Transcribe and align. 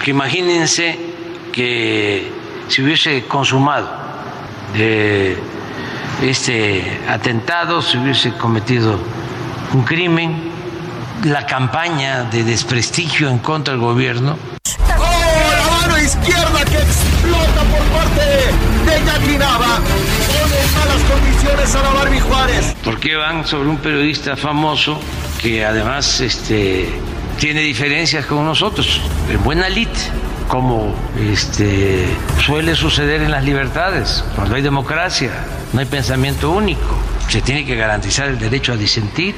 Porque 0.00 0.12
imagínense 0.12 0.98
que 1.52 2.32
se 2.68 2.82
hubiese 2.82 3.26
consumado 3.26 3.86
eh, 4.74 5.36
este 6.22 7.02
atentado, 7.06 7.82
se 7.82 7.98
hubiese 7.98 8.32
cometido 8.32 8.98
un 9.74 9.82
crimen, 9.82 10.52
la 11.24 11.44
campaña 11.44 12.22
de 12.22 12.44
desprestigio 12.44 13.28
en 13.28 13.40
contra 13.40 13.74
del 13.74 13.82
gobierno 13.82 14.38
¡Oh, 14.98 15.02
la 15.02 15.70
mano 15.70 15.98
izquierda 15.98 16.64
que 16.64 16.78
explota 16.78 17.62
por 17.70 17.84
parte 17.92 18.24
de 18.86 19.04
Jackie 19.04 19.36
Nava! 19.36 19.80
Malas 20.78 21.02
condiciones 21.12 21.74
a 21.74 21.82
la 21.82 21.90
Barbie 21.90 22.20
Juárez. 22.20 22.74
¿Por 22.82 22.98
qué 23.00 23.16
van 23.16 23.46
sobre 23.46 23.68
un 23.68 23.76
periodista 23.76 24.34
famoso 24.34 24.98
que 25.42 25.62
además 25.62 26.22
este, 26.22 26.88
tiene 27.40 27.62
diferencias 27.62 28.26
con 28.26 28.44
nosotros? 28.44 29.00
En 29.30 29.42
buena 29.42 29.68
lid, 29.70 29.88
como 30.46 30.94
este, 31.18 32.06
suele 32.44 32.76
suceder 32.76 33.22
en 33.22 33.30
las 33.30 33.44
libertades, 33.44 34.22
cuando 34.36 34.56
hay 34.56 34.62
democracia, 34.62 35.32
no 35.72 35.80
hay 35.80 35.86
pensamiento 35.86 36.50
único. 36.50 36.98
Se 37.28 37.40
tiene 37.40 37.64
que 37.64 37.76
garantizar 37.76 38.28
el 38.28 38.38
derecho 38.38 38.74
a 38.74 38.76
disentir. 38.76 39.34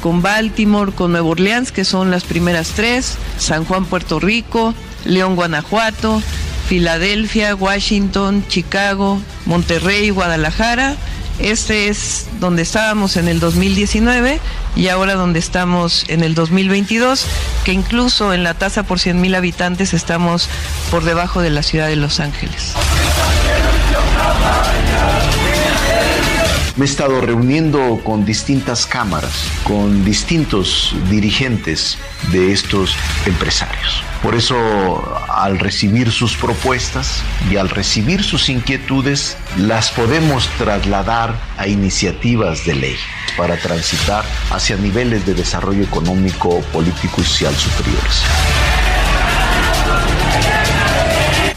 con 0.00 0.20
Baltimore, 0.20 0.92
con 0.92 1.12
Nueva 1.12 1.28
Orleans, 1.28 1.72
que 1.72 1.86
son 1.86 2.10
las 2.10 2.24
primeras 2.24 2.72
tres, 2.76 3.16
San 3.38 3.64
Juan, 3.64 3.86
Puerto 3.86 4.20
Rico, 4.20 4.74
León, 5.06 5.34
Guanajuato, 5.34 6.20
Filadelfia, 6.66 7.54
Washington, 7.54 8.44
Chicago, 8.48 9.18
Monterrey, 9.46 10.10
Guadalajara. 10.10 10.96
Este 11.38 11.88
es 11.88 12.26
donde 12.40 12.62
estábamos 12.62 13.16
en 13.16 13.28
el 13.28 13.40
2019 13.40 14.40
y 14.76 14.88
ahora 14.88 15.14
donde 15.14 15.38
estamos 15.38 16.04
en 16.08 16.22
el 16.22 16.34
2022, 16.34 17.26
que 17.64 17.72
incluso 17.72 18.32
en 18.32 18.44
la 18.44 18.54
tasa 18.54 18.84
por 18.84 19.00
100 19.00 19.20
mil 19.20 19.34
habitantes 19.34 19.94
estamos 19.94 20.48
por 20.90 21.04
debajo 21.04 21.40
de 21.40 21.50
la 21.50 21.62
ciudad 21.62 21.88
de 21.88 21.96
Los 21.96 22.20
Ángeles. 22.20 22.74
Me 26.76 26.86
he 26.86 26.88
estado 26.88 27.20
reuniendo 27.20 28.00
con 28.02 28.24
distintas 28.24 28.84
cámaras, 28.84 29.48
con 29.62 30.04
distintos 30.04 30.92
dirigentes 31.08 31.98
de 32.32 32.50
estos 32.50 32.96
empresarios. 33.26 34.02
Por 34.24 34.34
eso, 34.34 34.56
al 35.28 35.60
recibir 35.60 36.10
sus 36.10 36.36
propuestas 36.36 37.22
y 37.48 37.58
al 37.58 37.68
recibir 37.68 38.24
sus 38.24 38.48
inquietudes, 38.48 39.36
las 39.56 39.92
podemos 39.92 40.48
trasladar 40.58 41.38
a 41.58 41.68
iniciativas 41.68 42.66
de 42.66 42.74
ley 42.74 42.96
para 43.36 43.56
transitar 43.56 44.24
hacia 44.50 44.76
niveles 44.76 45.24
de 45.26 45.34
desarrollo 45.34 45.84
económico, 45.84 46.60
político 46.72 47.20
y 47.20 47.24
social 47.24 47.54
superiores. 47.54 48.24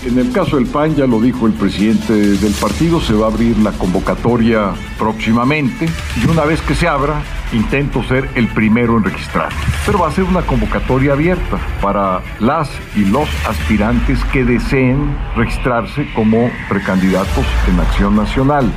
En 0.08 0.18
el 0.18 0.32
caso 0.32 0.56
del 0.56 0.68
PAN, 0.68 0.96
ya 0.96 1.06
lo 1.06 1.20
dijo 1.20 1.48
el 1.48 1.54
presidente 1.54 2.14
del 2.14 2.54
partido, 2.54 3.02
se 3.02 3.14
va 3.14 3.26
a 3.26 3.30
abrir 3.30 3.58
la 3.58 3.74
convocatoria 3.74 4.72
próximamente 4.98 5.86
y 6.24 6.30
una 6.30 6.46
vez 6.46 6.62
que 6.62 6.76
se 6.76 6.88
abra, 6.88 7.22
intento 7.52 8.02
ser 8.04 8.30
el 8.36 8.48
primero 8.48 8.96
en 8.96 9.04
registrar. 9.04 9.50
Pero 9.86 10.00
va 10.00 10.08
a 10.08 10.12
ser 10.14 10.24
una 10.24 10.44
convocatoria 10.44 11.12
abierta 11.12 11.60
para 11.82 12.22
las 12.40 12.70
y 12.96 13.04
los 13.04 13.28
aspirantes 13.46 14.24
que 14.32 14.46
deseen 14.46 15.14
registrarse 15.36 16.08
como 16.16 16.50
precandidatos 16.70 17.46
en 17.68 17.78
Acción 17.78 18.16
Nacional. 18.16 18.72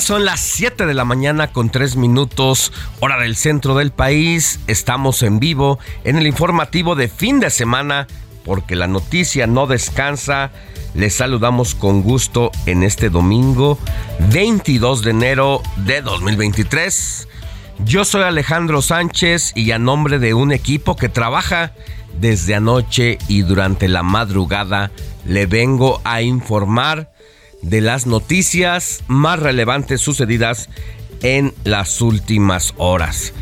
Son 0.00 0.24
las 0.24 0.40
7 0.40 0.86
de 0.86 0.94
la 0.94 1.04
mañana 1.04 1.52
con 1.52 1.68
3 1.68 1.96
minutos, 1.96 2.72
hora 3.00 3.18
del 3.20 3.36
centro 3.36 3.74
del 3.74 3.92
país. 3.92 4.60
Estamos 4.66 5.22
en 5.22 5.38
vivo 5.38 5.78
en 6.04 6.16
el 6.16 6.26
informativo 6.26 6.94
de 6.94 7.08
fin 7.08 7.40
de 7.40 7.50
semana 7.50 8.06
porque 8.44 8.74
la 8.74 8.86
noticia 8.86 9.46
no 9.46 9.66
descansa. 9.66 10.50
Les 10.94 11.14
saludamos 11.14 11.74
con 11.74 12.02
gusto 12.02 12.50
en 12.66 12.82
este 12.82 13.10
domingo 13.10 13.78
22 14.30 15.02
de 15.02 15.10
enero 15.10 15.62
de 15.76 16.00
2023. 16.00 17.28
Yo 17.84 18.04
soy 18.04 18.22
Alejandro 18.22 18.80
Sánchez 18.80 19.52
y 19.54 19.72
a 19.72 19.78
nombre 19.78 20.18
de 20.18 20.32
un 20.32 20.52
equipo 20.52 20.96
que 20.96 21.08
trabaja 21.08 21.72
desde 22.18 22.54
anoche 22.54 23.18
y 23.28 23.42
durante 23.42 23.88
la 23.88 24.02
madrugada 24.02 24.90
le 25.26 25.46
vengo 25.46 26.00
a 26.04 26.22
informar 26.22 27.11
de 27.62 27.80
las 27.80 28.06
noticias 28.06 29.02
más 29.06 29.38
relevantes 29.38 30.00
sucedidas 30.00 30.68
en 31.22 31.54
las 31.64 32.00
últimas 32.00 32.74
horas. 32.76 33.32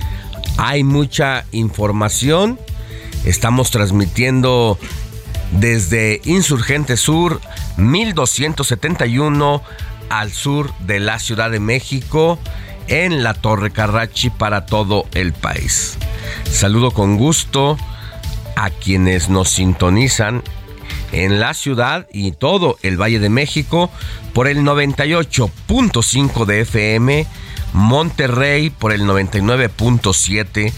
Hay 0.58 0.84
mucha 0.84 1.44
información. 1.52 2.58
Estamos 3.24 3.70
transmitiendo 3.70 4.78
desde 5.52 6.20
Insurgente 6.24 6.96
Sur 6.96 7.40
1271 7.76 9.62
al 10.10 10.32
sur 10.32 10.72
de 10.80 11.00
la 11.00 11.18
Ciudad 11.18 11.50
de 11.50 11.60
México 11.60 12.38
en 12.88 13.22
la 13.22 13.34
Torre 13.34 13.70
Carrachi 13.70 14.30
para 14.30 14.66
todo 14.66 15.06
el 15.14 15.32
país. 15.32 15.96
Saludo 16.50 16.90
con 16.90 17.16
gusto 17.16 17.78
a 18.56 18.70
quienes 18.70 19.28
nos 19.28 19.48
sintonizan 19.50 20.42
en 21.12 21.40
la 21.40 21.54
ciudad 21.54 22.06
y 22.12 22.32
todo 22.32 22.78
el 22.82 23.00
Valle 23.00 23.18
de 23.18 23.28
México 23.28 23.90
por 24.32 24.48
el 24.48 24.58
98.5 24.58 26.44
de 26.44 26.60
FM 26.60 27.26
Monterrey 27.72 28.70
por 28.70 28.92
el 28.92 29.02
99.7, 29.02 30.72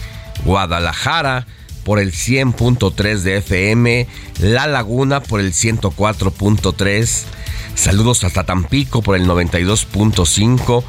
Guadalajara 0.45 1.47
por 1.83 1.99
el 1.99 2.11
100.3 2.11 3.19
de 3.19 3.37
FM, 3.37 4.07
La 4.39 4.67
Laguna 4.67 5.21
por 5.21 5.39
el 5.39 5.53
104.3, 5.53 7.23
saludos 7.75 8.23
hasta 8.23 8.45
Tampico 8.45 9.01
por 9.01 9.15
el 9.15 9.27
92.5, 9.27 10.83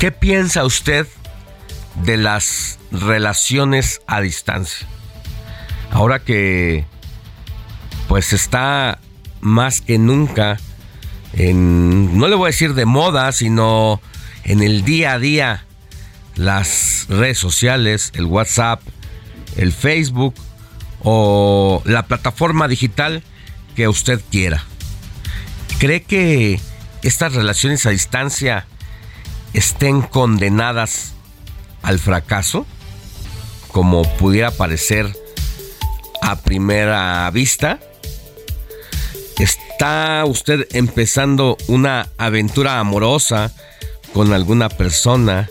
¿Qué 0.00 0.12
piensa 0.12 0.64
usted 0.64 1.06
de 2.02 2.16
las 2.16 2.78
relaciones 2.90 4.00
a 4.06 4.20
distancia? 4.20 4.86
Ahora 5.96 6.18
que 6.18 6.84
pues 8.06 8.34
está 8.34 8.98
más 9.40 9.80
que 9.80 9.96
nunca 9.96 10.58
en, 11.32 12.18
no 12.18 12.28
le 12.28 12.36
voy 12.36 12.48
a 12.48 12.52
decir 12.52 12.74
de 12.74 12.84
moda, 12.84 13.32
sino 13.32 14.02
en 14.44 14.62
el 14.62 14.84
día 14.84 15.14
a 15.14 15.18
día, 15.18 15.64
las 16.34 17.06
redes 17.08 17.38
sociales, 17.38 18.12
el 18.14 18.26
WhatsApp, 18.26 18.82
el 19.56 19.72
Facebook 19.72 20.34
o 21.02 21.80
la 21.86 22.06
plataforma 22.06 22.68
digital 22.68 23.22
que 23.74 23.88
usted 23.88 24.20
quiera. 24.30 24.64
¿Cree 25.78 26.02
que 26.02 26.60
estas 27.04 27.32
relaciones 27.32 27.86
a 27.86 27.90
distancia 27.90 28.66
estén 29.54 30.02
condenadas 30.02 31.14
al 31.80 31.98
fracaso? 31.98 32.66
Como 33.72 34.02
pudiera 34.18 34.50
parecer 34.50 35.24
a 36.26 36.34
primera 36.34 37.30
vista. 37.30 37.78
¿Está 39.38 40.24
usted 40.26 40.66
empezando 40.72 41.56
una 41.68 42.08
aventura 42.18 42.80
amorosa 42.80 43.52
con 44.12 44.32
alguna 44.32 44.68
persona 44.68 45.48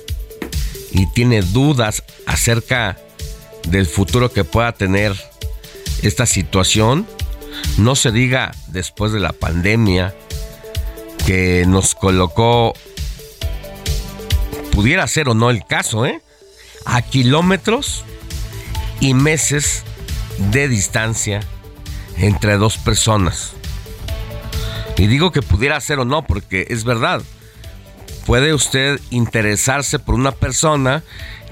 y 0.91 1.09
tiene 1.13 1.41
dudas 1.43 2.03
acerca 2.25 2.97
del 3.69 3.85
futuro 3.85 4.33
que 4.33 4.43
pueda 4.43 4.73
tener 4.73 5.15
esta 6.01 6.25
situación? 6.25 7.07
No 7.77 7.95
se 7.95 8.11
diga 8.11 8.51
después 8.67 9.13
de 9.13 9.21
la 9.21 9.31
pandemia 9.31 10.13
que 11.25 11.63
nos 11.65 11.95
colocó, 11.95 12.73
pudiera 14.73 15.07
ser 15.07 15.29
o 15.29 15.35
no 15.35 15.49
el 15.51 15.65
caso, 15.65 16.05
¿eh? 16.05 16.21
a 16.83 17.01
kilómetros 17.01 18.03
y 18.99 19.13
meses 19.13 19.85
de 20.37 20.67
distancia 20.67 21.41
entre 22.17 22.57
dos 22.57 22.77
personas. 22.77 23.53
Y 24.97 25.07
digo 25.07 25.31
que 25.31 25.41
pudiera 25.41 25.79
ser 25.81 25.99
o 25.99 26.05
no, 26.05 26.25
porque 26.25 26.67
es 26.69 26.83
verdad. 26.83 27.21
Puede 28.25 28.53
usted 28.53 28.99
interesarse 29.09 29.99
por 29.99 30.15
una 30.15 30.31
persona 30.31 31.03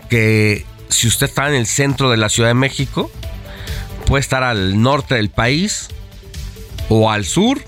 que 0.09 0.65
si 0.89 1.07
usted 1.07 1.27
está 1.27 1.47
en 1.49 1.55
el 1.55 1.67
centro 1.67 2.09
de 2.09 2.17
la 2.17 2.29
Ciudad 2.29 2.49
de 2.49 2.55
México, 2.55 3.11
puede 4.05 4.21
estar 4.21 4.43
al 4.43 4.81
norte 4.81 5.15
del 5.15 5.29
país 5.29 5.89
o 6.89 7.11
al 7.11 7.25
sur. 7.25 7.61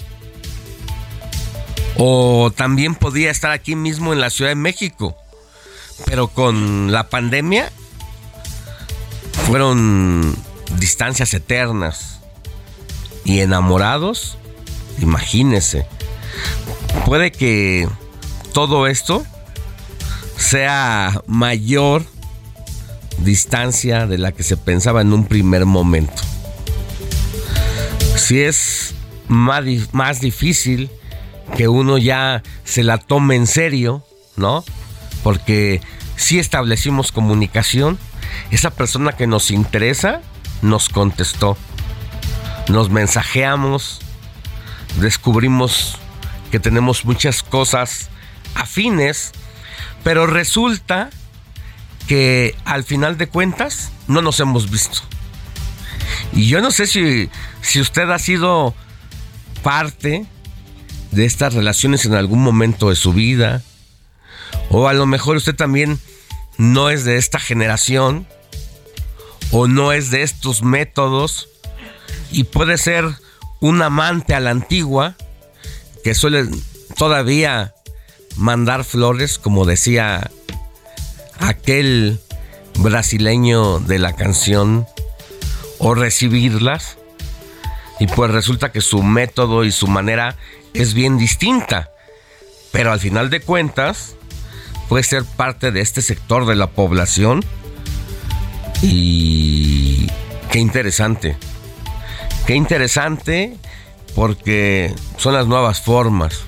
O 1.97 2.51
también 2.55 2.95
podría 2.95 3.31
estar 3.31 3.51
aquí 3.51 3.75
mismo 3.75 4.13
en 4.13 4.19
la 4.19 4.29
Ciudad 4.29 4.51
de 4.51 4.55
México. 4.55 5.17
Pero 6.05 6.27
con 6.27 6.91
la 6.91 7.09
pandemia 7.09 7.71
fueron 9.45 10.35
distancias 10.79 11.33
eternas 11.33 12.19
y 13.23 13.39
enamorados 13.39 14.37
Imagínese. 15.01 15.85
Puede 17.05 17.31
que 17.31 17.87
todo 18.53 18.87
esto 18.87 19.25
sea 20.37 21.21
mayor 21.27 22.05
distancia 23.19 24.07
de 24.07 24.17
la 24.17 24.31
que 24.31 24.43
se 24.43 24.57
pensaba 24.57 25.01
en 25.01 25.13
un 25.13 25.25
primer 25.25 25.65
momento. 25.65 26.23
Si 28.15 28.41
es 28.41 28.93
más, 29.27 29.63
más 29.91 30.21
difícil 30.21 30.89
que 31.57 31.67
uno 31.67 31.97
ya 31.97 32.43
se 32.63 32.83
la 32.83 32.97
tome 32.97 33.35
en 33.35 33.47
serio, 33.47 34.03
¿no? 34.35 34.63
Porque 35.23 35.81
si 36.15 36.39
establecimos 36.39 37.11
comunicación, 37.11 37.97
esa 38.51 38.71
persona 38.71 39.13
que 39.13 39.27
nos 39.27 39.51
interesa 39.51 40.21
nos 40.65 40.89
contestó, 40.89 41.57
nos 42.67 42.89
mensajeamos, 42.89 43.99
descubrimos 44.99 45.97
que 46.51 46.59
tenemos 46.59 47.05
muchas 47.05 47.43
cosas 47.43 48.09
afines, 48.55 49.31
pero 50.03 50.27
resulta 50.27 51.09
que 52.07 52.55
al 52.65 52.83
final 52.83 53.17
de 53.17 53.27
cuentas 53.27 53.91
no 54.07 54.21
nos 54.21 54.39
hemos 54.39 54.69
visto. 54.69 54.99
Y 56.33 56.47
yo 56.47 56.61
no 56.61 56.71
sé 56.71 56.87
si, 56.87 57.29
si 57.61 57.81
usted 57.81 58.09
ha 58.09 58.19
sido 58.19 58.73
parte 59.63 60.25
de 61.11 61.25
estas 61.25 61.53
relaciones 61.53 62.05
en 62.05 62.13
algún 62.13 62.41
momento 62.41 62.89
de 62.89 62.95
su 62.95 63.13
vida, 63.13 63.61
o 64.69 64.87
a 64.87 64.93
lo 64.93 65.05
mejor 65.05 65.37
usted 65.37 65.55
también 65.55 65.99
no 66.57 66.89
es 66.89 67.05
de 67.05 67.17
esta 67.17 67.39
generación, 67.39 68.27
o 69.57 69.69
no 69.69 69.93
es 69.93 70.11
de 70.11 70.21
estos 70.21 70.63
métodos, 70.63 71.47
y 72.29 72.43
puede 72.43 72.77
ser 72.77 73.05
un 73.61 73.81
amante 73.81 74.35
a 74.35 74.41
la 74.41 74.49
antigua 74.49 75.15
que 76.03 76.13
suele 76.13 76.45
todavía 76.97 77.73
mandar 78.35 78.83
flores, 78.83 79.39
como 79.39 79.63
decía 79.63 80.29
aquel 81.39 82.19
brasileño 82.79 83.79
de 83.79 83.97
la 83.97 84.13
canción, 84.13 84.87
o 85.77 85.95
recibirlas. 85.95 86.97
Y 88.01 88.07
pues 88.07 88.31
resulta 88.31 88.73
que 88.73 88.81
su 88.81 89.03
método 89.03 89.63
y 89.63 89.71
su 89.71 89.87
manera 89.87 90.35
es 90.73 90.93
bien 90.93 91.17
distinta. 91.17 91.91
Pero 92.73 92.91
al 92.91 92.99
final 92.99 93.29
de 93.29 93.39
cuentas, 93.39 94.17
puede 94.89 95.03
ser 95.03 95.23
parte 95.23 95.71
de 95.71 95.79
este 95.79 96.01
sector 96.01 96.45
de 96.45 96.55
la 96.55 96.71
población. 96.71 97.45
Y 98.81 100.07
qué 100.51 100.59
interesante. 100.59 101.37
Qué 102.45 102.55
interesante 102.55 103.57
porque 104.15 104.93
son 105.17 105.33
las 105.33 105.47
nuevas 105.47 105.81
formas. 105.81 106.41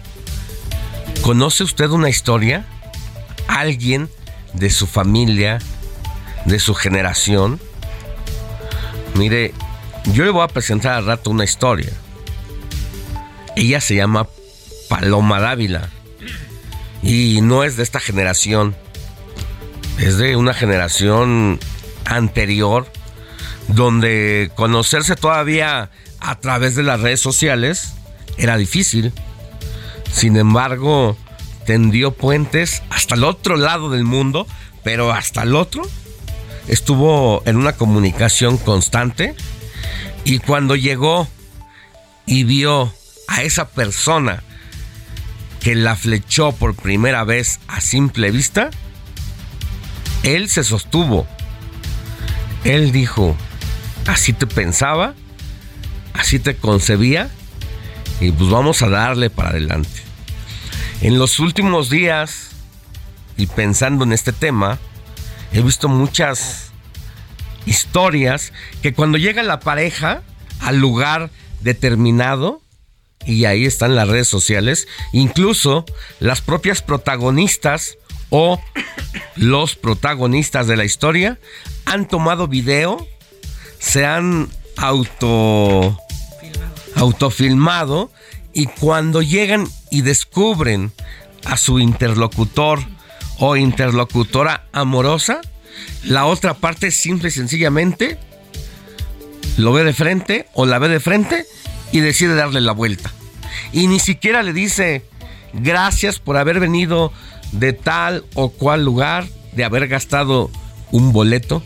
¿Conoce 1.21 1.63
usted 1.63 1.89
una 1.89 2.09
historia? 2.09 2.65
alguien 3.47 4.09
de 4.53 4.69
su 4.69 4.87
familia, 4.87 5.59
de 6.45 6.59
su 6.59 6.73
generación. 6.73 7.59
Mire, 9.15 9.53
yo 10.05 10.25
le 10.25 10.31
voy 10.31 10.43
a 10.43 10.47
presentar 10.47 10.93
al 10.93 11.05
rato 11.05 11.29
una 11.29 11.43
historia. 11.43 11.91
Ella 13.55 13.81
se 13.81 13.95
llama 13.95 14.27
Paloma 14.89 15.39
Dávila 15.39 15.89
y 17.01 17.39
no 17.41 17.63
es 17.63 17.77
de 17.77 17.83
esta 17.83 17.99
generación, 17.99 18.75
es 19.97 20.17
de 20.17 20.35
una 20.35 20.53
generación 20.53 21.59
anterior 22.07 22.91
donde 23.67 24.51
conocerse 24.55 25.15
todavía 25.15 25.91
a 26.19 26.39
través 26.39 26.75
de 26.75 26.83
las 26.83 27.01
redes 27.01 27.19
sociales 27.19 27.93
era 28.37 28.57
difícil. 28.57 29.13
Sin 30.11 30.37
embargo, 30.37 31.17
tendió 31.65 32.11
puentes 32.11 32.81
hasta 32.89 33.15
el 33.15 33.23
otro 33.23 33.57
lado 33.57 33.89
del 33.89 34.03
mundo, 34.03 34.47
pero 34.83 35.11
hasta 35.11 35.43
el 35.43 35.55
otro 35.55 35.83
estuvo 36.67 37.43
en 37.45 37.57
una 37.57 37.73
comunicación 37.73 38.57
constante 38.57 39.35
y 40.23 40.39
cuando 40.39 40.75
llegó 40.75 41.27
y 42.25 42.43
vio 42.43 42.93
a 43.27 43.43
esa 43.43 43.69
persona 43.69 44.43
que 45.59 45.75
la 45.75 45.95
flechó 45.95 46.51
por 46.51 46.75
primera 46.75 47.23
vez 47.23 47.59
a 47.67 47.81
simple 47.81 48.31
vista, 48.31 48.69
él 50.23 50.49
se 50.49 50.63
sostuvo. 50.63 51.27
Él 52.63 52.91
dijo, 52.91 53.35
así 54.05 54.33
te 54.33 54.47
pensaba, 54.47 55.13
así 56.13 56.39
te 56.39 56.55
concebía 56.55 57.29
y 58.19 58.31
pues 58.31 58.49
vamos 58.49 58.81
a 58.81 58.89
darle 58.89 59.29
para 59.29 59.49
adelante. 59.49 60.01
En 61.01 61.19
los 61.19 61.39
últimos 61.39 61.89
días 61.89 62.49
y 63.37 63.45
pensando 63.45 64.03
en 64.03 64.13
este 64.13 64.33
tema, 64.33 64.79
he 65.53 65.61
visto 65.61 65.87
muchas 65.87 66.71
historias 67.65 68.53
que 68.81 68.93
cuando 68.93 69.17
llega 69.17 69.43
la 69.43 69.59
pareja 69.59 70.23
al 70.59 70.79
lugar 70.79 71.29
determinado, 71.61 72.61
y 73.25 73.45
ahí 73.45 73.65
están 73.65 73.95
las 73.95 74.07
redes 74.07 74.27
sociales, 74.27 74.87
incluso 75.11 75.85
las 76.19 76.41
propias 76.41 76.81
protagonistas 76.81 77.97
o 78.29 78.61
los 79.35 79.75
protagonistas 79.75 80.67
de 80.67 80.77
la 80.77 80.85
historia 80.85 81.37
han 81.85 82.07
tomado 82.07 82.47
video, 82.47 83.07
se 83.79 84.05
han 84.05 84.49
auto 84.75 85.97
autofilmado 86.95 88.11
y 88.53 88.65
cuando 88.65 89.21
llegan 89.21 89.67
y 89.91 90.01
descubren 90.01 90.91
a 91.45 91.57
su 91.57 91.79
interlocutor 91.79 92.79
o 93.39 93.55
interlocutora 93.55 94.65
amorosa, 94.71 95.41
la 96.03 96.25
otra 96.25 96.55
parte 96.55 96.91
simple 96.91 97.29
y 97.29 97.31
sencillamente 97.31 98.17
lo 99.57 99.73
ve 99.73 99.83
de 99.83 99.93
frente 99.93 100.47
o 100.53 100.65
la 100.65 100.79
ve 100.79 100.89
de 100.89 100.99
frente 100.99 101.45
y 101.91 101.99
decide 101.99 102.35
darle 102.35 102.61
la 102.61 102.71
vuelta. 102.71 103.13
Y 103.71 103.87
ni 103.87 103.99
siquiera 103.99 104.43
le 104.43 104.53
dice 104.53 105.03
gracias 105.53 106.19
por 106.19 106.37
haber 106.37 106.59
venido 106.59 107.11
de 107.51 107.73
tal 107.73 108.25
o 108.33 108.49
cual 108.49 108.83
lugar, 108.83 109.27
de 109.53 109.63
haber 109.63 109.87
gastado 109.87 110.49
un 110.91 111.11
boleto, 111.13 111.63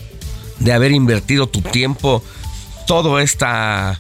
de 0.59 0.73
haber 0.73 0.91
invertido 0.91 1.47
tu 1.47 1.61
tiempo, 1.61 2.23
toda 2.87 3.21
esta 3.21 3.99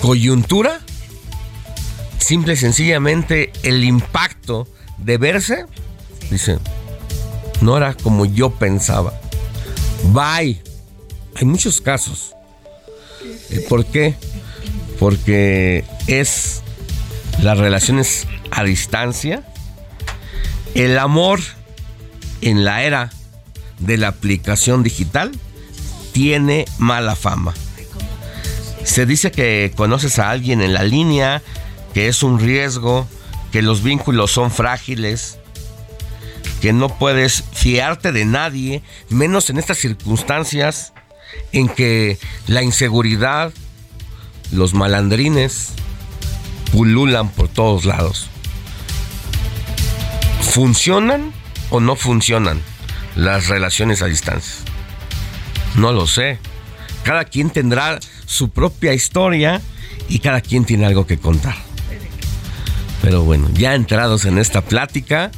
coyuntura. 0.00 0.80
Simple 2.18 2.54
y 2.54 2.56
sencillamente 2.56 3.52
el 3.62 3.84
impacto 3.84 4.66
de 4.98 5.18
verse, 5.18 5.66
dice, 6.30 6.58
no 7.60 7.76
era 7.76 7.94
como 7.94 8.24
yo 8.24 8.50
pensaba. 8.50 9.12
Bye. 10.12 10.62
Hay 11.36 11.46
muchos 11.46 11.80
casos. 11.80 12.34
¿Por 13.68 13.84
qué? 13.86 14.14
Porque 14.98 15.84
es 16.06 16.62
las 17.42 17.58
relaciones 17.58 18.26
a 18.50 18.64
distancia, 18.64 19.42
el 20.74 20.98
amor 20.98 21.40
en 22.40 22.64
la 22.64 22.82
era 22.82 23.10
de 23.78 23.96
la 23.96 24.08
aplicación 24.08 24.82
digital 24.82 25.32
tiene 26.12 26.64
mala 26.78 27.16
fama. 27.16 27.54
Se 28.84 29.06
dice 29.06 29.30
que 29.30 29.72
conoces 29.76 30.18
a 30.18 30.30
alguien 30.30 30.60
en 30.60 30.74
la 30.74 30.84
línea, 30.84 31.42
que 31.94 32.08
es 32.08 32.22
un 32.22 32.38
riesgo, 32.38 33.06
que 33.50 33.62
los 33.62 33.82
vínculos 33.82 34.30
son 34.32 34.50
frágiles, 34.50 35.38
que 36.60 36.72
no 36.72 36.88
puedes 36.88 37.44
fiarte 37.52 38.12
de 38.12 38.24
nadie, 38.24 38.82
menos 39.08 39.50
en 39.50 39.58
estas 39.58 39.78
circunstancias 39.78 40.92
en 41.52 41.68
que 41.68 42.18
la 42.46 42.62
inseguridad, 42.62 43.52
los 44.52 44.74
malandrines 44.74 45.70
pululan 46.72 47.28
por 47.30 47.48
todos 47.48 47.84
lados. 47.84 48.28
¿Funcionan 50.50 51.32
o 51.70 51.80
no 51.80 51.96
funcionan 51.96 52.60
las 53.16 53.48
relaciones 53.48 54.02
a 54.02 54.06
distancia? 54.06 54.54
No 55.76 55.92
lo 55.92 56.06
sé. 56.06 56.38
Cada 57.02 57.24
quien 57.24 57.50
tendrá 57.50 57.98
su 58.26 58.50
propia 58.50 58.94
historia 58.94 59.60
y 60.08 60.20
cada 60.20 60.40
quien 60.40 60.64
tiene 60.64 60.86
algo 60.86 61.06
que 61.06 61.18
contar. 61.18 61.56
Pero 63.02 63.22
bueno, 63.22 63.48
ya 63.54 63.74
entrados 63.74 64.24
en 64.24 64.38
esta 64.38 64.62
plática, 64.62 65.30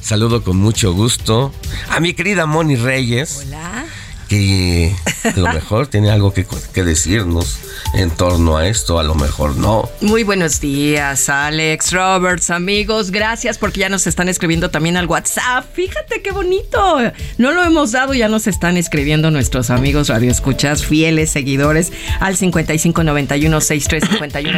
saludo 0.00 0.42
con 0.42 0.56
mucho 0.56 0.92
gusto 0.92 1.52
a 1.90 2.00
mi 2.00 2.14
querida 2.14 2.46
Moni 2.46 2.76
Reyes. 2.76 3.44
Hola. 3.46 3.84
Que 4.32 4.96
a 5.24 5.38
lo 5.38 5.52
mejor 5.52 5.88
tiene 5.88 6.10
algo 6.10 6.32
que, 6.32 6.46
que 6.72 6.84
decirnos 6.84 7.58
en 7.92 8.10
torno 8.10 8.56
a 8.56 8.66
esto, 8.66 8.98
a 8.98 9.02
lo 9.02 9.14
mejor 9.14 9.56
no. 9.56 9.90
Muy 10.00 10.22
buenos 10.22 10.58
días, 10.58 11.28
Alex, 11.28 11.92
Roberts, 11.92 12.48
amigos. 12.48 13.10
Gracias 13.10 13.58
porque 13.58 13.80
ya 13.80 13.90
nos 13.90 14.06
están 14.06 14.30
escribiendo 14.30 14.70
también 14.70 14.96
al 14.96 15.04
WhatsApp. 15.06 15.66
Fíjate 15.74 16.22
qué 16.22 16.30
bonito. 16.30 16.98
No 17.36 17.52
lo 17.52 17.62
hemos 17.62 17.92
dado, 17.92 18.14
ya 18.14 18.28
nos 18.28 18.46
están 18.46 18.78
escribiendo 18.78 19.30
nuestros 19.30 19.68
amigos 19.68 20.08
radioescuchas, 20.08 20.86
fieles 20.86 21.28
seguidores 21.28 21.92
al 22.18 22.38
5591 22.38 23.60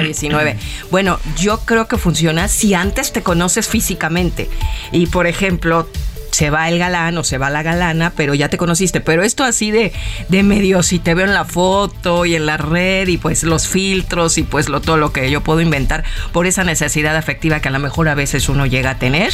19 0.05 0.57
Bueno, 0.93 1.19
yo 1.37 1.59
creo 1.65 1.89
que 1.89 1.99
funciona 1.99 2.47
si 2.47 2.75
antes 2.75 3.11
te 3.11 3.25
conoces 3.25 3.67
físicamente. 3.67 4.49
Y 4.93 5.09
por 5.09 5.27
ejemplo, 5.27 5.89
se 6.35 6.51
va 6.51 6.69
el 6.69 6.81
galán 6.81 7.17
o 7.17 7.23
se 7.23 7.39
va 7.39 7.49
la 7.49 7.63
galana, 7.63 8.13
pero 8.17 8.35
ya 8.35 8.49
te 8.49 8.57
conociste. 8.57 9.01
Pero 9.01 9.23
esto 9.23 9.45
así 9.45 9.71
de, 9.71 9.93
de 10.29 10.43
medio, 10.43 10.83
si 10.83 10.99
te 10.99 11.15
veo 11.15 11.27
en 11.27 11.33
la 11.33 11.45
foto 11.45 12.27
y 12.27 12.35
en 12.35 12.45
la 12.45 12.57
red 12.57 13.07
y 13.07 13.19
pues 13.19 13.45
los 13.45 13.69
filtros 13.69 14.37
y 14.37 14.43
pues 14.43 14.69
lo, 14.69 14.81
todo 14.81 14.97
lo 14.97 15.13
que 15.13 15.31
yo 15.31 15.43
puedo 15.43 15.61
inventar 15.61 16.03
por 16.33 16.47
esa 16.47 16.65
necesidad 16.65 17.17
afectiva 17.17 17.61
que 17.61 17.69
a 17.69 17.71
lo 17.71 17.79
mejor 17.79 18.09
a 18.09 18.17
veces 18.17 18.49
uno 18.49 18.67
llega 18.67 18.91
a 18.91 18.99
tener, 18.99 19.33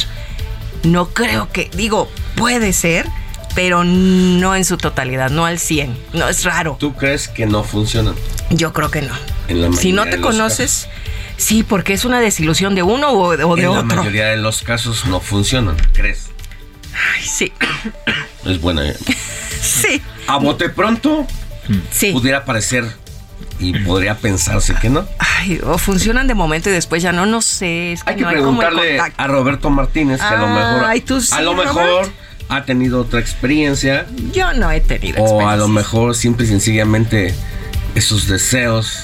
no 0.83 1.09
creo 1.09 1.51
que, 1.51 1.71
digo, 1.73 2.07
puede 2.35 2.71
ser, 2.71 3.07
pero 3.55 3.83
no 3.83 4.55
en 4.55 4.63
su 4.63 4.77
totalidad, 4.77 5.31
no 5.31 5.47
al 5.47 5.57
100. 5.57 5.97
No, 6.13 6.29
es 6.29 6.43
raro. 6.43 6.77
¿Tú 6.79 6.93
crees 6.93 7.27
que 7.27 7.47
no 7.47 7.63
funcionan? 7.63 8.13
Yo 8.51 8.73
creo 8.73 8.91
que 8.91 9.01
no. 9.01 9.73
si 9.73 9.91
no 9.91 10.05
te 10.05 10.21
conoces... 10.21 10.87
Sí, 11.37 11.63
porque 11.63 11.93
es 11.93 12.05
una 12.05 12.19
desilusión 12.19 12.75
de 12.75 12.83
uno 12.83 13.09
o 13.13 13.35
de, 13.35 13.43
otro. 13.43 13.57
En 13.57 13.73
la 13.73 13.95
mayoría 13.95 14.27
de 14.27 14.37
los 14.37 14.61
casos 14.61 15.05
no 15.05 15.19
funcionan, 15.19 15.75
¿crees? 15.91 16.30
Ay, 16.93 17.23
sí. 17.23 17.51
Es 18.45 18.59
buena. 18.61 18.87
¿eh? 18.89 18.95
Sí. 19.61 20.01
A 20.27 20.37
bote 20.37 20.69
pronto 20.69 21.25
Sí. 21.91 22.11
pudiera 22.13 22.45
parecer 22.45 22.83
y 23.59 23.77
podría 23.79 24.17
pensarse 24.17 24.73
que 24.73 24.89
no. 24.89 25.05
Ay, 25.19 25.59
o 25.63 25.77
funcionan 25.77 26.25
de 26.27 26.33
momento 26.33 26.69
y 26.69 26.73
después 26.73 27.03
ya 27.03 27.11
no, 27.11 27.27
no 27.27 27.41
sé. 27.43 27.93
Es 27.93 28.03
que 28.03 28.09
Hay 28.11 28.15
que 28.17 28.23
no 28.23 28.29
preguntarle 28.31 28.99
a 29.15 29.27
Roberto 29.27 29.69
Martínez 29.69 30.19
que 30.19 30.25
a 30.25 30.37
lo 30.37 30.47
mejor, 30.47 30.83
Ay, 30.85 31.01
tú 31.01 31.21
sí, 31.21 31.29
a 31.35 31.41
lo 31.41 31.53
Robert. 31.53 31.67
mejor 31.75 32.11
ha 32.49 32.65
tenido 32.65 32.99
otra 33.01 33.19
experiencia 33.21 34.07
Yo 34.33 34.51
no 34.53 34.69
he 34.71 34.81
tenido 34.81 35.23
o 35.23 35.47
a 35.47 35.55
lo 35.55 35.67
mejor 35.69 36.15
simple 36.15 36.45
y 36.45 36.49
sencillamente 36.49 37.33
esos 37.95 38.27
deseos 38.27 39.03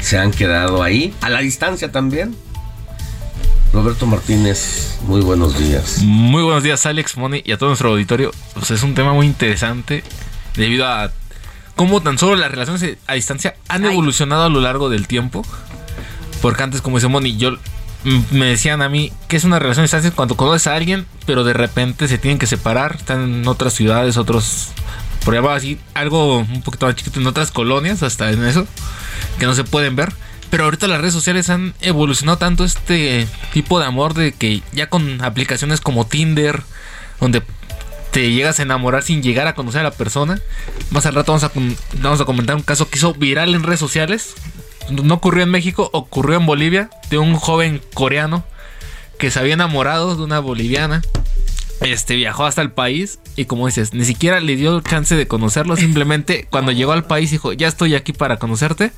se 0.00 0.16
han 0.16 0.30
quedado 0.30 0.82
ahí 0.84 1.12
a 1.22 1.28
la 1.28 1.40
distancia 1.40 1.90
también. 1.90 2.36
Roberto 3.72 4.06
Martínez, 4.06 4.98
muy 5.02 5.20
buenos 5.20 5.58
días. 5.58 5.98
Muy 6.02 6.42
buenos 6.42 6.62
días, 6.62 6.86
Alex, 6.86 7.16
Moni 7.16 7.42
y 7.44 7.52
a 7.52 7.58
todo 7.58 7.68
nuestro 7.68 7.90
auditorio. 7.90 8.30
Pues 8.54 8.70
es 8.70 8.82
un 8.82 8.94
tema 8.94 9.12
muy 9.12 9.26
interesante 9.26 10.02
debido 10.56 10.86
a 10.86 11.12
cómo 11.76 12.00
tan 12.00 12.18
solo 12.18 12.36
las 12.36 12.50
relaciones 12.50 12.96
a 13.06 13.14
distancia 13.14 13.54
han 13.68 13.84
Ay. 13.84 13.92
evolucionado 13.92 14.44
a 14.44 14.48
lo 14.48 14.60
largo 14.60 14.88
del 14.88 15.06
tiempo. 15.06 15.44
Porque 16.40 16.62
antes, 16.62 16.80
como 16.80 16.96
dice 16.96 17.08
Moni, 17.08 17.36
yo 17.36 17.52
mm, 18.04 18.20
me 18.30 18.46
decían 18.46 18.80
a 18.80 18.88
mí 18.88 19.12
que 19.28 19.36
es 19.36 19.44
una 19.44 19.58
relación 19.58 19.82
a 19.82 19.84
distancia 19.84 20.10
cuando 20.12 20.36
conoces 20.36 20.66
a 20.66 20.74
alguien, 20.74 21.06
pero 21.26 21.44
de 21.44 21.52
repente 21.52 22.08
se 22.08 22.16
tienen 22.16 22.38
que 22.38 22.46
separar, 22.46 22.96
están 22.96 23.22
en 23.22 23.48
otras 23.48 23.74
ciudades, 23.74 24.16
otros, 24.16 24.68
por 25.24 25.34
llamar 25.34 25.56
así, 25.56 25.78
algo 25.92 26.38
un 26.38 26.62
poquito 26.62 26.86
más 26.86 26.96
chiquito, 26.96 27.20
en 27.20 27.26
otras 27.26 27.50
colonias, 27.50 28.02
hasta 28.02 28.30
en 28.30 28.44
eso, 28.46 28.66
que 29.38 29.44
no 29.44 29.54
se 29.54 29.64
pueden 29.64 29.94
ver. 29.94 30.14
Pero 30.50 30.64
ahorita 30.64 30.88
las 30.88 31.00
redes 31.00 31.14
sociales 31.14 31.50
han 31.50 31.74
evolucionado 31.80 32.38
tanto 32.38 32.64
este 32.64 33.28
tipo 33.52 33.78
de 33.78 33.86
amor 33.86 34.14
de 34.14 34.32
que 34.32 34.62
ya 34.72 34.88
con 34.88 35.22
aplicaciones 35.22 35.80
como 35.80 36.06
Tinder, 36.06 36.62
donde 37.20 37.42
te 38.10 38.30
llegas 38.32 38.58
a 38.58 38.62
enamorar 38.62 39.02
sin 39.02 39.22
llegar 39.22 39.46
a 39.46 39.54
conocer 39.54 39.80
a 39.80 39.84
la 39.84 39.90
persona. 39.90 40.40
Más 40.90 41.06
al 41.06 41.14
rato 41.14 41.32
vamos 41.32 41.44
a, 41.44 41.52
vamos 42.00 42.20
a 42.20 42.24
comentar 42.24 42.56
un 42.56 42.62
caso 42.62 42.88
que 42.88 42.98
hizo 42.98 43.14
viral 43.14 43.54
en 43.54 43.62
redes 43.62 43.80
sociales. 43.80 44.34
No 44.90 45.14
ocurrió 45.14 45.42
en 45.42 45.50
México, 45.50 45.90
ocurrió 45.92 46.38
en 46.38 46.46
Bolivia 46.46 46.90
de 47.10 47.18
un 47.18 47.34
joven 47.34 47.82
coreano 47.92 48.44
que 49.18 49.30
se 49.30 49.38
había 49.38 49.54
enamorado 49.54 50.16
de 50.16 50.22
una 50.22 50.38
boliviana. 50.38 51.02
Este 51.80 52.16
viajó 52.16 52.44
hasta 52.44 52.60
el 52.62 52.72
país 52.72 53.20
y 53.36 53.44
como 53.44 53.66
dices, 53.66 53.94
ni 53.94 54.04
siquiera 54.04 54.40
le 54.40 54.56
dio 54.56 54.80
chance 54.80 55.14
de 55.14 55.28
conocerlo, 55.28 55.76
simplemente 55.76 56.46
cuando 56.50 56.72
llegó 56.72 56.92
al 56.92 57.04
país 57.04 57.30
dijo, 57.30 57.52
"Ya 57.52 57.68
estoy 57.68 57.94
aquí 57.94 58.12
para 58.12 58.38
conocerte." 58.38 58.92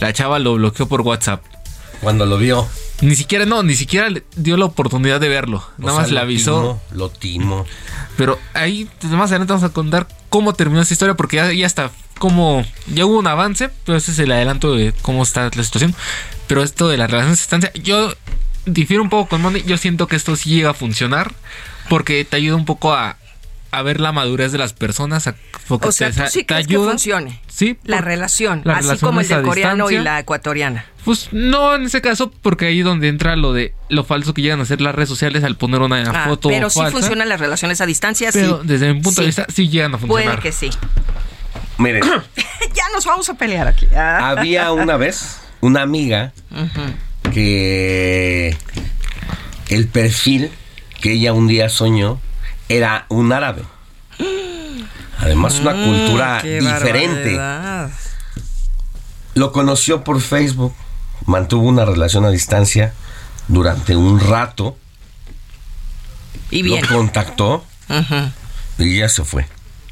La 0.00 0.12
chava 0.12 0.38
lo 0.38 0.54
bloqueó 0.54 0.86
por 0.88 1.02
WhatsApp. 1.02 1.42
Cuando 2.00 2.26
lo 2.26 2.38
vio. 2.38 2.66
Ni 3.00 3.14
siquiera 3.16 3.44
no, 3.46 3.62
ni 3.62 3.74
siquiera 3.74 4.08
le 4.10 4.24
dio 4.36 4.56
la 4.56 4.64
oportunidad 4.66 5.20
de 5.20 5.28
verlo. 5.28 5.64
Nada 5.78 5.92
O 5.92 5.96
más 5.96 6.06
sea, 6.06 6.14
le 6.14 6.14
lo 6.14 6.20
avisó. 6.20 6.60
timo, 6.60 6.82
Lo 6.92 7.10
timo. 7.10 7.66
Pero 8.16 8.38
ahí 8.54 8.88
más 9.10 9.30
adelante 9.30 9.52
vamos 9.52 9.68
a 9.68 9.72
contar 9.72 10.08
cómo 10.28 10.52
terminó 10.54 10.80
esta 10.80 10.94
historia 10.94 11.14
porque 11.14 11.36
ya, 11.36 11.52
ya 11.52 11.66
está 11.66 11.90
como 12.18 12.64
ya 12.92 13.06
hubo 13.06 13.18
un 13.18 13.26
avance, 13.26 13.70
pero 13.84 13.96
ese 13.96 14.10
es 14.10 14.18
el 14.18 14.32
adelanto 14.32 14.74
de 14.74 14.92
cómo 15.02 15.22
está 15.22 15.50
la 15.54 15.62
situación. 15.62 15.94
Pero 16.46 16.62
esto 16.62 16.88
de 16.88 16.96
las 16.96 17.10
relaciones 17.10 17.38
a 17.38 17.42
distancia, 17.42 17.72
yo 17.82 18.12
difiero 18.66 19.02
un 19.02 19.08
poco 19.08 19.28
con 19.28 19.40
Moni, 19.42 19.62
yo 19.62 19.76
siento 19.76 20.06
que 20.08 20.16
esto 20.16 20.34
sí 20.36 20.50
llega 20.50 20.70
a 20.70 20.74
funcionar 20.74 21.34
porque 21.88 22.24
te 22.24 22.36
ayuda 22.36 22.56
un 22.56 22.64
poco 22.64 22.92
a, 22.92 23.16
a 23.70 23.82
ver 23.82 24.00
la 24.00 24.12
madurez 24.12 24.52
de 24.52 24.58
las 24.58 24.72
personas, 24.72 25.26
a- 25.26 25.34
O 25.68 25.92
sea, 25.92 26.10
tú 26.10 26.22
sí 26.30 26.40
te 26.40 26.46
crees 26.46 26.66
ayuda. 26.66 26.84
que 26.84 26.90
funcione. 26.90 27.40
Sí, 27.48 27.76
La 27.84 28.00
relación, 28.00 28.62
la 28.64 28.74
así 28.74 28.82
relación 28.82 29.08
como 29.08 29.20
el 29.20 29.24
es 29.24 29.30
del 29.30 29.42
coreano 29.42 29.90
y 29.90 29.98
la 29.98 30.18
ecuatoriana. 30.20 30.84
Pues 31.04 31.28
no 31.32 31.74
en 31.74 31.84
ese 31.84 32.00
caso, 32.00 32.30
porque 32.42 32.66
ahí 32.66 32.82
donde 32.82 33.08
entra 33.08 33.34
lo 33.36 33.52
de 33.52 33.74
lo 33.88 34.04
falso 34.04 34.34
que 34.34 34.42
llegan 34.42 34.60
a 34.60 34.62
hacer 34.64 34.80
las 34.80 34.94
redes 34.94 35.08
sociales 35.08 35.42
al 35.44 35.56
poner 35.56 35.80
una 35.80 36.02
Ah, 36.02 36.28
foto 36.28 36.48
pero 36.50 36.68
sí 36.70 36.80
funcionan 36.90 37.28
las 37.28 37.40
relaciones 37.40 37.80
a 37.80 37.86
distancia, 37.86 38.30
Pero 38.32 38.60
sí. 38.62 38.68
desde 38.68 38.92
mi 38.94 39.00
punto 39.00 39.22
de 39.22 39.26
vista 39.28 39.46
sí 39.52 39.68
llegan 39.68 39.94
a 39.94 39.98
funcionar. 39.98 40.40
Puede 40.40 40.42
que 40.42 40.52
sí. 40.52 40.70
Miren, 41.78 42.02
ya 42.74 42.84
nos 42.92 43.04
vamos 43.06 43.28
a 43.30 43.34
pelear 43.34 43.68
aquí. 43.68 43.86
Ah. 43.96 44.30
había 44.30 44.72
una 44.72 44.96
vez 44.96 45.40
una 45.60 45.82
amiga 45.82 46.32
que 47.32 48.56
el 49.68 49.86
perfil 49.88 50.50
que 51.00 51.12
ella 51.12 51.32
un 51.32 51.46
día 51.48 51.68
soñó 51.68 52.20
era 52.68 53.06
un 53.08 53.32
árabe. 53.32 53.62
Además, 55.20 55.58
una 55.60 55.72
Mm, 55.74 55.84
cultura 55.84 56.42
diferente. 56.42 57.36
barbaridad. 57.36 57.90
Lo 59.34 59.52
conoció 59.52 60.04
por 60.04 60.20
Facebook, 60.20 60.74
mantuvo 61.26 61.68
una 61.68 61.84
relación 61.84 62.24
a 62.24 62.30
distancia 62.30 62.92
durante 63.48 63.96
un 63.96 64.20
rato, 64.20 64.76
Y 66.50 66.62
bien. 66.62 66.82
lo 66.82 66.88
contactó 66.96 67.64
y 68.78 68.98
ya 68.98 69.08
se 69.08 69.24
fue. 69.24 69.46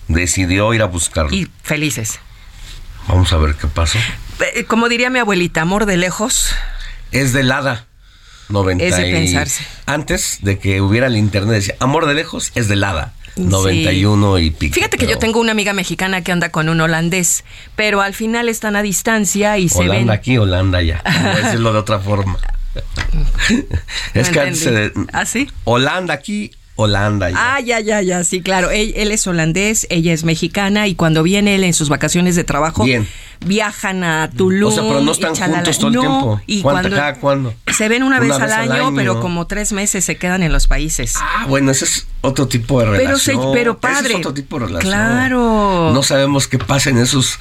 Decidió 0.09 0.73
ir 0.75 0.83
a 0.83 0.87
buscarlo. 0.87 1.33
Y 1.35 1.51
felices. 1.63 2.21
Vamos 3.09 3.33
a 3.33 3.37
ver 3.37 3.55
qué 3.57 3.67
pasó. 3.67 3.99
Eh, 4.55 4.65
Como 4.65 4.89
diría 4.89 5.11
mi 5.11 5.19
abuelita, 5.19 5.63
amor 5.63 5.87
de 5.87 5.97
lejos. 5.97 6.53
Es 7.13 7.33
del 7.33 7.51
hada. 7.53 7.86
90 8.49 8.85
Es 8.85 8.97
de 8.97 9.03
pensarse. 9.13 9.65
Antes 9.87 10.39
de 10.43 10.59
que 10.59 10.81
hubiera 10.81 11.07
el 11.09 11.17
internet 11.17 11.55
decía, 11.57 11.75
amor 11.81 12.07
de 12.07 12.15
lejos 12.15 12.53
es 12.55 12.69
del 12.69 12.85
hada. 12.85 13.13
Sí. 13.37 13.43
91 13.43 14.39
y 14.39 14.51
pico. 14.51 14.75
Fíjate 14.75 14.97
que 14.97 15.07
yo 15.07 15.19
tengo 15.19 15.41
una 15.41 15.53
amiga 15.53 15.75
mexicana 15.75 16.23
que 16.23 16.33
anda 16.33 16.49
con 16.51 16.71
un 16.71 16.81
holandés, 16.81 17.45
pero 17.75 18.01
al 18.01 18.15
final 18.15 18.49
están 18.49 18.77
a 18.77 18.83
distancia 18.83 19.59
y 19.59 19.69
se 19.69 19.81
Holanda 19.81 19.99
ven. 19.99 20.11
aquí, 20.11 20.39
Holanda 20.39 20.79
allá. 20.79 21.03
Voy 21.05 21.31
a 21.31 21.45
decirlo 21.45 21.73
de 21.75 21.79
otra 21.79 21.99
forma. 21.99 22.39
es 24.15 24.31
que 24.31 24.41
antes 24.41 24.93
¿Ah, 25.13 25.27
sí? 25.27 25.51
Holanda 25.65 26.15
aquí, 26.15 26.51
Holanda. 26.77 27.31
Ah, 27.35 27.61
ya, 27.61 27.81
ya, 27.81 28.03
ya, 28.03 28.23
sí, 28.23 28.43
claro. 28.43 28.71
Él, 28.71 28.93
él 28.97 29.11
es 29.11 29.27
holandés, 29.27 29.87
ella 29.91 30.13
es 30.13 30.25
mexicana 30.25 30.87
y 30.89 30.95
cuando 30.95 31.23
viene 31.23 31.55
él 31.55 31.65
en 31.65 31.73
sus 31.73 31.89
vacaciones 31.89 32.37
de 32.37 32.45
trabajo, 32.45 32.85
Bien. 32.85 33.09
viajan 33.45 34.05
a 34.05 34.31
Tulum. 34.31 34.71
o 34.71 34.75
sea, 34.75 34.83
pero 34.83 35.01
no 35.01 35.13
están 35.13 35.35
juntos 35.35 35.79
todo 35.79 35.89
el 35.89 35.95
No, 35.95 36.01
tiempo. 36.01 36.41
Y 36.47 36.61
¿Cuánta- 36.63 36.83
cuando 36.83 36.97
cada 36.97 37.15
cuándo? 37.15 37.55
se 37.75 37.89
ven 37.89 38.03
una, 38.03 38.21
vez, 38.21 38.33
al, 38.33 38.53
año, 38.53 38.93
pero 38.95 39.21
como 39.21 39.47
tres 39.47 39.73
meses 39.73 40.05
se 40.05 40.17
quedan 40.17 40.43
en 40.43 40.53
los 40.53 40.67
países. 40.67 41.15
Ah, 41.19 41.47
bueno, 41.49 41.71
ese 41.71 41.87
es 41.87 42.07
otro 42.21 42.47
tipo 42.47 42.79
de 42.81 42.87
Pero 42.99 43.19
se- 43.19 43.33
relación. 43.33 43.53
pero 43.55 43.71
Ese 43.73 43.81
padre. 43.81 44.11
es 44.13 44.17
otro 44.19 44.35
tipo 44.35 44.59
de 44.61 44.67
relación. 44.67 44.93
Claro. 44.93 45.91
No 45.95 46.03
sabemos 46.03 46.47
qué 46.47 46.59
pasa 46.59 46.91
en 46.91 46.99
esos 46.99 47.39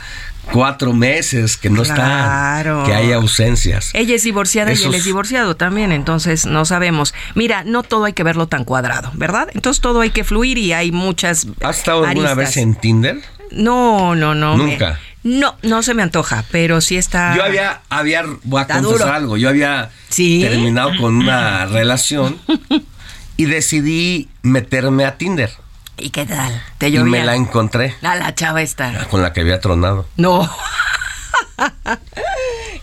cuatro 0.51 0.93
meses 0.93 1.57
que 1.57 1.69
no 1.69 1.83
Claro. 1.83 2.81
están, 2.81 2.85
que 2.85 2.93
hay 2.93 3.11
ausencias. 3.11 3.89
Ella 3.93 4.15
es 4.15 4.23
divorciada 4.23 4.71
y 4.73 4.81
él 4.83 4.93
es 4.93 5.03
divorciado 5.05 5.55
también, 5.55 5.91
entonces 5.91 6.45
no 6.45 6.65
sabemos. 6.65 7.13
Mira, 7.33 7.63
no 7.63 7.83
todo 7.83 8.05
hay 8.05 8.13
que 8.13 8.23
verlo 8.23 8.47
tan 8.47 8.63
cuadrado, 8.63 9.11
¿verdad? 9.15 9.47
Entonces 9.53 9.81
todo 9.81 10.01
hay 10.01 10.09
que 10.11 10.23
fluir 10.23 10.57
y 10.57 10.73
hay 10.73 10.91
muchas. 10.91 11.47
¿Has 11.61 11.79
estado 11.79 12.05
alguna 12.05 12.33
vez 12.33 12.57
en 12.57 12.75
Tinder? 12.75 13.21
No, 13.51 14.15
no, 14.15 14.33
no. 14.35 14.57
me- 14.57 14.65
Nunca. 14.71 14.99
no, 15.23 15.55
no 15.61 15.83
se 15.83 15.93
me 15.93 16.03
antoja, 16.03 16.43
pero 16.51 16.81
sí 16.81 16.97
está. 16.97 17.35
Yo 17.35 17.43
había, 17.43 17.81
había, 17.89 18.23
voy 18.43 18.61
a 18.61 18.67
confesar 18.67 18.83
duro. 18.99 19.13
algo, 19.13 19.37
yo 19.37 19.49
había 19.49 19.91
¿Sí? 20.09 20.41
terminado 20.41 20.91
con 20.99 21.15
una 21.15 21.65
relación 21.67 22.37
y 23.37 23.45
decidí 23.45 24.29
meterme 24.41 25.05
a 25.05 25.17
Tinder. 25.17 25.51
¿Y 25.97 26.09
qué 26.09 26.25
tal? 26.25 26.61
¿Te 26.77 26.89
Y 26.89 26.99
me 26.99 27.23
la 27.23 27.35
encontré 27.35 27.95
A 28.01 28.15
la 28.15 28.35
chava 28.35 28.61
está. 28.61 29.05
con 29.09 29.21
la 29.21 29.31
que 29.33 29.41
había 29.41 29.59
tronado. 29.59 30.07
No. 30.17 30.49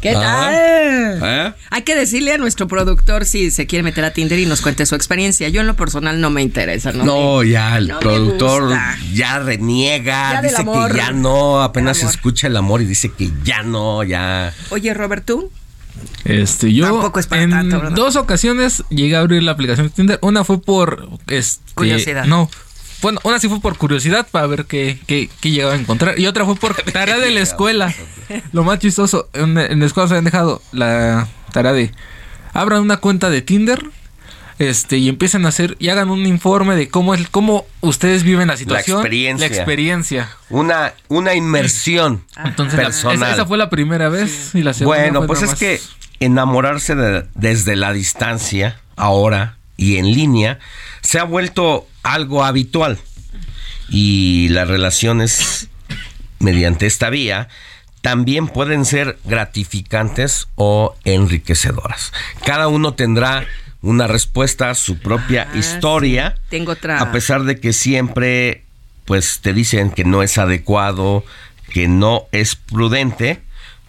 ¿Qué 0.01 0.11
Ah, 0.17 0.21
tal? 0.21 0.55
¿eh? 0.55 1.55
Hay 1.71 1.83
que 1.83 1.95
decirle 1.95 2.33
a 2.33 2.39
nuestro 2.39 2.67
productor 2.67 3.25
si 3.25 3.51
se 3.53 3.67
quiere 3.67 3.83
meter 3.85 4.05
a 4.05 4.13
Tinder 4.13 4.39
y 4.39 4.47
nos 4.47 4.61
cuente 4.61 4.85
su 4.87 4.95
experiencia. 4.97 5.49
Yo 5.49 5.61
en 5.61 5.67
lo 5.69 5.75
personal 5.77 6.21
no 6.21 6.29
me 6.31 6.43
interesa, 6.43 6.91
¿no? 6.93 7.05
No, 7.05 7.43
ya 7.45 7.79
el 7.79 7.89
no 7.89 8.01
productor 8.01 8.77
ya 9.13 9.39
reniega, 9.39 10.33
Ya 10.35 10.43
dice 10.43 10.57
amor. 10.63 10.91
que 10.91 10.97
ya 10.99 11.13
no, 11.13 11.63
apenas 11.63 12.03
escucha 12.03 12.49
el 12.49 12.57
amor 12.57 12.83
y 12.83 12.87
dice 12.87 13.13
que 13.13 13.31
ya 13.45 13.63
no, 13.63 14.03
ya. 14.03 14.53
Oye, 14.71 14.93
Robert, 14.93 15.25
¿tú? 15.25 15.51
Este, 16.25 16.73
yo 16.73 16.87
Tampoco 16.87 17.21
es 17.21 17.27
para 17.29 17.43
en 17.43 17.95
dos 17.95 18.17
ocasiones 18.17 18.83
llegué 18.89 19.15
a 19.15 19.21
abrir 19.21 19.43
la 19.43 19.53
aplicación 19.53 19.87
de 19.87 19.93
Tinder. 19.93 20.19
Una 20.23 20.43
fue 20.43 20.61
por 20.61 21.09
este, 21.29 21.63
Curiosidad. 21.75 22.25
No. 22.25 22.51
Bueno, 23.03 23.21
una 23.25 23.39
sí 23.39 23.49
fue 23.49 23.61
por 23.61 23.77
curiosidad 23.77 24.27
para 24.31 24.47
ver 24.47 24.65
qué, 24.65 24.99
qué, 25.07 25.29
qué 25.41 25.51
llegaba 25.51 25.75
a 25.75 25.77
encontrar. 25.77 26.19
Y 26.19 26.27
otra 26.27 26.45
fue 26.45 26.55
por 26.57 26.75
tarea 26.93 27.19
de 27.19 27.31
la 27.31 27.41
escuela. 27.41 27.93
Lo 28.53 28.65
más 28.65 28.79
chistoso, 28.79 29.29
en, 29.35 29.59
en 29.59 29.81
la 29.81 29.87
escuela 29.87 30.09
se 30.09 30.15
habían 30.15 30.25
dejado 30.25 30.63
la 30.73 31.29
tarea 31.53 31.73
de 31.73 31.93
abran 32.55 32.81
una 32.81 32.97
cuenta 32.99 33.29
de 33.31 33.43
Tinder. 33.43 33.83
Este, 34.59 34.99
y 34.99 35.09
empiezan 35.09 35.45
a 35.45 35.49
hacer 35.49 35.77
y 35.81 35.89
hagan 35.89 36.09
un 36.11 36.25
informe 36.25 36.77
de 36.77 36.89
cómo 36.89 37.15
es 37.15 37.27
cómo 37.31 37.67
ustedes 37.81 38.23
viven 38.23 38.47
la 38.49 38.57
situación. 38.57 38.99
experiencia. 38.99 39.49
La 39.49 39.53
experiencia. 39.57 40.29
Una, 40.51 40.93
una 41.09 41.35
inmersión 41.35 42.25
Entonces, 42.45 42.77
la- 42.79 42.85
personal. 42.85 43.17
esa, 43.17 43.33
esa 43.33 43.47
fue 43.47 43.59
la 43.59 43.71
primera 43.71 44.09
vez. 44.09 44.55
Y 44.55 44.63
la 44.63 44.73
segunda 44.73 44.99
Bueno, 45.01 45.21
fue 45.21 45.27
pues 45.29 45.43
es 45.43 45.49
más- 45.51 45.59
que 45.59 45.81
enamorarse 46.21 46.95
de- 46.95 47.27
desde 47.35 47.75
la 47.75 47.93
distancia, 47.93 48.79
ahora 48.95 49.57
y 49.83 49.99
en 49.99 50.07
línea, 50.13 50.59
se 51.01 51.19
ha 51.19 51.25
vuelto 51.25 51.89
algo 52.03 52.45
habitual. 52.45 52.99
Y 53.89 54.49
las 54.51 54.69
relaciones 54.69 55.69
mediante 56.39 56.87
esta 56.87 57.11
vía 57.11 57.49
también 58.01 58.49
pueden 58.49 58.85
ser 58.85 59.19
gratificantes 59.25 60.49
o 60.57 60.95
enriquecedoras. 61.05 62.13
Cada 62.45 62.69
uno 62.69 62.95
tendrá 62.95 63.47
una 63.81 64.07
respuesta, 64.07 64.75
su 64.75 64.99
propia 64.99 65.49
Ah, 65.53 65.57
historia. 65.59 66.35
sí. 66.37 66.43
Tengo 66.51 66.73
otra. 66.73 67.01
A 67.01 67.13
pesar 67.13 67.45
de 67.45 67.61
que 67.61 67.73
siempre 67.73 68.65
pues 69.05 69.41
te 69.43 69.53
dicen 69.53 69.91
que 69.91 70.05
no 70.05 70.23
es 70.23 70.39
adecuado, 70.39 71.25
que 71.73 71.89
no 71.89 72.27
es 72.33 72.55
prudente, 72.55 73.43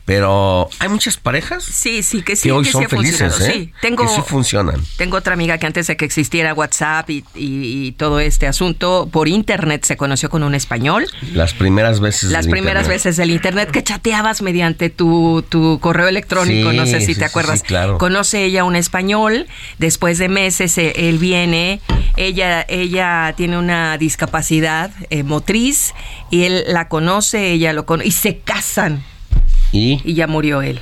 pero 0.06 0.70
hay 0.80 0.90
muchas 0.90 1.18
parejas 1.18 1.64
Sí, 1.64 2.04
sí, 2.04 2.22
que 2.24 2.36
sí, 2.36 2.44
que 2.44 2.52
hoy 2.52 2.66
que 2.66 2.72
son 2.72 2.84
sí 2.84 2.88
felices. 2.90 3.40
¿eh? 3.42 3.52
Sí, 3.54 3.74
tengo, 3.82 4.04
que 4.04 4.10
sí 4.10 4.22
funcionan. 4.26 4.82
tengo 4.98 5.18
otra 5.18 5.34
amiga 5.34 5.58
que 5.58 5.66
antes 5.66 5.88
de 5.88 5.96
que 5.96 6.06
existiera 6.06 6.54
WhatsApp 6.54 7.10
y, 7.10 7.24
y- 7.36 7.88
y 7.88 7.92
todo 7.94 8.20
este 8.20 8.48
asunto, 8.48 9.08
por 9.12 9.28
internet 9.28 9.86
se 9.86 9.96
conoció 9.98 10.30
con 10.30 10.44
un 10.44 10.56
español. 10.56 11.06
Las 11.34 11.54
primeras 11.54 12.00
veces. 12.00 12.32
Las 12.32 12.46
del 12.46 12.52
primeras 12.52 12.84
internet. 12.84 12.98
veces 13.04 13.18
del 13.18 13.32
internet 13.32 13.72
que 13.72 13.84
chateabas 13.84 14.42
mediante 14.42 14.90
tu, 14.90 15.44
tu 15.48 15.80
correo 15.80 16.08
electrónico, 16.08 16.72
Sí, 16.72 16.78
no 16.78 16.86
sé 16.86 17.02
si 17.02 17.16
te 17.16 17.26
acuerdas. 17.26 17.60
sí, 17.60 17.66
claro. 17.66 17.98
Conoce 17.98 18.44
ella 18.44 18.64
un 18.66 18.76
español, 18.76 19.48
después 19.80 20.18
de 20.18 20.28
meses 20.30 20.78
eh, 20.78 20.94
él 20.96 21.18
viene, 21.18 21.80
ella, 22.18 22.66
ella 22.68 23.34
tiene 23.38 23.58
una 23.58 23.98
discapacidad 23.98 24.92
eh, 25.10 25.24
motriz 25.24 25.94
y 26.30 26.44
él 26.44 26.64
la 26.68 26.88
conoce, 26.90 27.52
ella 27.52 27.74
lo 27.74 27.86
conoce 27.86 28.08
y 28.08 28.12
se 28.12 28.38
casan 28.40 29.04
Y, 29.72 30.02
y 30.04 30.14
ya 30.14 30.28
murió 30.28 30.62
él. 30.62 30.80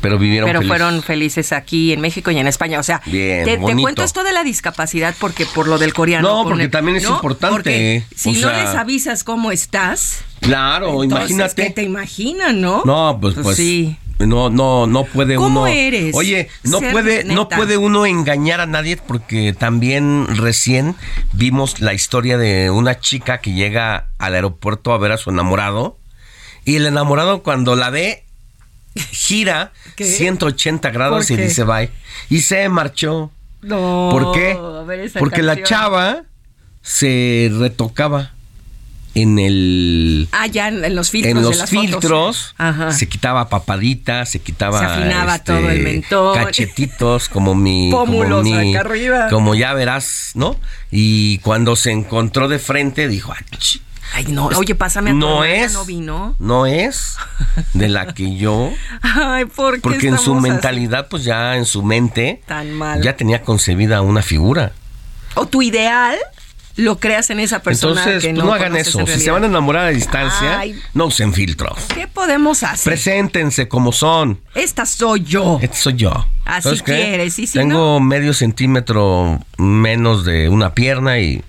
pero 0.00 0.18
vivieron 0.18 0.48
Pero 0.48 0.60
felices. 0.60 0.78
fueron 0.78 1.02
felices 1.02 1.52
aquí 1.52 1.92
en 1.92 2.00
México 2.00 2.30
y 2.32 2.38
en 2.38 2.46
España. 2.48 2.80
O 2.80 2.82
sea, 2.82 3.00
Bien, 3.06 3.44
te, 3.44 3.58
cuento 3.58 4.02
esto 4.02 4.24
de 4.24 4.32
la 4.32 4.42
discapacidad 4.42 5.14
porque 5.20 5.46
por 5.46 5.68
lo 5.68 5.78
del 5.78 5.94
coreano. 5.94 6.28
No, 6.28 6.42
por 6.42 6.52
porque 6.52 6.64
el- 6.64 6.70
también 6.70 6.96
es 6.96 7.04
importante, 7.04 7.54
Porque 7.54 8.04
si 8.16 8.30
o 8.30 8.32
no 8.32 8.48
sea- 8.50 8.64
les 8.64 8.74
avisas 8.74 9.22
cómo 9.22 9.52
estás, 9.52 10.24
Claro, 10.40 11.04
entonces, 11.04 11.30
imagínate. 11.30 11.62
¿qué 11.62 11.70
te 11.70 11.82
imaginan, 11.84 12.60
no? 12.60 12.82
No, 12.84 13.18
pues, 13.20 13.36
pues 13.40 13.56
sí. 13.56 13.96
No, 14.18 14.50
no, 14.50 14.86
no 14.86 15.04
puede 15.04 15.34
¿Cómo 15.34 15.62
uno. 15.62 15.66
eres? 15.66 16.14
Oye, 16.14 16.48
no 16.64 16.78
Ser 16.78 16.92
puede, 16.92 17.24
no 17.24 17.48
puede 17.48 17.76
uno 17.76 18.06
engañar 18.06 18.60
a 18.60 18.66
nadie 18.66 18.96
porque 18.96 19.52
también 19.52 20.26
recién 20.36 20.94
vimos 21.32 21.80
la 21.80 21.92
historia 21.92 22.38
de 22.38 22.70
una 22.70 23.00
chica 23.00 23.38
que 23.38 23.52
llega 23.52 24.10
al 24.18 24.34
aeropuerto 24.34 24.92
a 24.92 24.98
ver 24.98 25.10
a 25.12 25.16
su 25.16 25.30
enamorado 25.30 25.98
y 26.64 26.76
el 26.76 26.86
enamorado 26.86 27.42
cuando 27.42 27.76
la 27.76 27.90
ve 27.90 28.24
gira 29.10 29.72
¿Qué? 29.96 30.04
180 30.04 30.90
grados 30.90 31.26
¿Por 31.28 31.38
y 31.38 31.42
dice 31.42 31.64
bye 31.64 31.90
y 32.30 32.40
se 32.40 32.68
marchó. 32.68 33.30
No. 33.62 34.08
¿Por 34.10 34.32
qué? 34.32 34.58
Porque 35.18 35.42
la 35.42 35.62
chava 35.62 36.24
se 36.82 37.50
retocaba 37.58 38.32
en 39.14 39.38
el 39.38 40.28
Ah, 40.32 40.46
ya 40.46 40.68
en, 40.68 40.94
los 40.96 41.10
filtros. 41.10 41.36
en 41.36 41.42
los 41.42 41.58
las 41.58 41.70
fotos. 41.70 41.90
filtros 41.90 42.54
Ajá. 42.58 42.92
se 42.92 43.08
quitaba 43.08 43.48
papadita, 43.48 44.24
se 44.24 44.38
quitaba 44.40 44.78
Se 44.78 44.84
afinaba 44.86 45.34
este, 45.36 45.52
todo 45.52 45.70
el 45.70 45.82
mentón. 45.82 46.34
cachetitos 46.34 47.28
como 47.28 47.54
mi 47.54 47.90
como 47.92 48.06
Pómulos 48.06 48.42
mi- 48.44 48.74
acá 48.74 48.80
arriba. 48.88 49.28
como 49.28 49.54
ya 49.54 49.74
verás, 49.74 50.32
¿no? 50.34 50.56
Y 50.90 51.38
cuando 51.38 51.76
se 51.76 51.90
encontró 51.92 52.48
de 52.48 52.58
frente 52.58 53.06
dijo, 53.06 53.32
"Ah, 53.32 53.42
ch- 53.52 53.80
Ay, 54.12 54.26
no. 54.26 54.46
Oye, 54.46 54.74
pásame 54.74 55.10
a 55.10 55.12
tu 55.12 55.18
no 55.18 55.44
es 55.44 55.72
no 55.72 55.84
vino. 55.84 56.36
no 56.38 56.66
es 56.66 57.16
de 57.72 57.88
la 57.88 58.12
que 58.14 58.36
yo 58.36 58.70
Ay, 59.02 59.46
¿por 59.46 59.76
qué 59.76 59.80
porque 59.80 60.08
en 60.08 60.18
su 60.18 60.34
así 60.34 60.42
mentalidad 60.42 61.08
pues 61.08 61.24
ya 61.24 61.56
en 61.56 61.64
su 61.64 61.82
mente 61.82 62.42
tan 62.46 62.72
mal? 62.72 63.02
ya 63.02 63.16
tenía 63.16 63.42
concebida 63.42 64.02
una 64.02 64.22
figura. 64.22 64.72
O 65.34 65.46
tu 65.46 65.62
ideal 65.62 66.18
lo 66.76 66.98
creas 66.98 67.30
en 67.30 67.40
esa 67.40 67.60
persona 67.60 68.00
Entonces, 68.00 68.22
que 68.22 68.30
pues, 68.30 68.38
no, 68.38 68.46
no, 68.46 68.54
hagan 68.54 68.76
eso. 68.76 69.06
Si 69.06 69.20
se 69.20 69.30
van 69.30 69.44
a 69.44 69.46
enamorar 69.46 69.86
a 69.86 69.88
distancia, 69.90 70.58
Ay. 70.58 70.78
no 70.94 71.06
usen 71.06 71.32
filtros. 71.32 71.78
¿Qué 71.94 72.08
podemos 72.08 72.62
hacer? 72.62 72.92
Preséntense 72.92 73.68
como 73.68 73.92
son. 73.92 74.40
Esta 74.54 74.86
soy 74.86 75.22
yo. 75.22 75.58
Este 75.60 75.76
soy 75.76 75.94
yo. 75.94 76.26
Así 76.44 76.80
quieres, 76.80 77.38
y 77.38 77.46
si 77.46 77.58
Tengo 77.58 78.00
medio 78.00 78.34
centímetro 78.34 79.40
menos 79.58 80.24
de 80.24 80.48
una 80.48 80.74
pierna 80.74 81.18
y 81.18 81.44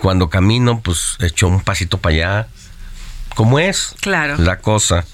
cuando 0.00 0.28
camino, 0.30 0.80
pues 0.80 1.16
echo 1.20 1.48
un 1.48 1.60
pasito 1.60 1.98
para 1.98 2.14
allá. 2.14 2.48
¿Cómo 3.34 3.58
es? 3.58 3.94
Claro. 4.00 4.36
La 4.38 4.58
cosa. 4.60 5.04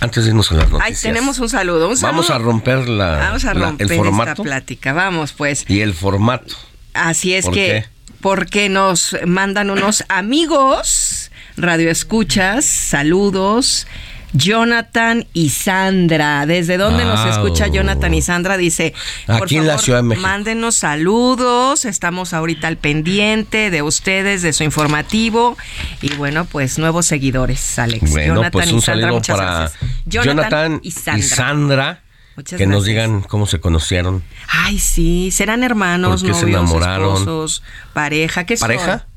Antes 0.00 0.24
de 0.24 0.30
irnos 0.30 0.50
a 0.50 0.54
las 0.54 0.64
Ay, 0.66 0.70
noticias. 0.72 1.00
tenemos 1.02 1.38
un 1.38 1.48
saludo. 1.48 1.88
un 1.88 2.00
Vamos 2.00 2.30
a 2.30 2.38
romper 2.38 2.88
la, 2.88 3.18
Vamos 3.18 3.44
a 3.44 3.54
la- 3.54 3.66
romper 3.66 3.86
el 3.86 3.92
esta 3.92 4.02
formato 4.04 4.42
plática. 4.42 4.92
Vamos, 4.92 5.32
pues. 5.32 5.64
y 5.68 5.80
el 5.80 5.94
formato. 5.94 6.56
Así 6.94 7.34
es 7.34 7.44
¿Por 7.44 7.54
que, 7.54 7.66
qué? 7.66 8.12
porque 8.20 8.68
nos 8.68 9.16
mandan 9.26 9.70
unos 9.70 10.04
amigos, 10.08 11.30
radio 11.56 11.88
escuchas, 11.90 12.64
saludos. 12.64 13.86
Jonathan 14.32 15.26
y 15.32 15.50
Sandra. 15.50 16.46
¿Desde 16.46 16.76
dónde 16.78 17.04
nos 17.04 17.24
escucha 17.26 17.66
Jonathan 17.68 18.14
y 18.14 18.22
Sandra? 18.22 18.56
Dice, 18.56 18.94
por 19.26 19.44
Aquí 19.44 19.56
en 19.58 19.66
la 19.66 19.78
Ciudad 19.78 19.98
de 19.98 20.04
México. 20.04 20.26
Mándenos 20.26 20.76
saludos. 20.76 21.84
Estamos 21.84 22.32
ahorita 22.32 22.68
al 22.68 22.76
pendiente 22.76 23.70
de 23.70 23.82
ustedes, 23.82 24.42
de 24.42 24.52
su 24.52 24.64
informativo. 24.64 25.56
Y 26.00 26.14
bueno, 26.14 26.44
pues 26.46 26.78
nuevos 26.78 27.06
seguidores, 27.06 27.78
Alex. 27.78 28.10
Bueno, 28.10 28.34
Jonathan 28.34 28.50
pues 28.52 28.70
y 28.70 28.74
un 28.74 28.82
Sandra, 28.82 29.08
saludo 29.08 29.22
para 29.22 29.58
gracias. 29.58 29.90
Jonathan, 30.06 30.80
y 30.82 30.90
Sandra. 30.90 31.22
Sandra, 31.28 32.02
Muchas 32.36 32.58
que 32.58 32.66
nos 32.66 32.84
digan 32.86 33.22
cómo 33.22 33.46
se 33.46 33.60
conocieron. 33.60 34.22
Ay, 34.48 34.78
sí, 34.78 35.30
serán 35.30 35.62
hermanos, 35.62 36.22
¿Por 36.22 36.30
qué 36.30 36.34
se 36.34 36.42
novios, 36.46 36.60
enamoraron? 36.60 37.12
esposos, 37.18 37.62
pareja, 37.92 38.44
¿qué? 38.44 38.56
¿Pareja? 38.56 38.98
Son 39.00 39.11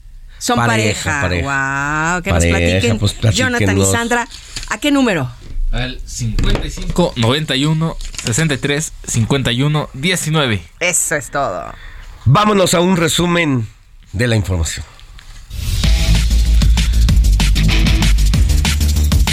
Pareja, 0.54 1.22
pareja. 1.22 1.22
pareja. 1.22 2.14
Wow, 2.14 2.22
que 2.24 2.30
Pareja, 2.30 2.52
nos 2.60 2.60
platiquen. 2.70 3.00
pues, 3.00 3.14
platíquenos. 3.14 3.60
Jonathan 3.60 3.78
y 3.80 3.86
Sandra, 3.86 4.28
¿a 4.70 4.78
qué 4.78 4.92
número? 4.92 5.32
Al 5.72 6.00
55 6.06 7.14
91 7.18 7.98
63 8.24 8.94
51 9.08 9.90
19. 9.94 10.62
Eso 10.80 11.16
es 11.16 11.32
todo. 11.32 11.74
Vámonos 12.26 12.74
a 12.74 12.80
un 12.82 12.96
resumen 12.98 13.68
de 14.14 14.28
la 14.28 14.36
información. 14.36 14.86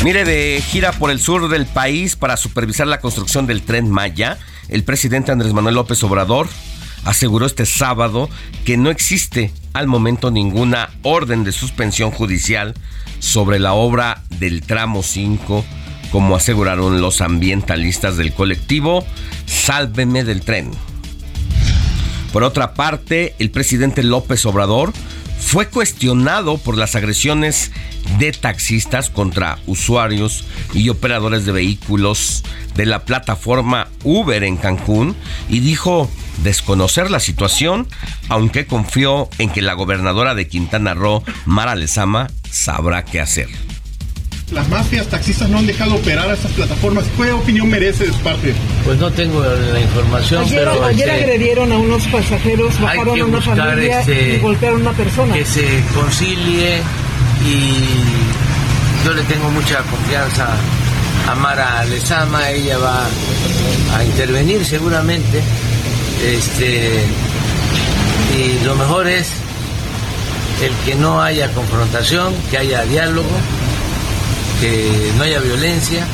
Mire, 0.04 0.24
de 0.24 0.60
gira 0.66 0.90
por 0.92 1.10
el 1.12 1.20
sur 1.20 1.48
del 1.48 1.64
país 1.66 2.16
para 2.16 2.36
supervisar 2.36 2.88
la 2.88 3.00
construcción 3.00 3.46
del 3.46 3.62
tren 3.62 3.88
Maya, 3.88 4.36
el 4.68 4.82
presidente 4.82 5.30
Andrés 5.30 5.52
Manuel 5.52 5.76
López 5.76 6.02
Obrador 6.02 6.48
aseguró 7.04 7.46
este 7.46 7.66
sábado 7.66 8.28
que 8.64 8.76
no 8.76 8.90
existe 8.90 9.52
al 9.72 9.86
momento 9.86 10.30
ninguna 10.30 10.90
orden 11.02 11.44
de 11.44 11.52
suspensión 11.52 12.10
judicial 12.10 12.74
sobre 13.18 13.58
la 13.58 13.72
obra 13.72 14.22
del 14.38 14.62
tramo 14.62 15.02
5, 15.02 15.64
como 16.10 16.36
aseguraron 16.36 17.00
los 17.00 17.20
ambientalistas 17.20 18.16
del 18.16 18.32
colectivo 18.32 19.04
Sálveme 19.46 20.24
del 20.24 20.42
tren. 20.42 20.70
Por 22.32 22.44
otra 22.44 22.74
parte, 22.74 23.34
el 23.38 23.50
presidente 23.50 24.02
López 24.02 24.44
Obrador 24.46 24.92
fue 25.38 25.68
cuestionado 25.68 26.56
por 26.56 26.78
las 26.78 26.94
agresiones 26.94 27.72
de 28.18 28.32
taxistas 28.32 29.10
contra 29.10 29.58
usuarios 29.66 30.44
y 30.72 30.88
operadores 30.88 31.44
de 31.44 31.52
vehículos 31.52 32.42
de 32.74 32.86
la 32.86 33.04
plataforma 33.04 33.88
Uber 34.02 34.42
en 34.44 34.56
Cancún 34.56 35.14
y 35.48 35.60
dijo 35.60 36.10
desconocer 36.38 37.10
la 37.10 37.20
situación, 37.20 37.88
aunque 38.28 38.66
confió 38.66 39.28
en 39.38 39.50
que 39.50 39.62
la 39.62 39.74
gobernadora 39.74 40.34
de 40.34 40.48
Quintana 40.48 40.94
Roo, 40.94 41.22
Mara 41.46 41.74
Lezama, 41.74 42.28
sabrá 42.50 43.04
qué 43.04 43.20
hacer. 43.20 43.48
Las 44.52 44.68
mafias 44.68 45.06
taxistas 45.06 45.48
no 45.48 45.58
han 45.58 45.66
dejado 45.66 45.94
operar 45.94 46.28
a 46.28 46.34
estas 46.34 46.52
plataformas. 46.52 47.04
¿Qué 47.16 47.32
opinión 47.32 47.70
merece 47.70 48.06
de 48.06 48.12
su 48.12 48.18
parte? 48.18 48.52
Pues 48.84 48.98
no 48.98 49.10
tengo 49.10 49.42
la 49.42 49.80
información, 49.80 50.44
Ayer, 50.44 50.58
pero 50.58 50.84
ayer 50.84 51.08
este, 51.08 51.22
agredieron 51.22 51.72
a 51.72 51.78
unos 51.78 52.06
pasajeros, 52.08 52.78
bajaron 52.78 53.20
a 53.20 53.24
una 53.24 53.40
familia 53.40 54.00
este, 54.00 54.36
y 54.36 54.38
golpearon 54.40 54.86
a 54.86 54.90
una 54.90 54.92
persona. 54.92 55.32
que 55.32 55.46
se 55.46 55.82
concilie 55.94 56.82
y 57.46 59.06
yo 59.06 59.14
le 59.14 59.22
tengo 59.22 59.50
mucha 59.50 59.78
confianza 59.84 60.48
a 61.30 61.34
Mara 61.34 61.84
Lezama, 61.84 62.50
ella 62.50 62.76
va 62.76 63.06
a 63.96 64.04
intervenir 64.04 64.66
seguramente. 64.66 65.42
Este 66.20 67.04
y 68.38 68.64
lo 68.64 68.74
mejor 68.76 69.06
es 69.06 69.28
el 70.62 70.72
que 70.84 70.94
no 70.94 71.20
haya 71.20 71.52
confrontación, 71.52 72.34
que 72.50 72.58
haya 72.58 72.84
diálogo, 72.84 73.28
que 74.60 75.12
no 75.16 75.24
haya 75.24 75.40
violencia, 75.40 76.06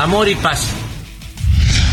amor 0.00 0.28
y 0.28 0.34
paz. 0.34 0.68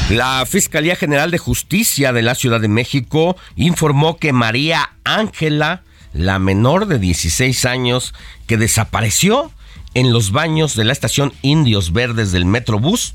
La 0.09 0.45
Fiscalía 0.45 0.95
General 0.95 1.31
de 1.31 1.37
Justicia 1.37 2.13
de 2.13 2.21
la 2.21 2.33
Ciudad 2.33 2.59
de 2.59 2.69
México 2.69 3.37
informó 3.55 4.17
que 4.17 4.33
María 4.33 4.89
Ángela, 5.03 5.83
la 6.13 6.39
menor 6.39 6.87
de 6.87 6.97
16 6.97 7.65
años, 7.65 8.13
que 8.47 8.57
desapareció 8.57 9.51
en 9.93 10.13
los 10.13 10.31
baños 10.31 10.75
de 10.75 10.85
la 10.85 10.93
estación 10.93 11.33
Indios 11.41 11.91
Verdes 11.91 12.31
del 12.31 12.45
Metrobús, 12.45 13.13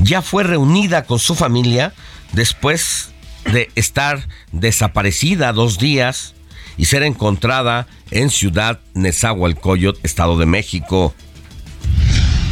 ya 0.00 0.22
fue 0.22 0.44
reunida 0.44 1.04
con 1.04 1.18
su 1.18 1.34
familia 1.34 1.94
después 2.34 3.12
de 3.52 3.70
estar 3.74 4.28
desaparecida 4.52 5.52
dos 5.52 5.78
días 5.78 6.34
y 6.76 6.86
ser 6.86 7.02
encontrada 7.02 7.86
en 8.10 8.30
Ciudad 8.30 8.80
Nezahualcóyotl, 8.94 10.00
Estado 10.02 10.36
de 10.38 10.46
México. 10.46 11.14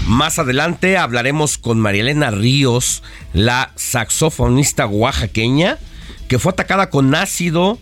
Más 0.07 0.39
adelante 0.39 0.97
hablaremos 0.97 1.59
con 1.59 1.81
Marielena 1.81 2.31
Ríos, 2.31 3.03
la 3.33 3.73
saxofonista 3.77 4.87
oaxaqueña, 4.87 5.79
que 6.29 6.39
fue 6.39 6.53
atacada 6.53 6.91
con 6.91 7.15
ácido 7.15 7.79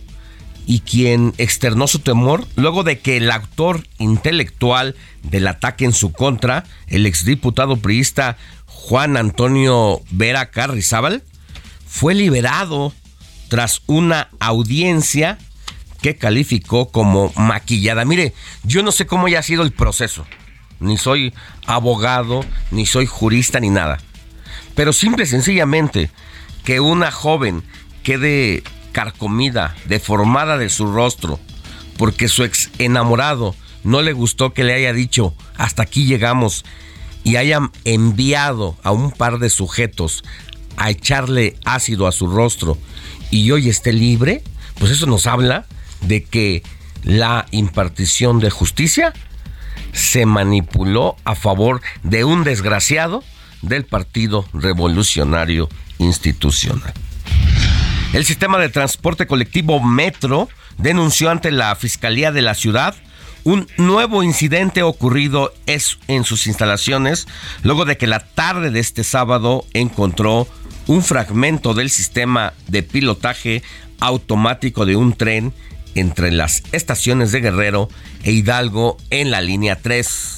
y 0.65 0.81
quien 0.81 1.33
externó 1.37 1.87
su 1.87 1.99
temor 1.99 2.47
luego 2.55 2.83
de 2.83 2.99
que 2.99 3.17
el 3.17 3.31
autor 3.31 3.83
intelectual 3.97 4.95
del 5.23 5.47
ataque 5.47 5.85
en 5.85 5.93
su 5.93 6.11
contra, 6.11 6.63
el 6.87 7.05
exdiputado 7.05 7.77
priista 7.77 8.37
Juan 8.65 9.17
Antonio 9.17 10.01
Vera 10.11 10.51
Carrizábal, 10.51 11.23
fue 11.91 12.15
liberado 12.15 12.93
tras 13.49 13.81
una 13.85 14.29
audiencia 14.39 15.37
que 16.01 16.15
calificó 16.15 16.89
como 16.89 17.33
maquillada. 17.35 18.05
Mire, 18.05 18.33
yo 18.63 18.81
no 18.81 18.91
sé 18.91 19.05
cómo 19.05 19.27
haya 19.27 19.43
sido 19.43 19.61
el 19.63 19.73
proceso 19.73 20.25
ni 20.81 20.97
soy 20.97 21.33
abogado, 21.67 22.43
ni 22.71 22.85
soy 22.85 23.05
jurista, 23.05 23.59
ni 23.59 23.69
nada. 23.69 23.99
Pero 24.75 24.93
simple 24.93 25.25
y 25.25 25.27
sencillamente 25.27 26.09
que 26.65 26.79
una 26.79 27.11
joven 27.11 27.61
quede 28.03 28.63
carcomida, 28.93 29.75
deformada 29.85 30.57
de 30.57 30.69
su 30.69 30.91
rostro, 30.91 31.39
porque 31.97 32.27
su 32.27 32.43
ex 32.43 32.71
enamorado 32.79 33.55
no 33.83 34.01
le 34.01 34.13
gustó 34.13 34.53
que 34.53 34.63
le 34.63 34.73
haya 34.73 34.91
dicho 34.91 35.35
hasta 35.55 35.83
aquí 35.83 36.05
llegamos 36.05 36.65
y 37.23 37.35
hayan 37.35 37.71
enviado 37.85 38.77
a 38.81 38.91
un 38.91 39.11
par 39.11 39.37
de 39.37 39.49
sujetos 39.49 40.23
a 40.77 40.89
echarle 40.89 41.55
ácido 41.65 42.07
a 42.07 42.11
su 42.11 42.27
rostro 42.27 42.77
y 43.29 43.51
hoy 43.51 43.69
esté 43.69 43.93
libre, 43.93 44.43
pues 44.79 44.91
eso 44.91 45.05
nos 45.05 45.27
habla 45.27 45.65
de 46.01 46.23
que 46.23 46.63
la 47.03 47.45
impartición 47.51 48.39
de 48.39 48.49
justicia 48.49 49.13
se 49.93 50.25
manipuló 50.25 51.15
a 51.23 51.35
favor 51.35 51.81
de 52.03 52.23
un 52.23 52.43
desgraciado 52.43 53.23
del 53.61 53.85
Partido 53.85 54.45
Revolucionario 54.53 55.69
Institucional. 55.99 56.93
El 58.13 58.25
sistema 58.25 58.57
de 58.57 58.69
transporte 58.69 59.27
colectivo 59.27 59.79
Metro 59.81 60.49
denunció 60.77 61.29
ante 61.29 61.51
la 61.51 61.75
Fiscalía 61.75 62.31
de 62.31 62.41
la 62.41 62.55
ciudad 62.55 62.95
un 63.43 63.67
nuevo 63.77 64.21
incidente 64.21 64.83
ocurrido 64.83 65.51
es 65.65 65.97
en 66.07 66.23
sus 66.23 66.45
instalaciones 66.45 67.27
luego 67.63 67.85
de 67.85 67.97
que 67.97 68.05
la 68.05 68.19
tarde 68.19 68.69
de 68.69 68.79
este 68.79 69.03
sábado 69.03 69.65
encontró 69.73 70.47
un 70.87 71.03
fragmento 71.03 71.73
del 71.73 71.89
sistema 71.89 72.53
de 72.67 72.83
pilotaje 72.83 73.63
automático 73.99 74.85
de 74.85 74.95
un 74.95 75.13
tren 75.13 75.53
entre 75.95 76.31
las 76.31 76.63
estaciones 76.71 77.31
de 77.31 77.41
Guerrero 77.41 77.89
e 78.23 78.31
Hidalgo 78.31 78.97
en 79.09 79.31
la 79.31 79.41
línea 79.41 79.75
3. 79.75 80.37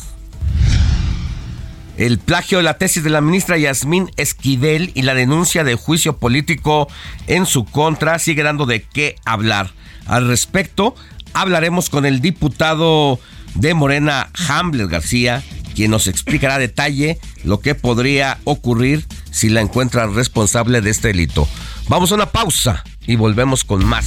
El 1.97 2.17
plagio 2.17 2.57
de 2.57 2.63
la 2.63 2.77
tesis 2.77 3.03
de 3.03 3.11
la 3.11 3.21
ministra 3.21 3.57
Yasmín 3.57 4.09
Esquivel 4.17 4.91
y 4.95 5.03
la 5.03 5.13
denuncia 5.13 5.63
de 5.63 5.75
juicio 5.75 6.17
político 6.17 6.87
en 7.27 7.45
su 7.45 7.65
contra 7.65 8.17
sigue 8.17 8.41
dando 8.41 8.65
de 8.65 8.81
qué 8.81 9.15
hablar. 9.25 9.71
Al 10.07 10.27
respecto, 10.27 10.95
hablaremos 11.33 11.89
con 11.89 12.05
el 12.05 12.19
diputado 12.19 13.19
de 13.53 13.75
Morena, 13.75 14.29
Hamlet 14.47 14.89
García, 14.89 15.43
quien 15.75 15.91
nos 15.91 16.07
explicará 16.07 16.55
a 16.55 16.59
detalle 16.59 17.19
lo 17.43 17.59
que 17.59 17.75
podría 17.75 18.39
ocurrir 18.43 19.05
si 19.33 19.49
la 19.49 19.59
encuentra 19.59 20.07
responsable 20.07 20.79
de 20.79 20.91
este 20.91 21.09
delito. 21.09 21.49
Vamos 21.89 22.11
a 22.11 22.15
una 22.15 22.27
pausa 22.27 22.85
y 23.05 23.17
volvemos 23.17 23.65
con 23.65 23.83
más. 23.83 24.05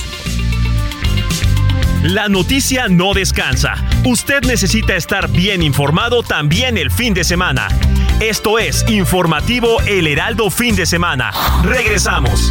La 2.02 2.28
noticia 2.28 2.86
no 2.88 3.14
descansa. 3.14 3.74
Usted 4.04 4.44
necesita 4.44 4.94
estar 4.94 5.28
bien 5.28 5.62
informado 5.62 6.22
también 6.22 6.78
el 6.78 6.90
fin 6.90 7.12
de 7.12 7.24
semana. 7.24 7.68
Esto 8.20 8.58
es 8.58 8.88
Informativo 8.88 9.80
El 9.82 10.06
Heraldo 10.06 10.48
Fin 10.50 10.76
de 10.76 10.86
Semana. 10.86 11.32
Regresamos. 11.64 12.50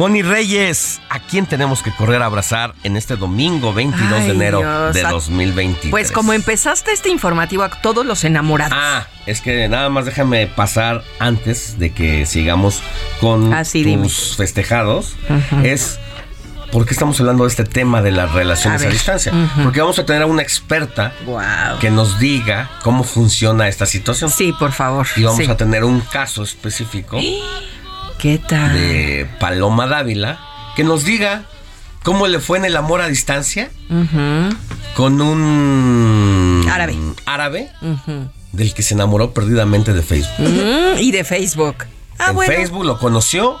Moni 0.00 0.22
Reyes, 0.22 0.98
¿a 1.10 1.18
quién 1.20 1.44
tenemos 1.44 1.82
que 1.82 1.90
correr 1.94 2.22
a 2.22 2.24
abrazar 2.24 2.72
en 2.84 2.96
este 2.96 3.16
domingo 3.16 3.74
22 3.74 4.24
de 4.24 4.30
enero 4.30 4.58
Dios, 4.60 4.94
de 4.94 5.04
a- 5.04 5.10
2023? 5.10 5.90
Pues 5.90 6.10
como 6.10 6.32
empezaste 6.32 6.90
este 6.92 7.10
informativo 7.10 7.64
a 7.64 7.68
todos 7.68 8.06
los 8.06 8.24
enamorados. 8.24 8.72
Ah, 8.80 9.06
es 9.26 9.42
que 9.42 9.68
nada 9.68 9.90
más 9.90 10.06
déjame 10.06 10.46
pasar 10.46 11.04
antes 11.18 11.78
de 11.78 11.92
que 11.92 12.24
sigamos 12.24 12.82
con 13.20 13.52
Ah, 13.52 13.62
sí, 13.66 13.82
tus 13.82 13.90
dime. 13.90 14.08
festejados. 14.38 15.16
Es 15.64 15.98
por 16.72 16.86
qué 16.86 16.94
estamos 16.94 17.20
hablando 17.20 17.44
de 17.44 17.50
este 17.50 17.64
tema 17.64 18.00
de 18.00 18.12
las 18.12 18.32
relaciones 18.32 18.82
A 18.82 18.88
distancia. 18.88 19.34
Porque 19.62 19.82
vamos 19.82 19.98
a 19.98 20.06
tener 20.06 20.22
a 20.22 20.26
una 20.26 20.40
experta 20.40 21.12
Wow. 21.26 21.78
que 21.78 21.90
nos 21.90 22.18
diga 22.18 22.70
cómo 22.82 23.04
funciona 23.04 23.68
esta 23.68 23.84
situación. 23.84 24.30
Sí, 24.30 24.54
por 24.58 24.72
favor. 24.72 25.06
Y 25.16 25.24
vamos 25.24 25.44
sí. 25.44 25.50
a 25.50 25.58
tener 25.58 25.84
un 25.84 26.00
caso 26.00 26.42
específico 26.42 27.20
¿Qué 28.20 28.38
tal? 28.38 28.72
de 28.74 29.26
Paloma 29.38 29.86
Dávila 29.86 30.38
que 30.76 30.84
nos 30.84 31.04
diga 31.04 31.44
cómo 32.02 32.26
le 32.26 32.38
fue 32.38 32.58
en 32.58 32.64
el 32.66 32.76
amor 32.76 33.00
a 33.00 33.08
distancia 33.08 33.70
con 34.94 35.20
un 35.20 36.66
Árabe. 36.70 36.96
árabe 37.26 37.70
del 38.52 38.74
que 38.74 38.82
se 38.82 38.94
enamoró 38.94 39.32
perdidamente 39.32 39.92
de 39.92 40.02
Facebook. 40.02 40.48
Mm, 40.48 40.98
y 40.98 41.10
de 41.12 41.24
Facebook. 41.24 41.84
Ah, 42.18 42.28
en 42.30 42.34
bueno. 42.34 42.52
Facebook 42.52 42.84
lo 42.84 42.98
conoció, 42.98 43.56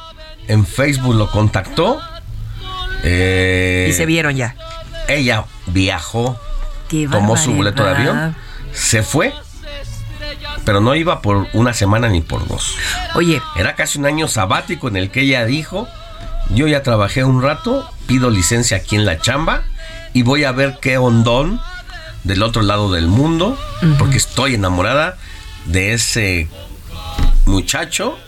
en 0.48 0.66
Facebook 0.66 1.14
lo 1.14 1.30
contactó. 1.30 1.98
eh, 3.02 3.88
Y 3.90 3.92
se 3.94 4.04
vieron 4.06 4.36
ya. 4.36 4.54
Ella 5.08 5.44
viajó, 5.66 6.38
tomó 7.10 7.36
su 7.36 7.52
boleto 7.52 7.82
de 7.84 7.90
avión, 7.90 8.36
se 8.72 9.02
fue, 9.02 9.32
pero 10.64 10.80
no 10.80 10.94
iba 10.94 11.22
por 11.22 11.48
una 11.52 11.72
semana 11.72 12.08
ni 12.08 12.20
por 12.20 12.46
dos. 12.46 12.76
Oye, 13.14 13.40
Era 13.56 13.74
casi 13.74 13.98
un 13.98 14.06
año 14.06 14.28
sabático 14.28 14.88
en 14.88 14.96
el 14.96 15.10
que 15.10 15.22
ella 15.22 15.44
dijo, 15.44 15.88
yo 16.50 16.66
ya 16.66 16.82
trabajé 16.82 17.24
un 17.24 17.42
rato, 17.42 17.88
pido 18.06 18.30
licencia 18.30 18.78
aquí 18.78 18.96
en 18.96 19.06
la 19.06 19.18
chamba 19.18 19.62
y 20.12 20.22
voy 20.22 20.44
a 20.44 20.52
ver 20.52 20.78
qué 20.80 20.98
hondón 20.98 21.60
del 22.24 22.42
otro 22.42 22.62
lado 22.62 22.92
del 22.92 23.06
mundo, 23.06 23.58
porque 23.98 24.16
estoy 24.16 24.54
enamorada 24.54 25.16
de 25.66 25.92
ese 25.94 26.48
muchacho 27.46 28.18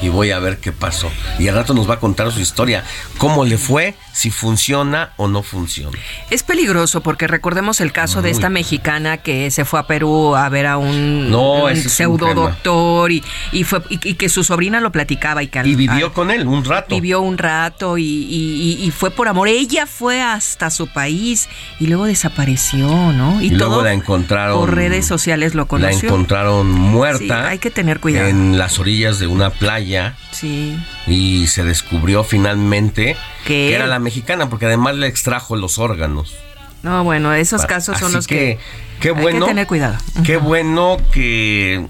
y 0.00 0.08
voy 0.08 0.30
a 0.30 0.38
ver 0.38 0.58
qué 0.58 0.72
pasó. 0.72 1.10
Y 1.38 1.48
al 1.48 1.54
rato 1.54 1.74
nos 1.74 1.88
va 1.88 1.94
a 1.94 2.00
contar 2.00 2.30
su 2.32 2.40
historia, 2.40 2.84
cómo 3.18 3.44
le 3.44 3.58
fue, 3.58 3.94
si 4.12 4.30
funciona 4.30 5.10
o 5.16 5.26
no 5.28 5.42
funciona. 5.42 5.96
es 6.30 6.42
peligroso 6.42 7.02
porque 7.02 7.26
recordemos 7.26 7.80
el 7.80 7.92
caso 7.92 8.20
de 8.22 8.30
esta 8.30 8.48
mexicana 8.50 9.16
que 9.18 9.50
se 9.50 9.64
fue 9.64 9.80
a 9.80 9.86
Perú 9.86 10.36
a 10.36 10.48
ver 10.48 10.66
a 10.66 10.76
un, 10.76 11.30
No, 11.30 11.64
un 11.64 11.70
un 11.70 11.76
pseudo 11.76 12.34
doctor 12.34 13.10
y, 13.10 13.22
y 13.52 13.64
fue 13.64 13.80
y, 13.88 13.98
y 14.10 14.14
que 14.14 14.28
su 14.28 14.44
sobrina 14.44 14.80
lo 14.80 14.92
platicaba 14.92 15.42
y 15.42 15.48
que 15.48 15.60
Y 15.64 15.74
vivió 15.76 16.06
al- 16.06 16.12
con 16.12 16.30
él 16.30 16.46
un 16.46 16.64
rato. 16.64 16.94
vivió 16.94 17.20
un 17.22 17.38
rato 17.38 17.96
y, 17.98 18.04
y- 18.04 18.90
fue 18.90 19.10
por 19.10 19.28
amor. 19.28 19.48
Ella 19.48 19.86
fue 19.86 20.20
hasta 20.22 20.70
su 20.70 20.86
país 20.88 21.48
y 21.80 21.86
luego 21.86 22.04
desapareció, 22.04 22.86
¿no? 23.12 23.40
Y, 23.40 23.50
luego 23.50 23.72
todo 23.76 23.84
la 23.84 23.92
encontraron. 23.94 24.58
por 24.58 24.74
redes 24.74 25.06
sociales 25.06 25.54
lo 25.54 25.62
La 25.62 25.68
conoció. 25.68 26.08
encontraron 26.08 26.70
muerta. 26.70 27.18
Sí, 27.44 27.48
hay 27.48 27.58
que 27.58 27.70
tener 27.70 28.00
cuidado. 28.00 28.28
En 28.28 28.58
las 28.58 28.78
orillas 28.78 29.18
de 29.18 29.26
una 29.26 29.50
playa. 29.50 30.14
Sí. 30.32 30.76
Y 31.06 31.46
se 31.46 31.64
descubrió 31.64 32.24
finalmente. 32.24 33.16
Que 33.46 33.74
era 33.74 33.86
la 33.86 33.98
mexicana, 33.98 34.48
porque 34.48 34.66
además 34.66 34.96
le 34.96 35.06
extrajo 35.06 35.56
los 35.56 35.78
órganos. 35.78 36.34
No, 36.82 37.04
bueno, 37.04 37.32
esos 37.32 37.64
casos 37.66 37.98
son 37.98 38.12
los 38.12 38.26
que, 38.26 38.58
Qué 39.00 39.08
hay 39.10 39.14
bueno. 39.14 39.46
que 39.46 39.50
tener 39.50 39.66
cuidado. 39.66 39.96
Qué 40.24 40.36
bueno 40.36 40.96
que. 41.12 41.86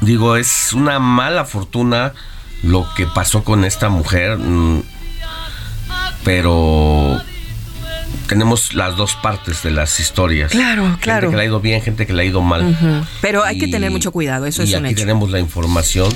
Digo, 0.00 0.36
es 0.36 0.72
una 0.72 0.98
mala 0.98 1.44
fortuna 1.44 2.12
lo 2.62 2.86
que 2.96 3.06
pasó 3.06 3.44
con 3.44 3.64
esta 3.64 3.88
mujer. 3.90 4.38
mm, 4.38 4.82
Pero. 6.24 7.20
Tenemos 8.26 8.74
las 8.74 8.96
dos 8.96 9.14
partes 9.16 9.62
de 9.62 9.70
las 9.70 10.00
historias. 10.00 10.50
Claro, 10.50 10.96
claro. 11.00 11.22
Gente 11.22 11.30
que 11.32 11.36
le 11.36 11.42
ha 11.42 11.46
ido 11.46 11.60
bien, 11.60 11.82
gente 11.82 12.06
que 12.06 12.12
le 12.12 12.22
ha 12.22 12.24
ido 12.24 12.40
mal. 12.40 13.06
Pero 13.20 13.44
hay 13.44 13.58
que 13.58 13.68
tener 13.68 13.90
mucho 13.90 14.12
cuidado, 14.12 14.46
eso 14.46 14.62
es 14.62 14.70
y 14.70 14.74
un 14.74 14.84
aquí 14.84 14.94
hecho. 14.94 15.02
tenemos 15.02 15.30
la 15.30 15.38
información, 15.40 16.12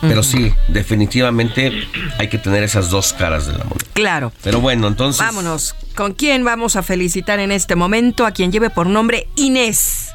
pero 0.00 0.22
sí, 0.22 0.52
definitivamente 0.68 1.72
hay 2.18 2.28
que 2.28 2.38
tener 2.38 2.62
esas 2.62 2.90
dos 2.90 3.12
caras 3.12 3.46
de 3.46 3.52
la 3.52 3.64
moneda. 3.64 3.86
Claro. 3.94 4.32
Pero 4.42 4.60
bueno, 4.60 4.88
entonces 4.88 5.20
Vámonos. 5.24 5.74
¿Con 5.94 6.14
quién 6.14 6.44
vamos 6.44 6.76
a 6.76 6.82
felicitar 6.82 7.38
en 7.38 7.52
este 7.52 7.76
momento? 7.76 8.24
A 8.26 8.32
quien 8.32 8.50
lleve 8.52 8.70
por 8.70 8.86
nombre 8.86 9.28
Inés. 9.36 10.08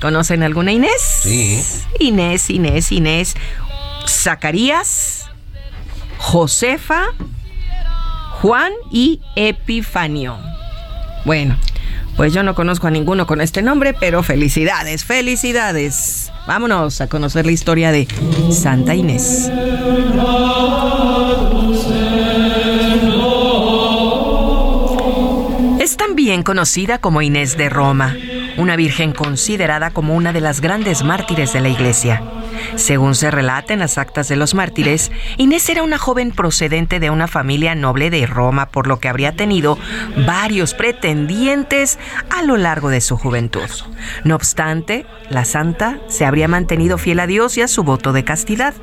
¿Conocen 0.00 0.42
alguna 0.42 0.72
Inés? 0.72 0.92
Sí. 1.22 1.62
Inés, 1.98 2.48
Inés, 2.48 2.90
Inés. 2.90 3.34
Zacarías, 4.08 5.26
Josefa, 6.18 7.02
Juan 8.40 8.72
y 8.90 9.20
Epifanio. 9.36 10.38
Bueno, 11.24 11.56
pues 12.16 12.32
yo 12.32 12.42
no 12.42 12.54
conozco 12.54 12.86
a 12.86 12.90
ninguno 12.90 13.26
con 13.26 13.40
este 13.40 13.62
nombre, 13.62 13.94
pero 13.94 14.22
felicidades, 14.22 15.04
felicidades. 15.04 16.32
Vámonos 16.46 17.00
a 17.00 17.06
conocer 17.08 17.46
la 17.46 17.52
historia 17.52 17.92
de 17.92 18.08
Santa 18.50 18.94
Inés. 18.94 19.50
Es 25.78 25.96
también 25.96 26.42
conocida 26.42 26.98
como 26.98 27.22
Inés 27.22 27.56
de 27.56 27.68
Roma, 27.68 28.16
una 28.56 28.76
virgen 28.76 29.12
considerada 29.12 29.90
como 29.90 30.14
una 30.14 30.32
de 30.32 30.40
las 30.40 30.60
grandes 30.60 31.02
mártires 31.02 31.52
de 31.52 31.60
la 31.60 31.68
Iglesia. 31.68 32.22
Según 32.76 33.14
se 33.14 33.30
relata 33.30 33.72
en 33.72 33.80
las 33.80 33.98
actas 33.98 34.28
de 34.28 34.36
los 34.36 34.54
mártires, 34.54 35.10
Inés 35.36 35.68
era 35.68 35.82
una 35.82 35.98
joven 35.98 36.32
procedente 36.32 37.00
de 37.00 37.10
una 37.10 37.28
familia 37.28 37.74
noble 37.74 38.10
de 38.10 38.26
Roma, 38.26 38.70
por 38.70 38.86
lo 38.86 38.98
que 39.00 39.08
habría 39.08 39.32
tenido 39.32 39.78
varios 40.26 40.74
pretendientes 40.74 41.98
a 42.30 42.42
lo 42.42 42.56
largo 42.56 42.88
de 42.88 43.00
su 43.00 43.16
juventud. 43.16 43.68
No 44.24 44.34
obstante, 44.34 45.06
la 45.28 45.44
santa 45.44 45.98
se 46.08 46.24
habría 46.24 46.48
mantenido 46.48 46.98
fiel 46.98 47.20
a 47.20 47.26
Dios 47.26 47.56
y 47.56 47.62
a 47.62 47.68
su 47.68 47.82
voto 47.84 48.12
de 48.12 48.24
castidad. 48.24 48.74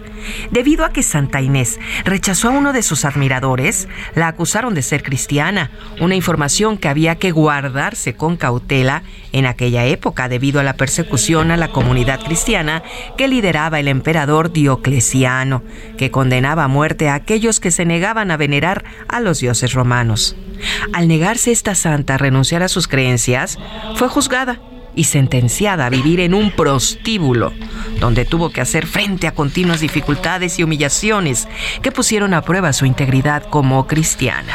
Debido 0.52 0.86
a 0.86 0.92
que 0.92 1.04
Santa 1.04 1.42
Inés 1.42 1.80
rechazó 2.04 2.50
a 2.50 2.52
uno 2.52 2.74
de 2.74 2.84
sus 2.84 3.06
admiradores, 3.06 3.88
la 4.16 4.28
acusaron 4.28 4.74
de 4.74 4.82
ser 4.82 5.04
cristiana, 5.04 5.72
una 6.00 6.16
información 6.16 6.78
que 6.78 6.88
había 6.88 7.16
que 7.16 7.32
guardarse 7.32 8.16
con 8.16 8.38
cautela 8.38 9.04
en 9.32 9.46
aquella 9.46 9.86
época 9.86 10.30
debido 10.30 10.60
a 10.60 10.64
la 10.64 10.74
persecución 10.74 11.52
a 11.52 11.58
la 11.58 11.70
comunidad 11.70 12.20
cristiana 12.24 12.84
que 13.18 13.28
lideraba 13.28 13.57
el 13.58 13.88
emperador 13.88 14.52
Diocleciano, 14.52 15.64
que 15.98 16.12
condenaba 16.12 16.64
a 16.64 16.68
muerte 16.68 17.10
a 17.10 17.16
aquellos 17.16 17.60
que 17.60 17.72
se 17.72 17.86
negaban 17.86 18.30
a 18.32 18.38
venerar 18.38 18.84
a 19.08 19.20
los 19.20 19.40
dioses 19.40 19.74
romanos. 19.74 20.36
Al 20.94 21.08
negarse 21.08 21.52
esta 21.52 21.76
santa 21.76 22.16
a 22.16 22.18
renunciar 22.18 22.64
a 22.64 22.68
sus 22.68 22.88
creencias, 22.88 23.58
fue 23.96 24.10
juzgada 24.10 24.60
y 24.96 25.06
sentenciada 25.06 25.86
a 25.86 25.90
vivir 25.90 26.20
en 26.20 26.34
un 26.34 26.52
prostíbulo, 26.52 27.54
donde 28.00 28.26
tuvo 28.26 28.52
que 28.52 28.62
hacer 28.62 28.86
frente 28.86 29.28
a 29.28 29.34
continuas 29.34 29.80
dificultades 29.80 30.60
y 30.60 30.64
humillaciones 30.64 31.48
que 31.82 31.92
pusieron 31.92 32.34
a 32.34 32.42
prueba 32.42 32.74
su 32.74 32.86
integridad 32.86 33.44
como 33.44 33.86
cristiana. 33.88 34.54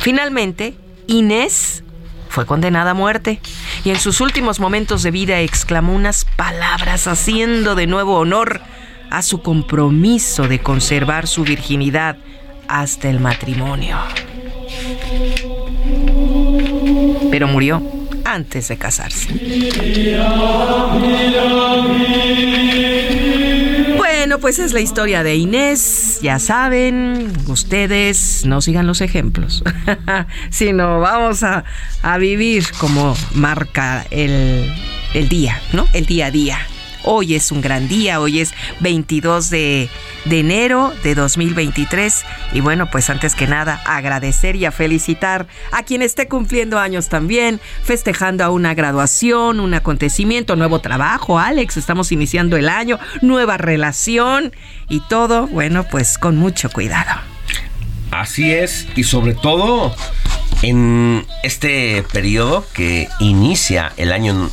Finalmente, 0.00 0.74
Inés 1.06 1.82
fue 2.28 2.46
condenada 2.46 2.92
a 2.92 2.94
muerte 2.94 3.40
y 3.84 3.90
en 3.90 3.98
sus 3.98 4.20
últimos 4.20 4.60
momentos 4.60 5.02
de 5.02 5.10
vida 5.10 5.40
exclamó 5.40 5.94
unas 5.94 6.24
palabras 6.24 7.06
haciendo 7.06 7.74
de 7.74 7.86
nuevo 7.86 8.18
honor 8.18 8.60
a 9.10 9.22
su 9.22 9.40
compromiso 9.42 10.48
de 10.48 10.60
conservar 10.60 11.26
su 11.26 11.44
virginidad 11.44 12.16
hasta 12.68 13.08
el 13.08 13.20
matrimonio. 13.20 13.96
Pero 17.30 17.48
murió 17.48 17.82
antes 18.24 18.68
de 18.68 18.76
casarse. 18.76 19.28
Bueno, 24.28 24.42
pues 24.42 24.58
es 24.58 24.74
la 24.74 24.80
historia 24.80 25.22
de 25.22 25.36
Inés. 25.36 26.18
Ya 26.20 26.38
saben, 26.38 27.32
ustedes 27.46 28.44
no 28.44 28.60
sigan 28.60 28.86
los 28.86 29.00
ejemplos, 29.00 29.64
sino 30.50 31.00
vamos 31.00 31.42
a, 31.42 31.64
a 32.02 32.18
vivir 32.18 32.66
como 32.78 33.16
marca 33.32 34.04
el, 34.10 34.70
el 35.14 35.30
día, 35.30 35.58
¿no? 35.72 35.86
El 35.94 36.04
día 36.04 36.26
a 36.26 36.30
día. 36.30 36.58
Hoy 37.04 37.34
es 37.34 37.52
un 37.52 37.60
gran 37.60 37.88
día, 37.88 38.20
hoy 38.20 38.40
es 38.40 38.52
22 38.80 39.50
de, 39.50 39.88
de 40.24 40.40
enero 40.40 40.92
de 41.02 41.14
2023 41.14 42.24
y 42.52 42.60
bueno, 42.60 42.90
pues 42.90 43.10
antes 43.10 43.34
que 43.34 43.46
nada 43.46 43.80
agradecer 43.86 44.56
y 44.56 44.64
a 44.64 44.72
felicitar 44.72 45.46
a 45.72 45.82
quien 45.82 46.02
esté 46.02 46.28
cumpliendo 46.28 46.78
años 46.78 47.08
también, 47.08 47.60
festejando 47.82 48.44
a 48.44 48.50
una 48.50 48.74
graduación, 48.74 49.60
un 49.60 49.74
acontecimiento, 49.74 50.56
nuevo 50.56 50.80
trabajo, 50.80 51.38
Alex, 51.38 51.76
estamos 51.76 52.12
iniciando 52.12 52.56
el 52.56 52.68
año, 52.68 52.98
nueva 53.22 53.56
relación 53.56 54.52
y 54.88 55.00
todo, 55.00 55.46
bueno, 55.46 55.84
pues 55.84 56.18
con 56.18 56.36
mucho 56.36 56.70
cuidado. 56.70 57.20
Así 58.10 58.52
es, 58.52 58.88
y 58.96 59.04
sobre 59.04 59.34
todo 59.34 59.94
en 60.62 61.26
este 61.42 62.02
periodo 62.12 62.66
que 62.72 63.08
inicia 63.20 63.92
el 63.96 64.12
año 64.12 64.50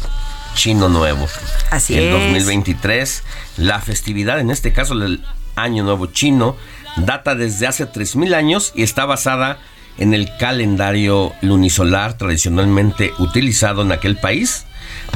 chino 0.55 0.89
nuevo. 0.89 1.27
Así 1.69 1.95
el 1.95 2.05
es. 2.05 2.11
2023, 2.11 3.23
la 3.57 3.79
festividad, 3.79 4.39
en 4.39 4.49
este 4.49 4.73
caso 4.73 4.93
el 4.93 5.23
año 5.55 5.83
nuevo 5.83 6.07
chino, 6.07 6.57
data 6.97 7.35
desde 7.35 7.67
hace 7.67 7.85
3.000 7.85 8.33
años 8.33 8.71
y 8.75 8.83
está 8.83 9.05
basada 9.05 9.59
en 9.97 10.13
el 10.13 10.35
calendario 10.37 11.33
lunisolar 11.41 12.17
tradicionalmente 12.17 13.13
utilizado 13.19 13.81
en 13.83 13.91
aquel 13.91 14.17
país, 14.17 14.65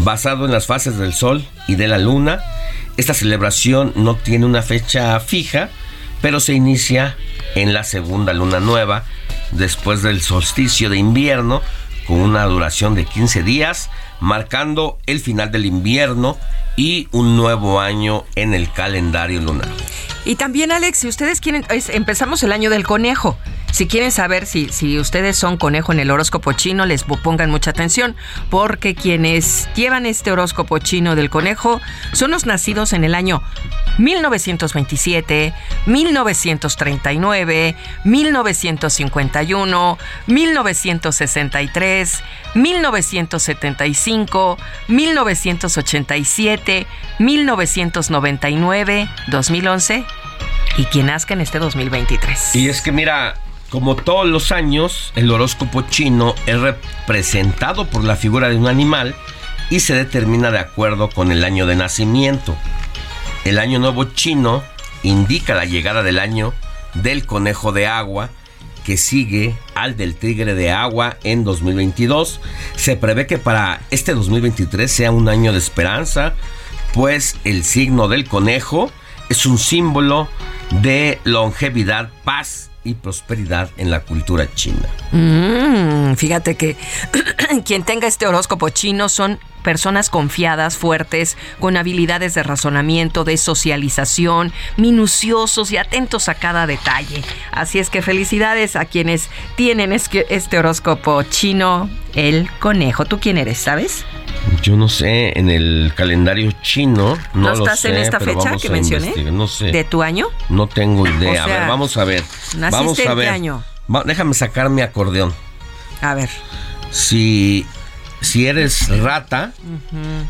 basado 0.03 0.45
en 0.45 0.51
las 0.51 0.67
fases 0.67 0.97
del 0.97 1.13
sol 1.13 1.45
y 1.67 1.75
de 1.75 1.87
la 1.87 1.97
luna. 1.97 2.41
Esta 2.97 3.13
celebración 3.13 3.93
no 3.95 4.15
tiene 4.15 4.45
una 4.45 4.61
fecha 4.61 5.19
fija, 5.19 5.69
pero 6.21 6.39
se 6.39 6.53
inicia 6.53 7.15
en 7.55 7.73
la 7.73 7.83
segunda 7.83 8.33
luna 8.33 8.59
nueva, 8.59 9.05
después 9.51 10.03
del 10.03 10.21
solsticio 10.21 10.89
de 10.89 10.97
invierno, 10.97 11.61
con 12.09 12.21
una 12.21 12.43
duración 12.45 12.95
de 12.95 13.05
15 13.05 13.43
días, 13.43 13.91
marcando 14.19 14.97
el 15.05 15.19
final 15.19 15.51
del 15.51 15.67
invierno 15.67 16.39
y 16.75 17.07
un 17.11 17.37
nuevo 17.37 17.79
año 17.79 18.25
en 18.33 18.55
el 18.55 18.71
calendario 18.71 19.39
lunar. 19.41 19.69
Y 20.25 20.33
también, 20.33 20.71
Alex, 20.71 20.97
si 20.97 21.07
ustedes 21.07 21.39
quieren, 21.39 21.65
empezamos 21.69 22.41
el 22.41 22.51
año 22.51 22.71
del 22.71 22.83
conejo. 22.83 23.37
Si 23.79 23.87
quieren 23.87 24.11
saber 24.11 24.45
si, 24.45 24.67
si 24.67 24.99
ustedes 24.99 25.37
son 25.37 25.55
conejo 25.55 25.93
en 25.93 26.01
el 26.01 26.11
horóscopo 26.11 26.51
chino, 26.51 26.85
les 26.85 27.05
po- 27.05 27.15
pongan 27.15 27.49
mucha 27.49 27.71
atención, 27.71 28.13
porque 28.49 28.93
quienes 28.93 29.69
llevan 29.73 30.05
este 30.05 30.33
horóscopo 30.33 30.79
chino 30.79 31.15
del 31.15 31.29
conejo 31.29 31.79
son 32.11 32.31
los 32.31 32.45
nacidos 32.45 32.91
en 32.91 33.05
el 33.05 33.15
año 33.15 33.41
1927, 33.97 35.53
1939, 35.85 37.75
1951, 38.03 39.97
1963, 40.27 42.23
1975, 42.55 44.57
1987, 44.89 46.85
1999, 47.19 49.09
2011 49.27 50.05
y 50.77 50.83
quien 50.83 51.05
nazca 51.05 51.33
en 51.33 51.39
este 51.39 51.59
2023. 51.59 52.57
Y 52.57 52.67
es 52.67 52.81
que 52.81 52.91
mira, 52.91 53.35
como 53.69 53.95
todos 53.95 54.27
los 54.27 54.51
años, 54.51 55.13
el 55.15 55.31
horóscopo 55.31 55.83
chino 55.83 56.33
es 56.47 56.59
representado 56.59 57.87
por 57.87 58.03
la 58.03 58.15
figura 58.15 58.49
de 58.49 58.55
un 58.55 58.67
animal 58.67 59.15
y 59.69 59.81
se 59.81 59.93
determina 59.93 60.51
de 60.51 60.59
acuerdo 60.59 61.09
con 61.09 61.31
el 61.31 61.43
año 61.43 61.67
de 61.67 61.75
nacimiento. 61.75 62.55
El 63.45 63.59
año 63.59 63.79
nuevo 63.79 64.05
chino 64.05 64.63
indica 65.03 65.53
la 65.53 65.65
llegada 65.65 66.03
del 66.03 66.19
año 66.19 66.53
del 66.95 67.25
conejo 67.25 67.71
de 67.71 67.87
agua 67.87 68.29
que 68.83 68.97
sigue 68.97 69.55
al 69.75 69.95
del 69.95 70.15
tigre 70.15 70.55
de 70.55 70.71
agua 70.71 71.17
en 71.23 71.43
2022. 71.43 72.41
Se 72.75 72.95
prevé 72.95 73.27
que 73.27 73.37
para 73.37 73.81
este 73.91 74.15
2023 74.15 74.91
sea 74.91 75.11
un 75.11 75.29
año 75.29 75.51
de 75.51 75.59
esperanza, 75.59 76.33
pues 76.93 77.37
el 77.43 77.63
signo 77.63 78.07
del 78.07 78.27
conejo 78.27 78.91
es 79.29 79.45
un 79.45 79.59
símbolo 79.59 80.27
de 80.81 81.19
longevidad, 81.23 82.09
paz 82.23 82.71
y 82.89 82.93
prosperidad 82.95 83.69
en 83.77 83.91
la 83.91 84.01
cultura 84.01 84.47
china. 84.53 84.89
Mm, 85.11 86.15
fíjate 86.15 86.55
que 86.55 86.75
quien 87.65 87.83
tenga 87.83 88.07
este 88.07 88.27
horóscopo 88.27 88.69
chino 88.69 89.09
son 89.09 89.39
personas 89.63 90.09
confiadas, 90.09 90.77
fuertes, 90.77 91.37
con 91.59 91.77
habilidades 91.77 92.33
de 92.33 92.43
razonamiento, 92.43 93.23
de 93.23 93.37
socialización, 93.37 94.51
minuciosos 94.77 95.71
y 95.71 95.77
atentos 95.77 96.29
a 96.29 96.35
cada 96.35 96.67
detalle. 96.67 97.23
Así 97.51 97.79
es 97.79 97.89
que 97.89 98.01
felicidades 98.01 98.75
a 98.75 98.85
quienes 98.85 99.29
tienen 99.55 99.91
este 99.93 100.57
horóscopo 100.57 101.23
chino, 101.23 101.89
el 102.15 102.49
conejo. 102.59 103.05
¿Tú 103.05 103.19
quién 103.19 103.37
eres, 103.37 103.57
sabes? 103.59 104.05
Yo 104.61 104.75
no 104.77 104.87
sé, 104.89 105.37
en 105.37 105.49
el 105.49 105.91
calendario 105.95 106.51
chino 106.61 107.17
no, 107.33 107.49
¿No 107.49 107.55
lo 107.55 107.63
estás 107.65 107.83
en 107.85 107.95
sé, 107.95 108.01
esta 108.01 108.19
pero 108.19 108.39
fecha 108.39 108.57
que 108.57 108.69
mencioné? 108.69 109.31
No 109.31 109.47
sé. 109.47 109.71
¿De 109.71 109.83
tu 109.83 110.01
año? 110.01 110.27
No 110.49 110.67
tengo 110.67 111.05
idea. 111.17 111.41
O 111.41 111.43
a 111.43 111.47
ver, 111.47 111.67
vamos 111.67 111.97
a 111.97 112.03
ver. 112.05 112.23
¿naciste 112.55 112.69
Vamos 112.71 112.99
en 112.99 113.07
a 113.07 113.09
qué 113.11 113.15
ver. 113.15 113.29
año? 113.29 113.63
Va- 113.93 114.03
déjame 114.05 114.33
sacar 114.33 114.69
mi 114.69 114.81
acordeón. 114.81 115.33
A 116.01 116.13
ver. 116.13 116.29
Si, 116.91 117.65
si 118.21 118.47
eres 118.47 118.87
rata, 119.01 119.53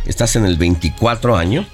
estás 0.06 0.36
en 0.36 0.46
el 0.46 0.58
24 0.58 1.38
año. 1.38 1.66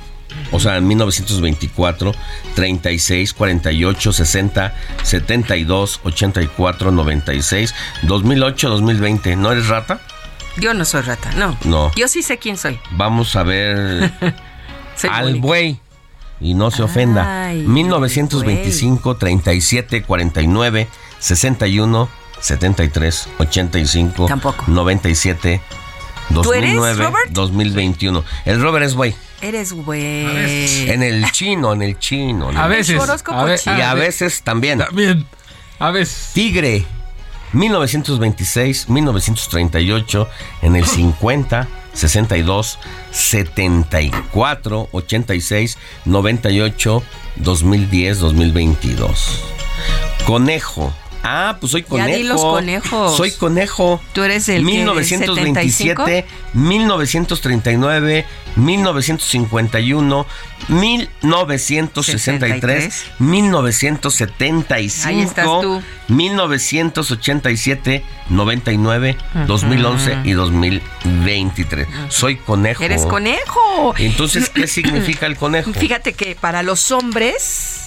O 0.52 0.60
sea, 0.60 0.76
en 0.78 0.88
1924, 0.88 2.14
36, 2.56 3.34
48, 3.34 4.14
60, 4.14 4.74
72, 5.04 6.02
84, 6.04 6.92
96, 6.92 7.74
2008, 8.02 8.70
2020. 8.70 9.36
¿No 9.38 9.52
eres 9.52 9.68
rata? 9.70 10.02
Yo 10.58 10.74
no 10.74 10.84
soy 10.84 11.02
rata, 11.02 11.32
no. 11.34 11.58
No. 11.64 11.92
Yo 11.96 12.08
sí 12.08 12.22
sé 12.22 12.38
quién 12.38 12.58
soy. 12.58 12.80
Vamos 12.92 13.36
a 13.36 13.44
ver 13.44 14.12
al 15.10 15.36
buey. 15.36 15.80
Y 16.42 16.54
no 16.54 16.70
se 16.70 16.84
ofenda. 16.84 17.48
Ay, 17.48 17.62
1925, 17.62 19.16
37, 19.16 20.04
49, 20.04 20.88
61, 21.20 22.10
73, 22.42 23.30
85, 23.40 24.26
Tampoco. 24.28 24.66
97, 24.68 25.62
¿Tú 26.30 26.54
eres, 26.54 26.74
2009, 26.76 27.04
Robert? 27.04 27.30
2021. 27.32 28.24
El 28.46 28.62
Robert 28.62 28.86
es 28.86 28.94
buey. 28.96 29.16
Eres 29.42 29.74
güey. 29.74 30.90
En 30.90 31.04
el 31.04 31.30
chino, 31.32 31.74
en 31.74 31.82
el 31.82 32.00
chino. 32.00 32.50
en 32.50 32.58
A 32.58 32.64
el- 32.66 32.70
veces. 32.72 33.00
a 33.00 33.44
ve- 33.46 33.58
chino. 33.58 33.78
Y 33.78 33.82
a 33.82 33.94
veces 33.94 34.42
también. 34.44 34.80
También. 34.80 35.26
A 35.80 35.92
veces. 35.92 36.32
Tigre. 36.34 36.86
1926, 37.54 38.90
1938, 38.90 40.28
en 40.62 40.76
el 40.76 40.86
50, 40.86 41.68
62, 41.94 42.80
74, 43.12 44.90
86, 44.92 45.78
98, 46.06 47.04
2010, 47.38 48.20
2022. 48.20 49.40
Conejo. 50.26 50.94
Ah, 51.28 51.58
pues 51.60 51.72
soy 51.72 51.82
Ya 51.82 51.88
conejo. 51.88 52.18
di 52.18 52.24
los 52.24 52.42
conejos. 52.42 53.18
Soy 53.18 53.32
conejo. 53.32 54.00
Tú 54.14 54.22
eres 54.24 54.48
el 54.48 54.58
que, 54.58 54.64
1927, 54.72 56.26
1939, 56.54 58.26
1951, 58.56 60.26
1963, 60.70 63.06
1975, 63.20 65.08
Ahí 65.08 65.22
estás 65.22 65.46
tú. 65.46 65.82
1987, 66.08 68.04
99, 68.30 69.18
2011 69.48 70.18
y 70.24 70.32
2023. 70.34 71.88
Soy 72.10 72.38
conejo. 72.38 72.84
Eres 72.84 73.06
conejo. 73.06 73.94
Entonces, 73.98 74.50
¿qué 74.50 74.68
significa 74.68 75.26
el 75.26 75.38
conejo? 75.38 75.74
Fíjate 75.74 76.14
que 76.14 76.36
para 76.36 76.64
los 76.64 76.92
hombres 76.92 77.85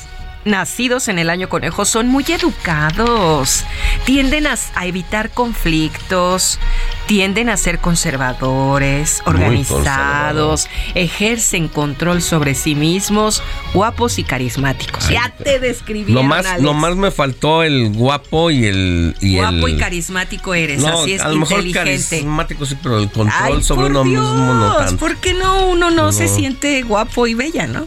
nacidos 0.49 1.09
en 1.09 1.19
el 1.19 1.31
año 1.31 1.49
conejo 1.49 1.85
son 1.85 2.09
muy 2.09 2.25
educados, 2.29 3.65
tienden 4.05 4.47
a, 4.47 4.57
a 4.75 4.87
evitar 4.87 5.31
conflictos, 5.31 6.59
tienden 7.07 7.49
a 7.49 7.57
ser 7.57 7.79
conservadores, 7.79 9.23
organizados, 9.27 10.69
ejercen 10.95 11.69
control 11.69 12.23
sobre 12.23 12.55
sí 12.55 12.75
mismos, 12.75 13.43
guapos 13.75 14.19
y 14.19 14.25
carismáticos. 14.25 15.09
ya 15.09 15.33
te 15.43 15.59
describieron, 15.61 16.15
Lo 16.15 16.23
más, 16.29 16.47
Alex. 16.47 16.63
lo 16.63 16.75
más 16.75 16.97
me 16.97 17.11
faltó 17.11 17.63
el 17.63 17.93
guapo 17.93 18.51
y 18.51 18.67
el. 18.67 19.17
Y 19.21 19.37
Guapo 19.37 19.69
el, 19.69 19.75
y 19.75 19.79
carismático 19.79 20.55
eres, 20.55 20.81
No, 20.81 21.03
así 21.03 21.13
es 21.13 21.21
a 21.23 21.29
lo 21.29 21.37
mejor 21.37 21.63
carismático 21.73 22.67
sí, 22.67 22.77
pero 22.83 22.99
el 22.99 23.11
control 23.11 23.57
Ay, 23.57 23.63
sobre 23.63 23.83
por 23.83 23.91
uno 23.91 24.05
Dios, 24.05 24.23
mismo 24.35 24.55
no 24.55 24.77
tanto. 24.77 24.97
¿Por 24.97 25.17
qué 25.17 25.35
no 25.35 25.67
uno 25.69 25.91
no, 25.91 26.07
No. 26.07 26.13
se 26.13 26.29
siente 26.29 26.83
guapo 26.83 27.27
y 27.27 27.35
bella, 27.35 27.67
no? 27.67 27.87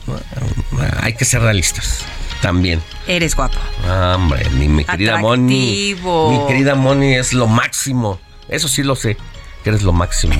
Hay 1.01 1.14
que 1.16 1.26
ser 1.26 1.41
realistas. 1.41 2.05
También. 2.42 2.82
Eres 3.08 3.36
guapo. 3.36 3.58
Ah, 3.88 4.14
hombre, 4.16 4.50
mi, 4.52 4.68
mi 4.68 4.84
querida 4.84 5.18
Moni. 5.18 5.96
Mi 5.96 6.48
querida 6.48 6.76
Moni 6.76 7.14
es 7.14 7.34
lo 7.34 7.48
máximo. 7.48 8.20
Eso 8.50 8.68
sí 8.68 8.84
lo 8.84 8.96
sé, 8.96 9.16
que 9.64 9.70
eres 9.70 9.84
lo 9.84 9.94
máximo. 9.94 10.34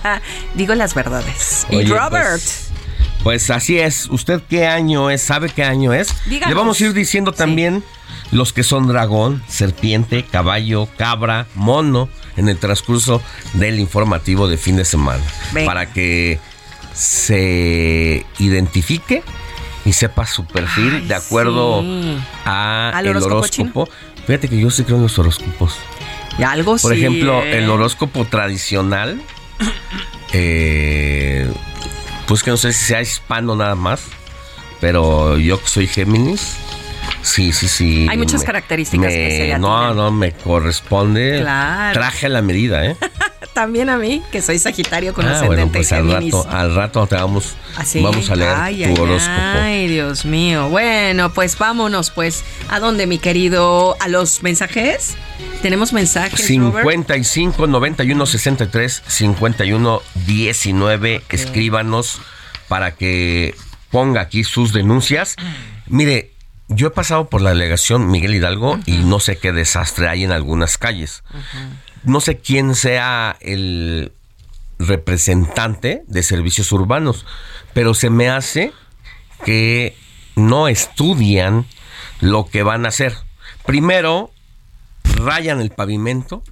Digo 0.54 0.74
las 0.74 0.94
verdades. 0.94 1.66
y 1.70 1.76
Oye, 1.76 1.88
Robert. 1.88 2.40
Pues, 2.40 2.70
pues 3.22 3.50
así 3.50 3.78
es. 3.78 4.06
¿Usted 4.06 4.42
qué 4.48 4.66
año 4.66 5.10
es? 5.10 5.22
¿Sabe 5.22 5.48
qué 5.48 5.62
año 5.62 5.92
es? 5.92 6.08
Díganos. 6.26 6.48
Le 6.48 6.54
vamos 6.54 6.80
a 6.80 6.84
ir 6.84 6.92
diciendo 6.92 7.32
también 7.32 7.84
los 8.32 8.52
que 8.52 8.62
son 8.62 8.88
dragón, 8.88 9.42
serpiente, 9.46 10.24
caballo, 10.24 10.88
cabra, 10.96 11.46
mono 11.54 12.08
en 12.36 12.48
el 12.48 12.58
transcurso 12.58 13.22
del 13.54 13.78
informativo 13.78 14.48
de 14.48 14.56
fin 14.56 14.76
de 14.76 14.84
semana. 14.84 15.22
Venga. 15.52 15.66
Para 15.66 15.92
que 15.92 16.40
se 16.94 18.26
identifique 18.38 19.22
y 19.84 19.92
sepa 19.92 20.26
su 20.26 20.44
perfil 20.44 20.94
Ay, 21.02 21.06
de 21.08 21.14
acuerdo 21.14 21.80
sí. 21.82 22.18
a 22.44 22.90
¿Al 22.94 23.06
el 23.06 23.16
horóscopo. 23.16 23.88
Fíjate 24.26 24.48
que 24.48 24.58
yo 24.58 24.70
sí 24.70 24.84
creo 24.84 24.96
en 24.98 25.02
los 25.04 25.18
horóscopos. 25.18 25.76
Y 26.38 26.44
algo 26.44 26.76
Por 26.76 26.92
sí, 26.94 26.98
ejemplo, 26.98 27.42
¿eh? 27.42 27.58
el 27.58 27.68
horóscopo 27.68 28.24
tradicional, 28.24 29.20
eh, 30.32 31.50
pues 32.26 32.42
que 32.42 32.50
no 32.50 32.56
sé 32.56 32.72
si 32.72 32.84
sea 32.86 33.02
hispano 33.02 33.56
nada 33.56 33.74
más, 33.74 34.02
pero 34.80 35.36
yo 35.38 35.60
que 35.60 35.68
soy 35.68 35.86
Géminis, 35.86 36.56
sí, 37.22 37.52
sí, 37.52 37.68
sí. 37.68 38.06
Hay 38.10 38.18
muchas 38.18 38.44
características 38.44 39.08
que 39.12 39.30
se 39.52 39.58
No, 39.58 39.76
atinan. 39.76 39.96
no, 39.96 40.10
me 40.10 40.32
corresponde. 40.32 41.40
Claro. 41.40 41.92
Traje 41.94 42.28
la 42.28 42.42
medida, 42.42 42.84
¿eh? 42.86 42.96
También 43.54 43.90
a 43.90 43.98
mí, 43.98 44.22
que 44.32 44.40
soy 44.40 44.58
Sagitario 44.58 45.12
con 45.12 45.26
Ah, 45.26 45.32
ascendente 45.32 45.56
bueno, 45.56 45.72
pues 45.72 45.92
al 45.92 46.10
rato, 46.10 46.48
al 46.48 46.74
rato 46.74 47.06
te 47.06 47.16
vamos, 47.16 47.54
¿Así? 47.76 48.00
vamos 48.00 48.30
a 48.30 48.36
leer 48.36 48.54
ay, 48.56 48.94
tu 48.94 49.02
horóscopo. 49.02 49.36
Ay, 49.60 49.88
Dios 49.88 50.24
mío. 50.24 50.70
Bueno, 50.70 51.34
pues 51.34 51.58
vámonos, 51.58 52.10
pues. 52.10 52.44
¿A 52.70 52.80
dónde, 52.80 53.06
mi 53.06 53.18
querido? 53.18 53.94
¿A 54.00 54.08
los 54.08 54.42
mensajes? 54.42 55.16
¿Tenemos 55.60 55.92
mensajes, 55.92 56.40
Robert? 56.56 56.82
55 56.82 57.66
91 57.66 58.24
63 58.26 59.02
51 59.06 60.02
19. 60.26 61.22
Escríbanos 61.28 62.20
para 62.68 62.94
que 62.94 63.54
ponga 63.90 64.22
aquí 64.22 64.44
sus 64.44 64.72
denuncias. 64.72 65.36
Mire, 65.88 66.31
yo 66.74 66.88
he 66.88 66.90
pasado 66.90 67.28
por 67.28 67.40
la 67.40 67.50
delegación 67.50 68.10
Miguel 68.10 68.34
Hidalgo 68.34 68.78
y 68.86 68.98
no 68.98 69.20
sé 69.20 69.38
qué 69.38 69.52
desastre 69.52 70.08
hay 70.08 70.24
en 70.24 70.32
algunas 70.32 70.78
calles. 70.78 71.22
No 72.04 72.20
sé 72.20 72.38
quién 72.38 72.74
sea 72.74 73.36
el 73.40 74.12
representante 74.78 76.02
de 76.06 76.22
servicios 76.22 76.72
urbanos, 76.72 77.24
pero 77.72 77.94
se 77.94 78.10
me 78.10 78.28
hace 78.28 78.72
que 79.44 79.96
no 80.36 80.68
estudian 80.68 81.66
lo 82.20 82.46
que 82.46 82.62
van 82.62 82.84
a 82.84 82.88
hacer. 82.88 83.14
Primero, 83.66 84.32
rayan 85.04 85.60
el 85.60 85.70
pavimento, 85.70 86.42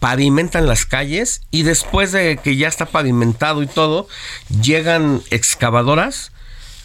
pavimentan 0.00 0.66
las 0.66 0.84
calles 0.84 1.42
y 1.50 1.62
después 1.62 2.12
de 2.12 2.36
que 2.36 2.56
ya 2.56 2.68
está 2.68 2.86
pavimentado 2.86 3.62
y 3.62 3.66
todo, 3.66 4.08
llegan 4.60 5.22
excavadoras, 5.30 6.32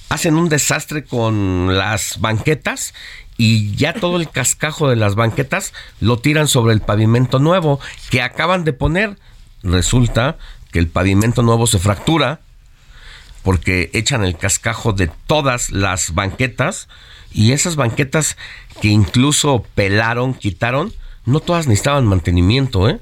hacen 0.09 0.35
un 0.35 0.49
desastre 0.49 1.05
con 1.05 1.77
las 1.77 2.19
banquetas 2.19 2.93
y 3.37 3.73
ya 3.75 3.93
todo 3.93 4.17
el 4.17 4.29
cascajo 4.29 4.89
de 4.89 4.95
las 4.95 5.15
banquetas 5.15 5.73
lo 6.01 6.19
tiran 6.19 6.47
sobre 6.47 6.73
el 6.73 6.81
pavimento 6.81 7.39
nuevo 7.39 7.79
que 8.09 8.21
acaban 8.21 8.65
de 8.65 8.73
poner. 8.73 9.17
Resulta 9.63 10.37
que 10.71 10.79
el 10.79 10.87
pavimento 10.87 11.41
nuevo 11.41 11.67
se 11.67 11.79
fractura 11.79 12.41
porque 13.43 13.89
echan 13.93 14.23
el 14.23 14.37
cascajo 14.37 14.93
de 14.93 15.09
todas 15.27 15.71
las 15.71 16.13
banquetas 16.13 16.89
y 17.31 17.53
esas 17.53 17.75
banquetas 17.75 18.37
que 18.81 18.89
incluso 18.89 19.65
pelaron, 19.75 20.33
quitaron, 20.33 20.93
no 21.25 21.39
todas 21.39 21.67
necesitaban 21.67 22.05
mantenimiento, 22.05 22.89
¿eh? 22.89 22.99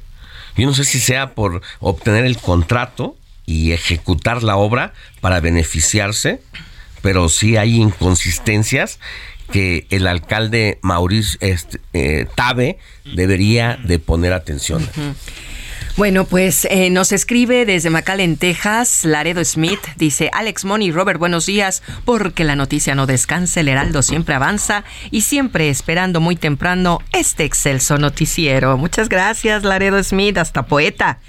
Yo 0.56 0.66
no 0.66 0.74
sé 0.74 0.86
si 0.86 1.00
sea 1.00 1.34
por 1.34 1.62
obtener 1.80 2.26
el 2.26 2.38
contrato 2.38 3.16
y 3.46 3.72
ejecutar 3.72 4.44
la 4.44 4.58
obra 4.58 4.94
para 5.22 5.40
beneficiarse, 5.40 6.42
pero 7.08 7.30
sí 7.30 7.56
hay 7.56 7.78
inconsistencias 7.78 9.00
que 9.50 9.88
el 9.92 10.08
alcalde 10.08 10.78
Mauricio 10.82 11.38
este, 11.40 11.80
eh, 11.94 12.28
Tabe 12.36 12.80
debería 13.16 13.80
de 13.82 13.98
poner 13.98 14.34
atención. 14.34 14.86
Bueno, 15.96 16.26
pues 16.26 16.68
eh, 16.70 16.90
nos 16.90 17.14
escribe 17.14 17.66
desde 17.66 17.90
McAllen, 17.90 18.36
Texas, 18.36 19.06
Laredo 19.06 19.46
Smith. 19.46 19.80
Dice, 19.96 20.30
Alex 20.34 20.66
Money, 20.66 20.92
Robert, 20.92 21.18
buenos 21.18 21.46
días, 21.46 21.82
porque 22.04 22.44
la 22.44 22.58
noticia 22.58 22.94
no 22.94 23.06
descansa, 23.06 23.62
el 23.62 23.70
Heraldo 23.70 24.02
siempre 24.02 24.36
avanza 24.36 24.84
y 25.10 25.22
siempre 25.22 25.70
esperando 25.70 26.20
muy 26.20 26.36
temprano 26.36 27.00
este 27.14 27.46
excelso 27.46 27.98
noticiero. 27.98 28.78
Muchas 28.78 29.08
gracias, 29.08 29.64
Laredo 29.64 30.04
Smith, 30.04 30.38
hasta 30.38 30.66
poeta. 30.66 31.20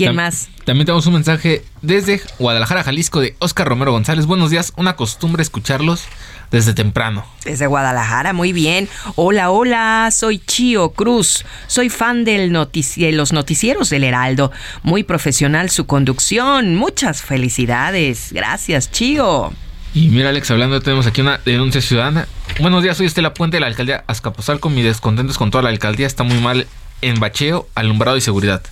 ¿Quién 0.00 0.12
Tam- 0.12 0.16
más? 0.16 0.48
También 0.64 0.86
tenemos 0.86 1.04
un 1.06 1.14
mensaje 1.14 1.62
desde 1.82 2.20
Guadalajara, 2.38 2.82
Jalisco, 2.84 3.20
de 3.20 3.34
Oscar 3.38 3.66
Romero 3.68 3.92
González. 3.92 4.26
Buenos 4.26 4.50
días, 4.50 4.72
una 4.76 4.96
costumbre 4.96 5.42
escucharlos 5.42 6.04
desde 6.50 6.72
temprano. 6.74 7.24
Desde 7.44 7.66
Guadalajara, 7.66 8.32
muy 8.32 8.52
bien. 8.52 8.88
Hola, 9.16 9.50
hola, 9.50 10.08
soy 10.12 10.38
Chio 10.38 10.90
Cruz. 10.90 11.44
Soy 11.66 11.90
fan 11.90 12.24
del 12.24 12.50
notici- 12.52 13.02
de 13.02 13.12
los 13.12 13.32
noticieros 13.32 13.90
del 13.90 14.04
Heraldo. 14.04 14.52
Muy 14.82 15.02
profesional 15.02 15.70
su 15.70 15.86
conducción. 15.86 16.76
Muchas 16.76 17.22
felicidades. 17.22 18.32
Gracias, 18.32 18.90
Chio. 18.90 19.52
Y 19.92 20.08
mira, 20.08 20.28
Alex, 20.30 20.50
hablando, 20.50 20.80
tenemos 20.80 21.06
aquí 21.06 21.20
una 21.20 21.38
denuncia 21.44 21.80
ciudadana. 21.80 22.26
Buenos 22.60 22.82
días, 22.82 22.96
soy 22.96 23.06
Estela 23.06 23.34
Puente 23.34 23.56
de 23.56 23.60
la 23.60 23.66
alcaldía 23.66 24.04
Azcapotzalco. 24.06 24.70
Mi 24.70 24.82
descontento 24.82 25.32
es 25.32 25.38
con 25.38 25.50
toda 25.50 25.62
la 25.62 25.70
alcaldía. 25.70 26.06
Está 26.06 26.22
muy 26.22 26.38
mal 26.38 26.66
en 27.02 27.18
bacheo, 27.18 27.68
alumbrado 27.74 28.16
y 28.16 28.20
seguridad. 28.20 28.62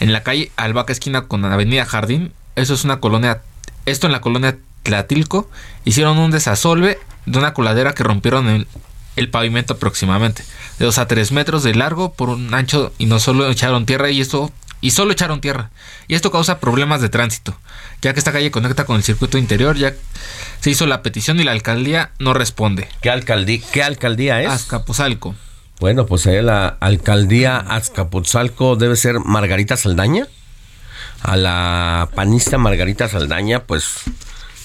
En 0.00 0.12
la 0.12 0.22
calle 0.22 0.50
Albaca 0.56 0.92
esquina 0.92 1.22
con 1.22 1.42
la 1.42 1.52
Avenida 1.52 1.84
Jardín. 1.84 2.32
Eso 2.56 2.74
es 2.74 2.84
una 2.84 3.00
colonia, 3.00 3.42
esto 3.86 4.06
en 4.06 4.12
la 4.12 4.20
colonia 4.20 4.58
Tlatilco, 4.82 5.48
hicieron 5.84 6.18
un 6.18 6.30
desasolve 6.30 6.98
de 7.26 7.38
una 7.38 7.54
coladera 7.54 7.92
que 7.92 8.02
rompieron 8.02 8.48
el, 8.48 8.66
el 9.16 9.28
pavimento 9.28 9.74
aproximadamente. 9.74 10.42
De 10.78 10.86
2 10.86 10.98
a 10.98 11.06
3 11.06 11.32
metros 11.32 11.62
de 11.62 11.74
largo 11.74 12.12
por 12.12 12.30
un 12.30 12.52
ancho 12.54 12.92
y 12.98 13.06
no 13.06 13.20
solo 13.20 13.48
echaron 13.50 13.86
tierra 13.86 14.10
y 14.10 14.20
esto 14.20 14.50
y 14.80 14.92
solo 14.92 15.12
echaron 15.12 15.40
tierra. 15.40 15.70
Y 16.08 16.14
esto 16.14 16.32
causa 16.32 16.58
problemas 16.58 17.00
de 17.00 17.10
tránsito 17.10 17.56
ya 18.02 18.12
que 18.12 18.18
esta 18.18 18.32
calle 18.32 18.50
conecta 18.50 18.84
con 18.84 18.96
el 18.96 19.02
circuito 19.02 19.38
interior 19.38 19.76
ya 19.76 19.94
se 20.60 20.70
hizo 20.70 20.86
la 20.86 21.02
petición 21.02 21.40
y 21.40 21.44
la 21.44 21.52
alcaldía 21.52 22.12
no 22.18 22.32
responde. 22.32 22.88
¿Qué 23.02 23.10
alcaldía, 23.10 23.60
qué 23.72 23.82
alcaldía 23.82 24.40
es? 24.42 24.48
Azcapotzalco 24.48 25.34
Bueno, 25.80 26.04
pues 26.04 26.26
ahí 26.26 26.42
la 26.42 26.68
alcaldía 26.68 27.56
Azcapotzalco 27.56 28.76
debe 28.76 28.96
ser 28.96 29.18
Margarita 29.18 29.78
Saldaña. 29.78 30.28
A 31.22 31.36
la 31.36 32.10
panista 32.14 32.58
Margarita 32.58 33.08
Saldaña, 33.08 33.64
pues 33.64 34.02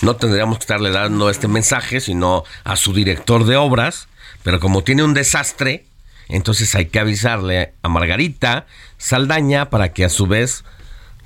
no 0.02 0.18
tendríamos 0.18 0.58
que 0.58 0.64
estarle 0.64 0.92
dando 0.92 1.30
este 1.30 1.48
mensaje, 1.48 2.02
sino 2.02 2.44
a 2.66 2.76
su 2.76 2.94
director 2.94 3.46
de 3.46 3.56
obras. 3.56 4.10
Pero 4.44 4.60
como 4.60 4.84
tiene 4.84 5.04
un 5.04 5.14
desastre, 5.14 5.86
entonces 6.28 6.76
hay 6.76 6.88
que 6.88 7.00
avisarle 7.00 7.74
a 7.82 7.88
Margarita 7.88 8.66
Saldaña 8.98 9.70
para 9.70 9.94
que 9.94 10.04
a 10.04 10.10
su 10.10 10.28
vez 10.28 10.66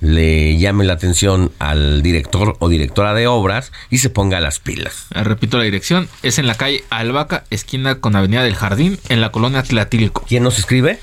le 0.02 0.58
llame 0.58 0.86
la 0.86 0.94
atención 0.94 1.52
al 1.60 2.02
director 2.02 2.56
o 2.60 2.70
directora 2.70 3.14
de 3.14 3.28
obras 3.28 3.72
y 3.90 3.98
se 4.00 4.10
ponga 4.10 4.40
las 4.40 4.60
pilas. 4.60 5.08
Ah, 5.14 5.24
Repito 5.24 5.58
la 5.58 5.64
dirección, 5.64 6.08
es 6.24 6.40
en 6.40 6.48
la 6.48 6.56
calle 6.56 6.84
Albaca, 6.90 7.44
esquina 7.50 8.00
con 8.00 8.16
Avenida 8.16 8.44
del 8.44 8.56
Jardín, 8.56 9.00
en 9.10 9.22
la 9.22 9.32
colonia 9.32 9.64
Tlatilco. 9.64 10.26
¿Quién 10.28 10.44
nos 10.44 10.58
escribe? 10.58 11.00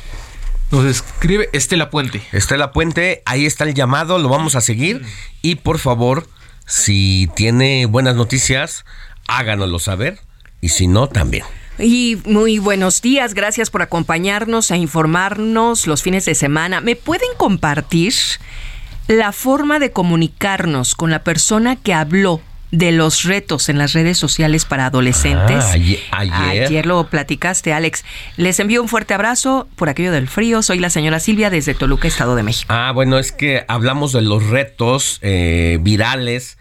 Nos 0.70 0.84
escribe 0.84 1.48
Estela 1.52 1.90
Puente. 1.90 2.22
Estela 2.32 2.72
Puente, 2.72 3.22
ahí 3.24 3.46
está 3.46 3.64
el 3.64 3.74
llamado, 3.74 4.18
lo 4.18 4.28
vamos 4.28 4.56
a 4.56 4.60
seguir 4.60 5.02
y 5.42 5.56
por 5.56 5.78
favor, 5.78 6.26
si 6.66 7.30
tiene 7.36 7.86
buenas 7.86 8.16
noticias, 8.16 8.84
háganoslo 9.28 9.78
saber 9.78 10.18
y 10.60 10.70
si 10.70 10.88
no, 10.88 11.08
también. 11.08 11.44
Y 11.78 12.16
muy 12.24 12.58
buenos 12.58 13.02
días, 13.02 13.34
gracias 13.34 13.68
por 13.68 13.82
acompañarnos 13.82 14.70
a 14.70 14.76
informarnos 14.76 15.86
los 15.86 16.02
fines 16.02 16.24
de 16.24 16.34
semana. 16.34 16.80
¿Me 16.80 16.96
pueden 16.96 17.28
compartir 17.36 18.14
la 19.08 19.32
forma 19.32 19.78
de 19.78 19.92
comunicarnos 19.92 20.94
con 20.94 21.10
la 21.10 21.22
persona 21.22 21.76
que 21.76 21.94
habló 21.94 22.40
de 22.72 22.90
los 22.90 23.22
retos 23.22 23.68
en 23.68 23.78
las 23.78 23.92
redes 23.92 24.18
sociales 24.18 24.64
para 24.64 24.86
adolescentes? 24.86 25.64
Ah, 25.64 25.72
ayer, 25.72 26.00
ayer. 26.10 26.66
Ayer 26.66 26.86
lo 26.86 27.08
platicaste, 27.08 27.72
Alex. 27.72 28.04
Les 28.36 28.58
envío 28.58 28.82
un 28.82 28.88
fuerte 28.88 29.14
abrazo 29.14 29.68
por 29.76 29.88
aquello 29.88 30.12
del 30.12 30.28
frío. 30.28 30.62
Soy 30.62 30.78
la 30.78 30.90
señora 30.90 31.20
Silvia 31.20 31.50
desde 31.50 31.74
Toluca, 31.74 32.08
Estado 32.08 32.34
de 32.34 32.42
México. 32.42 32.72
Ah, 32.72 32.92
bueno, 32.92 33.18
es 33.18 33.32
que 33.32 33.64
hablamos 33.68 34.12
de 34.12 34.22
los 34.22 34.44
retos 34.46 35.18
eh, 35.22 35.78
virales 35.80 36.58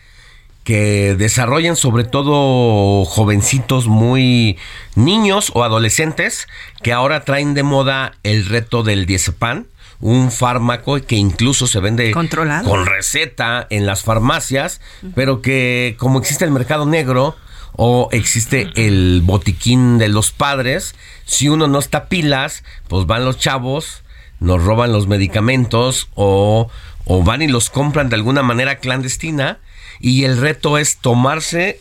que 0.63 1.15
desarrollan 1.15 1.75
sobre 1.75 2.03
todo 2.03 3.05
jovencitos 3.05 3.87
muy 3.87 4.57
niños 4.95 5.51
o 5.53 5.63
adolescentes 5.63 6.47
que 6.81 6.91
ahora 6.91 7.23
traen 7.23 7.53
de 7.53 7.61
moda 7.61 8.13
el 8.23 8.47
reto 8.47 8.81
del 8.81 9.05
diazepam, 9.05 9.67
un 10.05 10.31
fármaco 10.31 11.01
que 11.01 11.15
incluso 11.15 11.65
se 11.65 11.79
vende 11.79 12.11
Controlado. 12.11 12.69
con 12.69 12.85
receta 12.85 13.65
en 13.71 13.87
las 13.87 14.03
farmacias, 14.03 14.79
pero 15.15 15.41
que 15.41 15.95
como 15.97 16.19
existe 16.19 16.45
el 16.45 16.51
mercado 16.51 16.85
negro 16.85 17.35
o 17.71 18.09
existe 18.11 18.69
el 18.75 19.21
botiquín 19.23 19.97
de 19.97 20.07
los 20.09 20.31
padres, 20.31 20.93
si 21.25 21.49
uno 21.49 21.67
no 21.67 21.79
está 21.79 22.05
pilas, 22.07 22.63
pues 22.87 23.07
van 23.07 23.25
los 23.25 23.39
chavos, 23.39 24.03
nos 24.39 24.63
roban 24.63 24.91
los 24.93 25.07
medicamentos 25.07 26.07
o, 26.13 26.69
o 27.05 27.23
van 27.23 27.41
y 27.41 27.47
los 27.47 27.71
compran 27.71 28.09
de 28.09 28.15
alguna 28.15 28.43
manera 28.43 28.77
clandestina 28.77 29.57
y 29.99 30.25
el 30.25 30.37
reto 30.39 30.77
es 30.77 30.97
tomarse 30.97 31.79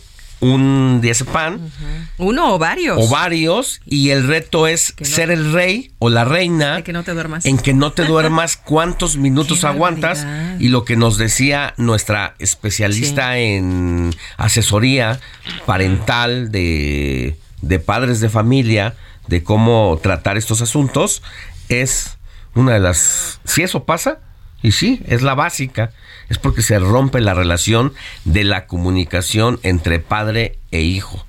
un 0.53 1.01
diazepam 1.03 1.59
Uno 2.18 2.55
o 2.55 2.59
varios. 2.59 2.99
o 3.01 3.09
varios 3.09 3.80
y 3.86 4.11
el 4.11 4.26
reto 4.28 4.66
es 4.66 4.95
no- 4.99 5.07
ser 5.07 5.30
el 5.30 5.53
rey 5.53 5.92
o 5.99 6.11
la 6.11 6.24
reina 6.24 6.76
De 6.76 6.82
que 6.82 6.92
no 6.92 7.03
te 7.03 7.12
duermas. 7.12 7.47
en 7.47 7.59
que 7.59 7.72
no 7.74 7.92
te 7.92 8.05
duermas 8.05 8.57
cuántos 8.64 9.16
minutos 9.16 9.64
aguantas 9.64 10.24
barbaridad. 10.24 10.61
y 10.61 10.68
lo 10.68 10.84
que 10.84 10.97
nos 10.97 11.16
decía 11.18 11.74
nuestra 11.76 12.34
especialista 12.38 13.38
en 13.38 14.14
asesoría 14.36 15.20
parental 15.66 16.51
de, 16.51 17.36
de 17.62 17.78
padres 17.78 18.20
de 18.20 18.28
familia 18.28 18.95
de 19.28 19.42
cómo 19.42 19.99
tratar 20.03 20.36
estos 20.36 20.61
asuntos 20.61 21.22
es 21.68 22.18
una 22.55 22.74
de 22.74 22.80
las 22.80 23.40
si 23.45 23.62
eso 23.62 23.84
pasa 23.84 24.18
y 24.64 24.72
sí 24.72 25.00
es 25.06 25.22
la 25.22 25.34
básica 25.34 25.92
es 26.30 26.38
porque 26.38 26.62
se 26.62 26.78
rompe 26.78 27.20
la 27.20 27.34
relación 27.34 27.92
de 28.24 28.44
la 28.44 28.66
comunicación 28.66 29.60
entre 29.62 30.00
padre 30.00 30.58
e 30.70 30.80
hijo 30.80 31.24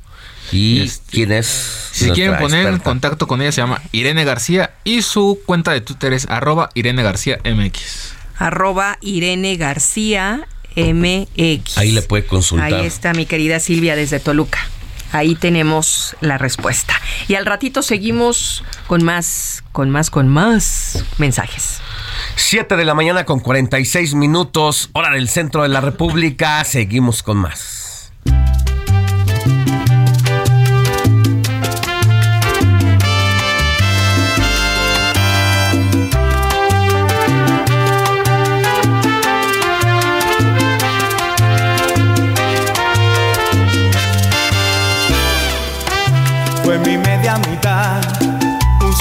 y 0.52 0.88
quién 1.12 1.34
es 1.34 1.48
Si 1.92 2.10
quieren 2.12 2.38
poner 2.38 2.68
en 2.68 2.80
contacto 2.80 3.28
con 3.28 3.42
ella, 3.42 3.52
se 3.52 3.62
llama 3.62 3.82
Irene 3.92 4.24
García 4.24 4.76
y 4.84 5.02
su 5.02 5.40
cuenta 5.46 5.72
de 5.72 5.82
Twitter 5.82 6.14
es 6.14 6.28
arroba 6.30 6.70
Irene 6.76 7.04
García 7.04 7.40
MX. 7.44 8.14
Arroba 8.38 8.98
Irene 9.02 9.58
García 9.58 10.48
MX. 10.78 11.78
ahí 11.78 11.92
le 11.92 12.02
puede 12.04 12.26
consultar 12.26 12.74
Ahí 12.74 12.86
está 12.86 13.14
mi 13.14 13.26
querida 13.26 13.60
Silvia 13.60 13.96
desde 13.96 14.20
Toluca. 14.20 14.60
Ahí 15.12 15.36
tenemos 15.36 16.16
la 16.22 16.38
respuesta. 16.38 16.94
Y 17.28 17.36
al 17.36 17.46
ratito 17.46 17.82
seguimos 17.82 18.64
con 18.88 19.04
más, 19.04 19.64
con 19.72 19.90
más, 19.90 20.10
con 20.10 20.28
más 20.28 21.06
mensajes. 21.18 21.82
7 22.36 22.76
de 22.76 22.86
la 22.86 22.94
mañana 22.94 23.26
con 23.26 23.40
46 23.40 24.14
minutos, 24.16 24.90
hora 24.94 25.12
del 25.12 25.30
centro 25.30 25.64
de 25.64 25.70
la 25.70 25.82
República. 25.82 26.64
Seguimos 26.64 27.24
con 27.24 27.38
más. 27.38 27.75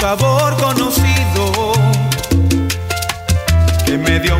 Sabor 0.05 0.55
conocido 0.57 1.73
que 3.87 3.97
me 3.97 4.19
dio 4.19 4.37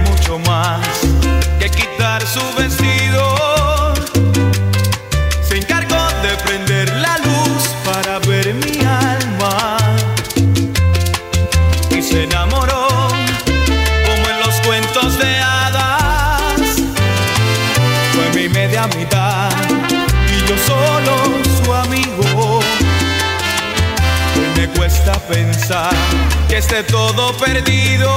que 26.55 26.59
esté 26.59 26.83
todo 26.83 27.35
perdido. 27.37 28.09